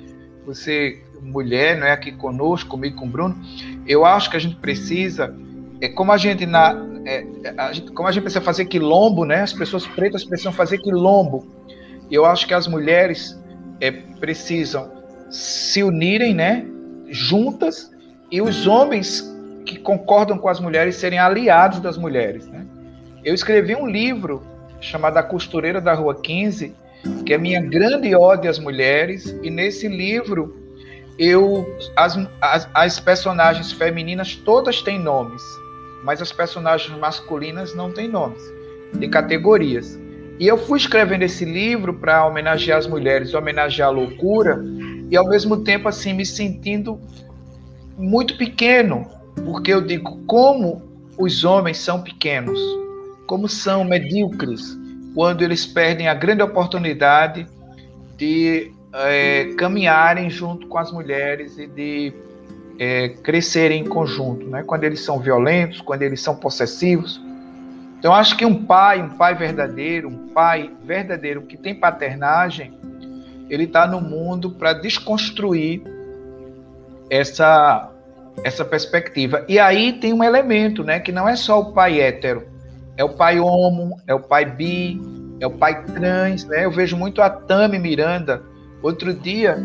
você 0.46 1.02
mulher, 1.20 1.78
não 1.78 1.86
é 1.86 1.92
aqui 1.92 2.12
conosco, 2.12 2.70
comigo, 2.70 2.96
com 2.96 3.06
o 3.06 3.08
Bruno. 3.08 3.36
Eu 3.86 4.04
acho 4.04 4.30
que 4.30 4.36
a 4.36 4.40
gente 4.40 4.56
precisa, 4.56 5.34
é 5.80 5.88
como 5.88 6.12
a 6.12 6.16
gente 6.16 6.46
na, 6.46 6.74
é, 7.04 7.24
a 7.56 7.72
gente, 7.72 7.92
como 7.92 8.08
a 8.08 8.12
gente 8.12 8.22
precisa 8.22 8.44
fazer 8.44 8.66
quilombo, 8.66 9.24
né? 9.24 9.42
As 9.42 9.52
pessoas 9.52 9.86
pretas 9.86 10.24
precisam 10.24 10.52
fazer 10.52 10.78
quilombo. 10.78 11.46
Eu 12.10 12.26
acho 12.26 12.46
que 12.46 12.54
as 12.54 12.66
mulheres 12.66 13.40
é, 13.80 13.90
precisam 13.90 14.90
se 15.30 15.82
unirem, 15.82 16.34
né? 16.34 16.66
Juntas 17.08 17.90
e 18.30 18.40
os 18.40 18.66
homens 18.66 19.30
que 19.64 19.78
concordam 19.78 20.38
com 20.38 20.48
as 20.48 20.58
mulheres 20.58 20.96
serem 20.96 21.18
aliados 21.18 21.80
das 21.80 21.96
mulheres, 21.96 22.46
né? 22.48 22.61
Eu 23.24 23.34
escrevi 23.34 23.76
um 23.76 23.86
livro 23.86 24.42
chamada 24.80 25.20
A 25.20 25.22
Costureira 25.22 25.80
da 25.80 25.94
Rua 25.94 26.14
15, 26.14 26.74
que 27.24 27.32
é 27.32 27.38
minha 27.38 27.60
grande 27.60 28.14
ode 28.16 28.48
às 28.48 28.58
mulheres, 28.58 29.36
e 29.42 29.48
nesse 29.48 29.86
livro 29.86 30.56
eu 31.16 31.64
as, 31.96 32.18
as, 32.40 32.68
as 32.74 32.98
personagens 32.98 33.70
femininas 33.70 34.34
todas 34.34 34.82
têm 34.82 34.98
nomes, 34.98 35.40
mas 36.02 36.20
as 36.20 36.32
personagens 36.32 36.98
masculinas 36.98 37.76
não 37.76 37.92
têm 37.92 38.08
nomes, 38.08 38.42
de 38.94 39.06
categorias. 39.06 39.96
E 40.40 40.48
eu 40.48 40.58
fui 40.58 40.78
escrevendo 40.78 41.22
esse 41.22 41.44
livro 41.44 41.94
para 41.94 42.26
homenagear 42.26 42.78
as 42.78 42.88
mulheres, 42.88 43.34
homenagear 43.34 43.88
a 43.88 43.92
loucura, 43.92 44.60
e 45.08 45.16
ao 45.16 45.28
mesmo 45.28 45.62
tempo 45.62 45.88
assim 45.88 46.12
me 46.12 46.26
sentindo 46.26 46.98
muito 47.96 48.36
pequeno, 48.36 49.08
porque 49.44 49.72
eu 49.72 49.80
digo 49.80 50.18
como 50.26 50.82
os 51.16 51.44
homens 51.44 51.78
são 51.78 52.02
pequenos 52.02 52.58
como 53.32 53.48
são 53.48 53.82
medíocres 53.82 54.78
quando 55.14 55.40
eles 55.40 55.64
perdem 55.64 56.06
a 56.06 56.12
grande 56.12 56.42
oportunidade 56.42 57.46
de 58.14 58.70
é, 58.92 59.54
caminharem 59.56 60.28
junto 60.28 60.66
com 60.66 60.76
as 60.76 60.92
mulheres 60.92 61.56
e 61.56 61.66
de 61.66 62.12
é, 62.78 63.08
crescerem 63.08 63.80
em 63.80 63.86
conjunto, 63.86 64.46
né? 64.46 64.62
quando 64.62 64.84
eles 64.84 65.00
são 65.00 65.18
violentos, 65.18 65.80
quando 65.80 66.02
eles 66.02 66.20
são 66.20 66.36
possessivos. 66.36 67.22
Então, 67.98 68.12
acho 68.12 68.36
que 68.36 68.44
um 68.44 68.66
pai, 68.66 69.00
um 69.00 69.08
pai 69.08 69.34
verdadeiro, 69.34 70.10
um 70.10 70.28
pai 70.28 70.70
verdadeiro 70.84 71.40
que 71.40 71.56
tem 71.56 71.74
paternagem, 71.74 72.78
ele 73.48 73.64
está 73.64 73.86
no 73.86 74.02
mundo 74.02 74.50
para 74.50 74.74
desconstruir 74.74 75.80
essa, 77.08 77.90
essa 78.44 78.62
perspectiva. 78.62 79.42
E 79.48 79.58
aí 79.58 79.94
tem 79.94 80.12
um 80.12 80.22
elemento, 80.22 80.84
né, 80.84 81.00
que 81.00 81.10
não 81.10 81.26
é 81.26 81.34
só 81.34 81.58
o 81.58 81.72
pai 81.72 81.98
hétero, 81.98 82.51
é 83.02 83.04
o 83.04 83.08
pai 83.08 83.40
homo, 83.40 84.00
é 84.06 84.14
o 84.14 84.20
pai 84.20 84.44
bi, 84.44 85.00
é 85.40 85.46
o 85.46 85.50
pai 85.50 85.84
trans, 85.86 86.44
né? 86.44 86.64
Eu 86.64 86.70
vejo 86.70 86.96
muito 86.96 87.20
a 87.20 87.28
Tami 87.28 87.78
Miranda. 87.78 88.42
Outro 88.80 89.12
dia, 89.12 89.58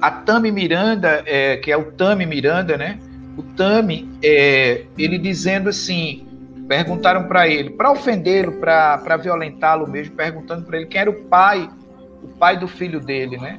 a 0.00 0.10
Tami 0.10 0.52
Miranda, 0.52 1.22
é, 1.26 1.56
que 1.56 1.72
é 1.72 1.76
o 1.76 1.90
Tami 1.92 2.26
Miranda, 2.26 2.76
né? 2.76 2.98
O 3.36 3.42
Tami, 3.42 4.10
é, 4.22 4.84
ele 4.98 5.16
dizendo 5.16 5.70
assim, 5.70 6.26
perguntaram 6.68 7.24
para 7.28 7.48
ele, 7.48 7.70
para 7.70 7.90
ofendê-lo, 7.90 8.52
para 8.52 9.16
violentá-lo 9.16 9.88
mesmo, 9.88 10.14
perguntando 10.14 10.66
para 10.66 10.76
ele 10.76 10.86
quem 10.86 11.00
era 11.00 11.10
o 11.10 11.24
pai, 11.24 11.70
o 12.22 12.28
pai 12.28 12.58
do 12.58 12.68
filho 12.68 13.00
dele, 13.00 13.38
né? 13.38 13.58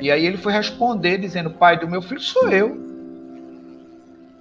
E 0.00 0.10
aí 0.10 0.26
ele 0.26 0.36
foi 0.36 0.52
responder 0.52 1.18
dizendo, 1.18 1.48
pai 1.48 1.78
do 1.78 1.88
meu 1.88 2.02
filho 2.02 2.20
sou 2.20 2.50
eu. 2.50 2.76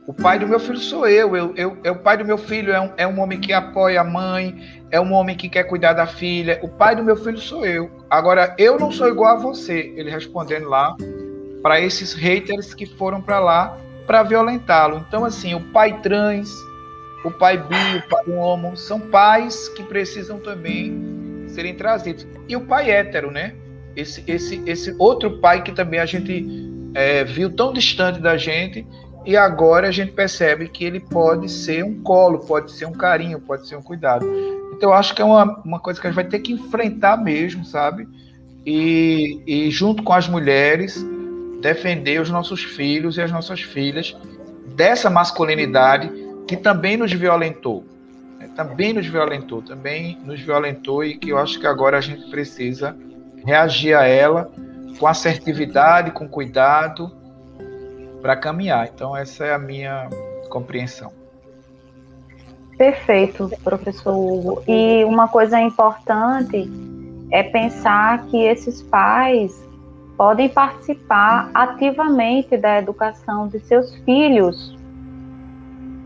O 0.05 0.13
pai 0.13 0.37
do 0.37 0.47
meu 0.47 0.59
filho 0.59 0.77
sou 0.77 1.07
eu. 1.07 1.35
eu, 1.35 1.55
eu, 1.55 1.77
eu 1.81 1.93
o 1.93 1.99
pai 1.99 2.17
do 2.17 2.25
meu 2.25 2.37
filho 2.37 2.73
é 2.73 2.81
um, 2.81 2.91
é 2.97 3.07
um 3.07 3.19
homem 3.21 3.39
que 3.39 3.53
apoia 3.53 4.01
a 4.01 4.03
mãe, 4.03 4.83
é 4.91 4.99
um 4.99 5.13
homem 5.13 5.35
que 5.35 5.47
quer 5.47 5.63
cuidar 5.63 5.93
da 5.93 6.05
filha. 6.05 6.59
O 6.61 6.67
pai 6.67 6.95
do 6.95 7.03
meu 7.03 7.15
filho 7.15 7.37
sou 7.37 7.65
eu. 7.65 7.89
Agora, 8.09 8.53
eu 8.57 8.77
não 8.77 8.91
sou 8.91 9.07
igual 9.07 9.37
a 9.37 9.39
você. 9.39 9.93
Ele 9.95 10.09
respondendo 10.09 10.67
lá 10.67 10.95
para 11.61 11.79
esses 11.79 12.13
haters 12.13 12.73
que 12.73 12.85
foram 12.85 13.21
para 13.21 13.39
lá 13.39 13.77
para 14.05 14.23
violentá-lo. 14.23 15.03
Então, 15.07 15.23
assim, 15.23 15.55
o 15.55 15.61
pai 15.71 16.01
trans, 16.01 16.51
o 17.23 17.31
pai 17.31 17.57
bi, 17.57 17.97
o 17.97 18.09
pai 18.09 18.29
homo, 18.35 18.75
são 18.75 18.99
pais 18.99 19.69
que 19.69 19.83
precisam 19.83 20.39
também 20.39 21.45
serem 21.47 21.75
trazidos. 21.75 22.27
E 22.49 22.57
o 22.57 22.61
pai 22.61 22.91
hétero, 22.91 23.31
né? 23.31 23.55
Esse, 23.95 24.21
esse, 24.27 24.61
esse 24.65 24.93
outro 24.99 25.39
pai 25.39 25.61
que 25.61 25.71
também 25.71 26.01
a 26.01 26.05
gente 26.05 26.45
é, 26.93 27.23
viu 27.23 27.49
tão 27.49 27.71
distante 27.71 28.19
da 28.19 28.35
gente 28.35 28.85
e 29.25 29.37
agora 29.37 29.87
a 29.87 29.91
gente 29.91 30.11
percebe 30.11 30.67
que 30.67 30.83
ele 30.83 30.99
pode 30.99 31.49
ser 31.49 31.83
um 31.83 32.01
colo, 32.01 32.39
pode 32.39 32.71
ser 32.71 32.85
um 32.85 32.91
carinho, 32.91 33.39
pode 33.39 33.67
ser 33.67 33.75
um 33.75 33.81
cuidado. 33.81 34.25
Então 34.75 34.89
eu 34.89 34.93
acho 34.93 35.15
que 35.15 35.21
é 35.21 35.25
uma, 35.25 35.61
uma 35.63 35.79
coisa 35.79 35.99
que 35.99 36.07
a 36.07 36.09
gente 36.09 36.15
vai 36.15 36.25
ter 36.25 36.39
que 36.39 36.51
enfrentar 36.51 37.17
mesmo, 37.17 37.63
sabe? 37.63 38.07
E, 38.65 39.41
e 39.45 39.71
junto 39.71 40.03
com 40.03 40.13
as 40.13 40.27
mulheres 40.27 41.05
defender 41.61 42.19
os 42.19 42.29
nossos 42.29 42.63
filhos 42.63 43.17
e 43.17 43.21
as 43.21 43.31
nossas 43.31 43.61
filhas 43.61 44.15
dessa 44.75 45.09
masculinidade 45.09 46.11
que 46.45 46.57
também 46.57 46.97
nos 46.97 47.13
violentou, 47.13 47.85
né? 48.37 48.49
também 48.53 48.91
nos 48.91 49.07
violentou, 49.07 49.61
também 49.61 50.17
nos 50.25 50.41
violentou 50.41 51.03
e 51.03 51.15
que 51.15 51.29
eu 51.29 51.37
acho 51.37 51.59
que 51.59 51.67
agora 51.67 51.97
a 51.97 52.01
gente 52.01 52.29
precisa 52.29 52.95
reagir 53.45 53.95
a 53.95 54.05
ela 54.05 54.51
com 54.99 55.07
assertividade, 55.07 56.11
com 56.11 56.27
cuidado, 56.27 57.22
para 58.23 58.37
caminhar. 58.37 58.87
Então, 58.87 59.15
essa 59.15 59.45
é 59.45 59.53
a 59.53 59.59
minha 59.59 60.09
compreensão. 60.49 61.11
Perfeito, 62.77 63.51
professor 63.61 64.15
Hugo. 64.15 64.63
E 64.65 65.03
uma 65.03 65.27
coisa 65.27 65.59
importante 65.59 66.71
é 67.29 67.43
pensar 67.43 68.25
que 68.27 68.37
esses 68.41 68.81
pais 68.81 69.61
podem 70.17 70.47
participar 70.47 71.51
ativamente 71.53 72.55
da 72.55 72.79
educação 72.79 73.49
de 73.49 73.59
seus 73.59 73.93
filhos, 74.05 74.77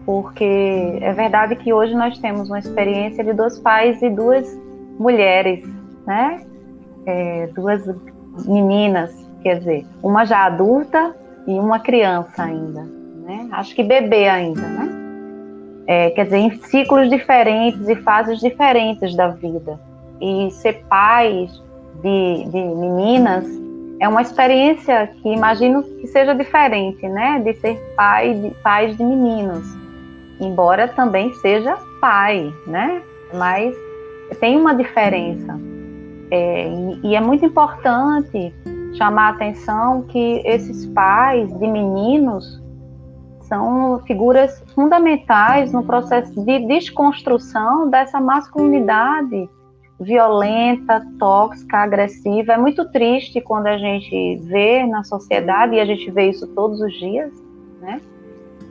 porque 0.06 0.98
é 1.02 1.14
verdade 1.14 1.56
que 1.56 1.72
hoje 1.72 1.94
nós 1.94 2.18
temos 2.18 2.50
uma 2.50 2.58
experiência 2.58 3.24
de 3.24 3.34
dois 3.34 3.60
pais 3.60 4.02
e 4.02 4.10
duas 4.10 4.58
mulheres, 4.98 5.64
né? 6.06 6.44
É, 7.06 7.48
duas 7.48 7.84
meninas, 8.46 9.14
quer 9.44 9.60
dizer, 9.60 9.86
uma 10.02 10.26
já 10.26 10.46
adulta 10.46 11.16
e 11.48 11.58
uma 11.58 11.80
criança 11.80 12.44
ainda, 12.44 12.86
né? 13.26 13.48
Acho 13.52 13.74
que 13.74 13.82
bebê 13.82 14.28
ainda, 14.28 14.62
né? 14.62 14.90
É, 15.88 16.10
quer 16.10 16.26
dizer, 16.26 16.38
em 16.38 16.52
ciclos 16.64 17.10
diferentes 17.10 17.88
e 17.88 17.96
fases 17.96 18.40
diferentes 18.40 19.16
da 19.16 19.30
vida. 19.30 19.80
E 20.20 20.52
ser 20.52 20.84
pais 20.90 21.50
de, 22.04 22.44
de 22.52 22.62
meninas 22.76 23.46
é 24.00 24.08
uma 24.08 24.22
experiência 24.22 25.08
que 25.22 25.30
imagino 25.30 25.82
que 25.82 26.08
seja 26.08 26.36
diferente, 26.36 27.08
né? 27.08 27.40
De 27.40 27.54
ser 27.54 27.78
pai 27.96 28.34
de, 28.34 28.50
pais 28.62 28.98
de 28.98 29.04
meninos, 29.04 29.66
embora 30.42 30.90
também 30.90 31.34
seja 31.36 31.78
pai, 32.02 32.54
né? 32.68 33.02
Mas 33.34 33.74
tem 34.42 34.58
uma 34.58 34.76
diferença. 34.76 35.58
É, 36.30 36.68
e, 36.68 37.08
e 37.08 37.16
é 37.16 37.22
muito 37.22 37.46
importante 37.46 38.54
chamar 38.98 39.28
a 39.28 39.30
atenção 39.30 40.04
que 40.04 40.42
esses 40.46 40.86
pais 40.88 41.52
de 41.58 41.68
meninos 41.68 42.62
são 43.42 44.00
figuras 44.06 44.62
fundamentais 44.74 45.72
no 45.72 45.84
processo 45.84 46.34
de 46.44 46.68
desconstrução 46.68 47.90
dessa 47.90 48.20
masculinidade 48.20 49.50
violenta, 50.00 51.06
tóxica, 51.18 51.78
agressiva. 51.78 52.54
É 52.54 52.58
muito 52.58 52.86
triste 52.92 53.42
quando 53.42 53.68
a 53.68 53.78
gente 53.78 54.36
vê 54.44 54.86
na 54.86 55.04
sociedade, 55.04 55.76
e 55.76 55.80
a 55.80 55.86
gente 55.86 56.12
vê 56.12 56.30
isso 56.30 56.46
todos 56.48 56.82
os 56.82 56.94
dias, 56.94 57.32
né? 57.82 58.02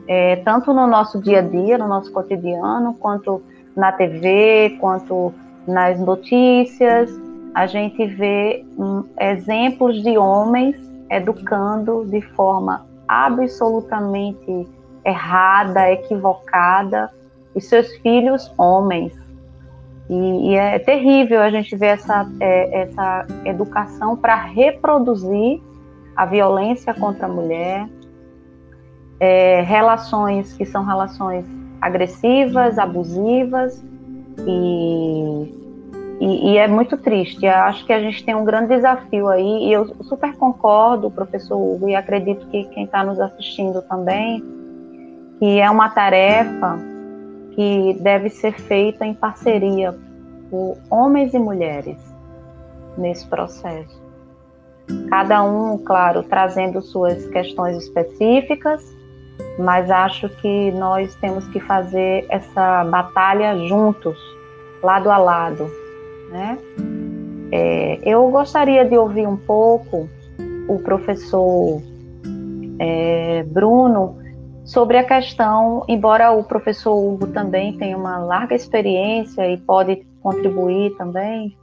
É, 0.07 0.37
tanto 0.37 0.73
no 0.73 0.87
nosso 0.87 1.19
dia 1.19 1.39
a 1.39 1.41
dia, 1.41 1.77
no 1.77 1.87
nosso 1.87 2.11
cotidiano, 2.13 2.93
quanto 2.93 3.41
na 3.75 3.91
TV, 3.91 4.77
quanto 4.79 5.33
nas 5.67 5.99
notícias, 5.99 7.11
a 7.57 7.65
gente 7.65 8.05
vê 8.05 8.63
um, 8.77 9.03
exemplos 9.19 10.03
de 10.03 10.15
homens 10.15 10.75
educando 11.09 12.05
de 12.05 12.21
forma 12.21 12.85
absolutamente 13.07 14.67
errada, 15.03 15.91
equivocada, 15.91 17.11
os 17.55 17.65
seus 17.65 17.91
filhos 18.03 18.53
homens. 18.59 19.11
E, 20.07 20.51
e 20.51 20.55
é 20.55 20.77
terrível 20.77 21.41
a 21.41 21.49
gente 21.49 21.75
ver 21.75 21.97
essa, 21.97 22.29
é, 22.39 22.81
essa 22.81 23.25
educação 23.43 24.15
para 24.15 24.35
reproduzir 24.35 25.59
a 26.15 26.27
violência 26.27 26.93
contra 26.93 27.25
a 27.25 27.29
mulher, 27.29 27.89
é, 29.19 29.61
relações 29.61 30.53
que 30.53 30.63
são 30.63 30.85
relações 30.85 31.43
agressivas, 31.81 32.77
abusivas 32.77 33.83
e 34.45 35.66
e, 36.19 36.51
e, 36.51 36.57
é 36.57 36.67
muito 36.67 36.97
triste. 36.97 37.45
Eu 37.45 37.53
acho 37.53 37.85
que 37.85 37.93
a 37.93 37.99
gente 37.99 38.23
tem 38.23 38.33
um 38.33 38.43
grande 38.43 38.69
desafio 38.69 39.27
aí, 39.27 39.67
e 39.67 39.73
eu 39.73 39.85
super 40.03 40.35
concordo, 40.35 41.11
professor 41.11 41.57
Hugo, 41.57 41.87
e 41.87 41.95
acredito 41.95 42.47
que 42.47 42.63
quem 42.65 42.85
está 42.85 43.03
nos 43.03 43.19
assistindo 43.19 43.81
também, 43.83 44.43
que 45.37 45.59
é 45.59 45.69
uma 45.69 45.89
tarefa 45.89 46.79
que 47.51 47.97
deve 48.01 48.29
ser 48.29 48.53
feita 48.53 49.05
em 49.05 49.13
parceria 49.13 49.95
por 50.49 50.77
homens 50.89 51.33
e 51.33 51.39
mulheres 51.39 51.97
nesse 52.97 53.25
processo. 53.27 54.01
Cada 55.09 55.43
um, 55.43 55.77
claro, 55.77 56.23
trazendo 56.23 56.81
suas 56.81 57.27
questões 57.27 57.77
específicas, 57.77 58.83
mas 59.59 59.91
acho 59.91 60.29
que 60.29 60.71
nós 60.71 61.13
temos 61.15 61.47
que 61.49 61.59
fazer 61.59 62.25
essa 62.29 62.83
batalha 62.85 63.57
juntos, 63.67 64.17
lado 64.81 65.11
a 65.11 65.17
lado, 65.17 65.69
né? 66.29 66.57
É, 67.51 67.99
eu 68.03 68.29
gostaria 68.29 68.83
de 68.85 68.97
ouvir 68.97 69.27
um 69.27 69.37
pouco 69.37 70.09
o 70.67 70.79
professor 70.79 71.81
é, 72.79 73.43
Bruno 73.43 74.17
sobre 74.65 74.97
a 74.97 75.03
questão, 75.03 75.85
embora 75.87 76.31
o 76.31 76.43
professor 76.43 76.93
Hugo 76.93 77.27
também 77.27 77.77
tenha 77.77 77.97
uma 77.97 78.17
larga 78.17 78.53
experiência 78.53 79.49
e 79.49 79.57
pode 79.57 80.05
contribuir 80.21 80.95
também, 80.97 81.57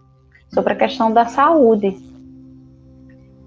sobre 0.48 0.72
a 0.72 0.76
questão 0.76 1.12
da 1.12 1.26
saúde. 1.26 1.96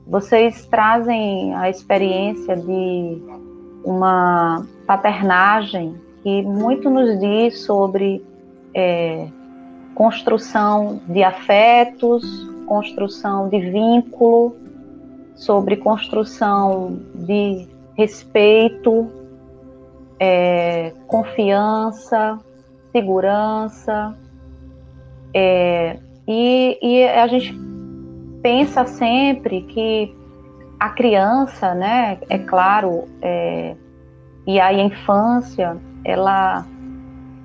Vocês 0.05 0.65
trazem 0.67 1.55
a 1.55 1.69
experiência 1.69 2.55
de 2.55 3.21
uma 3.83 4.65
paternagem 4.85 5.95
que 6.21 6.43
muito 6.43 6.89
nos 6.89 7.19
diz 7.19 7.61
sobre 7.61 8.23
é, 8.73 9.27
construção 9.97 11.01
de 11.07 11.23
afetos, 11.23 12.23
construção 12.67 13.49
de 13.49 13.59
vínculo, 13.59 14.55
sobre 15.33 15.75
construção 15.75 16.99
de 17.15 17.67
respeito, 17.97 19.07
é, 20.19 20.93
confiança, 21.07 22.37
segurança. 22.91 24.15
É, 25.33 25.97
e, 26.27 26.77
e 26.79 27.03
a 27.03 27.25
gente 27.25 27.59
pensa 28.43 28.85
sempre 28.85 29.63
que 29.63 30.15
a 30.79 30.89
criança, 30.89 31.73
né, 31.73 32.19
é 32.29 32.37
claro, 32.37 33.05
é, 33.19 33.75
e 34.45 34.59
a 34.59 34.71
infância, 34.71 35.75
ela 36.05 36.67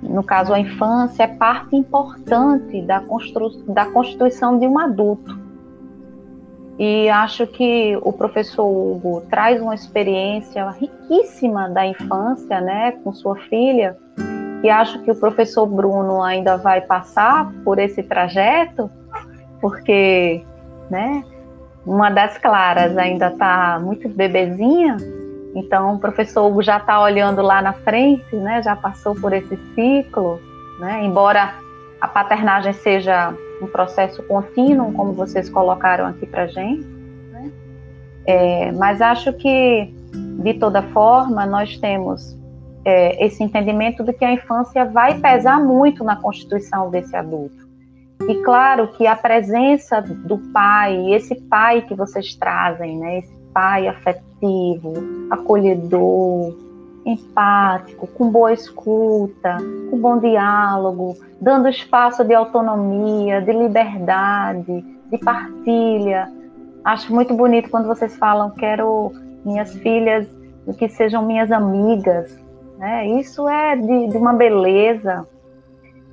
no 0.09 0.23
caso 0.23 0.53
a 0.53 0.59
infância, 0.59 1.23
é 1.23 1.27
parte 1.27 1.75
importante 1.75 2.81
da, 2.81 2.99
constru 2.99 3.49
da 3.67 3.85
constituição 3.85 4.59
de 4.59 4.67
um 4.67 4.77
adulto. 4.77 5.41
E 6.77 7.07
acho 7.09 7.45
que 7.47 7.97
o 8.01 8.11
professor 8.11 8.65
Hugo 8.65 9.21
traz 9.29 9.61
uma 9.61 9.75
experiência 9.75 10.69
riquíssima 10.71 11.69
da 11.69 11.85
infância, 11.85 12.59
né, 12.59 12.93
com 13.03 13.13
sua 13.13 13.35
filha, 13.35 13.95
e 14.63 14.69
acho 14.69 14.99
que 15.03 15.11
o 15.11 15.15
professor 15.15 15.67
Bruno 15.67 16.23
ainda 16.23 16.57
vai 16.57 16.81
passar 16.81 17.51
por 17.63 17.77
esse 17.77 18.01
trajeto, 18.01 18.89
porque, 19.61 20.43
né, 20.89 21.23
uma 21.85 22.09
das 22.09 22.37
claras 22.37 22.97
ainda 22.97 23.27
está 23.27 23.79
muito 23.81 24.09
bebezinha, 24.09 24.97
então, 25.55 25.95
o 25.95 25.99
professor 25.99 26.47
Hugo 26.47 26.63
já 26.63 26.77
está 26.77 26.99
olhando 27.01 27.41
lá 27.41 27.61
na 27.61 27.73
frente, 27.73 28.35
né? 28.35 28.61
já 28.63 28.75
passou 28.75 29.13
por 29.13 29.33
esse 29.33 29.55
ciclo, 29.75 30.39
né? 30.79 31.03
embora 31.05 31.53
a 32.01 32.07
paternagem 32.07 32.73
seja 32.73 33.33
um 33.61 33.67
processo 33.67 34.23
contínuo, 34.23 34.91
como 34.93 35.13
vocês 35.13 35.49
colocaram 35.49 36.07
aqui 36.07 36.25
para 36.25 36.47
gente. 36.47 36.83
Né? 37.31 37.51
É, 38.25 38.71
mas 38.71 38.99
acho 38.99 39.31
que, 39.33 39.93
de 40.43 40.53
toda 40.55 40.81
forma, 40.81 41.45
nós 41.45 41.77
temos 41.77 42.35
é, 42.83 43.23
esse 43.23 43.43
entendimento 43.43 44.03
de 44.03 44.11
que 44.11 44.25
a 44.25 44.33
infância 44.33 44.85
vai 44.85 45.19
pesar 45.19 45.63
muito 45.63 46.03
na 46.03 46.15
constituição 46.15 46.89
desse 46.89 47.15
adulto. 47.15 47.63
E 48.27 48.41
claro 48.41 48.87
que 48.87 49.05
a 49.05 49.15
presença 49.15 50.01
do 50.01 50.37
pai, 50.51 51.13
esse 51.13 51.35
pai 51.35 51.81
que 51.81 51.93
vocês 51.93 52.33
trazem, 52.35 52.97
né, 52.97 53.19
esse 53.19 53.42
pai 53.53 53.87
afetivo, 53.87 54.93
acolhedor, 55.29 56.55
empático, 57.05 58.07
com 58.07 58.29
boa 58.29 58.53
escuta, 58.53 59.57
com 59.89 59.97
bom 59.99 60.19
diálogo, 60.19 61.17
dando 61.39 61.67
espaço 61.67 62.23
de 62.23 62.33
autonomia, 62.33 63.41
de 63.41 63.51
liberdade, 63.51 64.81
de 65.11 65.17
partilha. 65.17 66.31
Acho 66.83 67.13
muito 67.13 67.33
bonito 67.33 67.69
quando 67.69 67.87
vocês 67.87 68.15
falam 68.15 68.51
quero 68.51 69.11
minhas 69.45 69.73
filhas 69.75 70.27
que 70.77 70.87
sejam 70.87 71.25
minhas 71.25 71.51
amigas. 71.51 72.37
Né? 72.77 73.07
Isso 73.19 73.47
é 73.47 73.75
de, 73.75 74.07
de 74.07 74.17
uma 74.17 74.33
beleza 74.33 75.27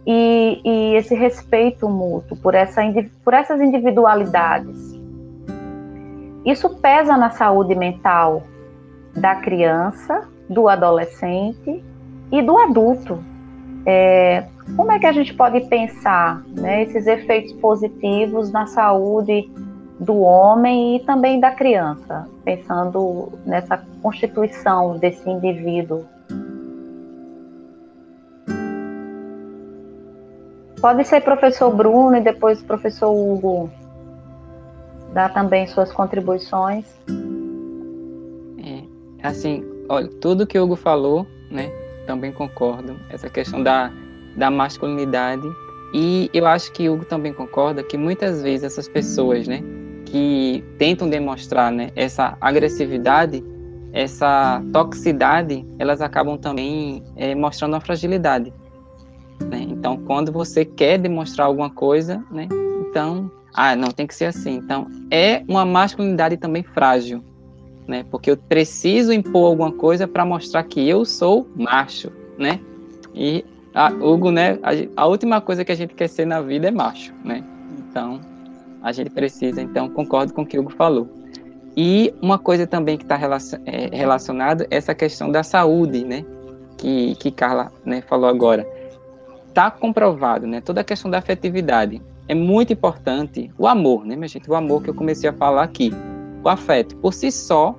e, 0.06 0.60
e, 0.64 0.94
esse 0.96 1.14
respeito 1.14 1.88
mútuo 1.88 2.36
por, 2.36 2.54
essa, 2.54 2.80
por 3.24 3.34
essas 3.34 3.60
individualidades. 3.60 4.99
Isso 6.44 6.68
pesa 6.76 7.16
na 7.16 7.30
saúde 7.30 7.74
mental 7.74 8.42
da 9.14 9.34
criança, 9.36 10.28
do 10.48 10.68
adolescente 10.68 11.84
e 12.32 12.42
do 12.42 12.56
adulto. 12.56 13.22
É, 13.84 14.44
como 14.76 14.92
é 14.92 14.98
que 14.98 15.06
a 15.06 15.12
gente 15.12 15.34
pode 15.34 15.60
pensar 15.62 16.42
né, 16.48 16.82
esses 16.82 17.06
efeitos 17.06 17.52
positivos 17.54 18.50
na 18.52 18.66
saúde 18.66 19.50
do 20.00 20.20
homem 20.20 20.96
e 20.96 21.00
também 21.00 21.38
da 21.38 21.50
criança, 21.50 22.26
pensando 22.42 23.32
nessa 23.44 23.76
constituição 24.02 24.96
desse 24.96 25.28
indivíduo. 25.28 26.06
Pode 30.80 31.04
ser 31.04 31.20
professor 31.20 31.70
Bruno 31.76 32.16
e 32.16 32.22
depois 32.22 32.62
professor 32.62 33.10
Hugo 33.10 33.70
dar 35.12 35.32
também 35.32 35.66
suas 35.66 35.92
contribuições. 35.92 36.84
É, 38.64 38.82
assim, 39.22 39.64
olha, 39.88 40.08
tudo 40.20 40.46
que 40.46 40.58
o 40.58 40.64
Hugo 40.64 40.76
falou, 40.76 41.26
né, 41.50 41.70
também 42.06 42.32
concordo. 42.32 42.96
Essa 43.10 43.28
questão 43.28 43.62
da, 43.62 43.90
da 44.36 44.50
masculinidade. 44.50 45.48
E 45.92 46.30
eu 46.32 46.46
acho 46.46 46.72
que 46.72 46.88
o 46.88 46.94
Hugo 46.94 47.04
também 47.04 47.32
concorda 47.32 47.82
que 47.82 47.96
muitas 47.96 48.42
vezes 48.42 48.64
essas 48.64 48.88
pessoas, 48.88 49.48
né, 49.48 49.62
que 50.06 50.64
tentam 50.78 51.08
demonstrar 51.08 51.70
né, 51.70 51.90
essa 51.96 52.36
agressividade, 52.40 53.44
essa 53.92 54.62
toxicidade, 54.72 55.66
elas 55.78 56.00
acabam 56.00 56.38
também 56.38 57.02
é, 57.16 57.34
mostrando 57.34 57.74
a 57.74 57.80
fragilidade. 57.80 58.52
Né? 59.40 59.66
Então, 59.68 59.96
quando 59.96 60.30
você 60.30 60.64
quer 60.64 60.98
demonstrar 60.98 61.46
alguma 61.46 61.70
coisa, 61.70 62.22
né, 62.30 62.46
então, 62.88 63.30
ah, 63.54 63.74
não, 63.74 63.88
tem 63.88 64.06
que 64.06 64.14
ser 64.14 64.26
assim. 64.26 64.56
Então, 64.56 64.86
é 65.10 65.42
uma 65.48 65.64
masculinidade 65.64 66.36
também 66.36 66.62
frágil, 66.62 67.22
né? 67.86 68.04
Porque 68.10 68.30
eu 68.30 68.36
preciso 68.36 69.12
impor 69.12 69.48
alguma 69.48 69.72
coisa 69.72 70.06
para 70.06 70.24
mostrar 70.24 70.62
que 70.64 70.88
eu 70.88 71.04
sou 71.04 71.48
macho, 71.56 72.12
né? 72.38 72.60
E 73.14 73.44
a, 73.74 73.88
Hugo, 73.88 74.30
né? 74.30 74.58
A, 74.62 75.02
a 75.02 75.06
última 75.06 75.40
coisa 75.40 75.64
que 75.64 75.72
a 75.72 75.74
gente 75.74 75.94
quer 75.94 76.08
ser 76.08 76.26
na 76.26 76.40
vida 76.40 76.68
é 76.68 76.70
macho, 76.70 77.12
né? 77.24 77.44
Então, 77.78 78.20
a 78.82 78.92
gente 78.92 79.10
precisa, 79.10 79.60
então, 79.60 79.88
concordo 79.88 80.32
com 80.32 80.42
o 80.42 80.46
que 80.46 80.56
o 80.56 80.62
Hugo 80.62 80.72
falou. 80.72 81.08
E 81.76 82.14
uma 82.20 82.38
coisa 82.38 82.66
também 82.66 82.96
que 82.96 83.04
está 83.04 83.16
é, 83.66 83.96
relacionada 83.96 84.66
é 84.70 84.76
essa 84.76 84.94
questão 84.94 85.30
da 85.30 85.42
saúde, 85.42 86.04
né? 86.04 86.24
Que, 86.76 87.14
que 87.16 87.30
Carla 87.30 87.70
né, 87.84 88.00
falou 88.02 88.28
agora. 88.28 88.66
Está 89.48 89.70
comprovado, 89.70 90.46
né? 90.46 90.60
Toda 90.60 90.80
a 90.80 90.84
questão 90.84 91.10
da 91.10 91.18
afetividade. 91.18 92.00
É 92.30 92.34
muito 92.34 92.72
importante 92.72 93.50
o 93.58 93.66
amor, 93.66 94.04
né, 94.04 94.14
minha 94.14 94.28
gente? 94.28 94.48
O 94.48 94.54
amor 94.54 94.82
que 94.82 94.90
eu 94.90 94.94
comecei 94.94 95.28
a 95.28 95.32
falar 95.32 95.64
aqui. 95.64 95.92
O 96.44 96.48
afeto. 96.48 96.96
Por 96.96 97.12
si 97.12 97.30
só, 97.32 97.76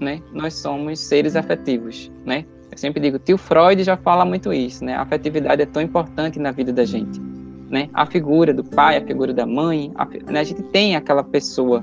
né? 0.00 0.20
Nós 0.32 0.54
somos 0.54 0.98
seres 0.98 1.36
afetivos, 1.36 2.10
né? 2.24 2.44
Eu 2.70 2.76
sempre 2.76 3.00
digo, 3.00 3.18
tio 3.18 3.38
Freud 3.38 3.82
já 3.84 3.96
fala 3.96 4.24
muito 4.24 4.52
isso, 4.52 4.84
né? 4.84 4.96
A 4.96 5.02
afetividade 5.02 5.62
é 5.62 5.66
tão 5.66 5.80
importante 5.80 6.38
na 6.40 6.50
vida 6.50 6.72
da 6.72 6.84
gente 6.84 7.20
né? 7.72 7.88
A 7.94 8.04
figura 8.04 8.52
do 8.52 8.62
pai, 8.62 8.98
a 8.98 9.00
figura 9.00 9.32
da 9.32 9.46
mãe, 9.46 9.90
a, 9.94 10.04
né? 10.30 10.40
a 10.40 10.44
gente 10.44 10.62
tem 10.64 10.94
aquela 10.94 11.24
pessoa. 11.24 11.82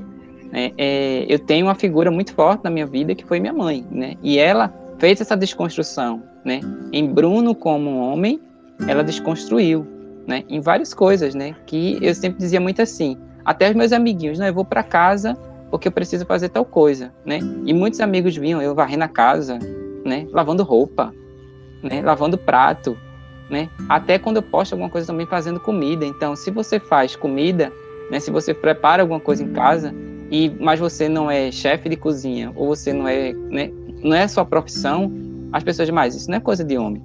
Né? 0.52 0.72
É, 0.78 1.26
eu 1.28 1.40
tenho 1.40 1.66
uma 1.66 1.74
figura 1.74 2.12
muito 2.12 2.32
forte 2.36 2.64
na 2.64 2.70
minha 2.70 2.86
vida 2.86 3.16
que 3.16 3.26
foi 3.26 3.40
minha 3.40 3.52
mãe, 3.52 3.84
né? 3.90 4.14
E 4.22 4.38
ela 4.38 4.72
fez 5.00 5.20
essa 5.20 5.36
desconstrução, 5.36 6.22
né? 6.46 6.62
Em 6.94 7.08
Bruno 7.08 7.56
como 7.56 8.00
homem, 8.00 8.40
ela 8.88 9.04
desconstruiu, 9.04 9.86
né? 10.30 10.44
Em 10.48 10.62
várias 10.62 10.94
coisas, 10.94 11.34
né? 11.34 11.56
Que 11.66 11.98
eu 12.02 12.14
sempre 12.14 12.38
dizia 12.38 12.62
muito 12.62 12.80
assim, 12.84 13.18
até 13.44 13.68
os 13.68 13.76
meus 13.76 13.92
amiguinhos, 13.92 14.38
né? 14.38 14.50
Eu 14.50 14.54
vou 14.54 14.64
para 14.64 14.84
casa 14.84 15.36
porque 15.72 15.88
eu 15.88 15.92
preciso 15.92 16.24
fazer 16.24 16.50
tal 16.50 16.64
coisa, 16.64 17.12
né? 17.26 17.40
E 17.66 17.74
muitos 17.74 18.00
amigos 18.00 18.38
vinham 18.38 18.62
eu 18.62 18.76
varrendo 18.76 19.04
a 19.06 19.08
casa, 19.08 19.58
né? 20.06 20.28
Lavando 20.32 20.64
roupa, 20.64 21.12
né? 21.82 22.04
Lavando 22.04 22.38
prato, 22.38 22.96
né? 23.50 23.70
Até 23.90 24.20
quando 24.20 24.38
eu 24.38 24.44
posto 24.44 24.74
alguma 24.74 24.90
coisa 24.90 25.08
também 25.08 25.26
fazendo 25.26 25.60
comida. 25.60 26.06
Então, 26.06 26.36
se 26.36 26.52
você 26.52 26.80
faz 26.80 27.16
comida, 27.16 27.74
né? 28.12 28.20
Se 28.20 28.30
você 28.30 28.54
prepara 28.54 29.02
alguma 29.02 29.20
coisa 29.20 29.44
em 29.44 29.52
casa 29.52 29.92
e 30.30 30.56
mas 30.60 30.80
você 30.80 31.10
não 31.10 31.30
é 31.30 31.52
chefe 31.52 31.90
de 31.90 31.96
cozinha 31.96 32.52
ou 32.56 32.68
você 32.68 32.94
não 32.94 33.08
é, 33.08 33.34
né? 33.34 33.72
Não 34.04 34.16
é 34.16 34.28
sua 34.28 34.46
profissão, 34.46 35.12
as 35.52 35.64
pessoas 35.64 35.88
dizem, 35.88 35.96
mas 35.96 36.16
isso 36.16 36.30
não 36.30 36.38
é 36.38 36.40
coisa 36.40 36.64
de 36.64 36.78
homem. 36.78 37.02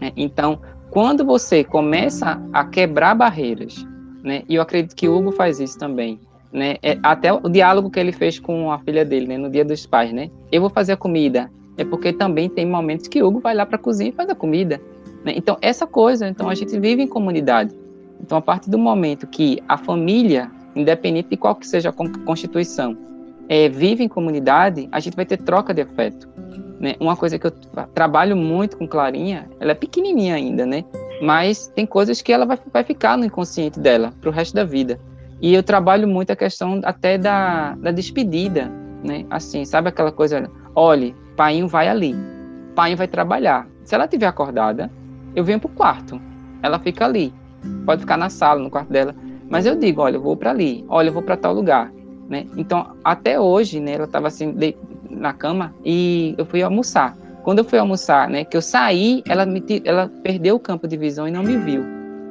Né? 0.00 0.10
Então, 0.16 0.60
quando 0.90 1.24
você 1.24 1.62
começa 1.62 2.40
a 2.52 2.64
quebrar 2.64 3.14
barreiras, 3.14 3.86
né? 4.22 4.42
E 4.48 4.56
eu 4.56 4.62
acredito 4.62 4.94
que 4.94 5.08
Hugo 5.08 5.32
faz 5.32 5.60
isso 5.60 5.78
também. 5.78 6.20
Né? 6.52 6.76
É, 6.82 6.98
até 7.02 7.32
o 7.32 7.48
diálogo 7.48 7.90
que 7.90 8.00
ele 8.00 8.10
fez 8.10 8.40
com 8.40 8.72
a 8.72 8.78
filha 8.80 9.04
dele, 9.04 9.26
né? 9.26 9.38
No 9.38 9.48
Dia 9.48 9.64
dos 9.64 9.86
Pais, 9.86 10.12
né? 10.12 10.30
Eu 10.50 10.60
vou 10.60 10.70
fazer 10.70 10.92
a 10.92 10.96
comida. 10.96 11.50
É 11.78 11.84
porque 11.84 12.12
também 12.12 12.48
tem 12.48 12.66
momentos 12.66 13.06
que 13.06 13.22
Hugo 13.22 13.40
vai 13.40 13.54
lá 13.54 13.64
para 13.64 13.76
a 13.76 13.78
cozinha 13.78 14.10
e 14.10 14.12
faz 14.12 14.28
a 14.28 14.34
comida. 14.34 14.80
Né? 15.24 15.32
Então, 15.36 15.56
essa 15.62 15.86
coisa, 15.86 16.28
então 16.28 16.48
a 16.48 16.54
gente 16.54 16.78
vive 16.78 17.02
em 17.02 17.06
comunidade. 17.06 17.74
Então, 18.20 18.36
a 18.36 18.42
partir 18.42 18.68
do 18.68 18.78
momento 18.78 19.26
que 19.26 19.62
a 19.68 19.78
família, 19.78 20.50
independente 20.74 21.28
de 21.30 21.36
qual 21.36 21.54
que 21.54 21.66
seja 21.66 21.88
a 21.90 21.92
constituição, 21.92 22.96
é, 23.48 23.68
vive 23.68 24.04
em 24.04 24.08
comunidade, 24.08 24.88
a 24.92 25.00
gente 25.00 25.16
vai 25.16 25.24
ter 25.24 25.38
troca 25.38 25.72
de 25.72 25.82
afeto. 25.82 26.28
Né? 26.80 26.94
Uma 26.98 27.14
coisa 27.14 27.38
que 27.38 27.46
eu 27.46 27.50
trabalho 27.94 28.34
muito 28.34 28.78
com 28.78 28.88
Clarinha, 28.88 29.46
ela 29.60 29.72
é 29.72 29.74
pequenininha 29.74 30.34
ainda, 30.34 30.64
né? 30.64 30.82
Mas 31.20 31.66
tem 31.66 31.84
coisas 31.84 32.22
que 32.22 32.32
ela 32.32 32.46
vai, 32.46 32.58
vai 32.72 32.82
ficar 32.82 33.18
no 33.18 33.26
inconsciente 33.26 33.78
dela 33.78 34.14
para 34.18 34.30
o 34.30 34.32
resto 34.32 34.54
da 34.54 34.64
vida. 34.64 34.98
E 35.42 35.52
eu 35.54 35.62
trabalho 35.62 36.08
muito 36.08 36.30
a 36.30 36.36
questão 36.36 36.80
até 36.82 37.18
da, 37.18 37.74
da 37.74 37.90
despedida, 37.90 38.72
né? 39.04 39.26
Assim, 39.28 39.66
sabe 39.66 39.90
aquela 39.90 40.10
coisa, 40.10 40.50
olhe, 40.74 41.14
pai 41.36 41.62
vai 41.66 41.86
ali, 41.86 42.16
pai 42.74 42.96
vai 42.96 43.06
trabalhar. 43.06 43.68
Se 43.84 43.94
ela 43.94 44.04
estiver 44.04 44.26
acordada, 44.26 44.90
eu 45.36 45.44
venho 45.44 45.60
pro 45.60 45.68
quarto. 45.68 46.20
Ela 46.62 46.78
fica 46.78 47.04
ali. 47.04 47.32
Pode 47.84 48.00
ficar 48.00 48.16
na 48.16 48.30
sala, 48.30 48.62
no 48.62 48.70
quarto 48.70 48.90
dela. 48.90 49.14
Mas 49.50 49.66
eu 49.66 49.76
digo, 49.76 50.00
olha, 50.00 50.16
eu 50.16 50.22
vou 50.22 50.36
para 50.36 50.50
ali. 50.50 50.84
Olha, 50.88 51.08
eu 51.08 51.12
vou 51.12 51.22
para 51.22 51.36
tal 51.36 51.52
lugar. 51.52 51.92
Né? 52.28 52.46
Então, 52.56 52.96
até 53.04 53.38
hoje, 53.40 53.80
né, 53.80 53.94
ela 53.94 54.04
estava 54.04 54.28
assim 54.28 54.52
na 55.10 55.32
cama 55.32 55.74
e 55.84 56.34
eu 56.38 56.46
fui 56.46 56.62
almoçar. 56.62 57.16
Quando 57.42 57.58
eu 57.58 57.64
fui 57.64 57.78
almoçar, 57.78 58.28
né, 58.28 58.44
que 58.44 58.56
eu 58.56 58.62
saí, 58.62 59.22
ela 59.26 59.46
me 59.46 59.62
ela 59.84 60.10
perdeu 60.22 60.56
o 60.56 60.60
campo 60.60 60.86
de 60.86 60.96
visão 60.96 61.26
e 61.26 61.30
não 61.30 61.42
me 61.42 61.56
viu, 61.56 61.82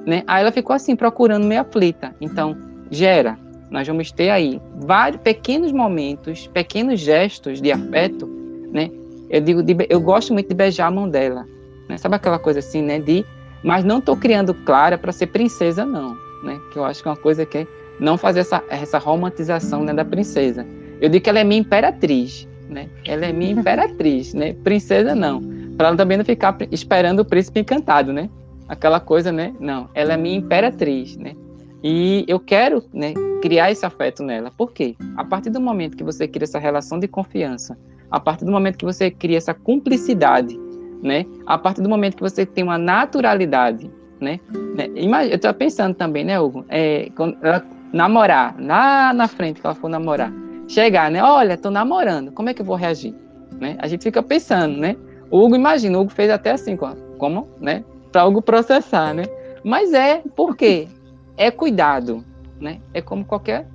né? 0.06 0.24
Aí 0.28 0.42
ela 0.42 0.52
ficou 0.52 0.76
assim 0.76 0.96
procurando 0.96 1.46
meio 1.46 1.62
aflita. 1.62 2.16
Então, 2.22 2.56
gera, 2.92 3.38
nós 3.72 3.88
vamos 3.88 4.12
ter 4.12 4.30
aí 4.30 4.62
vários 4.76 5.22
pequenos 5.22 5.72
momentos, 5.72 6.48
pequenos 6.48 7.00
gestos 7.00 7.62
de 7.62 7.72
afeto, 7.72 8.28
né? 8.72 8.92
Eu 9.30 9.42
digo, 9.42 9.64
de, 9.64 9.76
eu 9.90 10.00
gosto 10.00 10.34
muito 10.34 10.50
de 10.50 10.56
beijar 10.56 10.88
a 10.88 10.92
mão 10.92 11.10
dela, 11.10 11.46
né? 11.88 11.98
Sabe 11.98 12.16
aquela 12.16 12.40
coisa 12.40 12.60
assim, 12.60 12.82
né? 12.82 13.00
De, 13.00 13.26
mas 13.64 13.84
não 13.84 14.00
estou 14.00 14.16
criando 14.16 14.54
Clara 14.54 14.98
para 14.98 15.12
ser 15.12 15.28
princesa, 15.28 15.86
não, 15.86 16.16
né? 16.44 16.60
Que 16.72 16.80
eu 16.80 16.86
acho 16.86 17.02
que 17.02 17.08
é 17.08 17.12
uma 17.12 17.18
coisa 17.18 17.46
que 17.46 17.60
é 17.60 17.68
não 18.00 18.18
fazer 18.18 18.40
essa, 18.40 18.64
essa 18.70 18.98
romantização 18.98 19.84
né, 19.84 19.94
da 19.94 20.06
princesa. 20.06 20.66
Eu 21.02 21.10
digo 21.10 21.24
que 21.24 21.30
ela 21.30 21.40
é 21.40 21.44
minha 21.44 21.62
imperatriz, 21.62 22.48
né? 22.70 22.88
Ela 23.06 23.26
é 23.26 23.34
minha 23.34 23.52
imperatriz, 23.52 24.34
né? 24.34 24.54
Princesa 24.64 25.16
não, 25.16 25.42
para 25.78 25.90
ela 25.90 25.98
também 25.98 26.18
não 26.18 26.26
ficar 26.26 26.56
esperando 26.72 27.22
o 27.22 27.26
príncipe 27.26 27.60
encantado, 27.60 28.14
né? 28.14 28.30
Aquela 28.68 29.00
coisa, 29.00 29.32
né? 29.32 29.54
Não, 29.60 29.90
ela 29.94 30.14
é 30.14 30.18
minha 30.18 30.38
imperatriz, 30.38 31.18
né? 31.18 31.36
E 31.84 32.26
eu 32.28 32.40
quero, 32.40 32.84
né, 32.94 33.14
criar 33.42 33.72
esse 33.72 33.86
afeto 33.86 34.22
nela. 34.22 34.52
Por 34.52 34.74
quê? 34.74 34.96
A 35.16 35.24
partir 35.24 35.50
do 35.50 35.62
momento 35.62 35.96
que 35.96 36.04
você 36.04 36.28
cria 36.28 36.44
essa 36.44 36.60
relação 36.60 37.00
de 37.00 37.08
confiança, 37.08 37.78
a 38.12 38.20
partir 38.20 38.44
do 38.44 38.52
momento 38.52 38.78
que 38.78 38.86
você 38.86 39.10
cria 39.10 39.38
essa 39.38 39.54
cumplicidade 39.54 40.60
né? 41.02 41.26
A 41.46 41.58
partir 41.58 41.82
do 41.82 41.90
momento 41.90 42.16
que 42.16 42.22
você 42.22 42.46
tem 42.46 42.64
uma 42.64 42.78
naturalidade, 42.78 43.90
né? 44.20 44.40
né? 44.76 44.90
Imagina, 44.96 45.34
eu 45.34 45.36
estou 45.38 45.54
pensando 45.54 45.96
também, 45.96 46.24
né, 46.24 46.40
Hugo? 46.40 46.66
É, 46.70 47.10
quando 47.16 47.38
ela 47.42 47.66
namorar, 47.94 48.56
lá 48.60 49.14
na 49.14 49.28
frente 49.28 49.60
que 49.60 49.66
ela 49.66 49.76
for 49.76 49.90
namorar, 49.90 50.32
chegar, 50.70 51.10
né? 51.10 51.22
Olha, 51.22 51.56
estou 51.56 51.72
namorando, 51.72 52.32
como 52.32 52.48
é 52.48 52.54
que 52.54 52.62
eu 52.62 52.66
vou 52.66 52.76
reagir? 52.76 53.14
Né? 53.60 53.76
A 53.80 53.88
gente 53.88 54.04
fica 54.04 54.22
pensando, 54.22 54.78
né? 54.78 54.96
O 55.30 55.44
Hugo, 55.44 55.56
imagina, 55.56 55.98
o 55.98 56.02
Hugo 56.02 56.12
fez 56.12 56.30
até 56.30 56.52
assim, 56.52 56.78
como, 57.18 57.50
né? 57.60 57.84
Para 58.12 58.26
Hugo 58.26 58.42
processar, 58.42 59.14
né? 59.14 59.24
Mas 59.64 59.94
é, 59.94 60.22
por 60.36 60.56
quê? 60.56 60.88
É 61.36 61.50
cuidado, 61.52 62.24
né? 62.62 62.80
É 62.94 63.02
como 63.02 63.26
qualquer... 63.26 63.68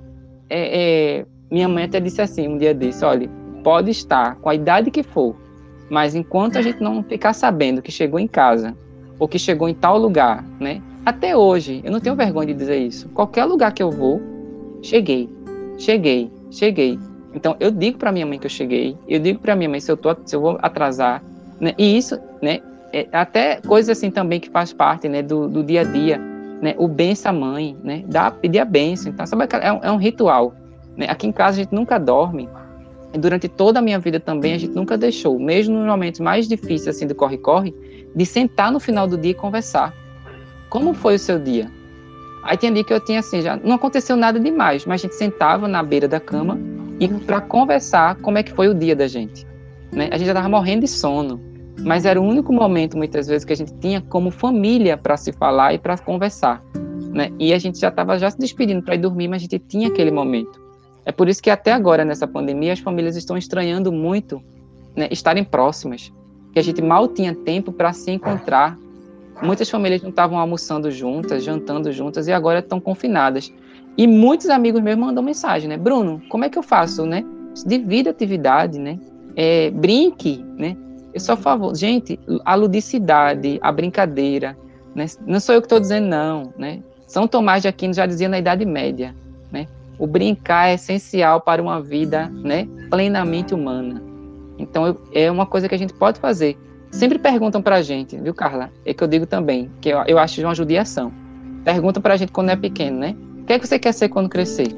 É, 0.49 1.19
é... 1.19 1.25
minha 1.51 1.67
mãe 1.67 1.83
até 1.83 1.99
disse 1.99 2.21
assim 2.21 2.47
um 2.47 2.57
dia 2.57 2.73
desse, 2.73 3.03
olha, 3.03 3.29
pode 3.63 3.91
estar 3.91 4.35
com 4.35 4.49
a 4.49 4.55
idade 4.55 4.89
que 4.89 5.03
for, 5.03 5.35
mas 5.89 6.15
enquanto 6.15 6.57
a 6.57 6.61
gente 6.61 6.81
não 6.81 7.03
ficar 7.03 7.33
sabendo 7.33 7.81
que 7.81 7.91
chegou 7.91 8.19
em 8.19 8.27
casa 8.27 8.75
ou 9.19 9.27
que 9.27 9.37
chegou 9.37 9.67
em 9.67 9.73
tal 9.73 9.97
lugar, 9.97 10.43
né? 10.59 10.81
Até 11.05 11.35
hoje, 11.35 11.81
eu 11.83 11.91
não 11.91 11.99
tenho 11.99 12.15
vergonha 12.15 12.47
de 12.47 12.53
dizer 12.53 12.77
isso. 12.77 13.09
Qualquer 13.09 13.45
lugar 13.45 13.73
que 13.73 13.83
eu 13.83 13.91
vou, 13.91 14.21
cheguei, 14.81 15.29
cheguei, 15.77 16.31
cheguei. 16.51 16.99
Então, 17.33 17.55
eu 17.59 17.69
digo 17.69 17.97
para 17.97 18.11
minha 18.11 18.25
mãe 18.25 18.39
que 18.39 18.45
eu 18.45 18.49
cheguei, 18.49 18.97
eu 19.07 19.19
digo 19.19 19.39
para 19.39 19.55
minha 19.55 19.69
mãe 19.69 19.79
se 19.79 19.91
eu, 19.91 19.97
tô, 19.97 20.15
se 20.25 20.35
eu 20.35 20.41
vou 20.41 20.57
atrasar, 20.61 21.21
né? 21.59 21.73
E 21.77 21.97
isso, 21.97 22.19
né? 22.41 22.61
É 22.93 23.07
até 23.11 23.59
coisas 23.61 23.97
assim 23.97 24.09
também 24.09 24.39
que 24.39 24.49
faz 24.49 24.71
parte, 24.71 25.09
né? 25.09 25.21
Do, 25.21 25.47
do 25.49 25.63
dia 25.63 25.81
a 25.81 25.83
dia, 25.83 26.17
né? 26.61 26.73
O 26.77 26.87
benção 26.87 27.33
mãe, 27.33 27.75
né? 27.83 28.03
Dá, 28.07 28.31
pedir 28.31 28.59
a 28.59 28.65
benção. 28.65 29.11
Então, 29.11 29.25
sabe, 29.25 29.45
é 29.61 29.71
um, 29.71 29.79
é 29.83 29.91
um 29.91 29.97
ritual. 29.97 30.53
Né? 30.95 31.07
Aqui 31.09 31.27
em 31.27 31.31
casa 31.31 31.59
a 31.59 31.63
gente 31.63 31.73
nunca 31.73 31.97
dorme. 31.97 32.47
Durante 33.13 33.47
toda 33.47 33.79
a 33.79 33.81
minha 33.81 33.99
vida 33.99 34.19
também 34.19 34.53
a 34.53 34.57
gente 34.57 34.73
nunca 34.73 34.97
deixou, 34.97 35.39
mesmo 35.39 35.77
nos 35.77 35.87
momentos 35.87 36.19
mais 36.19 36.47
difíceis 36.49 36.95
assim 36.95 37.07
do 37.07 37.15
corre-corre, 37.15 37.73
de 38.13 38.25
sentar 38.25 38.71
no 38.71 38.79
final 38.79 39.07
do 39.07 39.17
dia 39.17 39.31
e 39.31 39.33
conversar. 39.33 39.93
Como 40.69 40.93
foi 40.93 41.15
o 41.15 41.19
seu 41.19 41.39
dia? 41.39 41.71
Aí 42.45 42.55
tinha 42.55 42.71
dia 42.71 42.83
que 42.83 42.93
eu 42.93 42.99
tinha 42.99 43.19
assim, 43.19 43.41
já 43.41 43.57
não 43.57 43.75
aconteceu 43.75 44.15
nada 44.15 44.39
demais, 44.39 44.85
mas 44.85 45.01
a 45.01 45.03
gente 45.03 45.15
sentava 45.15 45.67
na 45.67 45.81
beira 45.81 46.07
da 46.07 46.19
cama 46.19 46.59
e 46.99 47.07
para 47.07 47.41
conversar 47.41 48.15
como 48.17 48.37
é 48.37 48.43
que 48.43 48.53
foi 48.53 48.67
o 48.67 48.73
dia 48.73 48.95
da 48.95 49.07
gente. 49.07 49.45
Né? 49.91 50.09
A 50.11 50.17
gente 50.17 50.27
já 50.27 50.31
estava 50.31 50.47
morrendo 50.47 50.81
de 50.81 50.87
sono, 50.87 51.41
mas 51.79 52.05
era 52.05 52.21
o 52.21 52.23
único 52.23 52.53
momento 52.53 52.95
muitas 52.95 53.27
vezes 53.27 53.43
que 53.43 53.51
a 53.51 53.55
gente 53.55 53.73
tinha 53.79 53.99
como 53.99 54.29
família 54.29 54.95
para 54.95 55.17
se 55.17 55.33
falar 55.33 55.73
e 55.73 55.79
para 55.79 55.97
conversar. 55.97 56.63
Né? 57.11 57.31
E 57.39 57.51
a 57.51 57.57
gente 57.57 57.79
já 57.79 57.89
estava 57.89 58.17
já 58.19 58.29
se 58.29 58.37
despedindo 58.37 58.83
para 58.83 58.93
ir 58.93 58.99
dormir, 58.99 59.27
mas 59.27 59.41
a 59.41 59.43
gente 59.43 59.59
tinha 59.59 59.87
aquele 59.87 60.11
momento. 60.11 60.63
É 61.03 61.11
por 61.11 61.27
isso 61.27 61.41
que 61.41 61.49
até 61.49 61.71
agora 61.71 62.05
nessa 62.05 62.27
pandemia 62.27 62.73
as 62.73 62.79
famílias 62.79 63.15
estão 63.15 63.35
estranhando 63.35 63.91
muito 63.91 64.41
né, 64.95 65.07
estarem 65.11 65.43
próximas, 65.43 66.13
que 66.53 66.59
a 66.59 66.63
gente 66.63 66.81
mal 66.81 67.07
tinha 67.07 67.33
tempo 67.33 67.71
para 67.71 67.91
se 67.91 68.11
encontrar, 68.11 68.77
Muitas 69.41 69.69
famílias 69.69 70.01
não 70.01 70.09
estavam 70.09 70.39
almoçando 70.39 70.89
juntas, 70.89 71.43
jantando 71.43 71.91
juntas 71.91 72.27
e 72.27 72.31
agora 72.31 72.59
estão 72.59 72.79
confinadas. 72.79 73.51
E 73.97 74.07
muitos 74.07 74.49
amigos 74.49 74.81
meus 74.81 74.97
mandam 74.97 75.23
mensagem, 75.23 75.69
né? 75.69 75.77
Bruno, 75.77 76.21
como 76.29 76.43
é 76.45 76.49
que 76.49 76.57
eu 76.57 76.63
faço, 76.63 77.05
né? 77.05 77.23
Divida 77.65 78.09
atividade, 78.09 78.79
né? 78.79 78.99
É, 79.35 79.71
brinque, 79.71 80.43
né? 80.57 80.75
Eu 81.13 81.19
sou 81.19 81.33
a 81.33 81.37
favor. 81.37 81.73
Gente, 81.75 82.19
a 82.43 82.55
ludicidade, 82.55 83.57
a 83.61 83.71
brincadeira, 83.71 84.57
né? 84.93 85.05
Não 85.25 85.39
sou 85.39 85.55
eu 85.55 85.61
que 85.61 85.65
estou 85.65 85.79
dizendo 85.79 86.07
não, 86.07 86.53
né? 86.57 86.81
São 87.07 87.27
Tomás 87.27 87.61
de 87.61 87.67
Aquino 87.67 87.93
já 87.93 88.05
dizia 88.05 88.27
na 88.27 88.39
Idade 88.39 88.65
Média, 88.65 89.15
né? 89.51 89.67
O 89.97 90.07
brincar 90.07 90.69
é 90.69 90.73
essencial 90.73 91.39
para 91.39 91.61
uma 91.61 91.81
vida, 91.81 92.29
né? 92.29 92.67
Plenamente 92.89 93.53
humana. 93.53 94.01
Então, 94.57 94.97
é 95.13 95.29
uma 95.29 95.45
coisa 95.45 95.69
que 95.69 95.75
a 95.75 95.77
gente 95.77 95.93
pode 95.93 96.19
fazer. 96.19 96.57
Sempre 96.95 97.19
perguntam 97.19 97.61
pra 97.61 97.81
gente, 97.81 98.15
viu, 98.15 98.33
Carla? 98.33 98.71
É 98.85 98.93
que 98.93 99.03
eu 99.03 99.07
digo 99.07 99.25
também, 99.25 99.69
que 99.81 99.89
eu, 99.89 100.01
eu 100.07 100.17
acho 100.17 100.39
uma 100.41 100.55
judiação. 100.55 101.11
Perguntam 101.61 102.01
pra 102.01 102.15
gente 102.15 102.31
quando 102.31 102.51
é 102.51 102.55
pequeno, 102.55 102.99
né? 102.99 103.13
O 103.41 103.43
que 103.43 103.51
é 103.51 103.59
que 103.59 103.67
você 103.67 103.77
quer 103.77 103.91
ser 103.91 104.07
quando 104.07 104.29
crescer? 104.29 104.69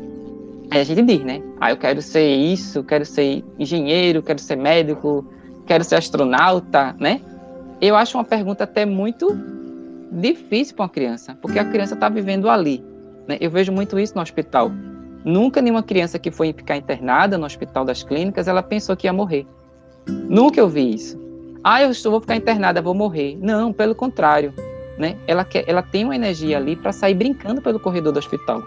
Aí 0.71 0.81
a 0.81 0.83
gente 0.83 1.03
diz, 1.03 1.23
né? 1.23 1.43
Ah, 1.61 1.69
eu 1.69 1.77
quero 1.77 2.01
ser 2.01 2.27
isso, 2.27 2.83
quero 2.83 3.05
ser 3.05 3.45
engenheiro, 3.59 4.23
quero 4.23 4.39
ser 4.39 4.55
médico, 4.55 5.31
quero 5.67 5.83
ser 5.83 5.93
astronauta, 5.97 6.95
né? 6.99 7.21
Eu 7.79 7.95
acho 7.95 8.17
uma 8.17 8.23
pergunta 8.23 8.63
até 8.63 8.83
muito 8.83 9.39
difícil 10.11 10.75
para 10.75 10.85
uma 10.85 10.89
criança, 10.89 11.37
porque 11.39 11.59
a 11.59 11.65
criança 11.65 11.93
está 11.93 12.09
vivendo 12.09 12.49
ali. 12.49 12.83
Né? 13.27 13.37
Eu 13.39 13.51
vejo 13.51 13.71
muito 13.71 13.99
isso 13.99 14.15
no 14.15 14.23
hospital. 14.23 14.71
Nunca 15.23 15.61
nenhuma 15.61 15.83
criança 15.83 16.17
que 16.17 16.31
foi 16.31 16.51
ficar 16.51 16.77
internada 16.77 17.37
no 17.37 17.45
hospital 17.45 17.85
das 17.85 18.01
clínicas, 18.01 18.47
ela 18.47 18.63
pensou 18.63 18.97
que 18.97 19.05
ia 19.05 19.13
morrer. 19.13 19.45
Nunca 20.07 20.59
eu 20.59 20.67
vi 20.67 20.95
isso 20.95 21.26
ah, 21.63 21.81
eu 21.81 21.91
estou, 21.91 22.11
vou 22.11 22.21
ficar 22.21 22.35
internada, 22.35 22.81
vou 22.81 22.93
morrer. 22.93 23.37
Não, 23.41 23.73
pelo 23.73 23.95
contrário, 23.95 24.53
né? 24.97 25.17
Ela 25.27 25.43
quer, 25.43 25.63
ela 25.67 25.81
tem 25.81 26.03
uma 26.03 26.15
energia 26.15 26.57
ali 26.57 26.75
para 26.75 26.91
sair 26.91 27.13
brincando 27.13 27.61
pelo 27.61 27.79
corredor 27.79 28.13
do 28.13 28.19
hospital, 28.19 28.61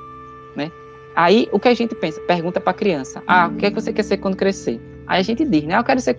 né? 0.57 0.71
Aí 1.17 1.49
o 1.53 1.59
que 1.59 1.69
a 1.69 1.75
gente 1.75 1.95
pensa, 1.95 2.21
pergunta 2.23 2.61
para 2.61 2.71
a 2.71 2.75
criança: 2.75 3.23
"Ah, 3.27 3.49
o 3.49 3.57
que 3.57 3.67
é 3.67 3.71
que 3.71 3.81
você 3.81 3.93
quer 3.93 4.03
ser 4.03 4.19
quando 4.19 4.37
crescer?" 4.37 4.81
Aí 5.07 5.21
a 5.21 5.23
gente 5.23 5.45
diz, 5.45 5.65
né? 5.65 5.77
Eu 5.77 5.85
quero 5.85 6.01
ser 6.01 6.19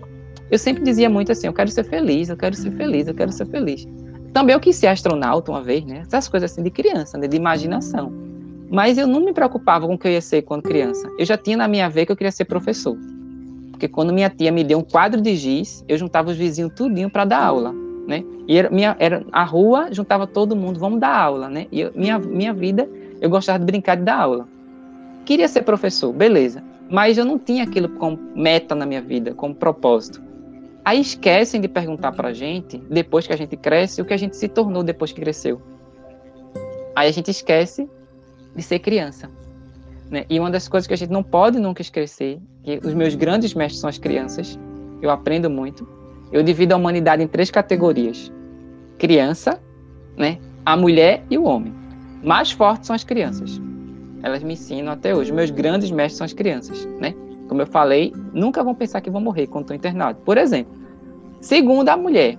Eu 0.50 0.58
sempre 0.58 0.82
dizia 0.82 1.08
muito 1.08 1.32
assim: 1.32 1.46
"Eu 1.46 1.52
quero 1.52 1.70
ser 1.70 1.84
feliz, 1.84 2.28
eu 2.28 2.36
quero 2.36 2.54
ser 2.54 2.70
feliz, 2.72 3.08
eu 3.08 3.14
quero 3.14 3.32
ser 3.32 3.46
feliz." 3.46 3.86
Também 4.32 4.54
eu 4.54 4.60
quis 4.60 4.76
ser 4.76 4.86
astronauta 4.86 5.50
uma 5.50 5.62
vez, 5.62 5.84
né? 5.84 6.02
Essas 6.06 6.26
coisas 6.28 6.50
assim 6.50 6.62
de 6.62 6.70
criança, 6.70 7.18
né? 7.18 7.28
de 7.28 7.36
imaginação. 7.36 8.12
Mas 8.70 8.96
eu 8.96 9.06
não 9.06 9.20
me 9.20 9.34
preocupava 9.34 9.86
com 9.86 9.94
o 9.94 9.98
que 9.98 10.08
eu 10.08 10.12
ia 10.12 10.22
ser 10.22 10.42
quando 10.42 10.62
criança. 10.62 11.06
Eu 11.18 11.26
já 11.26 11.36
tinha 11.36 11.58
na 11.58 11.68
minha 11.68 11.90
veia 11.90 12.06
que 12.06 12.12
eu 12.12 12.16
queria 12.16 12.32
ser 12.32 12.46
professor. 12.46 12.96
Porque 13.82 13.92
quando 13.92 14.12
minha 14.12 14.30
tia 14.30 14.52
me 14.52 14.62
deu 14.62 14.78
um 14.78 14.84
quadro 14.84 15.20
de 15.20 15.34
giz, 15.34 15.84
eu 15.88 15.98
juntava 15.98 16.30
os 16.30 16.36
vizinhos 16.36 16.72
tudinho 16.72 17.10
para 17.10 17.24
dar 17.24 17.42
aula, 17.42 17.74
né? 18.06 18.22
E 18.46 18.56
era, 18.56 18.70
minha, 18.70 18.94
era 19.00 19.26
a 19.32 19.42
rua, 19.42 19.88
juntava 19.90 20.24
todo 20.24 20.54
mundo, 20.54 20.78
vamos 20.78 21.00
dar 21.00 21.12
aula, 21.12 21.48
né? 21.48 21.66
E 21.72 21.80
eu, 21.80 21.90
minha, 21.92 22.16
minha 22.16 22.54
vida, 22.54 22.88
eu 23.20 23.28
gostava 23.28 23.58
de 23.58 23.64
brincar 23.64 23.96
de 23.96 24.04
dar 24.04 24.20
aula. 24.20 24.46
Queria 25.24 25.48
ser 25.48 25.62
professor, 25.62 26.12
beleza. 26.12 26.62
Mas 26.88 27.18
eu 27.18 27.24
não 27.24 27.40
tinha 27.40 27.64
aquilo 27.64 27.88
como 27.88 28.16
meta 28.36 28.72
na 28.72 28.86
minha 28.86 29.02
vida, 29.02 29.34
como 29.34 29.52
propósito. 29.52 30.22
Aí 30.84 31.00
esquecem 31.00 31.60
de 31.60 31.66
perguntar 31.66 32.12
para 32.12 32.28
a 32.28 32.32
gente, 32.32 32.78
depois 32.88 33.26
que 33.26 33.32
a 33.32 33.36
gente 33.36 33.56
cresce, 33.56 34.00
o 34.00 34.04
que 34.04 34.14
a 34.14 34.16
gente 34.16 34.36
se 34.36 34.46
tornou 34.46 34.84
depois 34.84 35.10
que 35.10 35.20
cresceu. 35.20 35.60
Aí 36.94 37.08
a 37.08 37.12
gente 37.12 37.32
esquece 37.32 37.90
de 38.54 38.62
ser 38.62 38.78
criança. 38.78 39.28
Né? 40.12 40.26
E 40.28 40.38
uma 40.38 40.50
das 40.50 40.68
coisas 40.68 40.86
que 40.86 40.92
a 40.92 40.96
gente 40.96 41.10
não 41.10 41.22
pode 41.22 41.58
nunca 41.58 41.80
esquecer, 41.80 42.38
que 42.62 42.78
os 42.84 42.92
meus 42.92 43.14
grandes 43.14 43.54
mestres 43.54 43.80
são 43.80 43.88
as 43.88 43.96
crianças, 43.96 44.58
eu 45.00 45.08
aprendo 45.08 45.48
muito. 45.48 45.88
Eu 46.30 46.42
divido 46.42 46.74
a 46.74 46.76
humanidade 46.76 47.22
em 47.22 47.26
três 47.26 47.50
categorias: 47.50 48.30
criança, 48.98 49.58
né, 50.14 50.38
a 50.66 50.76
mulher 50.76 51.24
e 51.30 51.38
o 51.38 51.44
homem. 51.44 51.72
Mais 52.22 52.52
fortes 52.52 52.86
são 52.86 52.94
as 52.94 53.02
crianças. 53.02 53.58
Elas 54.22 54.42
me 54.42 54.52
ensinam 54.52 54.92
até 54.92 55.16
hoje. 55.16 55.32
Meus 55.32 55.50
grandes 55.50 55.90
mestres 55.90 56.18
são 56.18 56.26
as 56.26 56.34
crianças, 56.34 56.84
né? 57.00 57.14
Como 57.48 57.62
eu 57.62 57.66
falei, 57.66 58.12
nunca 58.34 58.62
vão 58.62 58.74
pensar 58.74 59.00
que 59.00 59.10
vão 59.10 59.20
morrer 59.20 59.46
quando 59.46 59.64
estão 59.64 59.76
internados. 59.76 60.22
Por 60.24 60.36
exemplo, 60.36 60.72
segundo 61.40 61.88
a 61.88 61.96
mulher, 61.96 62.38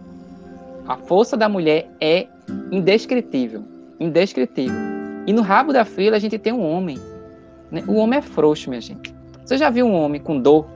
a 0.88 0.96
força 0.96 1.36
da 1.36 1.50
mulher 1.50 1.90
é 2.00 2.28
indescritível, 2.72 3.64
indescritível. 4.00 4.78
E 5.26 5.34
no 5.34 5.42
rabo 5.42 5.74
da 5.74 5.84
fila 5.84 6.18
a 6.18 6.20
gente 6.20 6.38
tem 6.38 6.54
um 6.54 6.64
homem 6.64 6.98
né? 7.74 7.84
O 7.88 7.96
homem 7.96 8.20
é 8.20 8.22
frouxo, 8.22 8.70
minha 8.70 8.80
gente. 8.80 9.14
Você 9.44 9.58
já 9.58 9.70
viu 9.72 9.88
um 9.88 9.94
homem 9.94 10.22
com 10.22 10.40
dor? 10.40 10.68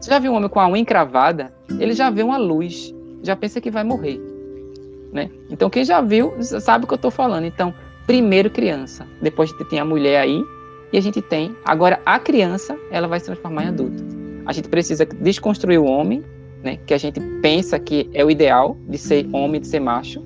Você 0.00 0.10
já 0.10 0.18
viu 0.18 0.32
um 0.32 0.36
homem 0.36 0.48
com 0.48 0.58
a 0.58 0.66
unha 0.66 0.80
encravada? 0.80 1.52
Ele 1.78 1.92
já 1.92 2.08
vê 2.08 2.22
uma 2.22 2.38
luz, 2.38 2.94
já 3.22 3.36
pensa 3.36 3.60
que 3.60 3.70
vai 3.70 3.84
morrer. 3.84 4.18
Né? 5.12 5.30
Então, 5.50 5.68
quem 5.68 5.84
já 5.84 6.00
viu 6.00 6.34
sabe 6.40 6.84
o 6.84 6.88
que 6.88 6.94
eu 6.94 6.96
estou 6.96 7.10
falando. 7.10 7.44
Então, 7.44 7.72
primeiro 8.06 8.50
criança, 8.50 9.06
depois 9.20 9.50
a 9.50 9.52
gente 9.52 9.68
tem 9.68 9.78
a 9.78 9.84
mulher 9.84 10.22
aí, 10.22 10.42
e 10.92 10.96
a 10.96 11.00
gente 11.00 11.20
tem. 11.20 11.54
Agora, 11.64 12.00
a 12.06 12.18
criança, 12.18 12.78
ela 12.90 13.06
vai 13.06 13.20
se 13.20 13.26
transformar 13.26 13.64
em 13.64 13.68
adulto. 13.68 14.02
A 14.46 14.52
gente 14.52 14.68
precisa 14.68 15.04
desconstruir 15.04 15.78
o 15.78 15.84
homem, 15.84 16.24
né? 16.62 16.78
que 16.86 16.94
a 16.94 16.98
gente 16.98 17.20
pensa 17.42 17.78
que 17.78 18.08
é 18.14 18.24
o 18.24 18.30
ideal 18.30 18.76
de 18.88 18.96
ser 18.96 19.28
homem, 19.32 19.60
de 19.60 19.66
ser 19.66 19.80
macho. 19.80 20.22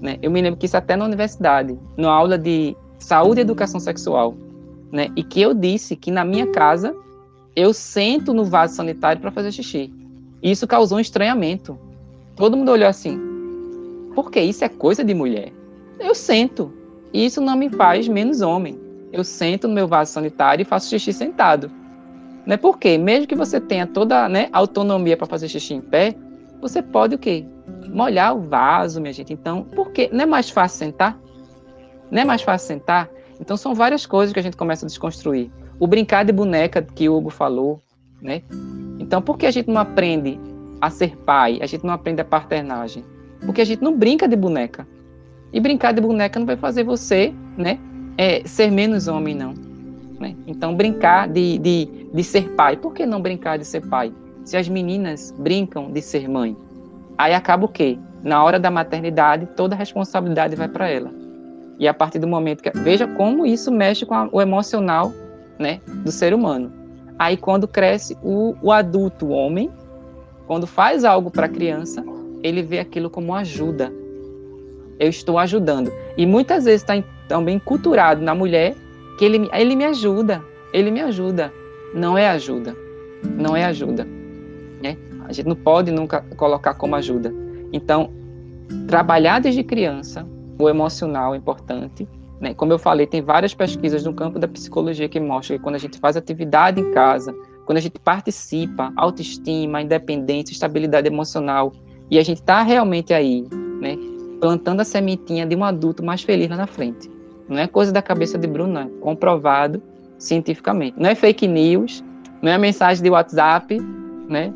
Né? 0.00 0.18
Eu 0.20 0.30
me 0.30 0.40
lembro 0.40 0.58
que 0.58 0.66
isso 0.66 0.76
até 0.76 0.96
na 0.96 1.04
universidade, 1.04 1.78
na 1.96 2.10
aula 2.10 2.38
de 2.38 2.76
saúde 2.98 3.40
e 3.40 3.42
educação 3.42 3.78
sexual, 3.78 4.34
né? 4.92 5.08
E 5.16 5.22
que 5.22 5.40
eu 5.40 5.54
disse 5.54 5.96
que 5.96 6.10
na 6.10 6.24
minha 6.24 6.46
casa 6.46 6.94
eu 7.54 7.72
sento 7.72 8.32
no 8.32 8.44
vaso 8.44 8.74
sanitário 8.74 9.20
para 9.20 9.30
fazer 9.30 9.52
xixi. 9.52 9.92
Isso 10.42 10.66
causou 10.66 10.98
um 10.98 11.00
estranhamento. 11.00 11.78
Todo 12.36 12.56
mundo 12.56 12.70
olhou 12.70 12.88
assim. 12.88 13.18
Porque 14.14 14.40
isso 14.40 14.64
é 14.64 14.68
coisa 14.68 15.02
de 15.02 15.14
mulher. 15.14 15.52
Eu 15.98 16.14
sento. 16.14 16.72
E 17.12 17.24
isso 17.24 17.40
não 17.40 17.56
me 17.56 17.68
faz 17.70 18.06
menos 18.06 18.40
homem. 18.40 18.78
Eu 19.12 19.24
sento 19.24 19.66
no 19.66 19.74
meu 19.74 19.88
vaso 19.88 20.12
sanitário 20.12 20.62
e 20.62 20.64
faço 20.64 20.88
xixi 20.88 21.12
sentado. 21.12 21.70
Né? 22.46 22.56
Porque 22.56 22.96
mesmo 22.96 23.26
que 23.26 23.34
você 23.34 23.60
tenha 23.60 23.86
toda 23.86 24.28
né, 24.28 24.48
a 24.52 24.58
autonomia 24.58 25.16
para 25.16 25.26
fazer 25.26 25.48
xixi 25.48 25.74
em 25.74 25.80
pé, 25.80 26.14
você 26.60 26.82
pode 26.82 27.14
o 27.14 27.18
quê? 27.18 27.44
Molhar 27.88 28.36
o 28.36 28.40
vaso, 28.40 29.00
minha 29.00 29.12
gente. 29.12 29.32
Então, 29.32 29.64
por 29.64 29.90
quê? 29.90 30.08
Não 30.12 30.22
é 30.22 30.26
mais 30.26 30.50
fácil 30.50 30.78
sentar? 30.78 31.18
Não 32.10 32.22
é 32.22 32.24
mais 32.24 32.42
fácil 32.42 32.68
sentar? 32.68 33.08
Então 33.40 33.56
são 33.56 33.74
várias 33.74 34.06
coisas 34.06 34.32
que 34.32 34.38
a 34.38 34.42
gente 34.42 34.56
começa 34.56 34.84
a 34.84 34.88
desconstruir. 34.88 35.50
O 35.78 35.86
brincar 35.86 36.24
de 36.24 36.32
boneca 36.32 36.82
que 36.82 37.08
o 37.08 37.16
Hugo 37.16 37.30
falou, 37.30 37.80
né? 38.20 38.42
Então 38.98 39.22
por 39.22 39.38
que 39.38 39.46
a 39.46 39.50
gente 39.50 39.68
não 39.68 39.80
aprende 39.80 40.38
a 40.80 40.90
ser 40.90 41.16
pai? 41.16 41.58
A 41.62 41.66
gente 41.66 41.84
não 41.84 41.94
aprende 41.94 42.20
a 42.20 42.24
paternagem? 42.24 43.04
Porque 43.44 43.60
a 43.60 43.64
gente 43.64 43.82
não 43.82 43.96
brinca 43.96 44.26
de 44.26 44.36
boneca. 44.36 44.86
E 45.52 45.60
brincar 45.60 45.92
de 45.92 46.00
boneca 46.00 46.38
não 46.38 46.46
vai 46.46 46.56
fazer 46.56 46.84
você, 46.84 47.32
né? 47.56 47.78
É, 48.16 48.42
ser 48.46 48.70
menos 48.70 49.06
homem, 49.06 49.34
não. 49.34 49.54
Né? 50.18 50.34
Então 50.46 50.74
brincar 50.74 51.28
de, 51.28 51.58
de, 51.58 52.08
de 52.12 52.24
ser 52.24 52.50
pai. 52.50 52.76
Por 52.76 52.92
que 52.92 53.06
não 53.06 53.22
brincar 53.22 53.56
de 53.56 53.64
ser 53.64 53.86
pai? 53.86 54.12
Se 54.44 54.56
as 54.56 54.68
meninas 54.68 55.32
brincam 55.38 55.90
de 55.92 56.02
ser 56.02 56.28
mãe, 56.28 56.56
aí 57.16 57.34
acaba 57.34 57.66
o 57.66 57.68
quê? 57.68 57.98
Na 58.22 58.42
hora 58.42 58.58
da 58.58 58.70
maternidade, 58.70 59.46
toda 59.54 59.74
a 59.74 59.78
responsabilidade 59.78 60.56
vai 60.56 60.68
para 60.68 60.88
ela. 60.88 61.27
E 61.78 61.86
a 61.86 61.94
partir 61.94 62.18
do 62.18 62.26
momento 62.26 62.62
que. 62.62 62.70
Veja 62.70 63.06
como 63.06 63.46
isso 63.46 63.70
mexe 63.70 64.04
com 64.04 64.14
a, 64.14 64.28
o 64.32 64.40
emocional 64.40 65.12
né, 65.58 65.80
do 66.04 66.10
ser 66.10 66.34
humano. 66.34 66.72
Aí, 67.18 67.36
quando 67.36 67.66
cresce 67.66 68.16
o, 68.22 68.54
o 68.62 68.72
adulto, 68.72 69.26
o 69.26 69.30
homem, 69.30 69.70
quando 70.46 70.66
faz 70.66 71.04
algo 71.04 71.30
para 71.30 71.46
a 71.46 71.48
criança, 71.48 72.04
ele 72.42 72.62
vê 72.62 72.78
aquilo 72.78 73.10
como 73.10 73.34
ajuda. 73.34 73.92
Eu 74.98 75.08
estou 75.08 75.38
ajudando. 75.38 75.92
E 76.16 76.26
muitas 76.26 76.64
vezes 76.64 76.82
está 76.82 77.02
também 77.28 77.58
culturado 77.58 78.22
na 78.22 78.34
mulher 78.34 78.74
que 79.18 79.24
ele, 79.24 79.48
ele 79.52 79.76
me 79.76 79.84
ajuda, 79.84 80.42
ele 80.72 80.90
me 80.90 81.00
ajuda. 81.00 81.52
Não 81.94 82.16
é 82.18 82.28
ajuda. 82.28 82.76
não 83.24 83.56
é 83.56 83.64
ajuda. 83.64 84.06
Né? 84.82 84.96
A 85.26 85.32
gente 85.32 85.48
não 85.48 85.56
pode 85.56 85.90
nunca 85.90 86.24
colocar 86.36 86.74
como 86.74 86.94
ajuda. 86.94 87.32
Então, 87.72 88.10
trabalhar 88.86 89.40
desde 89.40 89.62
criança 89.64 90.26
o 90.58 90.68
emocional 90.68 91.34
é 91.34 91.38
importante. 91.38 92.08
Né? 92.40 92.54
Como 92.54 92.72
eu 92.72 92.78
falei, 92.78 93.06
tem 93.06 93.22
várias 93.22 93.54
pesquisas 93.54 94.04
no 94.04 94.12
campo 94.12 94.38
da 94.38 94.48
psicologia 94.48 95.08
que 95.08 95.18
mostram 95.18 95.56
que 95.56 95.62
quando 95.62 95.74
a 95.74 95.78
gente 95.78 95.98
faz 95.98 96.16
atividade 96.16 96.80
em 96.80 96.90
casa, 96.92 97.34
quando 97.64 97.78
a 97.78 97.80
gente 97.80 97.98
participa, 97.98 98.92
autoestima, 98.96 99.82
independência, 99.82 100.52
estabilidade 100.52 101.06
emocional, 101.06 101.72
e 102.10 102.18
a 102.18 102.22
gente 102.22 102.38
está 102.38 102.62
realmente 102.62 103.12
aí, 103.12 103.46
né, 103.80 103.96
plantando 104.40 104.80
a 104.80 104.84
sementinha 104.84 105.44
de 105.44 105.54
um 105.54 105.64
adulto 105.64 106.02
mais 106.02 106.22
feliz 106.22 106.48
lá 106.48 106.56
na 106.56 106.66
frente. 106.66 107.10
Não 107.48 107.58
é 107.58 107.66
coisa 107.66 107.92
da 107.92 108.02
cabeça 108.02 108.38
de 108.38 108.46
Bruno, 108.46 108.72
não. 108.72 108.82
É 108.82 109.00
comprovado 109.00 109.82
cientificamente. 110.18 110.98
Não 110.98 111.08
é 111.08 111.14
fake 111.14 111.46
news, 111.46 112.04
não 112.42 112.52
é 112.52 112.58
mensagem 112.58 113.02
de 113.02 113.10
WhatsApp, 113.10 113.78
né? 114.28 114.52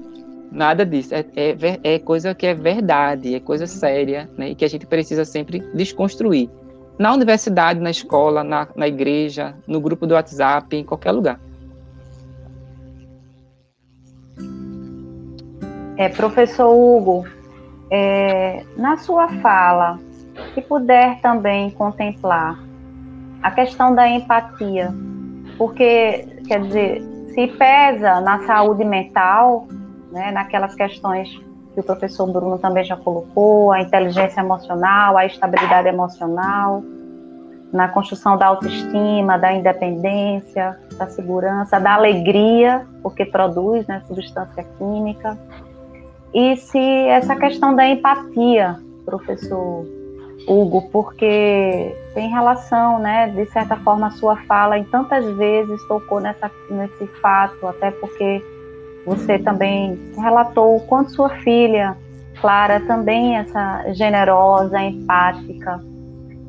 Nada 0.53 0.85
disso. 0.85 1.15
É, 1.15 1.25
é, 1.35 1.95
é 1.95 1.99
coisa 1.99 2.35
que 2.35 2.47
é 2.47 2.53
verdade, 2.53 3.35
é 3.35 3.41
coisa 3.41 3.67
séria, 3.67 4.29
né? 4.37 4.51
E 4.51 4.55
que 4.55 4.67
a 4.67 4.69
gente 4.69 4.87
precisa 4.87 5.25
sempre 5.25 5.61
desconstruir. 5.73 6.51
Na 6.99 7.15
universidade, 7.15 7.81
na 7.81 7.91
escola, 7.91 8.45
na, 8.45 8.69
na 8.77 8.87
igreja, 8.87 9.55
no 9.67 9.81
grupo 9.81 10.07
do 10.07 10.13
WhatsApp, 10.13 10.77
em 10.77 10.85
qualquer 10.85 11.13
lugar. 11.13 11.41
É, 15.97 16.11
professor 16.11 16.69
Hugo, 16.69 17.25
é, 17.91 18.63
na 18.77 18.99
sua 18.99 19.29
fala, 19.41 19.99
se 20.53 20.61
puder 20.61 21.19
também 21.23 21.71
contemplar 21.71 22.59
a 23.43 23.51
questão 23.51 23.95
da 23.95 24.07
empatia, 24.07 24.93
porque, 25.57 26.27
quer 26.47 26.61
dizer, 26.61 27.03
se 27.35 27.47
pesa 27.47 28.21
na 28.21 28.45
saúde 28.47 28.85
mental, 28.85 29.67
né, 30.13 30.31
naquelas 30.31 30.75
questões 30.75 31.29
que 31.75 31.81
o 31.81 31.83
professor 31.83 32.31
Bruno 32.31 32.59
também 32.59 32.85
já 32.85 32.97
colocou, 32.97 33.73
a 33.73 33.81
inteligência 33.81 34.41
emocional, 34.41 35.17
a 35.17 35.25
estabilidade 35.25 35.89
emocional, 35.89 36.83
na 37.73 37.89
construção 37.89 38.37
da 38.37 38.47
autoestima, 38.47 39.39
da 39.39 39.53
independência, 39.55 40.79
da 40.99 41.07
segurança, 41.09 41.81
da 41.81 41.95
alegria, 41.95 42.87
porque 43.03 43.25
produz 43.25 43.87
né, 43.87 44.03
substância 44.07 44.63
química. 44.77 45.39
E 46.35 46.57
se 46.57 46.79
essa 46.79 47.35
questão 47.35 47.75
da 47.75 47.87
empatia, 47.87 48.79
professor 49.07 49.87
Hugo, 50.47 50.89
porque 50.91 51.97
tem 52.15 52.29
relação, 52.29 52.99
né? 52.99 53.29
De 53.29 53.47
certa 53.47 53.77
forma, 53.77 54.09
a 54.09 54.11
sua 54.11 54.37
fala 54.45 54.77
em 54.77 54.85
tantas 54.85 55.25
vezes 55.37 55.83
tocou 55.87 56.21
nessa, 56.21 56.51
nesse 56.69 57.07
fato, 57.21 57.67
até 57.67 57.91
porque 57.91 58.45
você 59.05 59.39
também 59.39 59.99
relatou 60.17 60.77
o 60.77 60.81
quanto 60.81 61.13
sua 61.13 61.31
filha, 61.41 61.97
Clara, 62.41 62.81
também 62.81 63.37
essa 63.37 63.93
generosa, 63.93 64.81
empática. 64.81 65.81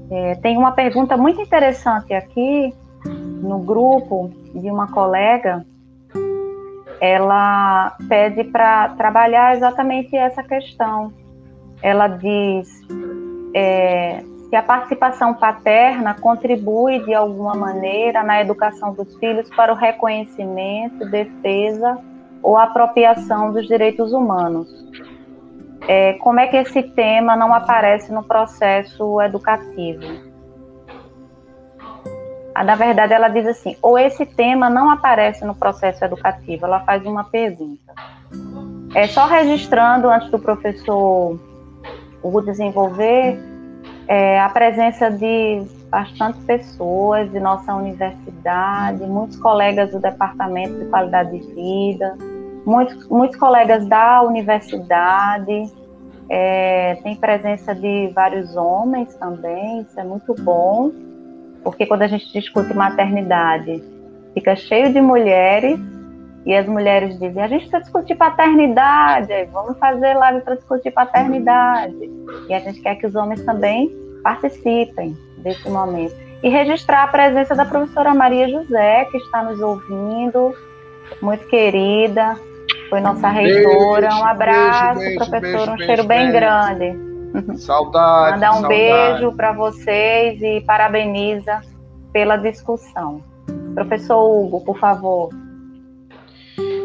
É, 0.09 0.35
tem 0.35 0.57
uma 0.57 0.71
pergunta 0.71 1.17
muito 1.17 1.41
interessante 1.41 2.13
aqui 2.13 2.73
no 3.05 3.59
grupo 3.59 4.31
de 4.53 4.69
uma 4.69 4.87
colega. 4.87 5.65
Ela 7.01 7.95
pede 8.07 8.43
para 8.45 8.89
trabalhar 8.89 9.55
exatamente 9.55 10.15
essa 10.15 10.43
questão. 10.43 11.11
Ela 11.81 12.07
diz 12.07 12.69
é, 13.53 14.23
que 14.49 14.55
a 14.55 14.63
participação 14.63 15.33
paterna 15.33 16.13
contribui 16.13 17.03
de 17.03 17.13
alguma 17.13 17.55
maneira 17.55 18.23
na 18.23 18.39
educação 18.39 18.93
dos 18.93 19.15
filhos 19.17 19.49
para 19.49 19.73
o 19.73 19.75
reconhecimento, 19.75 21.09
defesa 21.09 21.99
ou 22.43 22.57
apropriação 22.57 23.53
dos 23.53 23.65
direitos 23.65 24.11
humanos. 24.11 24.67
É, 25.87 26.13
como 26.13 26.39
é 26.39 26.47
que 26.47 26.57
esse 26.57 26.83
tema 26.83 27.35
não 27.35 27.53
aparece 27.53 28.11
no 28.11 28.23
processo 28.23 29.21
educativo? 29.21 30.33
Ah, 32.55 32.63
na 32.63 32.75
verdade, 32.75 33.13
ela 33.13 33.29
diz 33.29 33.47
assim: 33.47 33.75
ou 33.81 33.97
esse 33.97 34.25
tema 34.25 34.69
não 34.69 34.89
aparece 34.89 35.43
no 35.43 35.55
processo 35.55 36.03
educativo. 36.05 36.65
Ela 36.65 36.81
faz 36.81 37.05
uma 37.05 37.23
pergunta. 37.23 37.93
É 38.93 39.07
só 39.07 39.25
registrando 39.25 40.07
antes 40.09 40.29
do 40.29 40.37
professor 40.37 41.39
o 42.21 42.41
desenvolver 42.41 43.37
é, 44.07 44.39
a 44.39 44.49
presença 44.49 45.09
de 45.09 45.63
bastante 45.89 46.39
pessoas 46.41 47.31
de 47.31 47.39
nossa 47.39 47.73
universidade, 47.73 49.03
muitos 49.03 49.37
colegas 49.37 49.91
do 49.91 49.99
Departamento 49.99 50.79
de 50.79 50.85
Qualidade 50.85 51.37
de 51.37 51.53
Vida, 51.53 52.15
muitos, 52.65 53.07
muitos 53.07 53.37
colegas 53.37 53.85
da 53.87 54.21
universidade, 54.23 55.71
é, 56.29 56.95
tem 57.03 57.15
presença 57.15 57.75
de 57.75 58.11
vários 58.13 58.55
homens 58.55 59.13
também, 59.15 59.81
isso 59.81 59.99
é 59.99 60.03
muito 60.03 60.33
bom, 60.41 60.91
porque 61.63 61.85
quando 61.85 62.03
a 62.03 62.07
gente 62.07 62.31
discute 62.31 62.73
maternidade, 62.73 63.83
fica 64.33 64.55
cheio 64.55 64.91
de 64.91 65.01
mulheres 65.01 65.79
e 66.45 66.53
as 66.53 66.67
mulheres 66.67 67.17
dizem: 67.19 67.41
a 67.41 67.47
gente 67.47 67.61
precisa 67.61 67.81
discutir 67.81 68.15
paternidade, 68.15 69.45
vamos 69.51 69.77
fazer 69.77 70.13
live 70.13 70.41
para 70.41 70.55
discutir 70.55 70.91
paternidade. 70.91 72.11
E 72.49 72.53
a 72.53 72.59
gente 72.59 72.81
quer 72.81 72.95
que 72.95 73.07
os 73.07 73.15
homens 73.15 73.43
também 73.45 73.91
participem 74.23 75.17
desse 75.37 75.69
momento. 75.69 76.15
E 76.41 76.49
registrar 76.49 77.03
a 77.03 77.07
presença 77.07 77.55
da 77.55 77.65
professora 77.65 78.13
Maria 78.13 78.49
José, 78.49 79.05
que 79.05 79.17
está 79.17 79.43
nos 79.43 79.61
ouvindo, 79.61 80.53
muito 81.21 81.45
querida, 81.47 82.37
foi 82.93 83.01
nossa 83.01 83.27
reitora. 83.27 84.07
Beijo, 84.07 84.21
um 84.21 84.25
abraço, 84.25 84.99
beijo, 84.99 85.15
professora, 85.17 85.57
beijo, 85.57 85.71
um 85.71 85.77
cheiro 85.79 86.03
bem 86.03 86.31
grande. 86.31 87.57
Saudade. 87.57 88.33
Mandar 88.33 88.51
um 88.51 88.61
saudade. 88.61 88.75
beijo 88.75 89.31
para 89.35 89.51
vocês 89.51 90.39
e 90.43 90.61
parabeniza 90.61 91.61
pela 92.11 92.37
discussão. 92.37 93.23
Professor 93.73 94.23
Hugo, 94.23 94.61
por 94.61 94.77
favor. 94.77 95.29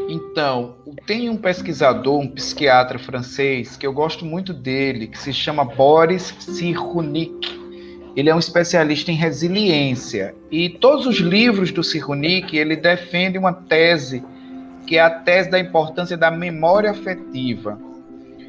Então, 0.09 0.77
tem 1.07 1.29
um 1.29 1.37
pesquisador, 1.37 2.19
um 2.19 2.29
psiquiatra 2.29 2.99
francês, 2.99 3.77
que 3.77 3.87
eu 3.87 3.93
gosto 3.93 4.25
muito 4.25 4.55
dele, 4.55 5.09
que 5.09 5.19
se 5.19 5.35
chama 5.35 5.63
Boris 5.63 6.35
Cyrulnik. 6.39 7.59
Ele 8.17 8.31
é 8.31 8.35
um 8.35 8.39
especialista 8.39 9.13
em 9.13 9.15
resiliência. 9.15 10.35
E 10.51 10.71
todos 10.71 11.05
os 11.05 11.19
livros 11.19 11.71
do 11.71 11.85
Cyrulnik, 11.85 12.57
ele 12.57 12.77
defende 12.77 13.37
uma 13.37 13.53
tese, 13.53 14.25
que 14.89 14.97
é 14.97 15.03
a 15.03 15.11
tese 15.11 15.51
da 15.51 15.59
importância 15.59 16.17
da 16.17 16.31
memória 16.31 16.91
afetiva. 16.91 17.79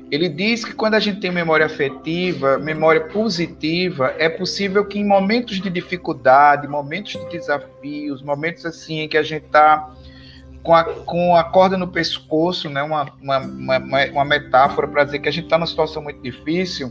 Ele 0.09 0.29
diz 0.29 0.63
que 0.63 0.73
quando 0.73 0.93
a 0.93 0.99
gente 0.99 1.19
tem 1.19 1.29
memória 1.31 1.65
afetiva, 1.65 2.57
memória 2.57 3.01
positiva, 3.01 4.15
é 4.17 4.29
possível 4.29 4.85
que 4.85 4.97
em 4.97 5.03
momentos 5.03 5.59
de 5.59 5.69
dificuldade, 5.69 6.65
momentos 6.65 7.11
de 7.11 7.29
desafios, 7.29 8.21
momentos 8.21 8.65
assim 8.65 9.01
em 9.01 9.09
que 9.09 9.17
a 9.17 9.21
gente 9.21 9.47
está 9.47 9.93
com 10.63 10.73
a, 10.73 10.85
com 10.85 11.35
a 11.35 11.43
corda 11.43 11.77
no 11.77 11.89
pescoço, 11.89 12.69
né? 12.69 12.81
uma, 12.81 13.11
uma, 13.21 13.39
uma, 13.39 14.05
uma 14.05 14.25
metáfora 14.25 14.87
para 14.87 15.03
dizer 15.03 15.19
que 15.19 15.27
a 15.27 15.31
gente 15.31 15.43
está 15.43 15.57
numa 15.57 15.67
situação 15.67 16.01
muito 16.01 16.21
difícil. 16.21 16.89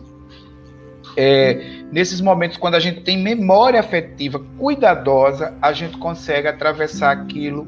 É, 1.17 1.85
nesses 1.91 2.21
momentos, 2.21 2.59
quando 2.59 2.75
a 2.75 2.81
gente 2.81 3.01
tem 3.01 3.17
memória 3.17 3.81
afetiva 3.81 4.45
cuidadosa, 4.59 5.55
a 5.63 5.73
gente 5.73 5.97
consegue 5.97 6.47
atravessar 6.47 7.13
aquilo 7.13 7.67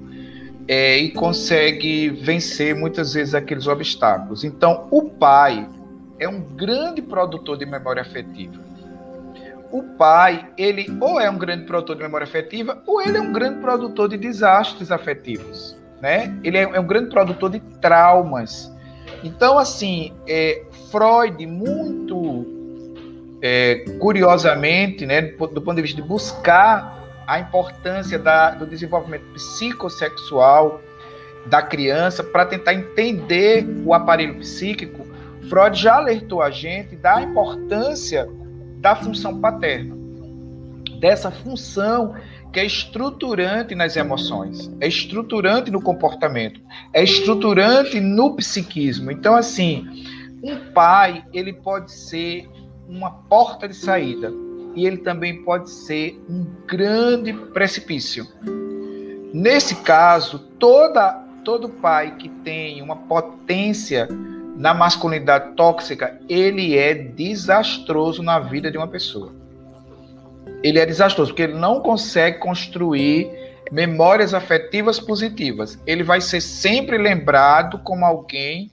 é, 0.70 0.96
e 0.98 1.10
consegue 1.10 2.10
vencer 2.10 2.74
muitas 2.74 3.14
vezes 3.14 3.34
aqueles 3.34 3.66
obstáculos. 3.66 4.44
Então, 4.44 4.86
o 4.90 5.10
pai 5.10 5.68
é 6.18 6.28
um 6.28 6.40
grande 6.40 7.02
produtor 7.02 7.58
de 7.58 7.66
memória 7.66 8.02
afetiva. 8.02 8.62
O 9.72 9.82
pai, 9.82 10.48
ele 10.56 10.86
ou 11.00 11.20
é 11.20 11.28
um 11.30 11.38
grande 11.38 11.64
produtor 11.64 11.96
de 11.96 12.02
memória 12.02 12.24
afetiva, 12.24 12.82
ou 12.86 13.00
ele 13.00 13.16
é 13.16 13.20
um 13.20 13.32
grande 13.32 13.60
produtor 13.60 14.08
de 14.08 14.16
desastres 14.16 14.90
afetivos 14.90 15.80
né? 16.00 16.34
Ele 16.42 16.56
é, 16.56 16.62
é 16.62 16.80
um 16.80 16.86
grande 16.86 17.10
produtor 17.10 17.50
de 17.50 17.60
traumas. 17.80 18.72
Então, 19.22 19.58
assim, 19.58 20.12
é, 20.26 20.62
Freud, 20.90 21.46
muito 21.46 22.46
é, 23.42 23.84
curiosamente, 23.98 25.04
né, 25.04 25.20
do, 25.22 25.60
ponto 25.60 25.74
de 25.74 25.82
vista 25.82 26.00
de 26.00 26.06
buscar 26.06 26.99
a 27.30 27.38
importância 27.38 28.18
da, 28.18 28.50
do 28.50 28.66
desenvolvimento 28.66 29.22
psicossexual 29.34 30.80
da 31.46 31.62
criança 31.62 32.24
para 32.24 32.44
tentar 32.44 32.74
entender 32.74 33.64
o 33.86 33.94
aparelho 33.94 34.34
psíquico, 34.40 35.06
Freud 35.48 35.80
já 35.80 35.94
alertou 35.94 36.42
a 36.42 36.50
gente 36.50 36.96
da 36.96 37.22
importância 37.22 38.28
da 38.78 38.96
função 38.96 39.40
paterna, 39.40 39.96
dessa 40.98 41.30
função 41.30 42.16
que 42.52 42.58
é 42.58 42.66
estruturante 42.66 43.76
nas 43.76 43.96
emoções, 43.96 44.68
é 44.80 44.88
estruturante 44.88 45.70
no 45.70 45.80
comportamento, 45.80 46.60
é 46.92 47.04
estruturante 47.04 48.00
no 48.00 48.34
psiquismo. 48.34 49.08
Então, 49.08 49.36
assim, 49.36 49.86
um 50.42 50.72
pai, 50.72 51.24
ele 51.32 51.52
pode 51.52 51.92
ser 51.92 52.50
uma 52.88 53.12
porta 53.12 53.68
de 53.68 53.74
saída 53.74 54.32
e 54.74 54.86
ele 54.86 54.98
também 54.98 55.42
pode 55.42 55.70
ser 55.70 56.20
um 56.28 56.46
grande 56.66 57.32
precipício. 57.32 58.26
Nesse 59.32 59.76
caso, 59.76 60.38
toda 60.58 61.12
todo 61.44 61.68
pai 61.68 62.16
que 62.16 62.28
tem 62.28 62.82
uma 62.82 62.96
potência 62.96 64.08
na 64.56 64.74
masculinidade 64.74 65.54
tóxica, 65.54 66.20
ele 66.28 66.76
é 66.76 66.92
desastroso 66.94 68.22
na 68.22 68.38
vida 68.38 68.70
de 68.70 68.76
uma 68.76 68.88
pessoa. 68.88 69.32
Ele 70.62 70.78
é 70.78 70.84
desastroso 70.84 71.30
porque 71.30 71.42
ele 71.42 71.54
não 71.54 71.80
consegue 71.80 72.38
construir 72.38 73.30
memórias 73.72 74.34
afetivas 74.34 75.00
positivas. 75.00 75.78
Ele 75.86 76.02
vai 76.02 76.20
ser 76.20 76.40
sempre 76.40 76.98
lembrado 76.98 77.78
como 77.78 78.04
alguém 78.04 78.70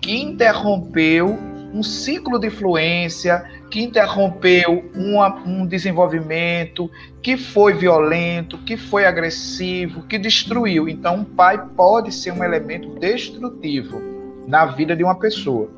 que 0.00 0.20
interrompeu 0.20 1.38
um 1.72 1.82
ciclo 1.82 2.38
de 2.38 2.48
influência, 2.48 3.44
que 3.70 3.82
interrompeu 3.82 4.90
uma, 4.94 5.34
um 5.44 5.66
desenvolvimento, 5.66 6.90
que 7.22 7.36
foi 7.36 7.74
violento, 7.74 8.58
que 8.58 8.76
foi 8.76 9.04
agressivo, 9.04 10.02
que 10.02 10.18
destruiu. 10.18 10.88
Então, 10.88 11.16
um 11.16 11.24
pai 11.24 11.58
pode 11.76 12.12
ser 12.12 12.32
um 12.32 12.42
elemento 12.42 12.98
destrutivo 12.98 14.00
na 14.46 14.66
vida 14.66 14.96
de 14.96 15.04
uma 15.04 15.18
pessoa. 15.18 15.70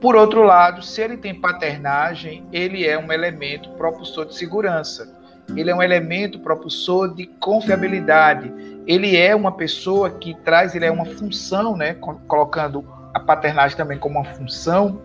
Por 0.00 0.14
outro 0.14 0.42
lado, 0.42 0.82
se 0.82 1.02
ele 1.02 1.16
tem 1.16 1.34
paternagem, 1.34 2.46
ele 2.52 2.86
é 2.86 2.98
um 2.98 3.10
elemento 3.10 3.70
propulsor 3.70 4.26
de 4.26 4.36
segurança. 4.36 5.16
Ele 5.56 5.70
é 5.70 5.74
um 5.74 5.82
elemento 5.82 6.38
propulsor 6.38 7.14
de 7.14 7.26
confiabilidade. 7.26 8.52
Ele 8.86 9.16
é 9.16 9.34
uma 9.34 9.52
pessoa 9.52 10.10
que 10.10 10.34
traz, 10.44 10.74
ele 10.74 10.84
é 10.84 10.90
uma 10.90 11.06
função, 11.06 11.76
né, 11.76 11.94
colocando 11.94 12.84
a 13.14 13.18
paternagem 13.18 13.76
também 13.76 13.98
como 13.98 14.20
uma 14.20 14.34
função, 14.34 15.00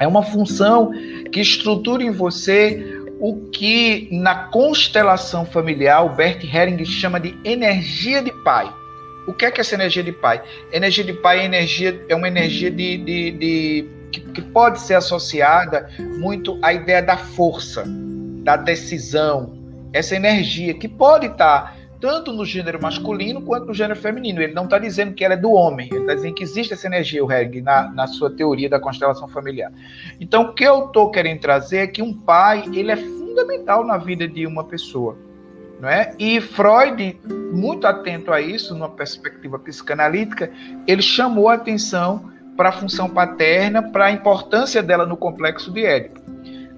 é 0.00 0.06
uma 0.06 0.22
função 0.22 0.90
que 1.30 1.40
estrutura 1.40 2.02
em 2.02 2.10
você 2.10 2.98
o 3.20 3.36
que 3.52 4.08
na 4.10 4.34
constelação 4.46 5.44
familiar 5.44 6.04
o 6.06 6.08
Bert 6.08 6.42
Helling 6.42 6.82
chama 6.86 7.20
de 7.20 7.38
energia 7.44 8.22
de 8.22 8.32
pai. 8.42 8.72
O 9.28 9.34
que 9.34 9.44
é, 9.44 9.50
que 9.50 9.60
é 9.60 9.62
essa 9.62 9.74
energia 9.74 10.02
de 10.02 10.10
pai? 10.10 10.42
Energia 10.72 11.04
de 11.04 11.12
pai 11.12 11.40
é, 11.40 11.44
energia, 11.44 12.02
é 12.08 12.14
uma 12.14 12.26
energia 12.26 12.70
de, 12.70 12.96
de, 12.96 13.30
de 13.32 13.88
que, 14.10 14.20
que 14.20 14.40
pode 14.40 14.80
ser 14.80 14.94
associada 14.94 15.90
muito 16.18 16.58
à 16.62 16.72
ideia 16.72 17.02
da 17.02 17.18
força, 17.18 17.84
da 18.42 18.56
decisão, 18.56 19.52
essa 19.92 20.16
energia 20.16 20.72
que 20.72 20.88
pode 20.88 21.26
estar 21.26 21.76
tanto 22.00 22.32
no 22.32 22.44
gênero 22.44 22.80
masculino 22.80 23.42
quanto 23.42 23.66
no 23.66 23.74
gênero 23.74 24.00
feminino. 24.00 24.40
Ele 24.40 24.54
não 24.54 24.64
está 24.64 24.78
dizendo 24.78 25.12
que 25.12 25.24
ela 25.24 25.34
é 25.34 25.36
do 25.36 25.52
homem, 25.52 25.88
ele 25.90 26.00
está 26.00 26.14
dizendo 26.14 26.34
que 26.34 26.42
existe 26.42 26.72
essa 26.72 26.86
energia, 26.86 27.24
o 27.24 27.30
Hering, 27.30 27.60
na, 27.60 27.90
na 27.90 28.06
sua 28.06 28.30
teoria 28.30 28.68
da 28.68 28.80
constelação 28.80 29.28
familiar. 29.28 29.70
Então, 30.18 30.42
o 30.42 30.54
que 30.54 30.64
eu 30.64 30.86
estou 30.86 31.10
querendo 31.10 31.40
trazer 31.40 31.78
é 31.78 31.86
que 31.86 32.02
um 32.02 32.12
pai 32.12 32.64
ele 32.72 32.90
é 32.90 32.96
fundamental 32.96 33.84
na 33.84 33.98
vida 33.98 34.26
de 34.26 34.46
uma 34.46 34.64
pessoa. 34.64 35.16
Não 35.78 35.88
é? 35.88 36.14
E 36.18 36.40
Freud, 36.40 37.18
muito 37.52 37.86
atento 37.86 38.32
a 38.32 38.40
isso, 38.40 38.74
numa 38.74 38.90
perspectiva 38.90 39.58
psicanalítica, 39.58 40.50
ele 40.86 41.00
chamou 41.00 41.48
a 41.48 41.54
atenção 41.54 42.30
para 42.54 42.68
a 42.68 42.72
função 42.72 43.08
paterna, 43.08 43.82
para 43.82 44.06
a 44.06 44.12
importância 44.12 44.82
dela 44.82 45.06
no 45.06 45.16
complexo 45.16 45.72
de 45.72 45.86
Édipo. 45.86 46.20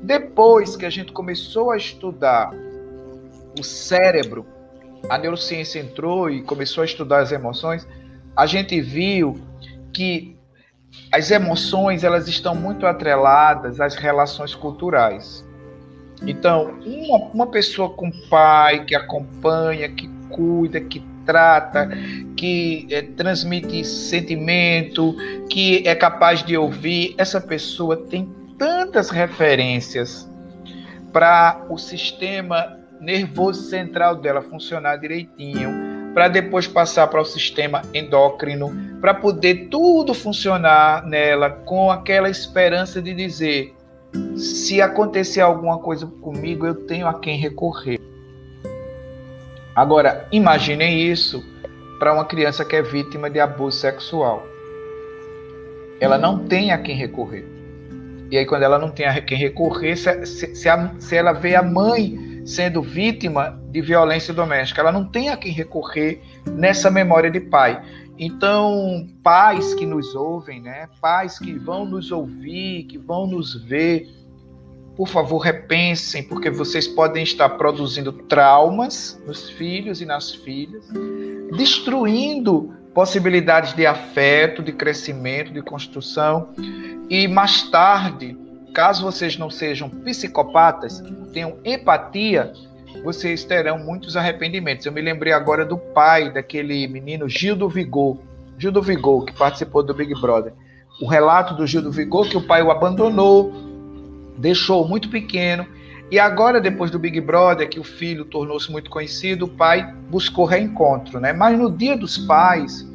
Depois 0.01 0.77
que 0.77 0.87
a 0.87 0.91
gente 0.91 1.13
começou 1.13 1.73
a 1.73 1.77
estudar 1.77 2.53
o 3.59 3.65
cérebro 3.65 4.47
a 5.09 5.19
neurociência 5.19 5.81
entrou 5.81 6.31
e 6.31 6.43
começou 6.43 6.83
a 6.83 6.85
estudar 6.85 7.21
as 7.21 7.33
emoções, 7.33 7.87
a 8.37 8.47
gente 8.47 8.81
viu 8.81 9.41
que 9.93 10.37
as 11.11 11.31
emoções 11.31 12.05
elas 12.05 12.29
estão 12.29 12.55
muito 12.55 12.87
atreladas 12.87 13.81
às 13.81 13.95
relações 13.95 14.55
culturais. 14.55 15.45
Então, 16.27 16.79
uma, 16.85 17.19
uma 17.35 17.47
pessoa 17.47 17.91
com 17.91 18.11
pai 18.29 18.85
que 18.85 18.95
acompanha, 18.95 19.89
que 19.89 20.09
cuida, 20.31 20.81
que 20.81 21.05
trata, 21.27 21.89
que 22.37 22.87
é, 22.91 23.03
transmite 23.03 23.85
sentimento, 23.85 25.15
que 25.49 25.87
é 25.87 25.95
capaz 25.95 26.43
de 26.43 26.57
ouvir, 26.57 27.15
essa 27.19 27.41
pessoa 27.41 27.97
tem 27.97 28.33
tantas 28.59 29.11
referências 29.11 30.29
para 31.13 31.65
o 31.69 31.77
sistema 31.77 32.82
nervoso 33.03 33.65
central 33.65 34.17
dela 34.17 34.41
funcionar 34.41 34.97
direitinho, 34.97 36.13
para 36.15 36.29
depois 36.29 36.67
passar 36.69 37.09
para 37.09 37.21
o 37.21 37.25
sistema 37.25 37.83
endócrino, 37.93 38.71
para 39.01 39.13
poder 39.13 39.69
tudo 39.69 40.15
funcionar 40.15 41.05
nela 41.05 41.51
com 41.51 41.91
aquela 41.91 42.31
esperança 42.31 43.03
de 43.03 43.13
dizer: 43.13 43.75
se 44.37 44.81
acontecer 44.81 45.41
alguma 45.41 45.79
coisa 45.79 46.07
comigo, 46.07 46.65
eu 46.65 46.75
tenho 46.87 47.07
a 47.09 47.15
quem 47.19 47.37
recorrer. 47.37 47.99
Agora, 49.75 50.29
imaginem 50.31 51.01
isso 51.01 51.43
para 51.99 52.13
uma 52.13 52.25
criança 52.25 52.65
que 52.65 52.77
é 52.77 52.83
vítima 52.83 53.29
de 53.29 53.41
abuso 53.41 53.79
sexual. 53.79 54.47
Ela 55.99 56.19
não 56.19 56.47
tem 56.47 56.73
a 56.73 56.79
quem 56.79 56.95
recorrer. 56.95 57.45
E 58.31 58.37
aí, 58.37 58.47
quando 58.47 58.63
ela 58.63 58.79
não 58.79 58.91
tem 58.91 59.07
a 59.07 59.21
quem 59.21 59.39
recorrer, 59.39 59.97
se, 59.97 60.27
se, 60.27 60.69
a, 60.69 60.91
se 60.99 61.17
ela 61.17 61.33
vê 61.33 61.55
a 61.55 61.63
mãe 61.63 62.32
sendo 62.45 62.83
vítima 62.83 63.61
de 63.71 63.81
violência 63.81 64.33
doméstica. 64.35 64.81
Ela 64.81 64.93
não 64.93 65.05
tem 65.05 65.29
a 65.29 65.37
quem 65.37 65.53
recorrer 65.53 66.21
nessa 66.51 66.91
memória 66.91 67.31
de 67.31 67.41
pai. 67.41 67.83
Então, 68.19 69.09
pais 69.23 69.75
que 69.75 69.87
nos 69.87 70.15
ouvem, 70.15 70.61
né? 70.61 70.89
Pais 71.01 71.39
que 71.39 71.53
vão 71.55 71.85
nos 71.85 72.13
ouvir, 72.13 72.85
que 72.85 72.99
vão 72.99 73.27
nos 73.27 73.55
ver, 73.65 74.09
por 74.97 75.09
favor, 75.09 75.39
repensem, 75.39 76.23
porque 76.23 76.51
vocês 76.51 76.87
podem 76.87 77.23
estar 77.23 77.49
produzindo 77.51 78.13
traumas 78.13 79.21
nos 79.27 79.49
filhos 79.51 80.01
e 80.03 80.07
nas 80.07 80.35
filhas, 80.35 80.85
destruindo 81.57 82.75
possibilidades 82.93 83.73
de 83.73 83.87
afeto, 83.87 84.63
de 84.63 84.73
crescimento, 84.73 85.51
de 85.51 85.63
construção, 85.63 86.51
e 87.09 87.27
mais 87.27 87.63
tarde 87.71 88.37
Caso 88.75 89.05
vocês 89.05 89.37
não 89.37 89.51
sejam 89.51 89.91
psicopatas, 89.91 91.03
tenham 91.33 91.59
empatia, 91.65 92.53
vocês 93.05 93.45
terão 93.45 93.79
muitos 93.79 94.17
arrependimentos. 94.17 94.87
Eu 94.87 94.93
me 94.93 95.01
lembrei 95.01 95.33
agora 95.33 95.65
do 95.65 95.77
pai 95.77 96.33
daquele 96.33 96.87
menino 96.89 97.29
Gil 97.29 97.55
do 97.55 97.69
Vigor, 97.69 98.19
Gil 98.59 98.73
do 98.73 98.81
Vigor, 98.81 99.27
que 99.27 99.33
participou 99.33 99.83
do 99.83 99.93
Big 99.93 100.19
Brother. 100.21 100.55
O 101.01 101.07
relato 101.07 101.55
do 101.55 101.67
Gil 101.67 101.83
do 101.83 101.93
Vigor 101.93 102.29
que 102.29 102.37
o 102.37 102.47
pai 102.47 102.63
o 102.63 102.71
abandonou, 102.71 103.53
deixou 104.39 104.89
muito 104.89 105.11
pequeno, 105.11 105.67
e 106.11 106.19
agora 106.19 106.61
depois 106.61 106.91
do 106.91 106.99
Big 106.99 107.21
Brother, 107.21 107.69
que 107.69 107.81
o 107.81 107.85
filho 107.85 108.25
tornou-se 108.25 108.71
muito 108.71 108.91
conhecido, 108.91 109.47
o 109.47 109.49
pai 109.49 109.95
buscou 110.11 110.45
reencontro, 110.45 111.19
né? 111.19 111.33
Mas 111.33 111.59
no 111.59 111.71
Dia 111.71 111.97
dos 111.97 112.19
Pais, 112.19 112.87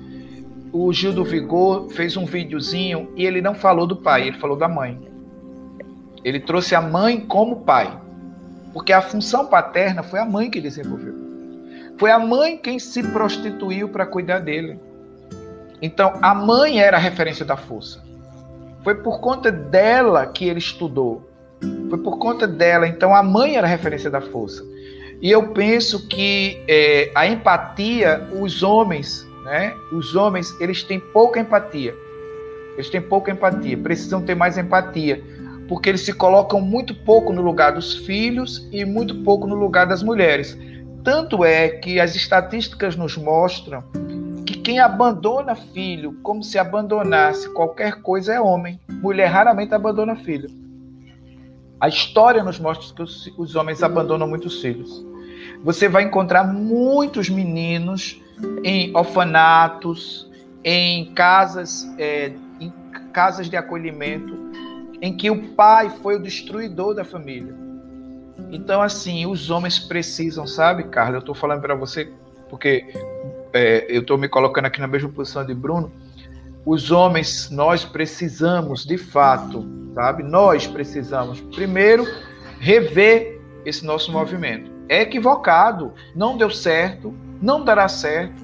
o 0.72 0.92
Gil 0.94 1.14
do 1.14 1.24
Vigor 1.24 1.90
fez 1.90 2.16
um 2.16 2.26
videozinho 2.26 3.12
e 3.16 3.26
ele 3.26 3.42
não 3.42 3.56
falou 3.56 3.88
do 3.88 3.96
pai, 3.96 4.28
ele 4.28 4.38
falou 4.38 4.56
da 4.56 4.68
mãe. 4.68 5.07
Ele 6.28 6.42
trouxe 6.42 6.76
a 6.76 6.82
mãe 6.82 7.22
como 7.22 7.62
pai. 7.62 7.90
Porque 8.74 8.92
a 8.92 9.02
função 9.02 9.46
paterna 9.46 10.04
foi 10.04 10.20
a 10.20 10.26
mãe 10.26 10.50
que 10.52 10.60
desenvolveu. 10.60 11.16
Foi 11.98 12.12
a 12.12 12.20
mãe 12.20 12.58
quem 12.58 12.78
se 12.80 13.02
prostituiu 13.02 13.88
para 13.88 14.06
cuidar 14.06 14.40
dele. 14.40 14.78
Então, 15.82 16.20
a 16.22 16.36
mãe 16.36 16.82
era 16.82 16.98
a 16.98 17.00
referência 17.00 17.46
da 17.46 17.56
força. 17.56 18.04
Foi 18.84 18.96
por 18.96 19.22
conta 19.22 19.50
dela 19.50 20.26
que 20.28 20.44
ele 20.50 20.60
estudou. 20.60 21.32
Foi 21.90 21.98
por 21.98 22.18
conta 22.18 22.46
dela. 22.46 22.86
Então, 22.86 23.16
a 23.16 23.24
mãe 23.24 23.56
era 23.56 23.66
a 23.66 23.70
referência 23.70 24.10
da 24.10 24.20
força. 24.20 24.62
E 25.22 25.32
eu 25.32 25.54
penso 25.54 26.10
que 26.10 26.62
é, 26.68 27.10
a 27.16 27.26
empatia, 27.26 28.28
os 28.42 28.64
homens, 28.64 29.26
né? 29.46 29.74
Os 29.94 30.14
homens, 30.14 30.54
eles 30.60 30.84
têm 30.84 31.00
pouca 31.00 31.40
empatia. 31.40 31.96
Eles 32.74 32.90
têm 32.90 33.00
pouca 33.02 33.32
empatia. 33.32 33.78
Precisam 33.78 34.22
ter 34.22 34.36
mais 34.36 34.58
empatia 34.58 35.24
porque 35.68 35.90
eles 35.90 36.02
se 36.02 36.14
colocam 36.14 36.62
muito 36.62 36.96
pouco 36.96 37.34
no 37.34 37.42
lugar 37.42 37.74
dos 37.74 37.94
filhos 37.94 38.68
e 38.72 38.86
muito 38.86 39.24
pouco 39.24 39.48
no 39.48 39.56
lugar 39.56 39.86
das 39.86 40.02
mulheres. 40.02 40.58
Tanto 41.04 41.44
é 41.44 41.70
que 41.70 42.00
as 42.00 42.16
estatísticas 42.16 42.96
nos 42.96 43.18
mostram 43.18 43.84
que 44.46 44.58
quem 44.58 44.80
abandona 44.80 45.56
filho 45.56 46.14
como 46.24 46.44
se 46.44 46.58
abandonasse 46.58 47.50
qualquer 47.54 48.02
coisa 48.02 48.34
é 48.34 48.42
homem. 48.42 48.80
Mulher 48.90 49.28
raramente 49.28 49.74
abandona 49.74 50.16
filho. 50.16 50.50
A 51.80 51.88
história 51.88 52.44
nos 52.44 52.60
mostra 52.60 52.96
que 52.96 53.02
os, 53.02 53.32
os 53.38 53.56
homens 53.56 53.84
abandonam 53.84 54.28
muitos 54.28 54.62
filhos. 54.62 55.06
Você 55.64 55.88
vai 55.88 56.04
encontrar 56.04 56.44
muitos 56.44 57.30
meninos 57.30 58.22
em 58.64 58.96
orfanatos, 58.96 60.30
em 60.64 61.14
casas, 61.14 61.88
é, 61.98 62.32
em 62.60 62.72
casas 63.14 63.50
de 63.50 63.56
acolhimento, 63.56 64.36
em 65.02 65.16
que 65.16 65.30
o 65.30 65.50
pai 65.50 65.90
foi 66.02 66.16
o 66.16 66.22
destruidor 66.22 66.94
da 66.94 67.04
família. 67.04 67.54
Então, 68.52 68.82
assim, 68.82 69.26
os 69.26 69.50
homens 69.50 69.80
precisam, 69.80 70.48
sabe, 70.48 70.84
Carla? 70.84 71.18
Eu 71.18 71.20
estou 71.20 71.36
falando 71.36 71.62
para 71.62 71.76
você 71.76 72.12
porque 72.50 72.86
é, 73.54 73.86
eu 73.90 74.02
estou 74.02 74.18
me 74.18 74.30
colocando 74.30 74.66
aqui 74.66 74.80
na 74.80 74.88
mesma 74.88 75.10
posição 75.10 75.46
de 75.46 75.54
Bruno. 75.54 75.92
Os 76.66 76.92
homens, 76.92 77.50
nós 77.50 77.84
precisamos, 77.84 78.86
de 78.86 78.98
fato, 78.98 79.66
sabe? 79.94 80.24
Nós 80.24 80.68
precisamos, 80.68 81.42
primeiro, 81.42 82.06
rever 82.60 83.42
esse 83.66 83.86
nosso 83.86 84.12
movimento. 84.12 84.72
É 84.90 85.02
equivocado, 85.02 85.94
não 86.16 86.38
deu 86.38 86.50
certo, 86.50 87.14
não 87.42 87.64
dará 87.64 87.88
certo 87.88 88.42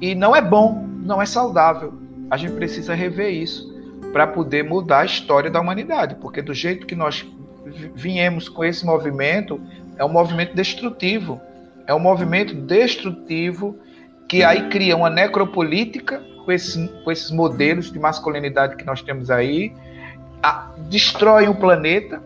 e 0.00 0.14
não 0.14 0.36
é 0.36 0.42
bom 0.42 0.90
não 1.02 1.20
é 1.20 1.26
saudável. 1.26 1.94
A 2.30 2.36
gente 2.36 2.54
precisa 2.54 2.94
rever 2.94 3.32
isso 3.32 3.79
para 4.12 4.26
poder 4.26 4.64
mudar 4.64 5.00
a 5.00 5.04
história 5.04 5.50
da 5.50 5.60
humanidade, 5.60 6.16
porque 6.16 6.42
do 6.42 6.52
jeito 6.52 6.86
que 6.86 6.94
nós 6.94 7.24
viemos 7.94 8.48
com 8.48 8.64
esse 8.64 8.84
movimento, 8.84 9.60
é 9.96 10.04
um 10.04 10.08
movimento 10.08 10.54
destrutivo. 10.54 11.40
É 11.86 11.94
um 11.94 11.98
movimento 11.98 12.54
destrutivo 12.54 13.78
que 14.28 14.44
aí 14.44 14.68
cria 14.68 14.96
uma 14.96 15.10
necropolítica 15.10 16.22
com, 16.44 16.52
esse, 16.52 16.88
com 17.04 17.10
esses 17.10 17.30
modelos 17.30 17.90
de 17.90 17.98
masculinidade 17.98 18.76
que 18.76 18.84
nós 18.84 19.02
temos 19.02 19.30
aí, 19.30 19.72
a, 20.42 20.70
destrói 20.88 21.48
o 21.48 21.54
planeta, 21.54 22.22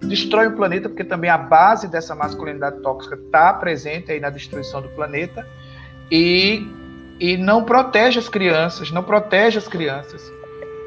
destrói 0.00 0.46
o 0.46 0.52
planeta 0.56 0.88
porque 0.88 1.04
também 1.04 1.28
a 1.28 1.36
base 1.36 1.88
dessa 1.88 2.14
masculinidade 2.14 2.80
tóxica 2.80 3.16
está 3.16 3.52
presente 3.52 4.12
aí 4.12 4.20
na 4.20 4.30
destruição 4.30 4.80
do 4.80 4.88
planeta. 4.90 5.46
E, 6.10 6.66
e 7.18 7.36
não 7.36 7.64
protege 7.64 8.18
as 8.18 8.28
crianças, 8.28 8.90
não 8.90 9.02
protege 9.02 9.58
as 9.58 9.66
crianças 9.66 10.32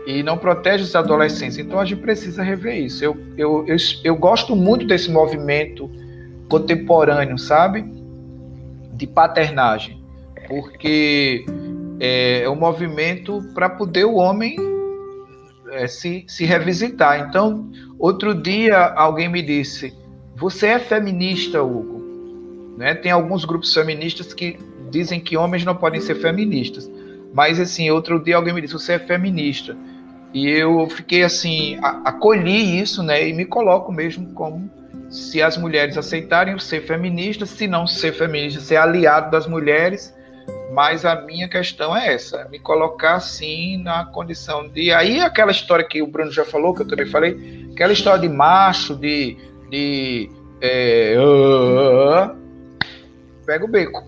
e 0.08 0.24
não 0.24 0.38
protege 0.38 0.86
os 0.86 0.96
adolescentes. 0.96 1.58
Então 1.58 1.78
a 1.78 1.84
gente 1.84 2.00
precisa 2.00 2.42
rever 2.42 2.78
isso. 2.78 3.04
Eu, 3.04 3.18
eu, 3.38 3.66
eu, 3.68 3.76
eu 4.06 4.16
gosto 4.16 4.56
muito 4.56 4.88
desse 4.88 5.12
movimento 5.12 5.92
contemporâneo, 6.48 7.38
sabe? 7.38 7.84
De 8.94 9.06
paternagem, 9.06 10.02
porque 10.48 11.46
é, 12.00 12.44
é 12.44 12.50
um 12.50 12.56
movimento 12.56 13.44
para 13.54 13.70
poder 13.70 14.06
o 14.06 14.16
homem 14.16 14.56
é, 15.72 15.88
se, 15.88 16.24
se 16.26 16.46
revisitar. 16.46 17.28
Então, 17.28 17.70
outro 18.00 18.34
dia 18.34 18.78
alguém 18.78 19.28
me 19.28 19.42
disse: 19.42 19.94
Você 20.38 20.68
é 20.68 20.80
feminista, 20.80 21.62
Hugo? 21.62 21.98
Né? 22.78 22.96
Tem 22.96 23.12
alguns 23.12 23.44
grupos 23.44 23.74
feministas 23.74 24.34
que 24.34 24.58
dizem 24.90 25.20
que 25.20 25.36
homens 25.36 25.66
não 25.66 25.76
podem 25.76 26.00
ser 26.00 26.16
feministas. 26.16 26.90
Mas, 27.34 27.60
assim, 27.60 27.90
outro 27.92 28.24
dia 28.24 28.38
alguém 28.38 28.54
me 28.54 28.62
disse: 28.62 28.74
Você 28.74 28.94
é 28.94 29.00
feminista? 29.00 29.76
E 30.34 30.49
eu 30.49 30.88
fiquei 30.90 31.24
assim, 31.24 31.80
acolhi 31.82 32.80
isso, 32.80 33.02
né? 33.02 33.28
E 33.28 33.34
me 33.34 33.45
coloco 33.45 33.91
mesmo 33.91 34.34
como 34.34 34.70
se 35.10 35.41
as 35.41 35.58
mulheres 35.58 35.98
aceitarem 35.98 36.58
ser 36.60 36.82
feministas, 36.82 37.49
se 37.49 37.68
não 37.68 37.88
ser 37.88 38.14
feminista, 38.14 38.60
ser 38.60 38.76
aliado 38.76 39.32
das 39.32 39.48
mulheres. 39.48 40.16
Mas 40.72 41.06
a 41.06 41.22
minha 41.22 41.48
questão 41.48 41.95
é 41.95 42.14
essa, 42.14 42.48
me 42.49 42.60
colocar 42.60 43.16
assim 43.16 43.82
na 43.82 44.06
condição 44.06 44.68
de. 44.68 44.91
Aí 44.91 45.20
aquela 45.20 45.52
história 45.52 45.84
que 45.84 46.02
o 46.02 46.08
Bruno 46.08 46.32
já 46.32 46.45
falou, 46.45 46.74
que 46.74 46.82
eu 46.82 46.88
também 46.88 47.08
falei, 47.08 47.68
aquela 47.72 47.94
história 47.94 48.20
de 48.20 48.30
macho, 48.30 48.95
de. 48.95 49.38
de 49.70 50.30
é, 50.62 51.16
uh, 51.20 52.36
pega 53.45 53.64
o 53.64 53.68
beco, 53.68 54.04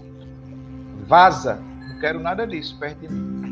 vaza, 1.08 1.60
não 1.88 2.00
quero 2.00 2.20
nada 2.20 2.46
disso 2.46 2.78
perto 2.80 3.00
de 3.00 3.14
mim. 3.14 3.49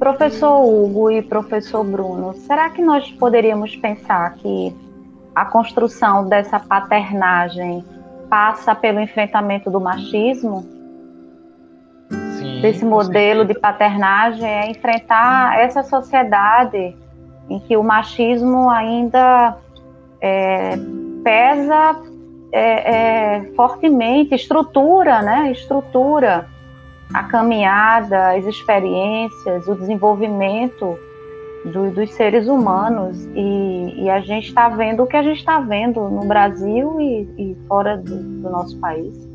Professor 0.00 0.64
Hugo 0.64 1.10
e 1.10 1.20
professor 1.20 1.84
Bruno, 1.84 2.32
será 2.32 2.70
que 2.70 2.80
nós 2.80 3.12
poderíamos 3.12 3.76
pensar 3.76 4.32
que 4.36 4.74
a 5.34 5.44
construção 5.44 6.26
dessa 6.26 6.58
paternagem 6.58 7.84
passa 8.30 8.74
pelo 8.74 8.98
enfrentamento 8.98 9.70
do 9.70 9.78
machismo? 9.78 10.66
Sim, 12.08 12.62
desse 12.62 12.82
modelo 12.82 13.44
de 13.44 13.52
paternagem 13.52 14.48
é 14.48 14.70
enfrentar 14.70 15.60
essa 15.60 15.82
sociedade 15.82 16.96
em 17.50 17.60
que 17.60 17.76
o 17.76 17.82
machismo 17.82 18.70
ainda 18.70 19.54
é, 20.18 20.78
pesa 21.22 22.00
é, 22.50 22.94
é, 22.94 23.52
fortemente, 23.54 24.34
estrutura, 24.34 25.20
né? 25.20 25.52
Estrutura 25.52 26.48
a 27.12 27.24
caminhada, 27.24 28.36
as 28.36 28.46
experiências, 28.46 29.66
o 29.66 29.74
desenvolvimento 29.74 30.98
do, 31.64 31.90
dos 31.90 32.10
seres 32.12 32.46
humanos 32.46 33.28
e, 33.34 34.04
e 34.04 34.10
a 34.10 34.20
gente 34.20 34.48
está 34.48 34.68
vendo 34.68 35.02
o 35.02 35.06
que 35.06 35.16
a 35.16 35.22
gente 35.22 35.38
está 35.38 35.60
vendo 35.60 36.08
no 36.08 36.24
Brasil 36.24 37.00
e, 37.00 37.28
e 37.36 37.56
fora 37.66 37.96
do, 37.96 38.16
do, 38.16 38.50
nosso 38.50 38.78
país. 38.78 39.28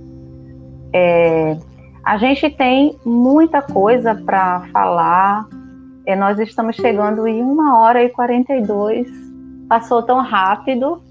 É, 0.94 1.58
a 2.04 2.18
gente 2.18 2.50
tem 2.50 2.98
muita 3.06 3.62
coisa 3.62 4.16
para 4.16 4.62
falar. 4.72 5.48
É, 6.06 6.16
nós 6.16 6.40
estamos 6.40 6.76
chegando 6.76 7.28
em 7.28 7.42
uma 7.42 7.80
hora 7.80 8.04
e 8.04 8.10
42. 8.10 9.08
Passou 9.68 10.02
tão 10.02 10.22
rápido. 10.22 11.02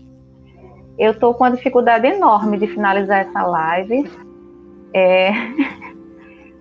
Eu 0.98 1.12
estou 1.12 1.34
com 1.34 1.44
uma 1.44 1.50
dificuldade 1.50 2.06
enorme 2.06 2.56
de 2.56 2.66
finalizar 2.68 3.20
essa 3.20 3.42
live. 3.42 4.10
É, 4.94 5.32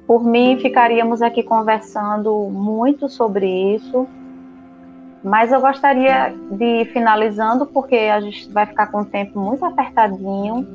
Por 0.05 0.23
mim, 0.23 0.57
ficaríamos 0.59 1.21
aqui 1.21 1.43
conversando 1.43 2.49
muito 2.49 3.07
sobre 3.07 3.47
isso, 3.75 4.05
mas 5.23 5.51
eu 5.51 5.61
gostaria 5.61 6.35
de 6.51 6.81
ir 6.81 6.85
finalizando, 6.91 7.65
porque 7.65 7.95
a 7.95 8.19
gente 8.19 8.51
vai 8.51 8.65
ficar 8.65 8.87
com 8.87 9.01
o 9.01 9.05
tempo 9.05 9.39
muito 9.39 9.65
apertadinho. 9.65 10.67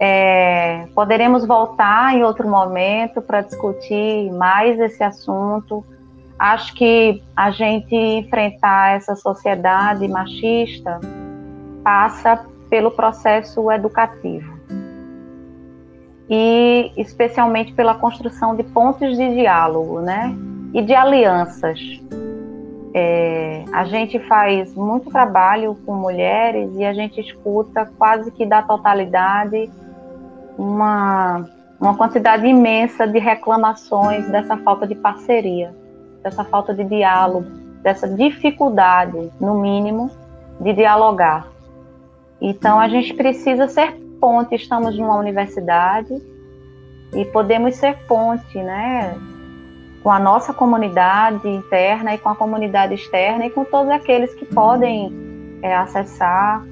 É, 0.00 0.86
poderemos 0.94 1.46
voltar 1.46 2.14
em 2.16 2.24
outro 2.24 2.48
momento 2.48 3.22
para 3.22 3.42
discutir 3.42 4.30
mais 4.32 4.78
esse 4.80 5.02
assunto. 5.04 5.84
Acho 6.36 6.74
que 6.74 7.22
a 7.36 7.52
gente 7.52 7.94
enfrentar 7.94 8.96
essa 8.96 9.14
sociedade 9.14 10.06
machista 10.08 11.00
passa 11.84 12.44
pelo 12.68 12.90
processo 12.90 13.70
educativo 13.70 14.57
e 16.28 16.92
especialmente 16.96 17.72
pela 17.72 17.94
construção 17.94 18.54
de 18.54 18.62
pontos 18.62 19.16
de 19.16 19.34
diálogo, 19.34 20.00
né? 20.00 20.34
E 20.74 20.82
de 20.82 20.94
alianças. 20.94 21.80
É, 22.94 23.64
a 23.72 23.84
gente 23.84 24.18
faz 24.20 24.74
muito 24.74 25.10
trabalho 25.10 25.76
com 25.86 25.94
mulheres 25.94 26.74
e 26.74 26.84
a 26.84 26.92
gente 26.92 27.20
escuta 27.20 27.90
quase 27.98 28.30
que 28.30 28.44
da 28.44 28.62
totalidade 28.62 29.70
uma, 30.58 31.48
uma 31.80 31.96
quantidade 31.96 32.46
imensa 32.46 33.06
de 33.06 33.18
reclamações 33.18 34.28
dessa 34.30 34.56
falta 34.56 34.86
de 34.86 34.94
parceria, 34.94 35.74
dessa 36.22 36.44
falta 36.44 36.74
de 36.74 36.84
diálogo, 36.84 37.46
dessa 37.82 38.08
dificuldade, 38.08 39.30
no 39.40 39.60
mínimo, 39.60 40.10
de 40.60 40.72
dialogar. 40.72 41.46
Então 42.40 42.80
a 42.80 42.88
gente 42.88 43.14
precisa 43.14 43.68
ser 43.68 44.07
ponte, 44.20 44.54
estamos 44.54 44.96
numa 44.98 45.16
universidade 45.16 46.22
e 47.12 47.24
podemos 47.26 47.76
ser 47.76 47.96
ponte, 48.06 48.58
né? 48.58 49.14
Com 50.02 50.10
a 50.10 50.18
nossa 50.18 50.52
comunidade 50.52 51.48
interna 51.48 52.14
e 52.14 52.18
com 52.18 52.28
a 52.28 52.34
comunidade 52.34 52.94
externa 52.94 53.46
e 53.46 53.50
com 53.50 53.64
todos 53.64 53.90
aqueles 53.90 54.34
que 54.34 54.44
podem 54.44 55.12
é, 55.62 55.74
acessar 55.74 56.64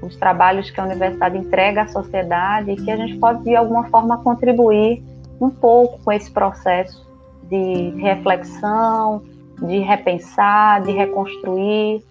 os 0.00 0.16
trabalhos 0.16 0.70
que 0.70 0.80
a 0.80 0.84
universidade 0.84 1.36
entrega 1.36 1.82
à 1.82 1.88
sociedade 1.88 2.70
e 2.70 2.76
que 2.76 2.90
a 2.90 2.96
gente 2.96 3.16
pode 3.16 3.42
de 3.42 3.56
alguma 3.56 3.84
forma 3.88 4.18
contribuir 4.18 5.02
um 5.40 5.50
pouco 5.50 5.98
com 6.04 6.12
esse 6.12 6.30
processo 6.30 7.06
de 7.44 7.90
reflexão, 7.96 9.22
de 9.60 9.78
repensar, 9.80 10.82
de 10.82 10.92
reconstruir, 10.92 12.04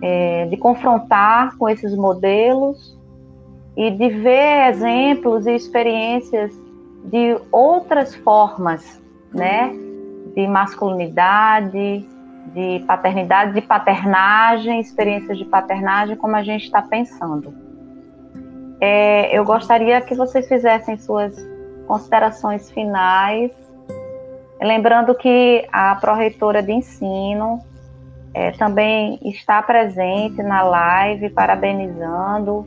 é, 0.00 0.46
de 0.46 0.56
confrontar 0.56 1.56
com 1.58 1.68
esses 1.68 1.94
modelos 1.94 2.91
e 3.76 3.90
de 3.90 4.08
ver 4.08 4.70
exemplos 4.70 5.46
e 5.46 5.54
experiências 5.54 6.52
de 7.04 7.36
outras 7.50 8.14
formas, 8.14 9.00
né, 9.32 9.74
de 10.34 10.46
masculinidade, 10.46 12.06
de 12.54 12.84
paternidade, 12.86 13.54
de 13.54 13.62
paternagem, 13.62 14.80
experiências 14.80 15.38
de 15.38 15.44
paternagem, 15.44 16.16
como 16.16 16.36
a 16.36 16.42
gente 16.42 16.64
está 16.64 16.82
pensando. 16.82 17.54
É, 18.80 19.36
eu 19.36 19.44
gostaria 19.44 20.00
que 20.00 20.14
vocês 20.14 20.46
fizessem 20.48 20.98
suas 20.98 21.34
considerações 21.86 22.70
finais, 22.70 23.50
lembrando 24.60 25.14
que 25.14 25.66
a 25.72 25.94
pró-reitora 25.96 26.62
de 26.62 26.72
ensino 26.72 27.60
é, 28.34 28.50
também 28.52 29.18
está 29.22 29.62
presente 29.62 30.42
na 30.42 30.62
live, 30.62 31.30
parabenizando 31.30 32.66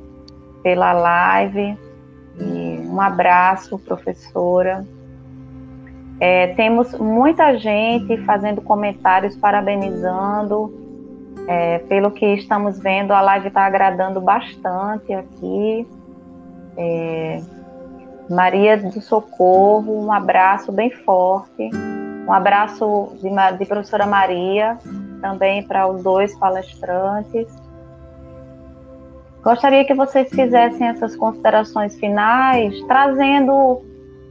pela 0.65 0.91
live. 0.93 1.77
E 2.39 2.87
um 2.89 2.99
abraço, 2.99 3.77
professora. 3.77 4.83
É, 6.19 6.47
temos 6.55 6.97
muita 6.97 7.55
gente 7.55 8.17
fazendo 8.25 8.63
comentários, 8.63 9.35
parabenizando. 9.35 10.73
É, 11.47 11.77
pelo 11.87 12.09
que 12.09 12.25
estamos 12.33 12.79
vendo, 12.79 13.11
a 13.11 13.21
live 13.21 13.49
está 13.49 13.63
agradando 13.63 14.19
bastante 14.19 15.13
aqui. 15.13 15.87
É, 16.75 17.43
Maria 18.27 18.75
do 18.75 18.99
Socorro, 19.01 20.03
um 20.03 20.11
abraço 20.11 20.71
bem 20.71 20.89
forte. 20.89 21.69
Um 22.27 22.33
abraço 22.33 23.15
de, 23.21 23.29
de 23.59 23.65
professora 23.67 24.07
Maria, 24.07 24.79
também 25.21 25.61
para 25.61 25.85
os 25.85 26.01
dois 26.01 26.35
palestrantes. 26.39 27.64
Gostaria 29.45 29.85
que 29.85 29.93
vocês 29.93 30.27
fizessem 30.31 30.87
essas 30.87 31.15
considerações 31.15 31.95
finais, 31.99 32.81
trazendo 32.87 33.83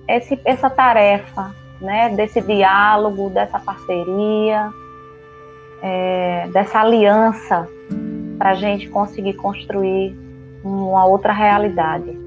esse, 0.09 0.36
essa 0.45 0.69
tarefa 0.69 1.55
né, 1.81 2.09
desse 2.16 2.41
diálogo, 2.41 3.31
dessa 3.31 3.61
parceria, 3.61 4.73
é, 5.81 6.49
dessa 6.53 6.81
aliança 6.81 7.69
para 8.36 8.51
a 8.51 8.55
gente 8.55 8.89
conseguir 8.89 9.35
construir 9.35 10.16
uma 10.65 11.07
outra 11.07 11.32
realidade. 11.32 12.19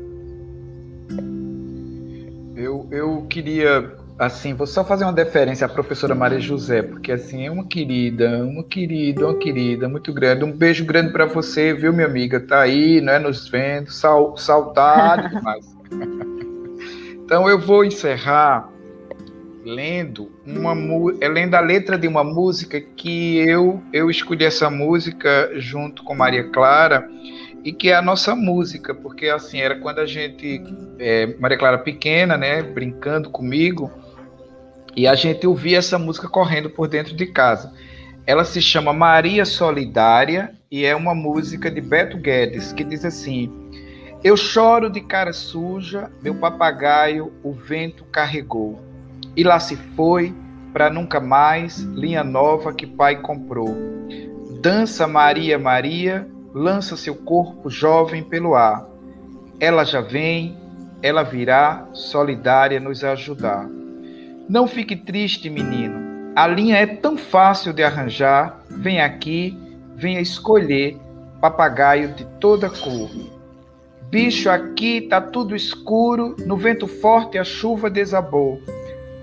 Eu, 2.55 2.87
eu 2.89 3.25
queria, 3.29 3.96
assim, 4.17 4.53
vou 4.53 4.65
só 4.65 4.83
fazer 4.83 5.03
uma 5.03 5.13
deferência 5.13 5.65
à 5.65 5.69
professora 5.69 6.15
Maria 6.15 6.39
José, 6.39 6.81
porque, 6.81 7.11
assim, 7.11 7.45
é 7.45 7.51
uma 7.51 7.65
querida, 7.65 8.43
uma 8.43 8.63
querida, 8.63 9.27
uma 9.27 9.37
querida, 9.37 9.87
muito 9.87 10.11
grande. 10.11 10.43
Um 10.43 10.51
beijo 10.51 10.85
grande 10.85 11.11
para 11.11 11.25
você, 11.25 11.73
viu, 11.73 11.93
minha 11.93 12.07
amiga? 12.07 12.39
Tá 12.39 12.61
aí, 12.61 12.99
né, 13.01 13.19
nos 13.19 13.47
vendo, 13.47 13.91
sal, 13.91 14.35
saudade 14.37 15.29
demais. 15.35 15.65
então, 17.23 17.47
eu 17.47 17.59
vou 17.59 17.85
encerrar 17.85 18.69
lendo 19.63 20.31
uma 20.45 20.73
é 21.19 21.27
lendo 21.27 21.55
a 21.55 21.59
letra 21.59 21.97
de 21.97 22.07
uma 22.07 22.23
música 22.23 22.79
que 22.79 23.37
eu 23.37 23.83
eu 23.91 24.09
escolhi 24.09 24.45
essa 24.45 24.69
música 24.69 25.51
junto 25.55 26.05
com 26.05 26.15
Maria 26.15 26.45
Clara 26.45 27.05
e 27.65 27.73
que 27.73 27.89
é 27.89 27.95
a 27.95 28.01
nossa 28.01 28.33
música 28.33 28.95
porque 28.95 29.27
assim 29.27 29.59
era 29.59 29.75
quando 29.75 29.99
a 29.99 30.05
gente 30.05 30.63
é, 30.97 31.35
Maria 31.37 31.57
Clara 31.57 31.79
pequena 31.79 32.37
né 32.37 32.63
brincando 32.63 33.29
comigo 33.29 33.91
e 34.97 35.07
a 35.07 35.15
gente 35.15 35.47
ouvia 35.47 35.77
essa 35.77 35.97
música 35.97 36.27
correndo 36.27 36.69
por 36.69 36.89
dentro 36.89 37.15
de 37.15 37.27
casa 37.27 37.73
ela 38.25 38.43
se 38.43 38.61
chama 38.61 38.91
Maria 38.91 39.45
Solidária 39.45 40.51
e 40.69 40.83
é 40.83 40.93
uma 40.93 41.15
música 41.15 41.71
de 41.71 41.79
Beto 41.79 42.17
Guedes 42.17 42.73
que 42.73 42.83
diz 42.83 43.05
assim 43.05 43.49
eu 44.21 44.35
choro 44.35 44.89
de 44.89 44.99
cara 44.99 45.31
suja 45.31 46.11
meu 46.21 46.35
papagaio 46.35 47.31
o 47.41 47.53
vento 47.53 48.03
carregou 48.05 48.87
e 49.37 49.43
lá 49.43 49.59
se 49.59 49.75
foi, 49.75 50.33
para 50.73 50.89
nunca 50.89 51.19
mais, 51.19 51.77
linha 51.77 52.23
nova 52.23 52.73
que 52.73 52.87
pai 52.87 53.21
comprou. 53.21 53.77
Dança 54.59 55.07
Maria 55.07 55.59
Maria, 55.59 56.27
lança 56.55 56.97
seu 56.97 57.13
corpo 57.13 57.69
jovem 57.69 58.23
pelo 58.23 58.55
ar. 58.55 58.83
Ela 59.59 59.83
já 59.83 60.01
vem, 60.01 60.57
ela 61.03 61.21
virá, 61.21 61.87
solidária 61.93 62.79
nos 62.79 63.03
ajudar. 63.03 63.69
Não 64.47 64.67
fique 64.67 64.95
triste, 64.95 65.49
menino. 65.49 66.33
A 66.35 66.47
linha 66.47 66.77
é 66.77 66.85
tão 66.85 67.17
fácil 67.17 67.73
de 67.73 67.83
arranjar. 67.83 68.63
Vem 68.69 69.01
aqui, 69.01 69.57
venha 69.95 70.21
escolher 70.21 70.97
papagaio 71.41 72.13
de 72.13 72.25
toda 72.39 72.69
cor. 72.69 73.09
Bicho, 74.09 74.49
aqui 74.49 75.01
tá 75.01 75.19
tudo 75.19 75.55
escuro, 75.55 76.35
no 76.45 76.55
vento 76.55 76.87
forte 76.87 77.37
a 77.37 77.43
chuva 77.43 77.89
desabou 77.89 78.61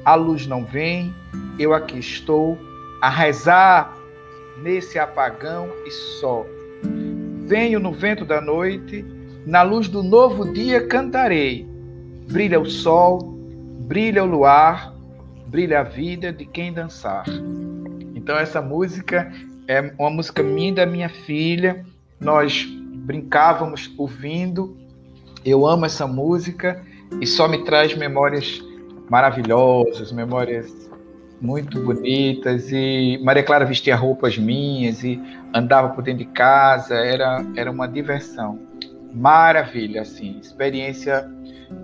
a 0.04 0.14
luz 0.14 0.46
não 0.46 0.64
vem, 0.64 1.14
eu 1.58 1.72
aqui 1.72 1.98
estou 1.98 2.58
a 3.00 3.08
rezar 3.08 3.96
nesse 4.62 4.98
apagão 4.98 5.68
e 5.86 5.90
só. 5.90 6.44
Venho 7.46 7.80
no 7.80 7.90
vento 7.90 8.24
da 8.24 8.40
noite, 8.40 9.04
na 9.46 9.62
luz 9.62 9.88
do 9.88 10.02
novo 10.02 10.52
dia 10.52 10.86
cantarei. 10.86 11.66
Brilha 12.30 12.60
o 12.60 12.66
sol, 12.66 13.18
brilha 13.86 14.22
o 14.22 14.26
luar, 14.26 14.93
brilha 15.54 15.78
a 15.78 15.82
vida 15.84 16.32
de 16.32 16.44
quem 16.44 16.72
dançar. 16.72 17.24
Então 18.12 18.36
essa 18.36 18.60
música 18.60 19.32
é 19.68 19.94
uma 19.96 20.10
música 20.10 20.42
minha 20.42 20.70
e 20.70 20.74
da 20.74 20.84
minha 20.84 21.08
filha. 21.08 21.86
Nós 22.18 22.64
brincávamos 22.64 23.88
ouvindo. 23.96 24.76
Eu 25.44 25.64
amo 25.64 25.86
essa 25.86 26.08
música 26.08 26.82
e 27.20 27.26
só 27.26 27.46
me 27.46 27.64
traz 27.64 27.96
memórias 27.96 28.60
maravilhosas, 29.08 30.10
memórias 30.10 30.90
muito 31.40 31.78
bonitas 31.84 32.72
e 32.72 33.20
Maria 33.22 33.44
Clara 33.44 33.64
vestia 33.64 33.94
roupas 33.94 34.36
minhas 34.36 35.04
e 35.04 35.22
andava 35.54 35.90
por 35.90 36.02
dentro 36.02 36.24
de 36.24 36.32
casa, 36.32 36.96
era, 36.96 37.46
era 37.54 37.70
uma 37.70 37.86
diversão. 37.86 38.58
Maravilha, 39.12 40.02
assim, 40.02 40.36
experiência 40.40 41.30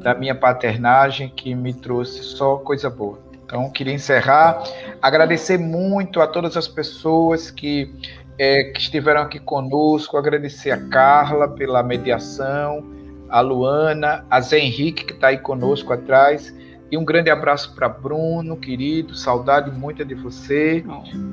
da 0.03 0.13
minha 0.13 0.35
paternagem 0.35 1.29
que 1.29 1.55
me 1.55 1.73
trouxe 1.73 2.25
só 2.25 2.57
coisa 2.57 2.91
boa. 2.91 3.30
Então, 3.51 3.69
queria 3.69 3.93
encerrar, 3.93 4.63
agradecer 5.03 5.59
muito 5.59 6.21
a 6.21 6.27
todas 6.29 6.57
as 6.57 6.69
pessoas 6.69 7.51
que, 7.51 7.93
é, 8.39 8.63
que 8.73 8.79
estiveram 8.79 9.23
aqui 9.23 9.41
conosco, 9.41 10.17
agradecer 10.17 10.71
a 10.71 10.79
Carla 10.89 11.49
pela 11.49 11.83
mediação, 11.83 12.89
a 13.29 13.41
Luana, 13.41 14.25
a 14.31 14.41
Zé 14.41 14.61
Henrique, 14.61 15.05
que 15.05 15.15
está 15.15 15.29
aí 15.29 15.39
conosco 15.39 15.93
atrás, 15.93 16.55
e 16.93 16.97
um 16.97 17.05
grande 17.05 17.29
abraço 17.29 17.75
para 17.75 17.89
Bruno, 17.89 18.57
querido, 18.57 19.17
saudade 19.17 19.69
muita 19.73 20.05
de 20.05 20.15
você. 20.15 20.85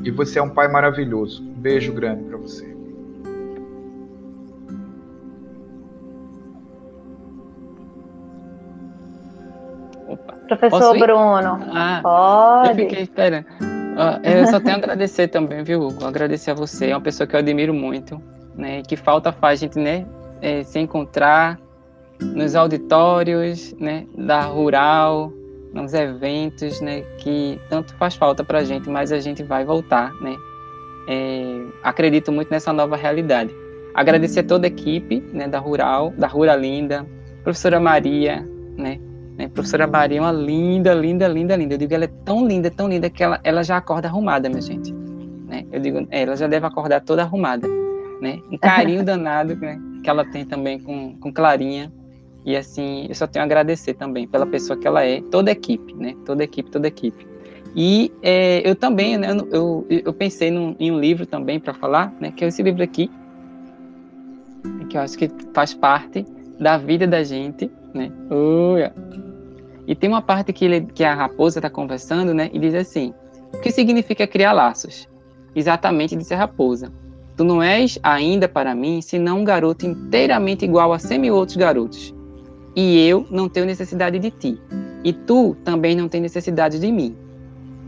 E 0.04 0.10
você 0.10 0.40
é 0.40 0.42
um 0.42 0.50
pai 0.50 0.68
maravilhoso. 0.68 1.44
Um 1.44 1.54
beijo 1.54 1.94
grande 1.94 2.24
para 2.24 2.38
você. 2.38 2.77
Professor 10.48 10.98
Bruno, 10.98 11.60
ah, 11.74 12.00
pode. 12.02 12.82
Eu 12.82 12.90
fiquei 12.90 13.04
esperando. 13.04 13.46
Eu 14.24 14.48
só 14.48 14.60
tenho 14.60 14.76
a 14.76 14.78
agradecer 14.78 15.28
também, 15.28 15.64
viu, 15.64 15.82
Hugo? 15.82 16.06
Agradecer 16.06 16.52
a 16.52 16.54
você. 16.54 16.90
É 16.90 16.96
uma 16.96 17.02
pessoa 17.02 17.26
que 17.26 17.36
eu 17.36 17.40
admiro 17.40 17.74
muito, 17.74 18.22
né? 18.56 18.82
Que 18.84 18.96
falta 18.96 19.32
faz 19.32 19.60
a 19.60 19.62
gente, 19.62 19.80
né? 19.80 20.06
É, 20.42 20.64
se 20.64 20.80
encontrar 20.80 21.60
nos 22.22 22.56
auditórios, 22.56 23.76
né? 23.80 24.06
Da 24.16 24.42
Rural, 24.42 25.32
nos 25.74 25.94
eventos, 25.94 26.82
né, 26.82 27.02
que 27.18 27.60
tanto 27.70 27.94
faz 27.96 28.16
falta 28.16 28.44
para 28.44 28.60
a 28.60 28.64
gente, 28.64 28.90
mas 28.90 29.12
a 29.12 29.20
gente 29.20 29.44
vai 29.44 29.64
voltar, 29.64 30.12
né? 30.16 30.36
É, 31.08 31.66
acredito 31.84 32.32
muito 32.32 32.50
nessa 32.50 32.74
nova 32.74 32.96
realidade. 32.96 33.54
Agradecer 33.94 34.42
a 34.42 34.44
toda 34.44 34.68
a 34.68 34.70
equipe, 34.70 35.24
né, 35.32 35.48
da 35.48 35.60
Rural, 35.60 36.14
da 36.18 36.28
Ruralinda, 36.28 37.06
professora 37.44 37.80
Maria, 37.80 38.48
né, 38.78 39.00
né, 39.38 39.48
professora 39.48 39.86
Maria, 39.86 40.22
uma 40.22 40.32
linda, 40.32 40.94
linda, 40.94 41.28
linda, 41.28 41.56
linda. 41.56 41.76
Eu 41.76 41.78
digo, 41.78 41.94
ela 41.94 42.06
é 42.06 42.12
tão 42.26 42.48
linda, 42.48 42.72
tão 42.72 42.90
linda 42.90 43.10
que 43.10 43.24
ela, 43.24 43.40
ela 43.44 43.64
já 43.64 43.78
acorda 43.78 44.08
arrumada, 44.08 44.50
minha 44.50 44.62
gente. 44.62 44.92
Né? 45.48 45.64
Eu 45.72 45.80
digo, 45.80 46.08
é, 46.10 46.24
ela 46.24 46.36
já 46.36 46.48
deve 46.48 46.66
acordar 46.66 47.02
toda 47.02 47.22
arrumada, 47.22 47.68
né? 48.20 48.40
Um 48.52 48.58
carinho 48.58 49.04
danado, 49.06 49.56
né, 49.56 49.80
que 50.04 50.10
ela 50.10 50.26
tem 50.26 50.44
também 50.44 50.80
com, 50.80 51.16
com 51.20 51.32
Clarinha, 51.32 51.94
e 52.44 52.56
assim, 52.56 53.06
eu 53.08 53.16
só 53.16 53.28
tenho 53.28 53.44
a 53.44 53.46
agradecer 53.46 53.94
também 53.94 54.28
pela 54.28 54.46
pessoa 54.46 54.78
que 54.80 54.88
ela 54.88 55.06
é, 55.06 55.22
toda 55.30 55.52
a 55.52 55.54
equipe, 55.54 55.94
né? 55.94 56.16
Toda 56.26 56.42
a 56.42 56.46
equipe, 56.46 56.72
toda 56.72 56.88
a 56.88 56.90
equipe. 56.90 57.28
E 57.76 58.12
é, 58.24 58.68
eu 58.68 58.74
também, 58.74 59.18
né, 59.18 59.28
eu, 59.52 59.86
eu 59.90 60.14
pensei 60.14 60.50
num, 60.50 60.76
em 60.80 60.92
um 60.92 61.00
livro 61.00 61.26
também 61.26 61.60
para 61.60 61.74
falar, 61.74 62.12
né? 62.20 62.32
Que 62.32 62.44
é 62.44 62.48
esse 62.48 62.64
livro 62.64 62.82
aqui, 62.82 63.12
que 64.90 64.98
eu 64.98 65.02
acho 65.02 65.18
que 65.18 65.30
faz 65.54 65.74
parte 65.74 66.26
da 66.60 66.78
vida 66.78 67.06
da 67.06 67.22
gente, 67.22 67.70
né? 67.94 68.12
Uia. 68.32 68.94
E 69.88 69.96
tem 69.96 70.10
uma 70.10 70.22
parte 70.22 70.54
que, 70.54 70.66
ele, 70.66 70.82
que 70.82 71.04
a 71.04 71.16
raposa 71.16 71.60
está 71.60 71.70
conversando, 71.70 72.34
né? 72.34 72.50
E 72.54 72.60
diz 72.60 72.76
assim: 72.76 73.14
o 73.54 73.60
que 73.60 73.72
significa 73.72 74.28
criar 74.28 74.52
laços? 74.52 75.08
Exatamente, 75.56 76.16
disse 76.16 76.34
a 76.34 76.38
raposa. 76.38 76.92
Tu 77.36 77.44
não 77.44 77.64
és 77.64 77.98
ainda 78.04 78.50
para 78.50 78.76
mim 78.76 79.02
senão 79.02 79.40
um 79.40 79.44
garoto 79.44 79.86
inteiramente 79.86 80.66
igual 80.66 80.92
a 80.92 81.00
cem 81.00 81.18
mil 81.18 81.36
outros 81.36 81.56
garotos 81.56 82.14
e 82.78 83.00
eu 83.08 83.26
não 83.32 83.50
tenho 83.50 83.66
necessidade 83.66 84.20
de 84.20 84.30
ti, 84.30 84.62
e 85.04 85.12
tu 85.12 85.58
também 85.64 85.96
não 85.96 86.08
tens 86.08 86.22
necessidade 86.22 86.80
de 86.80 86.92
mim. 86.92 87.16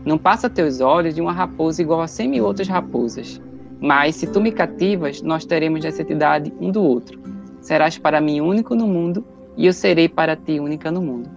Não 0.04 0.18
passa 0.18 0.50
teus 0.50 0.80
olhos 0.80 1.14
de 1.14 1.20
uma 1.20 1.32
raposa 1.32 1.80
igual 1.80 2.00
a 2.00 2.08
cem 2.08 2.28
mil 2.28 2.44
outras 2.44 2.66
raposas, 2.66 3.40
mas 3.80 4.16
se 4.16 4.26
tu 4.26 4.40
me 4.40 4.50
cativas, 4.50 5.22
nós 5.22 5.44
teremos 5.44 5.84
necessidade 5.84 6.52
um 6.60 6.72
do 6.72 6.82
outro. 6.82 7.20
Serás 7.60 7.98
para 7.98 8.20
mim 8.20 8.40
único 8.40 8.74
no 8.74 8.88
mundo, 8.88 9.24
e 9.56 9.66
eu 9.66 9.72
serei 9.72 10.08
para 10.08 10.34
ti 10.34 10.58
única 10.58 10.90
no 10.90 11.00
mundo. 11.00 11.30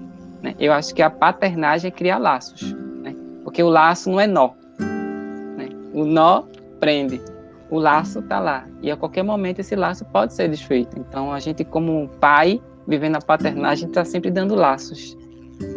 Né? 0.44 0.54
Eu 0.60 0.74
acho 0.74 0.94
que 0.94 1.02
a 1.02 1.10
paternagem 1.10 1.88
é 1.88 1.92
criar 1.92 2.18
laços, 2.18 2.74
né? 3.02 3.16
porque 3.46 3.64
o 3.64 3.70
laço 3.70 4.12
não 4.12 4.20
é 4.20 4.28
nó. 4.28 4.52
Né? 5.58 5.70
O 5.94 6.04
nó 6.04 6.44
prende, 6.82 7.22
o 7.70 7.80
laço 7.80 8.20
está 8.20 8.42
lá, 8.42 8.68
e 8.82 8.92
a 8.92 8.98
qualquer 8.98 9.24
momento 9.24 9.60
esse 9.60 9.74
laço 9.74 10.04
pode 10.06 10.34
ser 10.34 10.50
desfeito. 10.50 11.00
Então 11.00 11.32
a 11.32 11.40
gente, 11.40 11.64
como 11.64 12.10
pai, 12.20 12.62
vivendo 12.86 13.16
a 13.16 13.22
paternagem, 13.22 13.88
está 13.88 14.04
sempre 14.04 14.30
dando 14.30 14.54
laços, 14.54 15.18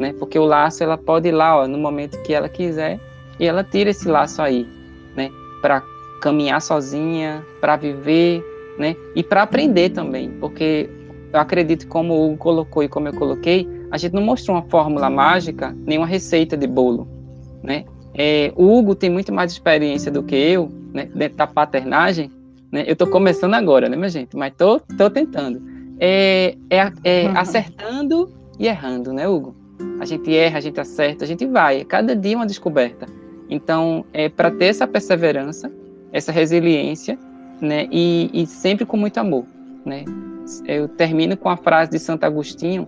né? 0.01 0.13
Porque 0.19 0.37
o 0.37 0.45
laço 0.45 0.83
ela 0.83 0.99
pode 0.99 1.29
ir 1.29 1.33
lá, 1.33 1.61
ó, 1.61 1.69
no 1.69 1.79
momento 1.79 2.21
que 2.23 2.35
ela 2.35 2.49
quiser, 2.49 2.99
e 3.39 3.47
ela 3.47 3.63
tira 3.63 3.91
esse 3.91 4.09
laço 4.09 4.43
aí, 4.43 4.67
né? 5.15 5.31
Para 5.63 5.81
caminhar 6.21 6.61
sozinha, 6.61 7.45
para 7.61 7.77
viver, 7.77 8.45
né? 8.79 8.97
E 9.15 9.23
para 9.23 9.43
aprender 9.43 9.91
também, 9.91 10.33
porque 10.41 10.91
eu 11.33 11.39
acredito 11.39 11.87
como 11.87 12.15
o 12.15 12.27
Hugo 12.27 12.37
colocou 12.37 12.83
e 12.83 12.89
como 12.89 13.07
eu 13.07 13.15
coloquei, 13.15 13.76
a 13.91 13.99
gente 13.99 14.13
não 14.13 14.23
mostrou 14.23 14.57
uma 14.57 14.63
fórmula 14.65 15.09
mágica, 15.09 15.77
nem 15.87 15.99
uma 15.99 16.07
receita 16.07 16.57
de 16.57 16.67
bolo, 16.67 17.09
né? 17.63 17.85
É, 18.15 18.53
o 18.57 18.77
Hugo 18.77 18.95
tem 18.95 19.11
muito 19.11 19.33
mais 19.33 19.53
experiência 19.53 20.11
do 20.11 20.23
que 20.23 20.35
eu, 20.35 20.71
né? 20.93 21.09
Dentro 21.15 21.37
da 21.37 21.47
paternagem, 21.47 22.31
né? 22.73 22.85
Eu 22.87 22.93
estou 22.93 23.07
começando 23.07 23.55
agora, 23.55 23.89
né, 23.89 23.97
minha 23.97 24.09
gente? 24.09 24.37
Mas 24.37 24.53
tô, 24.57 24.81
tô 24.81 25.11
tentando 25.11 25.77
é, 25.99 26.57
é, 26.71 26.93
é 27.05 27.29
uhum. 27.29 27.39
acertando 27.39 28.31
e 28.59 28.67
errando, 28.67 29.13
né, 29.13 29.29
Hugo? 29.29 29.55
A 30.01 30.05
gente 30.05 30.35
erra, 30.35 30.59
a 30.59 30.61
gente 30.61 30.79
acerta, 30.81 31.25
a 31.25 31.29
gente 31.29 31.47
vai. 31.47 31.85
Cada 31.85 32.15
dia 32.15 32.35
é 32.35 32.37
uma 32.37 32.47
descoberta. 32.47 33.07
Então, 33.49 34.05
é 34.13 34.29
para 34.29 34.51
ter 34.51 34.67
essa 34.67 34.87
perseverança, 34.87 35.73
essa 36.13 36.33
resiliência, 36.33 37.19
né? 37.61 37.89
E, 37.91 38.31
e 38.33 38.47
sempre 38.47 38.85
com 38.85 38.97
muito 38.97 39.19
amor, 39.19 39.45
né? 39.85 40.05
Eu 40.67 40.89
termino 40.89 41.37
com 41.37 41.49
a 41.49 41.57
frase 41.57 41.91
de 41.91 41.99
Santo 41.99 42.25
Agostinho, 42.25 42.87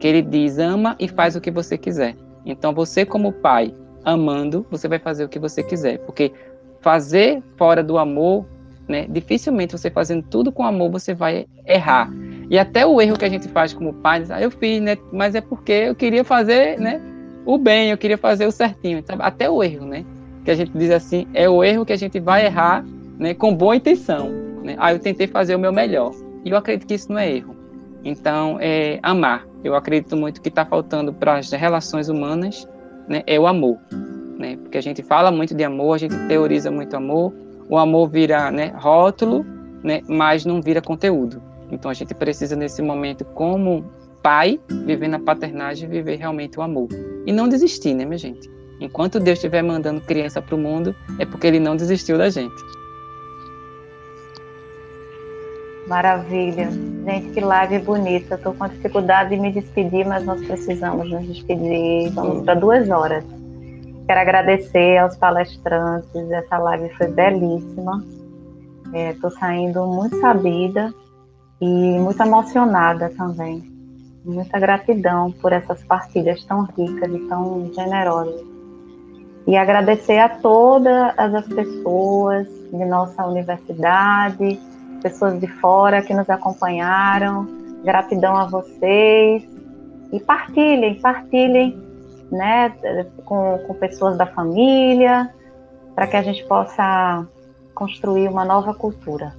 que 0.00 0.08
ele 0.08 0.22
diz: 0.22 0.58
ama 0.58 0.96
e 0.98 1.06
faz 1.06 1.36
o 1.36 1.40
que 1.40 1.50
você 1.50 1.78
quiser. 1.78 2.16
Então, 2.44 2.72
você 2.72 3.04
como 3.04 3.32
pai, 3.32 3.72
amando, 4.04 4.66
você 4.70 4.88
vai 4.88 4.98
fazer 4.98 5.24
o 5.24 5.28
que 5.28 5.38
você 5.38 5.62
quiser, 5.62 5.98
porque 6.00 6.32
fazer 6.80 7.42
fora 7.56 7.84
do 7.84 7.98
amor, 7.98 8.46
né? 8.88 9.06
Dificilmente 9.08 9.76
você 9.76 9.90
fazendo 9.90 10.22
tudo 10.22 10.50
com 10.50 10.64
amor 10.64 10.90
você 10.90 11.14
vai 11.14 11.46
errar. 11.66 12.10
E 12.48 12.58
até 12.58 12.84
o 12.84 13.00
erro 13.00 13.18
que 13.18 13.24
a 13.24 13.28
gente 13.28 13.46
faz 13.48 13.72
como 13.72 13.92
pai, 13.92 14.24
ah, 14.30 14.40
eu 14.40 14.50
fiz, 14.50 14.80
né? 14.80 14.96
Mas 15.12 15.34
é 15.34 15.40
porque 15.40 15.72
eu 15.72 15.94
queria 15.94 16.24
fazer, 16.24 16.80
né? 16.80 17.00
O 17.44 17.58
bem, 17.58 17.90
eu 17.90 17.98
queria 17.98 18.18
fazer 18.18 18.46
o 18.46 18.50
certinho. 18.50 18.98
Então, 18.98 19.16
até 19.20 19.48
o 19.48 19.62
erro, 19.62 19.86
né? 19.86 20.04
Que 20.44 20.50
a 20.50 20.54
gente 20.54 20.72
diz 20.76 20.90
assim, 20.90 21.28
é 21.34 21.48
o 21.48 21.62
erro 21.62 21.84
que 21.84 21.92
a 21.92 21.96
gente 21.96 22.18
vai 22.18 22.46
errar, 22.46 22.84
né? 23.18 23.34
Com 23.34 23.54
boa 23.54 23.76
intenção. 23.76 24.30
Né? 24.64 24.76
Ah, 24.78 24.92
eu 24.92 24.98
tentei 24.98 25.26
fazer 25.26 25.54
o 25.54 25.58
meu 25.58 25.72
melhor. 25.72 26.12
E 26.44 26.50
eu 26.50 26.56
acredito 26.56 26.88
que 26.88 26.94
isso 26.94 27.12
não 27.12 27.18
é 27.18 27.30
erro. 27.30 27.59
Então, 28.04 28.58
é 28.60 28.98
amar. 29.02 29.46
Eu 29.62 29.74
acredito 29.74 30.16
muito 30.16 30.40
que 30.40 30.48
está 30.48 30.64
faltando 30.64 31.12
para 31.12 31.38
as 31.38 31.50
relações 31.50 32.08
humanas, 32.08 32.68
né? 33.08 33.22
É 33.26 33.38
o 33.38 33.46
amor 33.46 33.78
né? 34.40 34.56
Porque 34.56 34.78
a 34.78 34.80
gente 34.80 35.02
fala 35.02 35.30
muito 35.30 35.54
de 35.54 35.62
amor, 35.62 35.94
a 35.94 35.98
gente 35.98 36.16
teoriza 36.26 36.70
muito 36.70 36.96
amor, 36.96 37.32
o 37.68 37.76
amor 37.76 38.08
vira 38.08 38.50
né, 38.50 38.72
rótulo, 38.74 39.44
né, 39.84 40.00
mas 40.08 40.46
não 40.46 40.62
vira 40.62 40.80
conteúdo. 40.80 41.40
Então 41.70 41.90
a 41.90 41.94
gente 41.94 42.14
precisa 42.14 42.56
nesse 42.56 42.80
momento, 42.82 43.24
como 43.26 43.84
pai, 44.22 44.58
viver 44.86 45.08
na 45.08 45.20
paternagem, 45.20 45.88
viver 45.88 46.16
realmente 46.16 46.58
o 46.58 46.62
amor 46.62 46.88
e 47.26 47.32
não 47.32 47.48
desistir, 47.48 47.94
né, 47.94 48.04
minha 48.04 48.18
gente? 48.18 48.50
Enquanto 48.80 49.20
Deus 49.20 49.38
estiver 49.38 49.62
mandando 49.62 50.00
criança 50.00 50.40
para 50.40 50.54
o 50.54 50.58
mundo, 50.58 50.96
é 51.18 51.26
porque 51.26 51.46
Ele 51.46 51.60
não 51.60 51.76
desistiu 51.76 52.16
da 52.16 52.30
gente. 52.30 52.56
Maravilha. 55.90 56.70
Gente, 56.70 57.32
que 57.32 57.40
live 57.40 57.80
bonita. 57.80 58.36
Estou 58.36 58.54
com 58.54 58.68
dificuldade 58.68 59.30
de 59.30 59.36
me 59.36 59.50
despedir, 59.50 60.06
mas 60.06 60.24
nós 60.24 60.40
precisamos 60.46 61.10
nos 61.10 61.26
despedir. 61.26 62.12
Vamos 62.12 62.44
para 62.44 62.54
duas 62.54 62.88
horas. 62.88 63.24
Quero 64.06 64.20
agradecer 64.20 64.98
aos 64.98 65.16
palestrantes, 65.16 66.30
essa 66.30 66.58
live 66.58 66.94
foi 66.94 67.08
belíssima. 67.08 68.04
Estou 68.94 69.30
é, 69.30 69.32
saindo 69.40 69.84
muito 69.88 70.16
sabida 70.20 70.94
e 71.60 71.98
muito 71.98 72.22
emocionada 72.22 73.10
também. 73.10 73.60
Muita 74.24 74.60
gratidão 74.60 75.32
por 75.42 75.52
essas 75.52 75.82
partilhas 75.82 76.44
tão 76.44 76.66
ricas 76.66 77.12
e 77.12 77.18
tão 77.26 77.68
generosas. 77.74 78.40
E 79.44 79.56
agradecer 79.56 80.18
a 80.18 80.28
todas 80.28 81.18
as 81.18 81.48
pessoas 81.48 82.46
de 82.46 82.84
nossa 82.84 83.26
universidade, 83.26 84.69
pessoas 85.00 85.38
de 85.40 85.46
fora 85.46 86.02
que 86.02 86.14
nos 86.14 86.28
acompanharam. 86.28 87.46
Gratidão 87.84 88.36
a 88.36 88.46
vocês. 88.46 89.42
E 90.12 90.20
partilhem, 90.20 91.00
partilhem 91.00 91.80
né, 92.30 92.70
com, 93.24 93.58
com 93.66 93.74
pessoas 93.74 94.16
da 94.16 94.26
família, 94.26 95.32
para 95.94 96.06
que 96.06 96.16
a 96.16 96.22
gente 96.22 96.44
possa 96.44 97.26
construir 97.74 98.28
uma 98.28 98.44
nova 98.44 98.74
cultura 98.74 99.34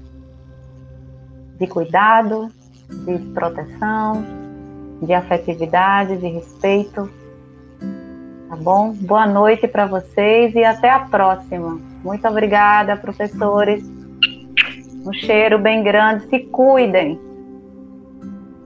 de 1.57 1.67
cuidado, 1.67 2.47
de 3.05 3.19
proteção, 3.33 4.23
de 5.01 5.13
afetividade, 5.13 6.17
de 6.17 6.27
respeito. 6.27 7.09
Tá 8.49 8.55
bom? 8.55 8.93
Boa 8.93 9.27
noite 9.27 9.67
para 9.67 9.85
vocês 9.85 10.55
e 10.55 10.63
até 10.63 10.89
a 10.89 11.01
próxima. 11.01 11.79
Muito 12.03 12.27
obrigada, 12.27 12.97
professores. 12.97 14.00
Um 15.05 15.13
cheiro 15.13 15.57
bem 15.57 15.83
grande. 15.83 16.27
Se 16.27 16.39
cuidem. 16.39 17.19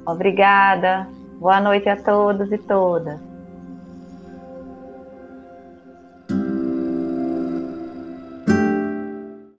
Obrigada. 0.06 1.08
Boa 1.40 1.60
noite 1.60 1.90
a 1.90 1.96
todos 1.96 2.52
e 2.52 2.58
todas. 2.58 3.20